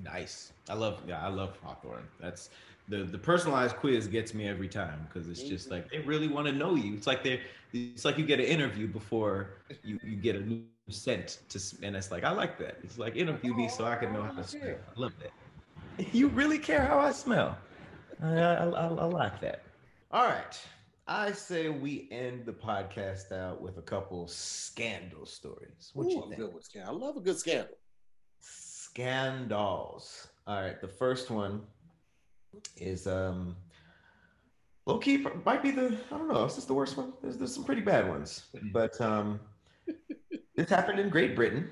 Nice. 0.00 0.52
I 0.68 0.74
love 0.74 1.02
yeah, 1.06 1.24
I 1.24 1.28
love 1.28 1.58
Hawthorne. 1.62 2.08
That's 2.20 2.50
the 2.88 3.04
the 3.04 3.18
personalized 3.18 3.76
quiz 3.76 4.06
gets 4.06 4.34
me 4.34 4.48
every 4.48 4.68
time 4.68 5.06
because 5.06 5.28
it's 5.28 5.42
just 5.42 5.66
mm-hmm. 5.66 5.74
like 5.74 5.90
they 5.90 5.98
really 5.98 6.28
want 6.28 6.46
to 6.46 6.52
know 6.52 6.74
you. 6.74 6.94
It's 6.94 7.06
like 7.06 7.22
they 7.22 7.40
it's 7.72 8.04
like 8.04 8.18
you 8.18 8.24
get 8.24 8.40
an 8.40 8.46
interview 8.46 8.86
before 8.86 9.50
you 9.82 9.98
you 10.02 10.16
get 10.16 10.36
a 10.36 10.40
new 10.40 10.62
scent 10.88 11.38
to 11.50 11.60
and 11.82 11.94
it's 11.94 12.10
like 12.10 12.24
I 12.24 12.30
like 12.30 12.58
that. 12.58 12.78
It's 12.82 12.98
like 12.98 13.16
interview 13.16 13.54
me 13.54 13.68
so 13.68 13.84
I 13.84 13.96
can 13.96 14.12
know 14.12 14.22
how 14.22 14.32
to 14.32 14.40
oh, 14.40 14.42
smell. 14.42 14.76
I 14.96 15.00
love 15.00 15.12
that. 15.20 16.14
You 16.14 16.28
really 16.28 16.58
care 16.58 16.84
how 16.84 16.98
I 16.98 17.12
smell. 17.12 17.56
I, 18.22 18.34
I, 18.34 18.64
I, 18.64 18.86
I 18.86 19.04
like 19.04 19.40
that. 19.42 19.62
All 20.10 20.24
right. 20.24 20.58
I 21.06 21.32
say 21.32 21.68
we 21.68 22.08
end 22.10 22.46
the 22.46 22.52
podcast 22.52 23.32
out 23.32 23.60
with 23.60 23.76
a 23.76 23.82
couple 23.82 24.26
scandal 24.28 25.26
stories. 25.26 25.90
What 25.92 26.06
Ooh, 26.06 26.10
you 26.10 26.20
think? 26.22 26.32
I'm 26.34 26.38
Good 26.38 26.54
with 26.54 26.64
scandal. 26.64 26.94
I 26.94 27.06
love 27.06 27.16
a 27.16 27.20
good 27.20 27.36
scandal 27.36 27.74
scandals. 28.92 30.28
All 30.46 30.60
right, 30.60 30.80
the 30.80 30.88
first 30.88 31.30
one 31.30 31.62
is 32.76 33.06
um 33.06 33.56
low 34.84 34.98
key 34.98 35.24
might 35.44 35.62
be 35.62 35.70
the 35.70 35.96
I 36.10 36.18
don't 36.18 36.28
know. 36.28 36.44
Is 36.44 36.56
this 36.56 36.66
the 36.66 36.74
worst 36.74 36.96
one? 36.96 37.14
There's 37.22 37.38
there's 37.38 37.54
some 37.54 37.64
pretty 37.64 37.80
bad 37.80 38.08
ones, 38.08 38.44
but 38.72 39.00
um 39.00 39.40
this 40.56 40.68
happened 40.68 40.98
in 40.98 41.08
Great 41.08 41.34
Britain. 41.34 41.70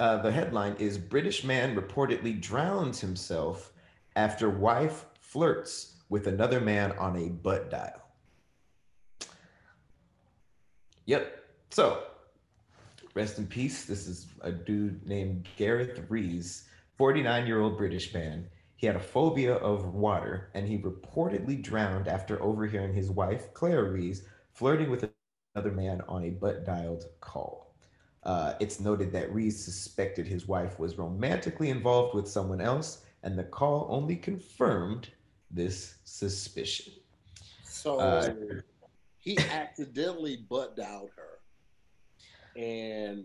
Uh, 0.00 0.20
the 0.20 0.32
headline 0.32 0.74
is 0.80 0.98
British 0.98 1.44
man 1.44 1.76
reportedly 1.76 2.40
drowns 2.40 3.00
himself 3.00 3.72
after 4.16 4.50
wife 4.50 5.06
flirts 5.20 6.02
with 6.08 6.26
another 6.26 6.60
man 6.60 6.90
on 6.92 7.16
a 7.16 7.28
butt 7.28 7.70
dial. 7.70 8.02
Yep. 11.06 11.44
So 11.70 12.04
rest 13.14 13.38
in 13.38 13.46
peace. 13.46 13.84
This 13.84 14.06
is 14.06 14.28
a 14.40 14.52
dude 14.52 15.06
named 15.06 15.48
Gareth 15.56 16.00
Rees, 16.08 16.68
49 16.96 17.46
year 17.46 17.60
old 17.60 17.76
British 17.76 18.12
man. 18.14 18.48
He 18.76 18.86
had 18.86 18.96
a 18.96 19.00
phobia 19.00 19.54
of 19.56 19.94
water 19.94 20.50
and 20.54 20.66
he 20.66 20.78
reportedly 20.78 21.62
drowned 21.62 22.08
after 22.08 22.42
overhearing 22.42 22.94
his 22.94 23.10
wife, 23.10 23.52
Claire 23.54 23.84
Rees, 23.84 24.24
flirting 24.52 24.90
with 24.90 25.08
another 25.54 25.70
man 25.70 26.02
on 26.08 26.24
a 26.24 26.30
butt 26.30 26.64
dialed 26.64 27.04
call. 27.20 27.74
Uh, 28.24 28.54
it's 28.60 28.80
noted 28.80 29.12
that 29.12 29.32
Rees 29.32 29.62
suspected 29.64 30.26
his 30.26 30.46
wife 30.46 30.78
was 30.78 30.96
romantically 30.96 31.70
involved 31.70 32.14
with 32.14 32.28
someone 32.28 32.60
else, 32.60 33.04
and 33.24 33.36
the 33.36 33.42
call 33.42 33.86
only 33.90 34.14
confirmed 34.14 35.10
this 35.50 35.96
suspicion. 36.04 36.92
So 37.64 37.98
uh, 37.98 38.32
he 39.18 39.36
accidentally 39.38 40.36
butt 40.48 40.76
dialed 40.76 41.10
her 41.16 41.41
and 42.56 43.24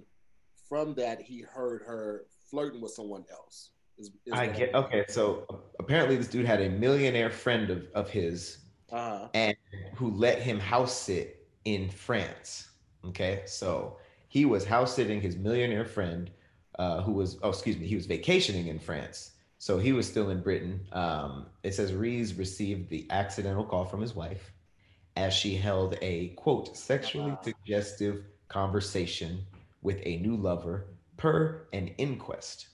from 0.70 0.94
that 0.96 1.22
he 1.22 1.42
heard 1.42 1.82
her 1.84 2.26
flirting 2.50 2.82
with 2.82 2.92
someone 2.92 3.24
else. 3.32 3.72
Is, 3.98 4.12
is 4.26 4.34
I 4.34 4.48
get 4.48 4.76
okay. 4.76 5.06
So 5.08 5.46
apparently, 5.80 6.16
this 6.18 6.28
dude 6.28 6.46
had 6.46 6.62
a 6.62 6.70
millionaire 6.70 7.30
friend 7.32 7.70
of, 7.70 7.88
of 7.96 8.10
his 8.10 8.60
Uh-huh. 8.92 9.28
and 9.34 9.56
who 9.96 10.12
let 10.12 10.40
him 10.42 10.60
house 10.60 10.96
sit 10.96 11.48
in 11.66 11.90
France. 11.90 12.70
Okay, 13.06 13.42
so 13.46 13.98
he 14.28 14.46
was 14.46 14.66
house 14.66 14.94
sitting 14.96 15.20
his 15.22 15.36
millionaire 15.36 15.86
friend, 15.86 16.30
uh, 16.78 17.02
who 17.02 17.12
was 17.14 17.40
oh 17.44 17.50
excuse 17.50 17.78
me, 17.78 17.88
he 17.88 17.96
was 17.96 18.06
vacationing 18.06 18.68
in 18.68 18.78
France. 18.80 19.32
So 19.58 19.80
he 19.80 19.92
was 19.94 20.08
still 20.08 20.30
in 20.30 20.42
Britain. 20.42 20.86
Um, 20.92 21.48
it 21.64 21.74
says 21.74 21.92
Rees 21.94 22.36
received 22.36 22.90
the 22.90 23.08
accidental 23.10 23.64
call 23.66 23.86
from 23.86 24.02
his 24.02 24.14
wife 24.14 24.52
as 25.16 25.34
she 25.34 25.56
held 25.56 25.98
a 26.04 26.30
quote 26.36 26.78
sexually 26.78 27.32
Wow. 27.32 27.40
suggestive 27.44 28.26
conversation 28.48 29.46
with 29.82 30.00
a 30.04 30.18
new 30.18 30.36
lover 30.36 30.88
per 31.18 31.68
an 31.74 31.90
inquest. 31.98 32.68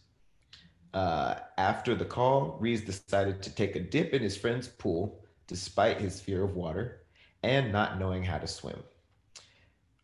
Uh, 0.94 1.36
after 1.58 1.96
the 1.96 2.06
call, 2.06 2.58
Rees 2.60 2.82
decided 2.82 3.42
to 3.42 3.54
take 3.54 3.76
a 3.76 3.80
dip 3.80 4.14
in 4.14 4.22
his 4.22 4.38
friend's 4.38 4.68
pool 4.68 5.20
despite 5.48 6.00
his 6.00 6.22
fear 6.22 6.44
of 6.44 6.56
water 6.56 7.04
and 7.42 7.72
not 7.72 8.00
knowing 8.00 8.24
how 8.24 8.38
to 8.38 8.48
swim. 8.48 8.82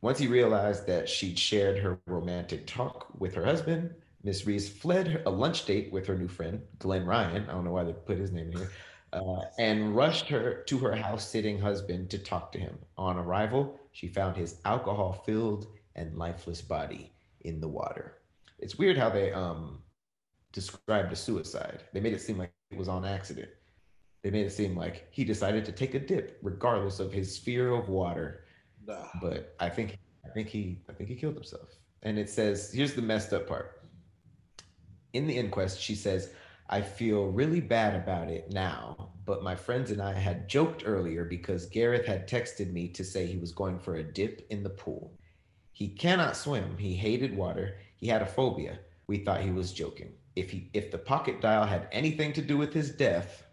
Once 0.01 0.17
he 0.17 0.27
realized 0.27 0.87
that 0.87 1.07
she'd 1.07 1.37
shared 1.37 1.77
her 1.77 1.99
romantic 2.05 2.65
talk 2.65 3.07
with 3.19 3.33
her 3.33 3.45
husband, 3.45 3.93
Miss 4.23 4.45
Rees 4.45 4.67
fled 4.67 5.23
a 5.25 5.29
lunch 5.29 5.65
date 5.65 5.91
with 5.91 6.05
her 6.07 6.17
new 6.17 6.27
friend, 6.27 6.61
Glenn 6.79 7.05
Ryan. 7.05 7.47
I 7.49 7.53
don't 7.53 7.63
know 7.63 7.71
why 7.71 7.83
they 7.83 7.93
put 7.93 8.17
his 8.17 8.31
name 8.31 8.51
in 8.51 8.57
here. 8.57 8.71
Uh, 9.11 9.41
and 9.57 9.95
rushed 9.95 10.27
her 10.27 10.63
to 10.67 10.77
her 10.77 10.95
house 10.95 11.27
sitting 11.27 11.59
husband 11.59 12.09
to 12.11 12.19
talk 12.19 12.51
to 12.51 12.59
him. 12.59 12.77
On 12.97 13.17
arrival, 13.17 13.78
she 13.91 14.07
found 14.07 14.36
his 14.36 14.61
alcohol 14.66 15.24
filled 15.26 15.68
and 15.95 16.18
lifeless 16.18 16.61
body 16.61 17.11
in 17.41 17.60
the 17.60 17.68
water. 17.68 18.20
It's 18.60 18.78
weird 18.78 18.98
how 18.98 19.10
they 19.10 19.32
um, 19.32 19.82
described 20.52 21.11
a 21.11 21.16
suicide. 21.16 21.84
They 21.94 21.99
made 21.99 22.14
it 22.14 22.22
seem 22.22 22.38
like 22.38 22.52
it 22.72 22.78
was 22.78 22.88
on 22.88 23.06
accident. 23.06 23.49
They 24.22 24.32
made 24.32 24.45
it 24.45 24.52
seem 24.52 24.76
like 24.76 25.07
he 25.11 25.24
decided 25.24 25.66
to 25.66 25.72
take 25.72 25.94
a 25.94 25.99
dip, 25.99 26.40
regardless 26.41 26.99
of 26.99 27.14
his 27.14 27.38
fear 27.38 27.74
of 27.74 27.88
water. 27.88 28.45
Nah. 28.86 29.07
But 29.22 29.56
I 29.60 29.70
think 29.70 29.98
I 30.26 30.30
think 30.30 30.49
he 30.49 30.82
I 30.90 30.94
think 30.94 31.10
he 31.10 31.16
killed 31.16 31.36
himself. 31.36 31.70
And 32.03 32.18
it 32.18 32.30
says, 32.30 32.72
here's 32.72 32.94
the 32.94 33.02
messed 33.02 33.34
up 33.34 33.48
part. 33.48 33.82
In 35.14 35.28
the 35.28 35.38
inquest, 35.38 35.82
she 35.82 35.95
says, 35.95 36.32
I 36.71 36.81
feel 36.81 37.25
really 37.25 37.61
bad 37.61 37.95
about 37.95 38.29
it 38.29 38.51
now, 38.51 39.09
but 39.25 39.41
my 39.41 39.55
friends 39.55 39.89
and 39.89 39.99
I 39.99 40.13
had 40.13 40.47
joked 40.47 40.83
earlier 40.85 41.25
because 41.25 41.65
Gareth 41.65 42.05
had 42.05 42.29
texted 42.29 42.71
me 42.71 42.89
to 42.89 43.03
say 43.03 43.25
he 43.25 43.37
was 43.37 43.51
going 43.51 43.79
for 43.79 43.95
a 43.95 44.03
dip 44.03 44.45
in 44.51 44.61
the 44.61 44.69
pool. 44.69 45.17
He 45.71 45.87
cannot 45.87 46.37
swim. 46.37 46.77
He 46.77 46.93
hated 46.93 47.35
water. 47.35 47.79
He 47.95 48.07
had 48.07 48.21
a 48.21 48.27
phobia. 48.27 48.77
We 49.07 49.17
thought 49.17 49.41
he 49.41 49.49
was 49.49 49.73
joking. 49.73 50.13
If 50.35 50.51
he 50.51 50.69
if 50.73 50.91
the 50.91 50.99
pocket 50.99 51.41
dial 51.41 51.65
had 51.65 51.87
anything 51.91 52.33
to 52.33 52.41
do 52.41 52.55
with 52.55 52.71
his 52.71 52.91
death, 52.91 53.43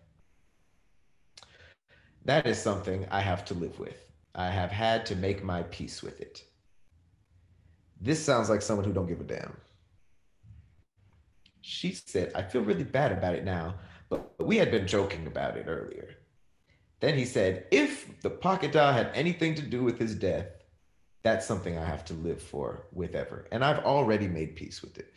that 2.26 2.46
is 2.46 2.58
something 2.58 3.06
I 3.10 3.20
have 3.20 3.46
to 3.46 3.54
live 3.54 3.78
with. 3.78 3.96
I 4.34 4.50
have 4.50 4.70
had 4.70 5.06
to 5.06 5.16
make 5.16 5.42
my 5.42 5.62
peace 5.62 6.02
with 6.02 6.20
it. 6.20 6.44
This 7.98 8.22
sounds 8.22 8.50
like 8.50 8.60
someone 8.60 8.84
who 8.84 8.92
don't 8.92 9.06
give 9.06 9.22
a 9.22 9.24
damn. 9.24 9.56
She 11.68 11.90
said, 11.90 12.30
I 12.36 12.42
feel 12.42 12.62
really 12.62 12.84
bad 12.84 13.10
about 13.10 13.34
it 13.34 13.44
now, 13.44 13.74
but 14.08 14.34
we 14.38 14.56
had 14.56 14.70
been 14.70 14.86
joking 14.86 15.26
about 15.26 15.56
it 15.56 15.64
earlier. 15.66 16.14
Then 17.00 17.18
he 17.18 17.24
said, 17.24 17.66
if 17.72 18.20
the 18.20 18.30
pocket 18.30 18.70
dial 18.70 18.92
had 18.92 19.10
anything 19.14 19.56
to 19.56 19.62
do 19.62 19.82
with 19.82 19.98
his 19.98 20.14
death, 20.14 20.46
that's 21.24 21.44
something 21.44 21.76
I 21.76 21.84
have 21.84 22.04
to 22.04 22.14
live 22.14 22.40
for 22.40 22.86
with 22.92 23.16
ever. 23.16 23.48
And 23.50 23.64
I've 23.64 23.84
already 23.84 24.28
made 24.28 24.54
peace 24.54 24.80
with 24.80 24.96
it. 24.96 25.12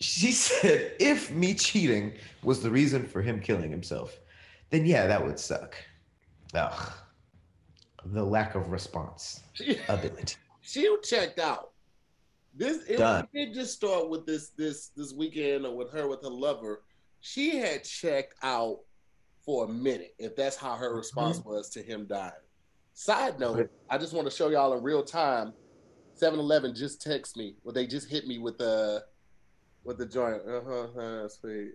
She 0.00 0.32
said, 0.46 0.90
if 0.98 1.30
me 1.30 1.54
cheating 1.54 2.14
was 2.42 2.64
the 2.64 2.70
reason 2.70 3.06
for 3.06 3.22
him 3.22 3.38
killing 3.38 3.70
himself, 3.70 4.18
then 4.70 4.84
yeah, 4.84 5.06
that 5.06 5.24
would 5.24 5.38
suck. 5.38 5.76
Ugh. 6.52 6.92
The 8.06 8.24
lack 8.24 8.56
of 8.56 8.72
response 8.72 9.42
She, 9.52 9.78
she 10.62 10.96
checked 11.04 11.38
out. 11.38 11.69
This 12.54 12.84
it, 12.88 12.98
Done. 12.98 13.28
didn't 13.32 13.54
just 13.54 13.74
start 13.74 14.08
with 14.08 14.26
this 14.26 14.48
this 14.50 14.88
this 14.96 15.12
weekend 15.12 15.64
or 15.66 15.76
with 15.76 15.90
her 15.92 16.08
with 16.08 16.22
her 16.22 16.28
lover. 16.28 16.82
She 17.20 17.58
had 17.58 17.84
checked 17.84 18.34
out 18.42 18.80
for 19.44 19.64
a 19.64 19.68
minute, 19.68 20.14
if 20.18 20.36
that's 20.36 20.56
how 20.56 20.74
her 20.74 20.94
response 20.94 21.40
was 21.44 21.70
to 21.70 21.82
him 21.82 22.06
dying. 22.06 22.32
Side 22.94 23.38
note, 23.38 23.70
I 23.88 23.98
just 23.98 24.12
want 24.12 24.28
to 24.28 24.34
show 24.34 24.48
y'all 24.48 24.76
in 24.76 24.82
real 24.82 25.02
time. 25.02 25.52
7-Eleven 26.20 26.74
just 26.74 27.00
text 27.00 27.36
me. 27.36 27.54
Well, 27.64 27.72
they 27.72 27.86
just 27.86 28.08
hit 28.10 28.26
me 28.26 28.38
with 28.38 28.58
the 28.58 29.04
with 29.84 29.96
the 29.96 30.06
joint. 30.06 30.42
Uh 30.46 30.60
huh. 30.66 30.80
Uh-huh, 30.82 31.28
sweet. 31.28 31.72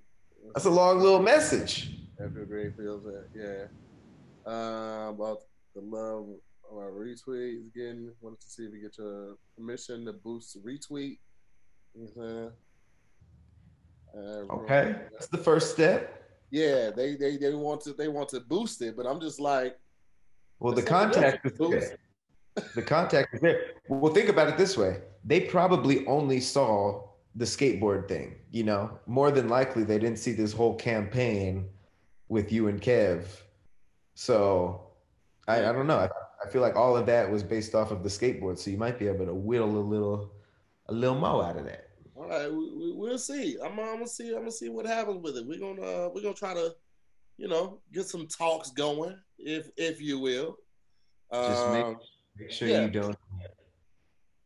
That's 0.53 0.65
a 0.65 0.69
long 0.69 0.99
little 0.99 1.21
message. 1.21 1.91
After 2.23 2.45
great 2.45 2.77
feels 2.77 3.03
that, 3.03 3.25
yeah. 3.33 4.51
Uh, 4.51 5.09
about 5.09 5.39
the 5.73 5.81
love 5.81 6.27
of 6.71 6.77
our 6.77 6.91
retweets 6.91 7.67
again. 7.67 8.11
Wanted 8.21 8.41
to 8.41 8.49
see 8.49 8.63
if 8.63 8.71
we 8.71 8.79
get 8.81 8.97
your 8.97 9.35
permission 9.57 10.05
to 10.05 10.13
boost 10.13 10.57
retweet. 10.63 11.19
You 11.93 12.01
know 12.01 12.09
what 12.13 12.25
I'm 12.25 12.33
saying? 12.37 12.51
Uh, 14.49 14.53
Okay. 14.53 14.95
That's 15.11 15.27
the 15.27 15.37
first 15.37 15.71
step. 15.71 16.23
Yeah, 16.51 16.89
they, 16.91 17.15
they 17.15 17.37
they 17.37 17.53
want 17.53 17.81
to 17.81 17.93
they 17.93 18.07
want 18.07 18.29
to 18.29 18.39
boost 18.39 18.81
it, 18.81 18.95
but 18.95 19.05
I'm 19.05 19.19
just 19.19 19.39
like, 19.39 19.77
Well, 20.59 20.73
the 20.73 20.83
contact 20.83 21.45
is 21.45 21.57
there. 21.57 21.97
The 22.75 22.81
contact 22.81 23.33
is 23.33 23.41
there. 23.41 23.71
Well, 23.89 24.13
think 24.13 24.29
about 24.29 24.47
it 24.47 24.57
this 24.57 24.77
way. 24.77 25.01
They 25.25 25.41
probably 25.41 26.07
only 26.07 26.39
saw 26.39 27.09
the 27.35 27.43
skateboard 27.43 28.07
thing, 28.07 28.35
you 28.51 28.63
know? 28.63 28.97
More 29.07 29.31
than 29.31 29.49
likely 29.49 29.83
they 29.83 29.99
didn't 29.99 30.19
see 30.19 30.31
this 30.31 30.53
whole 30.53 30.75
campaign 30.75 31.67
with 32.29 32.53
you 32.53 32.69
and 32.69 32.81
Kev. 32.81 33.25
So 34.13 34.87
I, 35.47 35.57
I 35.59 35.71
don't 35.73 35.87
know. 35.87 35.97
I, 35.97 36.09
I 36.45 36.49
feel 36.49 36.61
like 36.61 36.75
all 36.75 36.95
of 36.95 37.05
that 37.07 37.29
was 37.29 37.43
based 37.43 37.73
off 37.75 37.91
of 37.91 38.03
the 38.03 38.09
skateboard. 38.09 38.57
So 38.59 38.69
you 38.69 38.77
might 38.77 38.99
be 38.99 39.07
able 39.07 39.25
to 39.25 39.33
whittle 39.33 39.77
a 39.77 39.79
little 39.79 40.31
a 40.87 40.93
little 40.93 41.17
mo 41.17 41.41
out 41.41 41.57
of 41.57 41.65
that. 41.65 41.89
all 42.15 42.27
right, 42.29 42.51
we, 42.51 42.71
we, 42.71 42.93
we'll 42.93 43.17
see. 43.17 43.57
I'm, 43.63 43.71
I'm 43.79 43.95
gonna 43.95 44.07
see. 44.07 44.29
I'm 44.29 44.39
gonna 44.39 44.51
see 44.51 44.69
what 44.69 44.85
happens 44.85 45.21
with 45.23 45.37
it. 45.37 45.45
We're 45.45 45.59
gonna 45.59 45.81
uh, 45.81 46.09
we're 46.13 46.21
gonna 46.21 46.35
try 46.35 46.53
to, 46.53 46.75
you 47.37 47.47
know, 47.47 47.79
get 47.91 48.05
some 48.05 48.27
talks 48.27 48.69
going, 48.71 49.17
if 49.39 49.69
if 49.77 49.99
you 50.01 50.19
will. 50.19 50.57
Just 51.33 51.69
make- 51.71 51.85
Um, 51.85 51.97
Make 52.37 52.51
sure 52.51 52.67
Yeah. 52.67 52.81
you 52.83 52.89
don't 52.89 53.17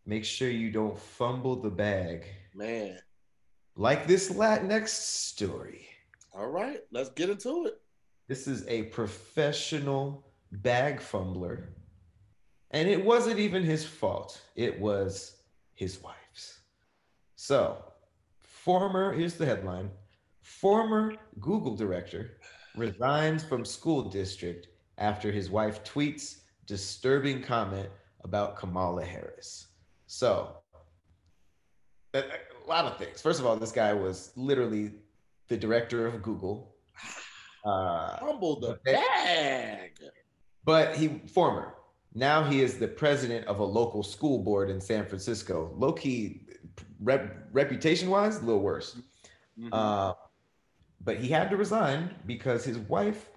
make 0.06 0.24
sure 0.24 0.50
you 0.50 0.70
don't 0.72 0.98
fumble 0.98 1.56
the 1.56 1.70
bag. 1.72 2.26
man. 2.56 3.00
Like 3.76 4.08
this 4.08 4.30
Latinx 4.32 4.90
story. 4.90 5.88
All 6.34 6.48
right, 6.48 6.80
let's 6.92 7.10
get 7.10 7.30
into 7.30 7.66
it. 7.66 7.82
This 8.28 8.46
is 8.48 8.68
a 8.68 8.84
professional 8.84 10.24
bag 10.52 11.00
fumbler. 11.02 11.70
And 12.72 12.88
it 12.88 13.04
wasn't 13.04 13.40
even 13.40 13.64
his 13.64 13.86
fault, 13.86 14.42
it 14.56 14.80
was 14.80 15.38
his 15.74 16.02
wife's. 16.04 16.60
So, 17.36 17.84
former, 18.40 19.14
here's 19.14 19.36
the 19.36 19.46
headline 19.46 19.90
former 20.42 21.16
Google 21.40 21.76
director 21.76 22.38
resigns 22.76 23.44
from 23.44 23.64
school 23.64 24.10
district 24.10 24.68
after 24.98 25.32
his 25.32 25.50
wife 25.50 25.84
tweets 25.84 26.40
disturbing 26.66 27.42
comment 27.42 27.90
about 28.24 28.58
Kamala 28.58 29.04
Harris. 29.04 29.68
So, 30.08 30.58
a, 32.14 32.24
lot 32.68 32.86
of 32.86 32.98
things. 32.98 33.22
First 33.22 33.40
of 33.40 33.46
all, 33.46 33.56
this 33.56 33.72
guy 33.72 33.94
was 33.94 34.32
literally 34.36 34.92
the 35.48 35.58
director 35.58 36.06
of 36.06 36.22
Google. 36.22 36.76
Uh, 37.66 38.18
Humble 38.20 38.58
the 38.62 38.80
bag. 38.86 39.92
but 40.64 40.96
he 40.96 41.20
former. 41.34 41.74
Now 42.16 42.44
he 42.44 42.62
is 42.62 42.78
the 42.78 42.88
president 42.88 43.46
of 43.48 43.60
a 43.60 43.64
local 43.64 44.04
school 44.04 44.40
board 44.40 44.70
in 44.70 44.82
San 44.82 45.06
Francisco. 45.06 45.74
Low 45.78 45.94
key, 45.94 46.42
rep, 47.00 47.48
reputation 47.52 48.10
wise, 48.10 48.38
a 48.38 48.46
little 48.46 48.62
worse. 48.62 48.98
Mhm. 49.58 49.70
Uh, 49.72 50.14
but 51.02 51.18
he 51.18 51.28
had 51.30 51.50
to 51.50 51.58
resign 51.58 52.14
because 52.26 52.64
his 52.64 52.78
wife 52.78 53.30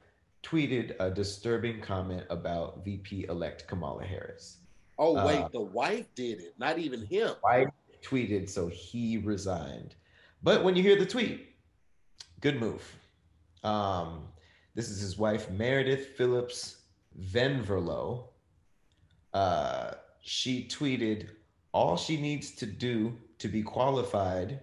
tweeted 0.43 0.97
a 0.99 1.11
disturbing 1.11 1.81
comment 1.81 2.27
about 2.31 2.85
VP 2.85 3.27
elect 3.29 3.67
Kamala 3.69 4.05
Harris. 4.05 4.59
oh 4.99 5.15
wait, 5.27 5.39
uh, 5.41 5.49
the 5.49 5.61
wife 5.61 6.07
did 6.15 6.39
it, 6.41 6.55
not 6.59 6.79
even 6.79 7.05
him. 7.05 7.35
Wife 7.43 7.71
tweeted, 8.03 8.49
so 8.49 8.69
he 8.69 9.19
resigned. 9.19 9.95
But 10.43 10.65
when 10.65 10.77
you 10.77 10.83
hear 10.83 10.99
the 10.99 11.07
tweet, 11.07 11.55
good 12.41 12.61
move. 12.61 12.83
Um, 13.65 14.29
this 14.75 14.91
is 14.91 15.01
his 15.01 15.17
wife, 15.17 15.51
Meredith 15.51 16.17
Phillips 16.17 16.79
Venverlo. 17.19 18.32
Uh, 19.33 19.93
she 20.21 20.65
tweeted, 20.69 21.29
all 21.73 21.97
she 21.97 22.21
needs 22.21 22.53
to 22.53 22.67
do 22.67 23.17
to 23.39 23.49
be 23.49 23.63
qualified. 23.63 24.61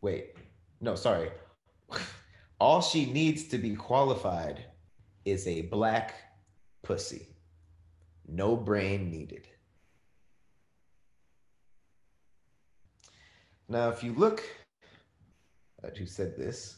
Wait, 0.00 0.36
no, 0.80 0.94
sorry. 0.94 1.30
all 2.60 2.80
she 2.80 3.06
needs 3.06 3.44
to 3.48 3.58
be 3.58 3.74
qualified 3.74 4.64
is 5.24 5.46
a 5.46 5.62
black 5.62 6.14
pussy. 6.82 7.28
No 8.28 8.56
brain 8.56 9.10
needed. 9.10 9.48
Now, 13.68 13.88
if 13.88 14.04
you 14.04 14.12
look 14.14 14.42
at 15.82 15.96
who 15.96 16.06
said 16.06 16.36
this, 16.36 16.76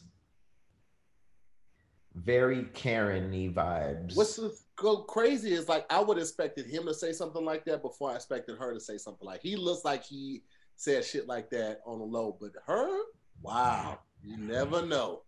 very 2.14 2.64
Karen 2.74 3.30
y 3.30 3.50
vibes. 3.52 4.16
What's 4.16 4.36
the 4.36 4.56
go 4.76 4.98
crazy 4.98 5.52
is 5.52 5.68
like 5.68 5.86
I 5.90 6.00
would 6.00 6.18
expected 6.18 6.66
him 6.66 6.86
to 6.86 6.94
say 6.94 7.12
something 7.12 7.44
like 7.44 7.64
that 7.66 7.82
before 7.82 8.12
I 8.12 8.16
expected 8.16 8.58
her 8.58 8.74
to 8.74 8.80
say 8.80 8.98
something 8.98 9.26
like 9.26 9.40
he 9.40 9.56
looks 9.56 9.84
like 9.84 10.04
he 10.04 10.42
said 10.76 11.04
shit 11.04 11.26
like 11.26 11.50
that 11.50 11.80
on 11.86 11.98
the 11.98 12.04
low, 12.04 12.36
but 12.40 12.52
her, 12.66 13.02
wow, 13.42 13.98
you 14.24 14.36
never 14.36 14.84
know. 14.84 15.22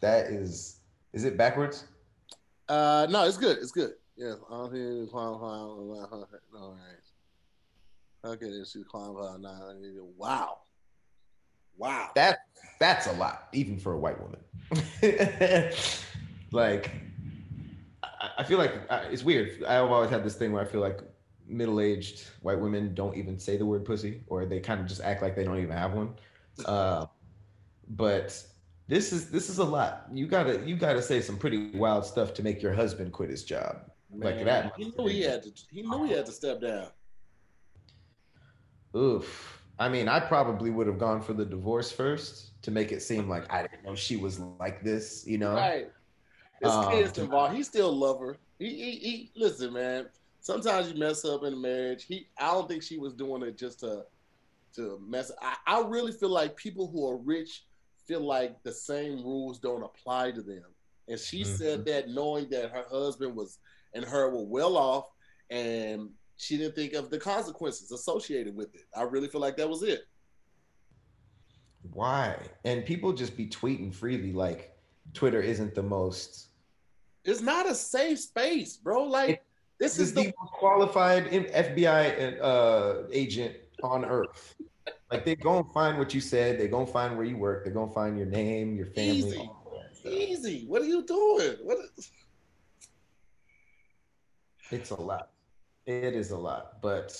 That 0.00 0.26
is, 0.26 0.80
is 1.12 1.24
it 1.24 1.36
backwards? 1.36 1.84
Uh, 2.68 3.06
no, 3.10 3.24
it's 3.24 3.36
good. 3.36 3.58
It's 3.58 3.72
good. 3.72 3.92
Yes, 4.16 4.36
I'm 4.50 4.74
here 4.74 5.04
to 5.04 5.06
climb 5.10 5.38
climb. 5.38 5.50
All 5.50 6.76
right. 6.76 8.32
Okay, 8.32 8.46
this 8.46 8.74
is 8.74 8.84
nine. 8.94 9.98
Wow, 10.16 10.58
wow. 11.76 12.10
That 12.14 12.38
that's 12.80 13.06
a 13.06 13.12
lot, 13.12 13.48
even 13.52 13.78
for 13.78 13.92
a 13.92 13.98
white 13.98 14.16
woman. 14.20 14.40
like, 16.52 16.90
I, 18.38 18.44
feel 18.44 18.58
like 18.58 18.90
I, 18.90 18.98
it's 19.04 19.22
weird. 19.22 19.62
I've 19.64 19.90
always 19.90 20.10
had 20.10 20.24
this 20.24 20.34
thing 20.34 20.52
where 20.52 20.62
I 20.62 20.66
feel 20.66 20.80
like 20.80 21.00
middle-aged 21.46 22.24
white 22.40 22.58
women 22.58 22.94
don't 22.94 23.16
even 23.16 23.38
say 23.38 23.56
the 23.56 23.66
word 23.66 23.84
pussy, 23.84 24.22
or 24.26 24.46
they 24.46 24.60
kind 24.60 24.80
of 24.80 24.86
just 24.86 25.00
act 25.02 25.22
like 25.22 25.36
they 25.36 25.44
don't 25.44 25.58
even 25.58 25.76
have 25.76 25.92
one. 25.92 26.14
Uh, 26.66 27.04
but 27.88 28.40
this 28.86 29.12
is 29.12 29.28
this 29.28 29.50
is 29.50 29.58
a 29.58 29.64
lot. 29.64 30.06
You 30.12 30.28
gotta 30.28 30.60
you 30.64 30.76
gotta 30.76 31.02
say 31.02 31.20
some 31.20 31.36
pretty 31.36 31.72
wild 31.72 32.06
stuff 32.06 32.32
to 32.34 32.44
make 32.44 32.62
your 32.62 32.72
husband 32.72 33.12
quit 33.12 33.28
his 33.28 33.42
job. 33.42 33.90
Man, 34.12 34.36
like 34.36 34.44
that. 34.44 34.72
He 34.76 34.92
knew 34.96 35.08
he 35.08 35.22
had 35.22 35.42
to. 35.42 35.50
He 35.72 35.82
knew 35.82 36.04
he 36.04 36.12
had 36.12 36.26
to 36.26 36.32
step 36.32 36.60
down. 36.60 36.90
Oof. 38.96 39.60
I 39.78 39.88
mean, 39.88 40.08
I 40.08 40.20
probably 40.20 40.70
would 40.70 40.86
have 40.86 40.98
gone 40.98 41.20
for 41.20 41.32
the 41.32 41.44
divorce 41.44 41.90
first 41.90 42.62
to 42.62 42.70
make 42.70 42.92
it 42.92 43.02
seem 43.02 43.28
like 43.28 43.52
I 43.52 43.62
didn't 43.62 43.84
know 43.84 43.94
she 43.94 44.16
was 44.16 44.38
like 44.38 44.84
this, 44.84 45.24
you 45.26 45.38
know? 45.38 45.54
Right. 45.54 45.90
His 46.62 46.70
Um, 46.70 46.90
kids 46.92 47.18
involved. 47.18 47.56
He 47.56 47.62
still 47.62 47.94
love 47.94 48.20
her. 48.20 48.36
He, 48.58 48.68
he, 48.68 48.90
he, 48.98 49.32
listen, 49.36 49.72
man. 49.72 50.06
Sometimes 50.40 50.90
you 50.90 50.98
mess 50.98 51.24
up 51.24 51.42
in 51.44 51.54
a 51.54 51.56
marriage. 51.56 52.04
He, 52.04 52.28
I 52.38 52.52
don't 52.52 52.68
think 52.68 52.82
she 52.82 52.98
was 52.98 53.14
doing 53.14 53.42
it 53.42 53.56
just 53.56 53.80
to, 53.80 54.04
to 54.76 55.00
mess. 55.06 55.32
I, 55.40 55.56
I 55.66 55.80
really 55.86 56.12
feel 56.12 56.28
like 56.28 56.56
people 56.56 56.86
who 56.88 57.08
are 57.08 57.16
rich 57.16 57.64
feel 58.06 58.20
like 58.20 58.62
the 58.62 58.72
same 58.72 59.22
rules 59.24 59.58
don't 59.58 59.82
apply 59.82 60.32
to 60.32 60.42
them. 60.42 60.64
And 61.08 61.18
she 61.18 61.44
said 61.44 61.84
that 61.86 62.08
knowing 62.08 62.48
that 62.50 62.70
her 62.70 62.84
husband 62.90 63.34
was 63.36 63.58
and 63.94 64.04
her 64.04 64.30
were 64.30 64.44
well 64.44 64.76
off, 64.76 65.10
and 65.50 66.10
she 66.36 66.56
didn't 66.56 66.74
think 66.74 66.94
of 66.94 67.10
the 67.10 67.18
consequences 67.18 67.92
associated 67.92 68.56
with 68.56 68.74
it. 68.74 68.82
I 68.96 69.02
really 69.02 69.28
feel 69.28 69.40
like 69.40 69.56
that 69.58 69.68
was 69.68 69.82
it. 69.82 70.02
Why? 71.92 72.36
And 72.64 72.84
people 72.84 73.12
just 73.12 73.36
be 73.36 73.46
tweeting 73.46 73.94
freely 73.94 74.32
like 74.32 74.73
Twitter 75.14 75.40
isn't 75.40 75.74
the 75.74 75.82
most 75.82 76.48
It's 77.24 77.40
not 77.40 77.70
a 77.70 77.74
safe 77.74 78.18
space, 78.18 78.76
bro. 78.76 79.04
Like 79.04 79.42
this 79.80 79.96
this 79.96 80.08
is 80.08 80.14
the 80.14 80.24
the 80.24 80.34
most 80.38 80.52
qualified 80.52 81.30
FBI 81.30 82.38
uh, 82.42 83.06
agent 83.12 83.56
on 83.82 84.04
earth. 84.04 84.54
Like 85.10 85.24
they're 85.24 85.36
gonna 85.36 85.68
find 85.72 85.98
what 85.98 86.12
you 86.12 86.20
said, 86.20 86.58
They're 86.58 86.68
gonna 86.68 86.86
find 86.86 87.16
where 87.16 87.26
you 87.26 87.36
work, 87.36 87.64
they're 87.64 87.72
gonna 87.72 87.92
find 87.92 88.18
your 88.18 88.26
name, 88.26 88.76
your 88.76 88.86
family. 88.86 89.18
Easy. 89.18 89.38
all 89.38 89.80
that 89.80 89.96
stuff. 89.96 90.12
easy. 90.12 90.64
What 90.66 90.82
are 90.82 90.86
you 90.86 91.04
doing? 91.04 91.56
What? 91.62 91.78
Is, 91.96 92.10
It's 94.70 94.90
a 94.90 95.00
lot. 95.00 95.30
It 95.86 96.14
is 96.14 96.30
a 96.30 96.38
lot, 96.38 96.80
but 96.82 97.16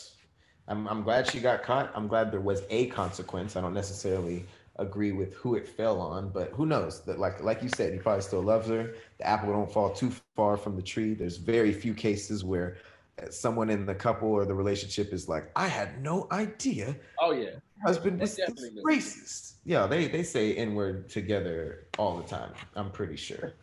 I'm 0.66 0.88
I'm 0.88 1.02
glad 1.02 1.30
she 1.30 1.40
got 1.40 1.62
caught. 1.62 1.92
I'm 1.94 2.08
glad 2.08 2.32
there 2.32 2.40
was 2.40 2.62
a 2.70 2.86
consequence. 2.86 3.56
I 3.56 3.60
don't 3.60 3.74
necessarily 3.74 4.46
agree 4.76 5.12
with 5.12 5.34
who 5.34 5.54
it 5.54 5.68
fell 5.68 6.00
on, 6.00 6.30
but 6.30 6.50
who 6.50 6.66
knows? 6.66 7.02
That 7.04 7.18
like 7.18 7.42
like 7.42 7.62
you 7.62 7.68
said, 7.68 7.92
he 7.92 7.98
probably 7.98 8.22
still 8.22 8.42
loves 8.42 8.68
her. 8.68 8.94
The 9.18 9.26
apple 9.26 9.52
don't 9.52 9.70
fall 9.70 9.90
too 9.90 10.12
far 10.36 10.56
from 10.56 10.76
the 10.76 10.82
tree. 10.82 11.14
There's 11.14 11.36
very 11.36 11.72
few 11.72 11.94
cases 11.94 12.44
where 12.44 12.76
uh, 13.22 13.30
someone 13.30 13.70
in 13.70 13.86
the 13.86 13.94
couple 13.94 14.28
or 14.28 14.44
the 14.44 14.54
relationship 14.54 15.12
is 15.12 15.28
like, 15.28 15.50
I 15.54 15.68
had 15.68 16.02
no 16.02 16.26
idea 16.32 16.96
oh 17.20 17.32
yeah. 17.32 17.50
husband 17.84 18.20
was 18.20 18.34
this 18.34 18.46
definitely 18.46 18.70
do. 18.70 18.82
racist. 18.82 19.54
Yeah, 19.64 19.86
they 19.86 20.08
they 20.08 20.22
say 20.22 20.54
N 20.54 20.74
word 20.74 21.08
together 21.08 21.86
all 21.98 22.16
the 22.16 22.28
time. 22.28 22.52
I'm 22.74 22.90
pretty 22.90 23.16
sure. 23.16 23.54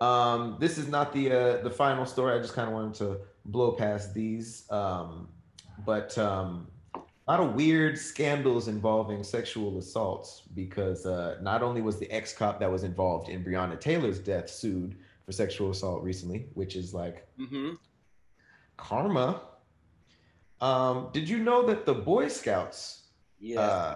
Um, 0.00 0.56
this 0.58 0.78
is 0.78 0.88
not 0.88 1.12
the 1.12 1.30
uh, 1.30 1.62
the 1.62 1.70
final 1.70 2.04
story. 2.04 2.36
I 2.36 2.42
just 2.42 2.54
kind 2.54 2.68
of 2.68 2.74
wanted 2.74 2.94
to 2.94 3.20
blow 3.44 3.72
past 3.72 4.12
these, 4.12 4.68
um, 4.70 5.28
but 5.86 6.18
um, 6.18 6.66
lot 7.32 7.40
of 7.40 7.54
weird 7.54 7.98
scandals 7.98 8.68
involving 8.68 9.22
sexual 9.24 9.78
assaults 9.78 10.42
because 10.54 11.06
uh, 11.06 11.38
not 11.40 11.62
only 11.62 11.80
was 11.80 11.98
the 11.98 12.10
ex 12.10 12.32
cop 12.34 12.60
that 12.60 12.70
was 12.70 12.84
involved 12.84 13.30
in 13.30 13.42
Breonna 13.42 13.80
Taylor's 13.80 14.18
death 14.18 14.50
sued 14.50 14.96
for 15.24 15.32
sexual 15.32 15.70
assault 15.70 16.02
recently, 16.02 16.46
which 16.54 16.76
is 16.76 16.92
like 16.92 17.26
Mm-hmm. 17.40 17.70
karma. 18.76 19.42
Um, 20.60 21.08
did 21.12 21.26
you 21.28 21.38
know 21.38 21.66
that 21.66 21.86
the 21.86 21.94
Boy 21.94 22.28
Scouts 22.28 23.04
Yeah. 23.40 23.60
uh, 23.60 23.94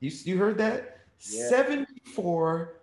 you 0.00 0.10
you 0.24 0.36
heard 0.36 0.58
that? 0.58 0.98
Yeah. 1.20 1.48
Seventy-four 1.48 2.80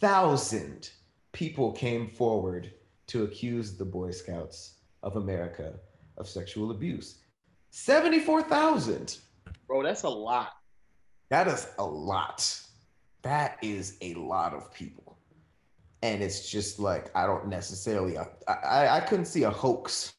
thousand 0.00 0.90
people 1.32 1.72
came 1.72 2.06
forward 2.08 2.72
to 3.08 3.24
accuse 3.24 3.76
the 3.76 3.84
Boy 3.84 4.10
Scouts 4.12 4.74
of 5.02 5.16
America 5.16 5.74
of 6.16 6.28
sexual 6.28 6.70
abuse. 6.70 7.18
Seventy-four 7.70 8.42
thousand. 8.44 9.18
Bro, 9.72 9.82
that's 9.82 10.02
a 10.02 10.08
lot. 10.08 10.50
That 11.30 11.48
is 11.48 11.66
a 11.78 11.84
lot. 11.84 12.60
That 13.22 13.56
is 13.62 13.96
a 14.02 14.12
lot 14.14 14.52
of 14.52 14.72
people, 14.74 15.16
and 16.02 16.22
it's 16.22 16.50
just 16.50 16.78
like 16.78 17.10
I 17.16 17.26
don't 17.26 17.48
necessarily. 17.48 18.18
I 18.18 18.26
I, 18.48 18.96
I 18.96 19.00
couldn't 19.00 19.24
see 19.24 19.44
a 19.44 19.50
hoax 19.50 20.14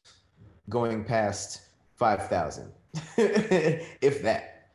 going 0.68 1.04
past 1.04 1.60
five 1.94 2.28
thousand, 2.28 2.72
if 3.16 4.22
that. 4.22 4.70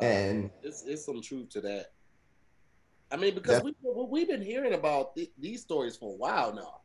And 0.00 0.50
It's 0.62 0.82
it's 0.82 1.06
some 1.06 1.22
truth 1.22 1.48
to 1.50 1.60
that. 1.62 1.92
I 3.10 3.16
mean, 3.16 3.34
because 3.34 3.62
we 3.62 3.74
we've 4.10 4.28
been 4.28 4.42
hearing 4.42 4.74
about 4.74 5.14
th- 5.14 5.30
these 5.38 5.62
stories 5.62 5.96
for 5.96 6.12
a 6.12 6.16
while 6.16 6.52
now. 6.52 6.80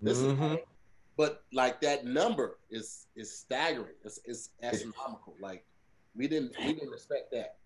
This 0.00 0.18
is, 0.18 0.32
Mhm. 0.32 0.62
but 1.16 1.42
like 1.52 1.80
that 1.82 2.06
number 2.06 2.58
is 2.70 3.08
is 3.16 3.36
staggering. 3.36 3.96
It's 4.04 4.20
it's 4.24 4.50
astronomical. 4.62 5.34
Like 5.40 5.66
we 6.16 6.28
didn't 6.28 6.52
we 6.58 6.74
didn't 6.74 6.92
expect 6.92 7.32
that. 7.32 7.56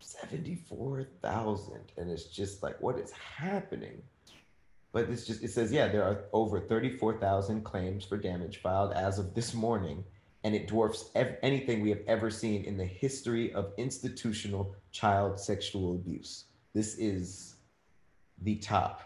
74,000 0.00 1.80
and 1.96 2.10
it's 2.10 2.24
just 2.24 2.62
like 2.62 2.80
what 2.80 2.98
is 2.98 3.10
happening? 3.12 4.02
But 4.92 5.08
it's 5.08 5.26
just 5.26 5.42
it 5.42 5.50
says 5.50 5.72
yeah 5.72 5.88
there 5.88 6.04
are 6.04 6.24
over 6.32 6.60
34,000 6.60 7.64
claims 7.64 8.04
for 8.04 8.16
damage 8.16 8.60
filed 8.60 8.92
as 8.92 9.18
of 9.18 9.34
this 9.34 9.54
morning 9.54 10.04
and 10.44 10.54
it 10.54 10.68
dwarfs 10.68 11.10
ev- 11.14 11.38
anything 11.42 11.80
we 11.80 11.88
have 11.88 12.02
ever 12.06 12.30
seen 12.30 12.64
in 12.64 12.76
the 12.76 12.84
history 12.84 13.52
of 13.54 13.72
institutional 13.78 14.74
child 14.92 15.40
sexual 15.40 15.94
abuse. 15.94 16.44
This 16.74 16.96
is 16.96 17.56
the 18.42 18.56
top. 18.56 19.00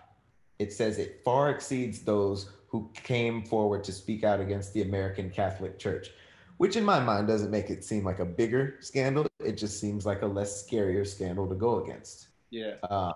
It 0.59 0.73
says 0.73 0.99
it 0.99 1.21
far 1.25 1.51
exceeds 1.51 2.01
those 2.01 2.51
who 2.67 2.91
came 2.93 3.45
forward 3.45 3.85
to 3.85 3.93
speak 3.93 4.25
out 4.25 4.41
against 4.41 4.75
the 4.75 4.83
American 4.83 5.31
Catholic 5.31 5.79
Church 5.79 6.11
which 6.59 6.77
in 6.77 6.85
my 6.85 7.01
mind 7.01 7.27
doesn't 7.27 7.51
make 7.51 7.71
it 7.71 7.83
seem 7.83 8.05
like 8.05 8.19
a 8.19 8.25
bigger 8.25 8.77
scandal. 8.81 9.27
It 9.41 9.53
just 9.57 9.81
seems 9.81 10.05
like 10.05 10.23
a 10.23 10.27
less 10.27 10.63
scarier 10.65 11.07
scandal 11.07 11.49
to 11.49 11.55
go 11.55 11.83
against. 11.83 12.29
Yeah. 12.51 12.75
Uh, 12.83 13.13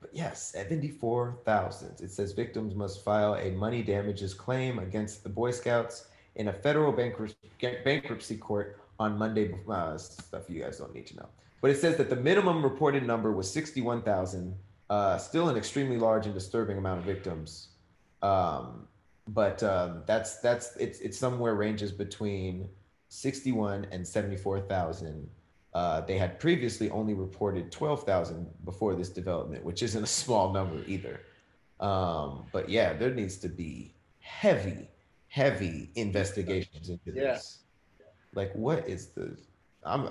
but 0.00 0.10
yes, 0.12 0.50
74,000. 0.52 2.00
It 2.00 2.10
says 2.10 2.32
victims 2.32 2.74
must 2.74 3.04
file 3.04 3.34
a 3.34 3.50
money 3.50 3.82
damages 3.82 4.34
claim 4.34 4.78
against 4.78 5.22
the 5.22 5.28
Boy 5.28 5.50
Scouts 5.50 6.08
in 6.36 6.48
a 6.48 6.52
federal 6.52 6.92
bankrupt- 6.92 7.36
bankruptcy 7.84 8.36
court 8.36 8.80
on 8.98 9.18
Monday. 9.18 9.54
Uh, 9.68 9.96
stuff 9.96 10.48
you 10.48 10.62
guys 10.62 10.78
don't 10.78 10.94
need 10.94 11.06
to 11.08 11.16
know. 11.16 11.28
But 11.60 11.70
it 11.70 11.78
says 11.78 11.96
that 11.96 12.10
the 12.10 12.16
minimum 12.16 12.62
reported 12.62 13.06
number 13.06 13.32
was 13.32 13.50
61,000, 13.50 14.54
uh, 14.90 15.18
still 15.18 15.48
an 15.48 15.56
extremely 15.56 15.96
large 15.96 16.26
and 16.26 16.34
disturbing 16.34 16.78
amount 16.78 17.00
of 17.00 17.04
victims. 17.04 17.68
Um, 18.20 18.88
but 19.28 19.62
um, 19.62 20.02
that's 20.06 20.38
that's 20.40 20.76
it's 20.76 21.00
it's 21.00 21.18
somewhere 21.18 21.54
ranges 21.54 21.92
between 21.92 22.68
61 23.08 23.86
and 23.92 24.06
74,000. 24.06 25.28
Uh, 25.74 26.00
they 26.02 26.18
had 26.18 26.38
previously 26.38 26.90
only 26.90 27.14
reported 27.14 27.70
12,000 27.72 28.46
before 28.64 28.94
this 28.94 29.08
development, 29.08 29.64
which 29.64 29.82
isn't 29.82 30.02
a 30.02 30.06
small 30.06 30.52
number 30.52 30.82
either. 30.86 31.20
Um, 31.80 32.44
but 32.52 32.68
yeah, 32.68 32.92
there 32.92 33.12
needs 33.12 33.36
to 33.38 33.48
be 33.48 33.94
heavy, 34.20 34.88
heavy 35.28 35.90
investigations 35.94 36.88
into 36.88 37.12
Yeah. 37.12 37.34
this. 37.34 37.58
Like, 38.34 38.52
what 38.54 38.88
is 38.88 39.08
the? 39.08 39.36
I'm. 39.84 40.08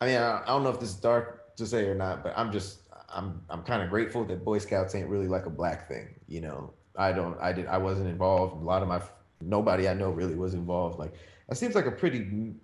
I 0.00 0.06
mean, 0.06 0.16
I, 0.16 0.42
I 0.42 0.46
don't 0.46 0.62
know 0.62 0.70
if 0.70 0.78
this 0.78 0.90
is 0.90 0.96
dark 0.96 1.56
to 1.56 1.66
say 1.66 1.86
or 1.86 1.94
not, 1.94 2.22
but 2.22 2.34
I'm 2.36 2.52
just. 2.52 2.80
I'm. 3.08 3.40
I'm 3.50 3.62
kind 3.62 3.82
of 3.82 3.90
grateful 3.90 4.24
that 4.26 4.44
Boy 4.44 4.58
Scouts 4.58 4.94
ain't 4.94 5.08
really 5.08 5.26
like 5.28 5.46
a 5.46 5.50
black 5.50 5.88
thing. 5.88 6.14
You 6.28 6.40
know, 6.42 6.72
I 6.98 7.12
don't. 7.12 7.38
I 7.40 7.52
did. 7.52 7.66
I 7.66 7.78
wasn't 7.78 8.08
involved. 8.08 8.60
A 8.62 8.64
lot 8.64 8.82
of 8.82 8.88
my. 8.88 9.00
Nobody 9.40 9.88
I 9.88 9.94
know 9.94 10.10
really 10.10 10.34
was 10.34 10.54
involved. 10.54 10.98
Like, 10.98 11.12
that 11.48 11.56
seems 11.56 11.74
like 11.74 11.86
a 11.86 11.90
pretty 11.90 12.54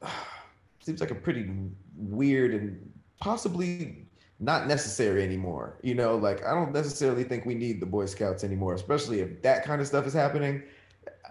seems 0.80 1.00
like 1.00 1.10
a 1.10 1.14
pretty 1.14 1.50
weird 1.96 2.54
and 2.54 2.92
possibly 3.20 4.06
not 4.38 4.66
necessary 4.66 5.22
anymore. 5.22 5.78
You 5.82 5.94
know, 5.94 6.16
like 6.16 6.44
I 6.44 6.54
don't 6.54 6.72
necessarily 6.72 7.24
think 7.24 7.44
we 7.44 7.54
need 7.54 7.80
the 7.80 7.86
Boy 7.86 8.06
Scouts 8.06 8.44
anymore, 8.44 8.74
especially 8.74 9.20
if 9.20 9.42
that 9.42 9.64
kind 9.64 9.80
of 9.80 9.86
stuff 9.86 10.06
is 10.06 10.14
happening. 10.14 10.62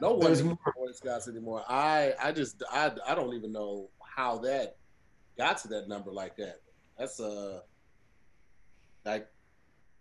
No 0.01 0.11
one 0.11 0.19
There's 0.21 0.43
needs 0.43 0.57
more- 0.65 0.73
Boy 0.75 0.91
Scouts 0.91 1.27
anymore. 1.27 1.63
I 1.67 2.13
I 2.21 2.31
just 2.31 2.61
I 2.71 2.91
I 3.07 3.15
don't 3.15 3.33
even 3.33 3.51
know 3.51 3.89
how 4.03 4.37
that 4.39 4.75
got 5.37 5.57
to 5.59 5.67
that 5.69 5.87
number 5.87 6.11
like 6.11 6.35
that. 6.37 6.59
That's 6.97 7.19
uh 7.19 7.61
like 9.05 9.27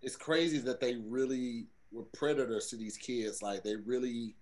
it's 0.02 0.16
crazy 0.16 0.58
that 0.58 0.80
they 0.80 0.96
really 0.96 1.66
were 1.90 2.04
predators 2.14 2.68
to 2.68 2.76
these 2.76 2.96
kids. 2.96 3.42
Like 3.42 3.62
they 3.62 3.76
really 3.76 4.34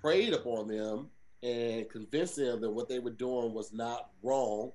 preyed 0.00 0.32
upon 0.32 0.68
them 0.68 1.08
and 1.42 1.88
convinced 1.90 2.36
them 2.36 2.60
that 2.60 2.70
what 2.70 2.88
they 2.88 2.98
were 2.98 3.10
doing 3.10 3.54
was 3.54 3.72
not 3.72 4.10
wrong, 4.22 4.72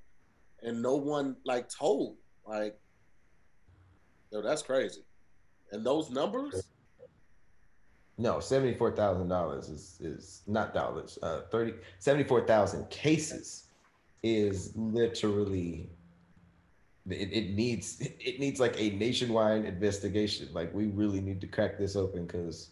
and 0.62 0.82
no 0.82 0.96
one 0.96 1.36
like 1.46 1.70
told. 1.70 2.18
Like, 2.48 2.78
yo, 4.32 4.42
that's 4.42 4.62
crazy. 4.62 5.04
And 5.72 5.86
those 5.86 6.10
numbers, 6.10 6.64
No, 8.18 8.40
seventy-four 8.40 8.96
thousand 8.96 9.28
dollars 9.28 9.70
is 9.70 9.98
is 10.00 10.44
not 10.48 10.74
dollars. 10.74 11.18
Uh, 11.22 11.42
thirty 11.52 11.74
seventy-four 12.00 12.46
thousand 12.46 12.90
cases 12.90 13.66
is 14.22 14.72
literally. 14.76 15.90
It, 17.10 17.34
it 17.34 17.50
needs 17.54 18.00
it 18.02 18.40
needs 18.40 18.60
like 18.60 18.80
a 18.80 18.92
nationwide 18.92 19.66
investigation. 19.66 20.48
Like 20.54 20.74
we 20.74 20.88
really 20.88 21.20
need 21.22 21.42
to 21.42 21.48
crack 21.48 21.78
this 21.78 21.96
open 21.96 22.26
because 22.26 22.70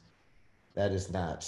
that 0.73 0.91
is 0.91 1.11
not 1.11 1.47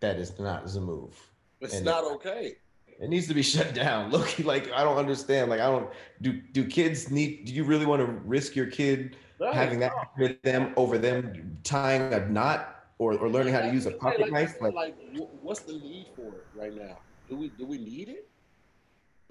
that 0.00 0.16
is 0.16 0.38
not 0.38 0.66
the 0.66 0.80
move. 0.80 1.14
it's 1.60 1.74
And- 1.74 1.84
not 1.84 2.04
okay. 2.04 2.56
It 3.00 3.08
needs 3.08 3.26
to 3.28 3.34
be 3.34 3.42
shut 3.54 3.74
down. 3.74 4.10
Look, 4.10 4.38
like 4.44 4.70
I 4.72 4.84
don't 4.84 4.98
understand. 4.98 5.48
Like 5.50 5.60
I 5.60 5.66
don't 5.66 5.88
do. 6.20 6.32
Do 6.52 6.64
kids 6.66 7.10
need? 7.10 7.46
Do 7.46 7.52
you 7.52 7.64
really 7.64 7.86
want 7.86 8.00
to 8.00 8.06
risk 8.06 8.54
your 8.54 8.66
kid 8.66 9.16
having 9.52 9.80
that 9.80 9.92
to 10.18 10.36
them 10.42 10.72
over 10.76 10.98
them 10.98 11.58
tying 11.64 12.12
a 12.12 12.28
knot 12.28 12.84
or, 12.98 13.14
or 13.14 13.28
learning 13.28 13.54
how 13.54 13.60
to 13.60 13.72
use 13.72 13.86
a 13.86 13.90
pocket 13.90 14.20
like, 14.20 14.32
knife? 14.32 14.60
Like, 14.60 14.74
Like 14.74 14.94
what's 15.40 15.60
the 15.60 15.72
need 15.72 16.06
for 16.14 16.28
it 16.36 16.46
right 16.54 16.74
now? 16.74 16.98
Do 17.28 17.36
we 17.36 17.48
do 17.48 17.64
we 17.64 17.78
need 17.78 18.08
it? 18.10 18.28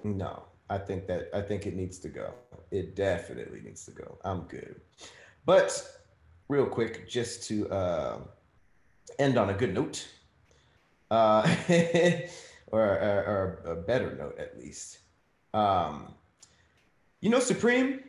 no, 0.04 0.44
I 0.72 0.78
think 0.78 1.06
that 1.08 1.30
I 1.34 1.42
think 1.42 1.68
it 1.68 1.76
needs 1.76 2.00
to 2.00 2.08
go. 2.08 2.34
It 2.72 2.96
definitely 2.96 3.60
needs 3.60 3.84
to 3.86 3.92
go. 3.92 4.18
I'm 4.24 4.44
good. 4.44 4.80
But 5.46 5.70
real 6.48 6.66
quick, 6.66 7.10
just 7.10 7.44
to 7.50 7.70
uh, 7.70 8.20
end 9.20 9.38
on 9.38 9.50
a 9.50 9.54
good 9.54 9.74
note, 9.74 10.08
uh, 11.10 11.42
or, 12.68 12.82
or, 12.82 13.60
or 13.66 13.72
a 13.72 13.76
better 13.76 14.16
note 14.16 14.40
at 14.40 14.58
least. 14.58 15.00
Um, 15.54 16.14
you 17.20 17.30
know, 17.30 17.42
Supreme. 17.42 18.00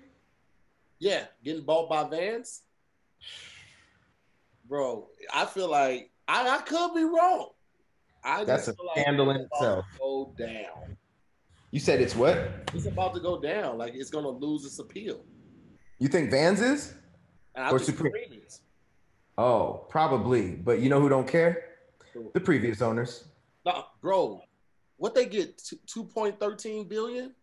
Yeah, 1.00 1.24
getting 1.42 1.64
bought 1.64 1.90
by 1.90 2.04
Vans, 2.04 2.62
bro. 4.68 5.08
I 5.34 5.46
feel 5.46 5.68
like 5.68 6.12
I, 6.28 6.48
I 6.48 6.58
could 6.58 6.94
be 6.94 7.02
wrong. 7.02 7.48
I 8.22 8.44
That's 8.44 8.66
just 8.66 8.76
a 8.76 8.80
feel 8.80 8.86
like 8.86 8.98
scandal 9.00 9.30
in 9.30 9.36
itself. 9.38 9.84
Go 9.98 10.32
down. 10.38 10.91
You 11.72 11.80
said 11.80 12.00
it's 12.02 12.14
what? 12.14 12.70
It's 12.74 12.84
about 12.86 13.14
to 13.14 13.20
go 13.20 13.40
down. 13.40 13.78
Like 13.78 13.94
it's 13.94 14.10
gonna 14.10 14.28
lose 14.28 14.66
its 14.66 14.78
appeal. 14.78 15.24
You 15.98 16.08
think 16.08 16.30
Vans 16.30 16.60
is? 16.60 16.92
Or 17.56 17.78
think 17.78 17.96
Supreme. 17.96 18.12
Is. 18.46 18.60
Oh, 19.38 19.86
probably. 19.88 20.50
But 20.50 20.80
you 20.80 20.90
know 20.90 21.00
who 21.00 21.08
don't 21.08 21.26
care? 21.26 21.64
The 22.34 22.40
previous 22.40 22.82
owners. 22.82 23.24
No, 23.64 23.86
bro. 24.02 24.42
What 24.98 25.14
they 25.14 25.24
get? 25.24 25.62
Two 25.86 26.04
point 26.04 26.38
thirteen 26.38 26.86
billion. 26.86 27.34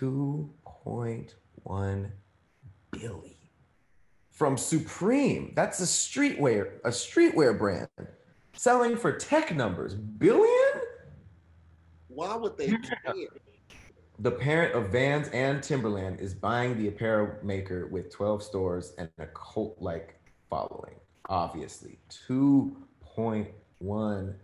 2.1 0.00 2.10
billion 2.90 3.34
from 4.32 4.56
Supreme. 4.56 5.52
That's 5.54 5.80
a 5.80 5.84
streetwear, 5.84 6.80
a 6.84 6.88
streetwear 6.88 7.56
brand 7.56 7.86
selling 8.54 8.96
for 8.96 9.16
tech 9.16 9.54
numbers. 9.54 9.94
Billion? 9.94 10.82
Why 12.08 12.34
would 12.34 12.58
they 12.58 12.68
care? 13.04 13.14
The 14.20 14.32
parent 14.32 14.74
of 14.74 14.90
Vans 14.90 15.28
and 15.28 15.62
Timberland 15.62 16.18
is 16.18 16.34
buying 16.34 16.76
the 16.76 16.88
apparel 16.88 17.36
maker 17.44 17.86
with 17.86 18.12
12 18.12 18.42
stores 18.42 18.92
and 18.98 19.08
a 19.18 19.26
cult 19.26 19.76
like 19.78 20.20
following. 20.50 20.96
Obviously, 21.28 22.00
2.1 22.28 24.34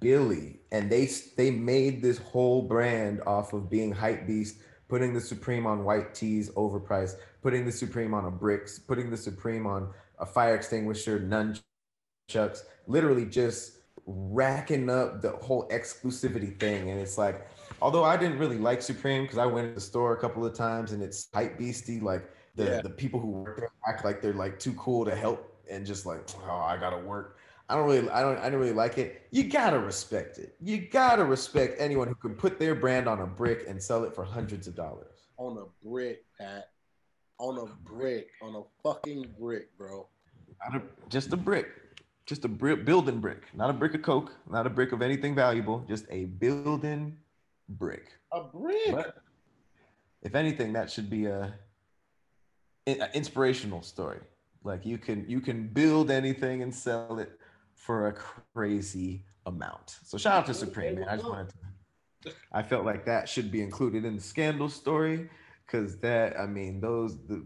billion. 0.00 0.58
And 0.72 0.90
they 0.90 1.08
they 1.36 1.52
made 1.52 2.02
this 2.02 2.18
whole 2.18 2.62
brand 2.62 3.22
off 3.24 3.52
of 3.52 3.70
being 3.70 3.92
hype 3.92 4.26
beast, 4.26 4.56
putting 4.88 5.14
the 5.14 5.20
Supreme 5.20 5.66
on 5.66 5.84
white 5.84 6.16
tees 6.16 6.50
overpriced, 6.50 7.14
putting 7.42 7.64
the 7.64 7.70
Supreme 7.70 8.14
on 8.14 8.24
a 8.24 8.30
bricks, 8.30 8.80
putting 8.80 9.08
the 9.08 9.16
Supreme 9.16 9.68
on 9.68 9.90
a 10.18 10.26
fire 10.26 10.56
extinguisher, 10.56 11.20
nunchucks, 11.20 12.62
literally 12.88 13.26
just 13.26 13.78
racking 14.04 14.90
up 14.90 15.22
the 15.22 15.30
whole 15.30 15.68
exclusivity 15.68 16.58
thing. 16.58 16.90
And 16.90 17.00
it's 17.00 17.16
like, 17.16 17.46
although 17.82 18.04
I 18.04 18.16
didn't 18.16 18.38
really 18.38 18.58
like 18.58 18.80
Supreme 18.80 19.22
because 19.22 19.38
I 19.38 19.46
went 19.46 19.68
to 19.68 19.74
the 19.74 19.80
store 19.80 20.14
a 20.14 20.16
couple 20.20 20.46
of 20.46 20.54
times 20.54 20.92
and 20.92 21.02
it's 21.02 21.28
hype 21.34 21.58
beasty, 21.58 22.00
like 22.00 22.30
the, 22.54 22.64
Yeah. 22.64 22.80
the 22.80 22.90
people 22.90 23.18
who 23.18 23.28
work 23.30 23.56
there 23.58 23.70
act 23.86 24.04
like 24.04 24.22
they're 24.22 24.32
like 24.32 24.58
too 24.60 24.72
cool 24.74 25.04
to 25.04 25.14
help 25.14 25.52
and 25.68 25.84
just 25.84 26.06
like, 26.06 26.20
oh, 26.48 26.50
I 26.72 26.76
gotta 26.76 26.98
work. 26.98 27.38
I 27.68 27.74
don't 27.74 27.86
really, 27.86 28.08
I 28.10 28.20
don't, 28.20 28.38
I 28.38 28.50
don't 28.50 28.60
really 28.60 28.72
like 28.72 28.98
it. 28.98 29.26
You 29.32 29.44
gotta 29.44 29.78
respect 29.80 30.38
it. 30.38 30.54
You 30.60 30.78
gotta 30.78 31.24
respect 31.24 31.76
anyone 31.80 32.06
who 32.06 32.14
can 32.14 32.34
put 32.34 32.58
their 32.60 32.74
brand 32.76 33.08
on 33.08 33.20
a 33.20 33.26
brick 33.26 33.64
and 33.68 33.82
sell 33.82 34.04
it 34.04 34.14
for 34.14 34.24
hundreds 34.24 34.68
of 34.68 34.76
dollars. 34.76 35.26
On 35.38 35.56
a 35.58 35.86
brick, 35.88 36.24
Pat. 36.38 36.68
On 37.38 37.58
a 37.58 37.66
brick. 37.90 38.28
On 38.42 38.54
a 38.54 38.62
fucking 38.84 39.26
brick, 39.40 39.76
bro. 39.76 40.06
Not 40.70 40.76
a, 40.80 40.82
just 41.08 41.32
a 41.32 41.36
brick, 41.36 41.66
just 42.26 42.44
a 42.44 42.48
brick, 42.48 42.84
building 42.84 43.18
brick, 43.18 43.42
not 43.54 43.70
a 43.70 43.72
brick 43.72 43.94
of 43.94 44.02
coke, 44.02 44.32
not 44.48 44.66
a 44.66 44.70
brick 44.70 44.92
of 44.92 45.02
anything 45.02 45.34
valuable, 45.34 45.84
just 45.88 46.04
a 46.10 46.26
building 46.26 47.16
brick. 47.68 48.12
A 48.32 48.42
brick. 48.42 48.90
But 48.90 49.16
if 50.22 50.34
anything, 50.34 50.72
that 50.74 50.90
should 50.90 51.10
be 51.10 51.26
a, 51.26 51.54
an 52.86 53.08
inspirational 53.14 53.82
story. 53.82 54.20
Like 54.64 54.86
you 54.86 54.98
can 54.98 55.24
you 55.28 55.40
can 55.40 55.68
build 55.68 56.10
anything 56.10 56.62
and 56.62 56.72
sell 56.72 57.18
it 57.18 57.38
for 57.74 58.08
a 58.08 58.12
crazy 58.12 59.24
amount. 59.46 59.98
So 60.04 60.16
shout 60.18 60.34
out 60.34 60.46
to 60.46 60.54
Supreme, 60.54 60.96
man. 60.96 61.08
I 61.08 61.16
just 61.16 61.28
wanted 61.28 61.48
to. 61.50 62.32
I 62.52 62.62
felt 62.62 62.84
like 62.84 63.04
that 63.06 63.28
should 63.28 63.50
be 63.50 63.60
included 63.60 64.04
in 64.04 64.14
the 64.14 64.22
scandal 64.22 64.68
story 64.68 65.28
because 65.66 65.98
that 65.98 66.38
I 66.38 66.46
mean 66.46 66.80
those 66.80 67.18
the. 67.26 67.44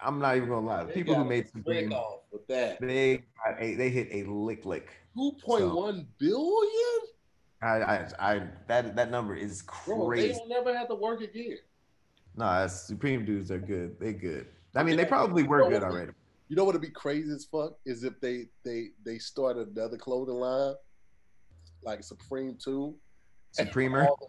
I'm 0.00 0.20
not 0.20 0.36
even 0.36 0.48
gonna 0.48 0.64
lie. 0.64 0.84
The 0.84 0.92
people 0.92 1.16
who 1.16 1.24
made 1.24 1.48
Supreme, 1.48 1.92
off 1.92 2.20
with 2.30 2.46
that. 2.46 2.80
they 2.80 3.24
got 3.44 3.60
a, 3.60 3.74
they 3.74 3.90
hit 3.90 4.08
a 4.12 4.30
lick 4.30 4.64
lick. 4.64 4.90
Two 5.16 5.32
point 5.44 5.74
one 5.74 6.06
billion? 6.18 7.00
I, 7.60 7.66
I 7.66 8.08
I 8.20 8.42
that 8.68 8.94
that 8.96 9.10
number 9.10 9.34
is 9.34 9.62
Bro, 9.86 10.10
they 10.10 10.16
crazy. 10.22 10.38
don't 10.38 10.48
never 10.48 10.76
have 10.76 10.88
to 10.88 10.94
work 10.94 11.20
again. 11.20 11.58
No, 12.36 12.44
nah, 12.44 12.66
Supreme 12.68 13.24
dudes 13.24 13.50
are 13.50 13.58
good. 13.58 13.98
They 13.98 14.12
good. 14.12 14.46
I 14.74 14.84
mean, 14.84 14.96
they 14.96 15.04
probably 15.04 15.42
were 15.42 15.68
good 15.68 15.82
already. 15.82 16.12
You 16.48 16.56
know 16.56 16.64
what 16.64 16.74
would 16.74 16.82
be 16.82 16.90
crazy 16.90 17.30
as 17.32 17.44
fuck 17.44 17.72
is 17.84 18.04
if 18.04 18.20
they 18.20 18.46
they 18.64 18.90
they 19.04 19.18
start 19.18 19.56
another 19.56 19.96
clothing 19.96 20.36
line 20.36 20.74
like 21.82 22.04
Supreme 22.04 22.56
Two, 22.62 22.94
Supremer. 23.52 24.04
the- 24.20 24.26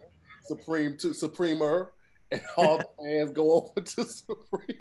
Supreme 0.56 0.96
Two, 0.98 1.10
Supremer, 1.14 1.88
and 2.32 2.42
all 2.56 2.78
the 2.78 2.86
fans 3.04 3.30
go 3.30 3.52
over 3.52 3.80
to 3.80 4.04
Supreme. 4.04 4.78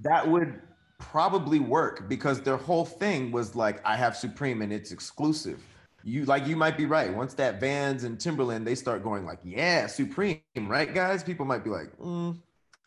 That 0.00 0.26
would 0.28 0.60
probably 0.98 1.60
work 1.60 2.08
because 2.08 2.40
their 2.40 2.56
whole 2.56 2.84
thing 2.84 3.30
was 3.30 3.54
like, 3.54 3.80
I 3.86 3.96
have 3.96 4.16
Supreme 4.16 4.62
and 4.62 4.72
it's 4.72 4.90
exclusive. 4.90 5.62
You 6.04 6.24
like 6.24 6.46
you 6.46 6.56
might 6.56 6.76
be 6.76 6.86
right. 6.86 7.12
Once 7.14 7.34
that 7.34 7.60
Vans 7.60 8.04
and 8.04 8.18
Timberland, 8.18 8.66
they 8.66 8.74
start 8.74 9.02
going 9.02 9.24
like, 9.24 9.38
yeah, 9.44 9.86
Supreme, 9.86 10.40
right, 10.56 10.92
guys? 10.92 11.22
People 11.22 11.46
might 11.46 11.64
be 11.64 11.70
like, 11.70 11.96
mm, 11.98 12.36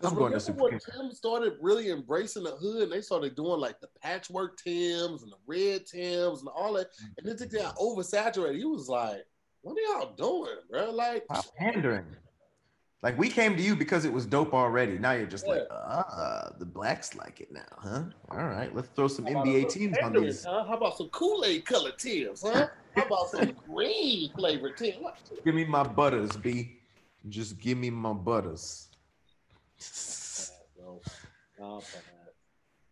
I'm 0.02 0.16
going 0.16 0.34
to 0.34 0.40
Remember 0.40 0.64
when 0.64 0.80
Supreme. 0.80 0.80
Tim 0.80 1.12
started 1.12 1.54
really 1.62 1.90
embracing 1.90 2.44
the 2.44 2.52
hood, 2.52 2.84
and 2.84 2.92
they 2.92 3.02
started 3.02 3.36
doing 3.36 3.60
like 3.60 3.80
the 3.80 3.88
patchwork 4.02 4.58
Tims 4.58 5.24
and 5.24 5.32
the 5.32 5.38
red 5.48 5.86
Tims 5.86 6.42
and 6.42 6.50
all 6.50 6.74
that, 6.74 6.88
and 7.18 7.26
then 7.28 7.38
they 7.38 7.58
got 7.58 7.76
oversaturated. 7.78 8.58
He 8.58 8.66
was 8.66 8.90
like, 8.90 9.26
"What 9.62 9.78
are 9.78 9.82
y'all 9.82 10.14
doing, 10.16 10.58
bro? 10.70 10.92
Like, 10.92 11.26
pandering. 11.58 12.06
Like 13.06 13.20
we 13.20 13.30
came 13.30 13.56
to 13.56 13.62
you 13.62 13.76
because 13.76 14.04
it 14.04 14.12
was 14.12 14.26
dope 14.26 14.56
already. 14.56 14.98
Now 14.98 15.12
you're 15.12 15.28
just 15.28 15.46
like, 15.46 15.68
ah, 15.70 16.50
the 16.58 16.66
blacks 16.66 17.14
like 17.14 17.40
it 17.40 17.52
now, 17.52 17.62
huh? 17.78 18.04
All 18.30 18.48
right, 18.48 18.74
let's 18.76 18.88
throw 18.96 19.08
some 19.08 19.26
NBA 19.26 19.70
teams 19.70 19.96
on 20.02 20.14
these. 20.14 20.44
Huh? 20.44 20.64
How 20.64 20.74
about 20.74 20.98
some 20.98 21.10
Kool 21.10 21.46
Aid 21.46 21.66
colored 21.66 22.00
Tims, 22.00 22.42
huh? 22.42 22.66
How 22.96 23.04
about 23.04 23.30
some 23.30 23.54
green 23.68 24.32
flavored? 24.32 24.80
What? 25.00 25.18
Give 25.44 25.56
me 25.56 25.66
my 25.66 25.84
butters, 25.84 26.36
B. 26.38 26.78
Just 27.28 27.60
give 27.60 27.78
me 27.78 27.90
my 27.90 28.14
butters. 28.14 28.90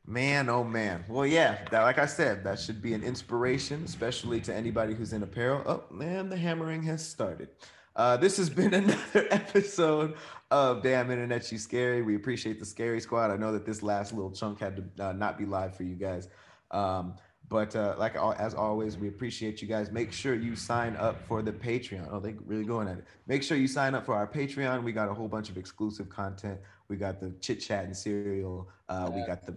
Man, 0.05 0.49
oh 0.49 0.65
man. 0.65 1.05
Well, 1.07 1.25
yeah, 1.25 1.59
that, 1.71 1.84
like 1.84 1.97
I 1.97 2.05
said, 2.05 2.43
that 2.43 2.59
should 2.59 2.81
be 2.81 2.93
an 2.93 3.03
inspiration, 3.03 3.84
especially 3.85 4.41
to 4.41 4.53
anybody 4.53 4.93
who's 4.93 5.13
in 5.13 5.23
apparel. 5.23 5.63
Oh 5.65 5.84
man, 5.93 6.30
the 6.30 6.35
hammering 6.35 6.84
has 6.84 7.07
started. 7.07 7.49
Uh, 7.95 8.17
this 8.17 8.35
has 8.35 8.49
been 8.49 8.73
another 8.73 9.27
episode 9.31 10.15
of 10.51 10.84
Dam 10.84 11.09
Internet 11.09 11.49
You 11.51 11.57
Scary. 11.57 12.01
We 12.01 12.15
appreciate 12.15 12.59
the 12.59 12.65
Scary 12.65 12.99
Squad. 12.99 13.31
I 13.31 13.38
know 13.38 13.53
that 13.53 13.65
this 13.65 13.81
last 13.81 14.13
little 14.13 14.31
chunk 14.31 14.59
had 14.59 14.91
to 14.97 15.07
uh, 15.07 15.13
not 15.13 15.38
be 15.38 15.45
live 15.45 15.75
for 15.75 15.84
you 15.84 15.95
guys. 15.95 16.27
Um, 16.71 17.15
but 17.53 17.75
uh, 17.75 17.93
like 17.99 18.15
as 18.15 18.55
always, 18.55 18.97
we 18.97 19.07
appreciate 19.07 19.61
you 19.61 19.67
guys. 19.67 19.91
Make 19.91 20.11
sure 20.11 20.34
you 20.34 20.55
sign 20.55 20.95
up 20.95 21.23
for 21.27 21.43
the 21.43 21.51
Patreon. 21.51 22.09
Oh, 22.11 22.19
they 22.19 22.34
really 22.47 22.63
going 22.63 22.88
at 22.88 22.97
it. 22.97 23.05
Make 23.27 23.43
sure 23.43 23.55
you 23.55 23.67
sign 23.67 23.93
up 23.93 24.07
for 24.07 24.15
our 24.15 24.25
Patreon. 24.25 24.81
We 24.81 24.91
got 24.91 25.07
a 25.07 25.13
whole 25.13 25.27
bunch 25.27 25.51
of 25.51 25.57
exclusive 25.57 26.09
content. 26.09 26.59
We 26.88 26.95
got 26.95 27.19
the 27.19 27.30
chit 27.41 27.61
chat 27.61 27.85
and 27.85 27.95
serial. 27.95 28.69
Uh, 28.89 29.11
we 29.13 29.23
got 29.27 29.45
the 29.45 29.55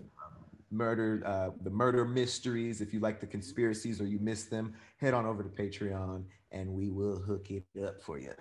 murder, 0.71 1.23
uh, 1.25 1.53
the 1.63 1.71
murder 1.71 2.05
mysteries. 2.05 2.83
If 2.83 2.93
you 2.93 3.01
like 3.01 3.19
the 3.19 3.27
conspiracies 3.27 3.99
or 3.99 4.07
you 4.07 4.19
miss 4.19 4.45
them, 4.45 4.75
head 4.99 5.15
on 5.15 5.25
over 5.25 5.43
to 5.43 5.49
Patreon 5.49 6.25
and 6.53 6.75
we 6.75 6.91
will 6.91 7.19
hook 7.19 7.51
it 7.51 7.65
up 7.83 8.03
for 8.03 8.19
you. 8.19 8.35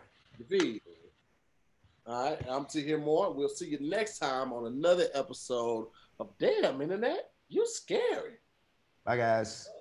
All 2.06 2.30
right, 2.30 2.40
I'm 2.50 2.66
to 2.66 2.82
hear 2.82 2.98
more. 2.98 3.32
We'll 3.32 3.48
see 3.48 3.70
you 3.70 3.78
next 3.80 4.20
time 4.20 4.52
on 4.52 4.68
another 4.68 5.06
episode 5.14 5.88
of 6.20 6.38
Dam 6.40 6.82
Internet. 6.82 7.30
You 7.48 7.66
scary. 7.66 8.34
Bye, 9.06 9.18
guys. 9.18 9.75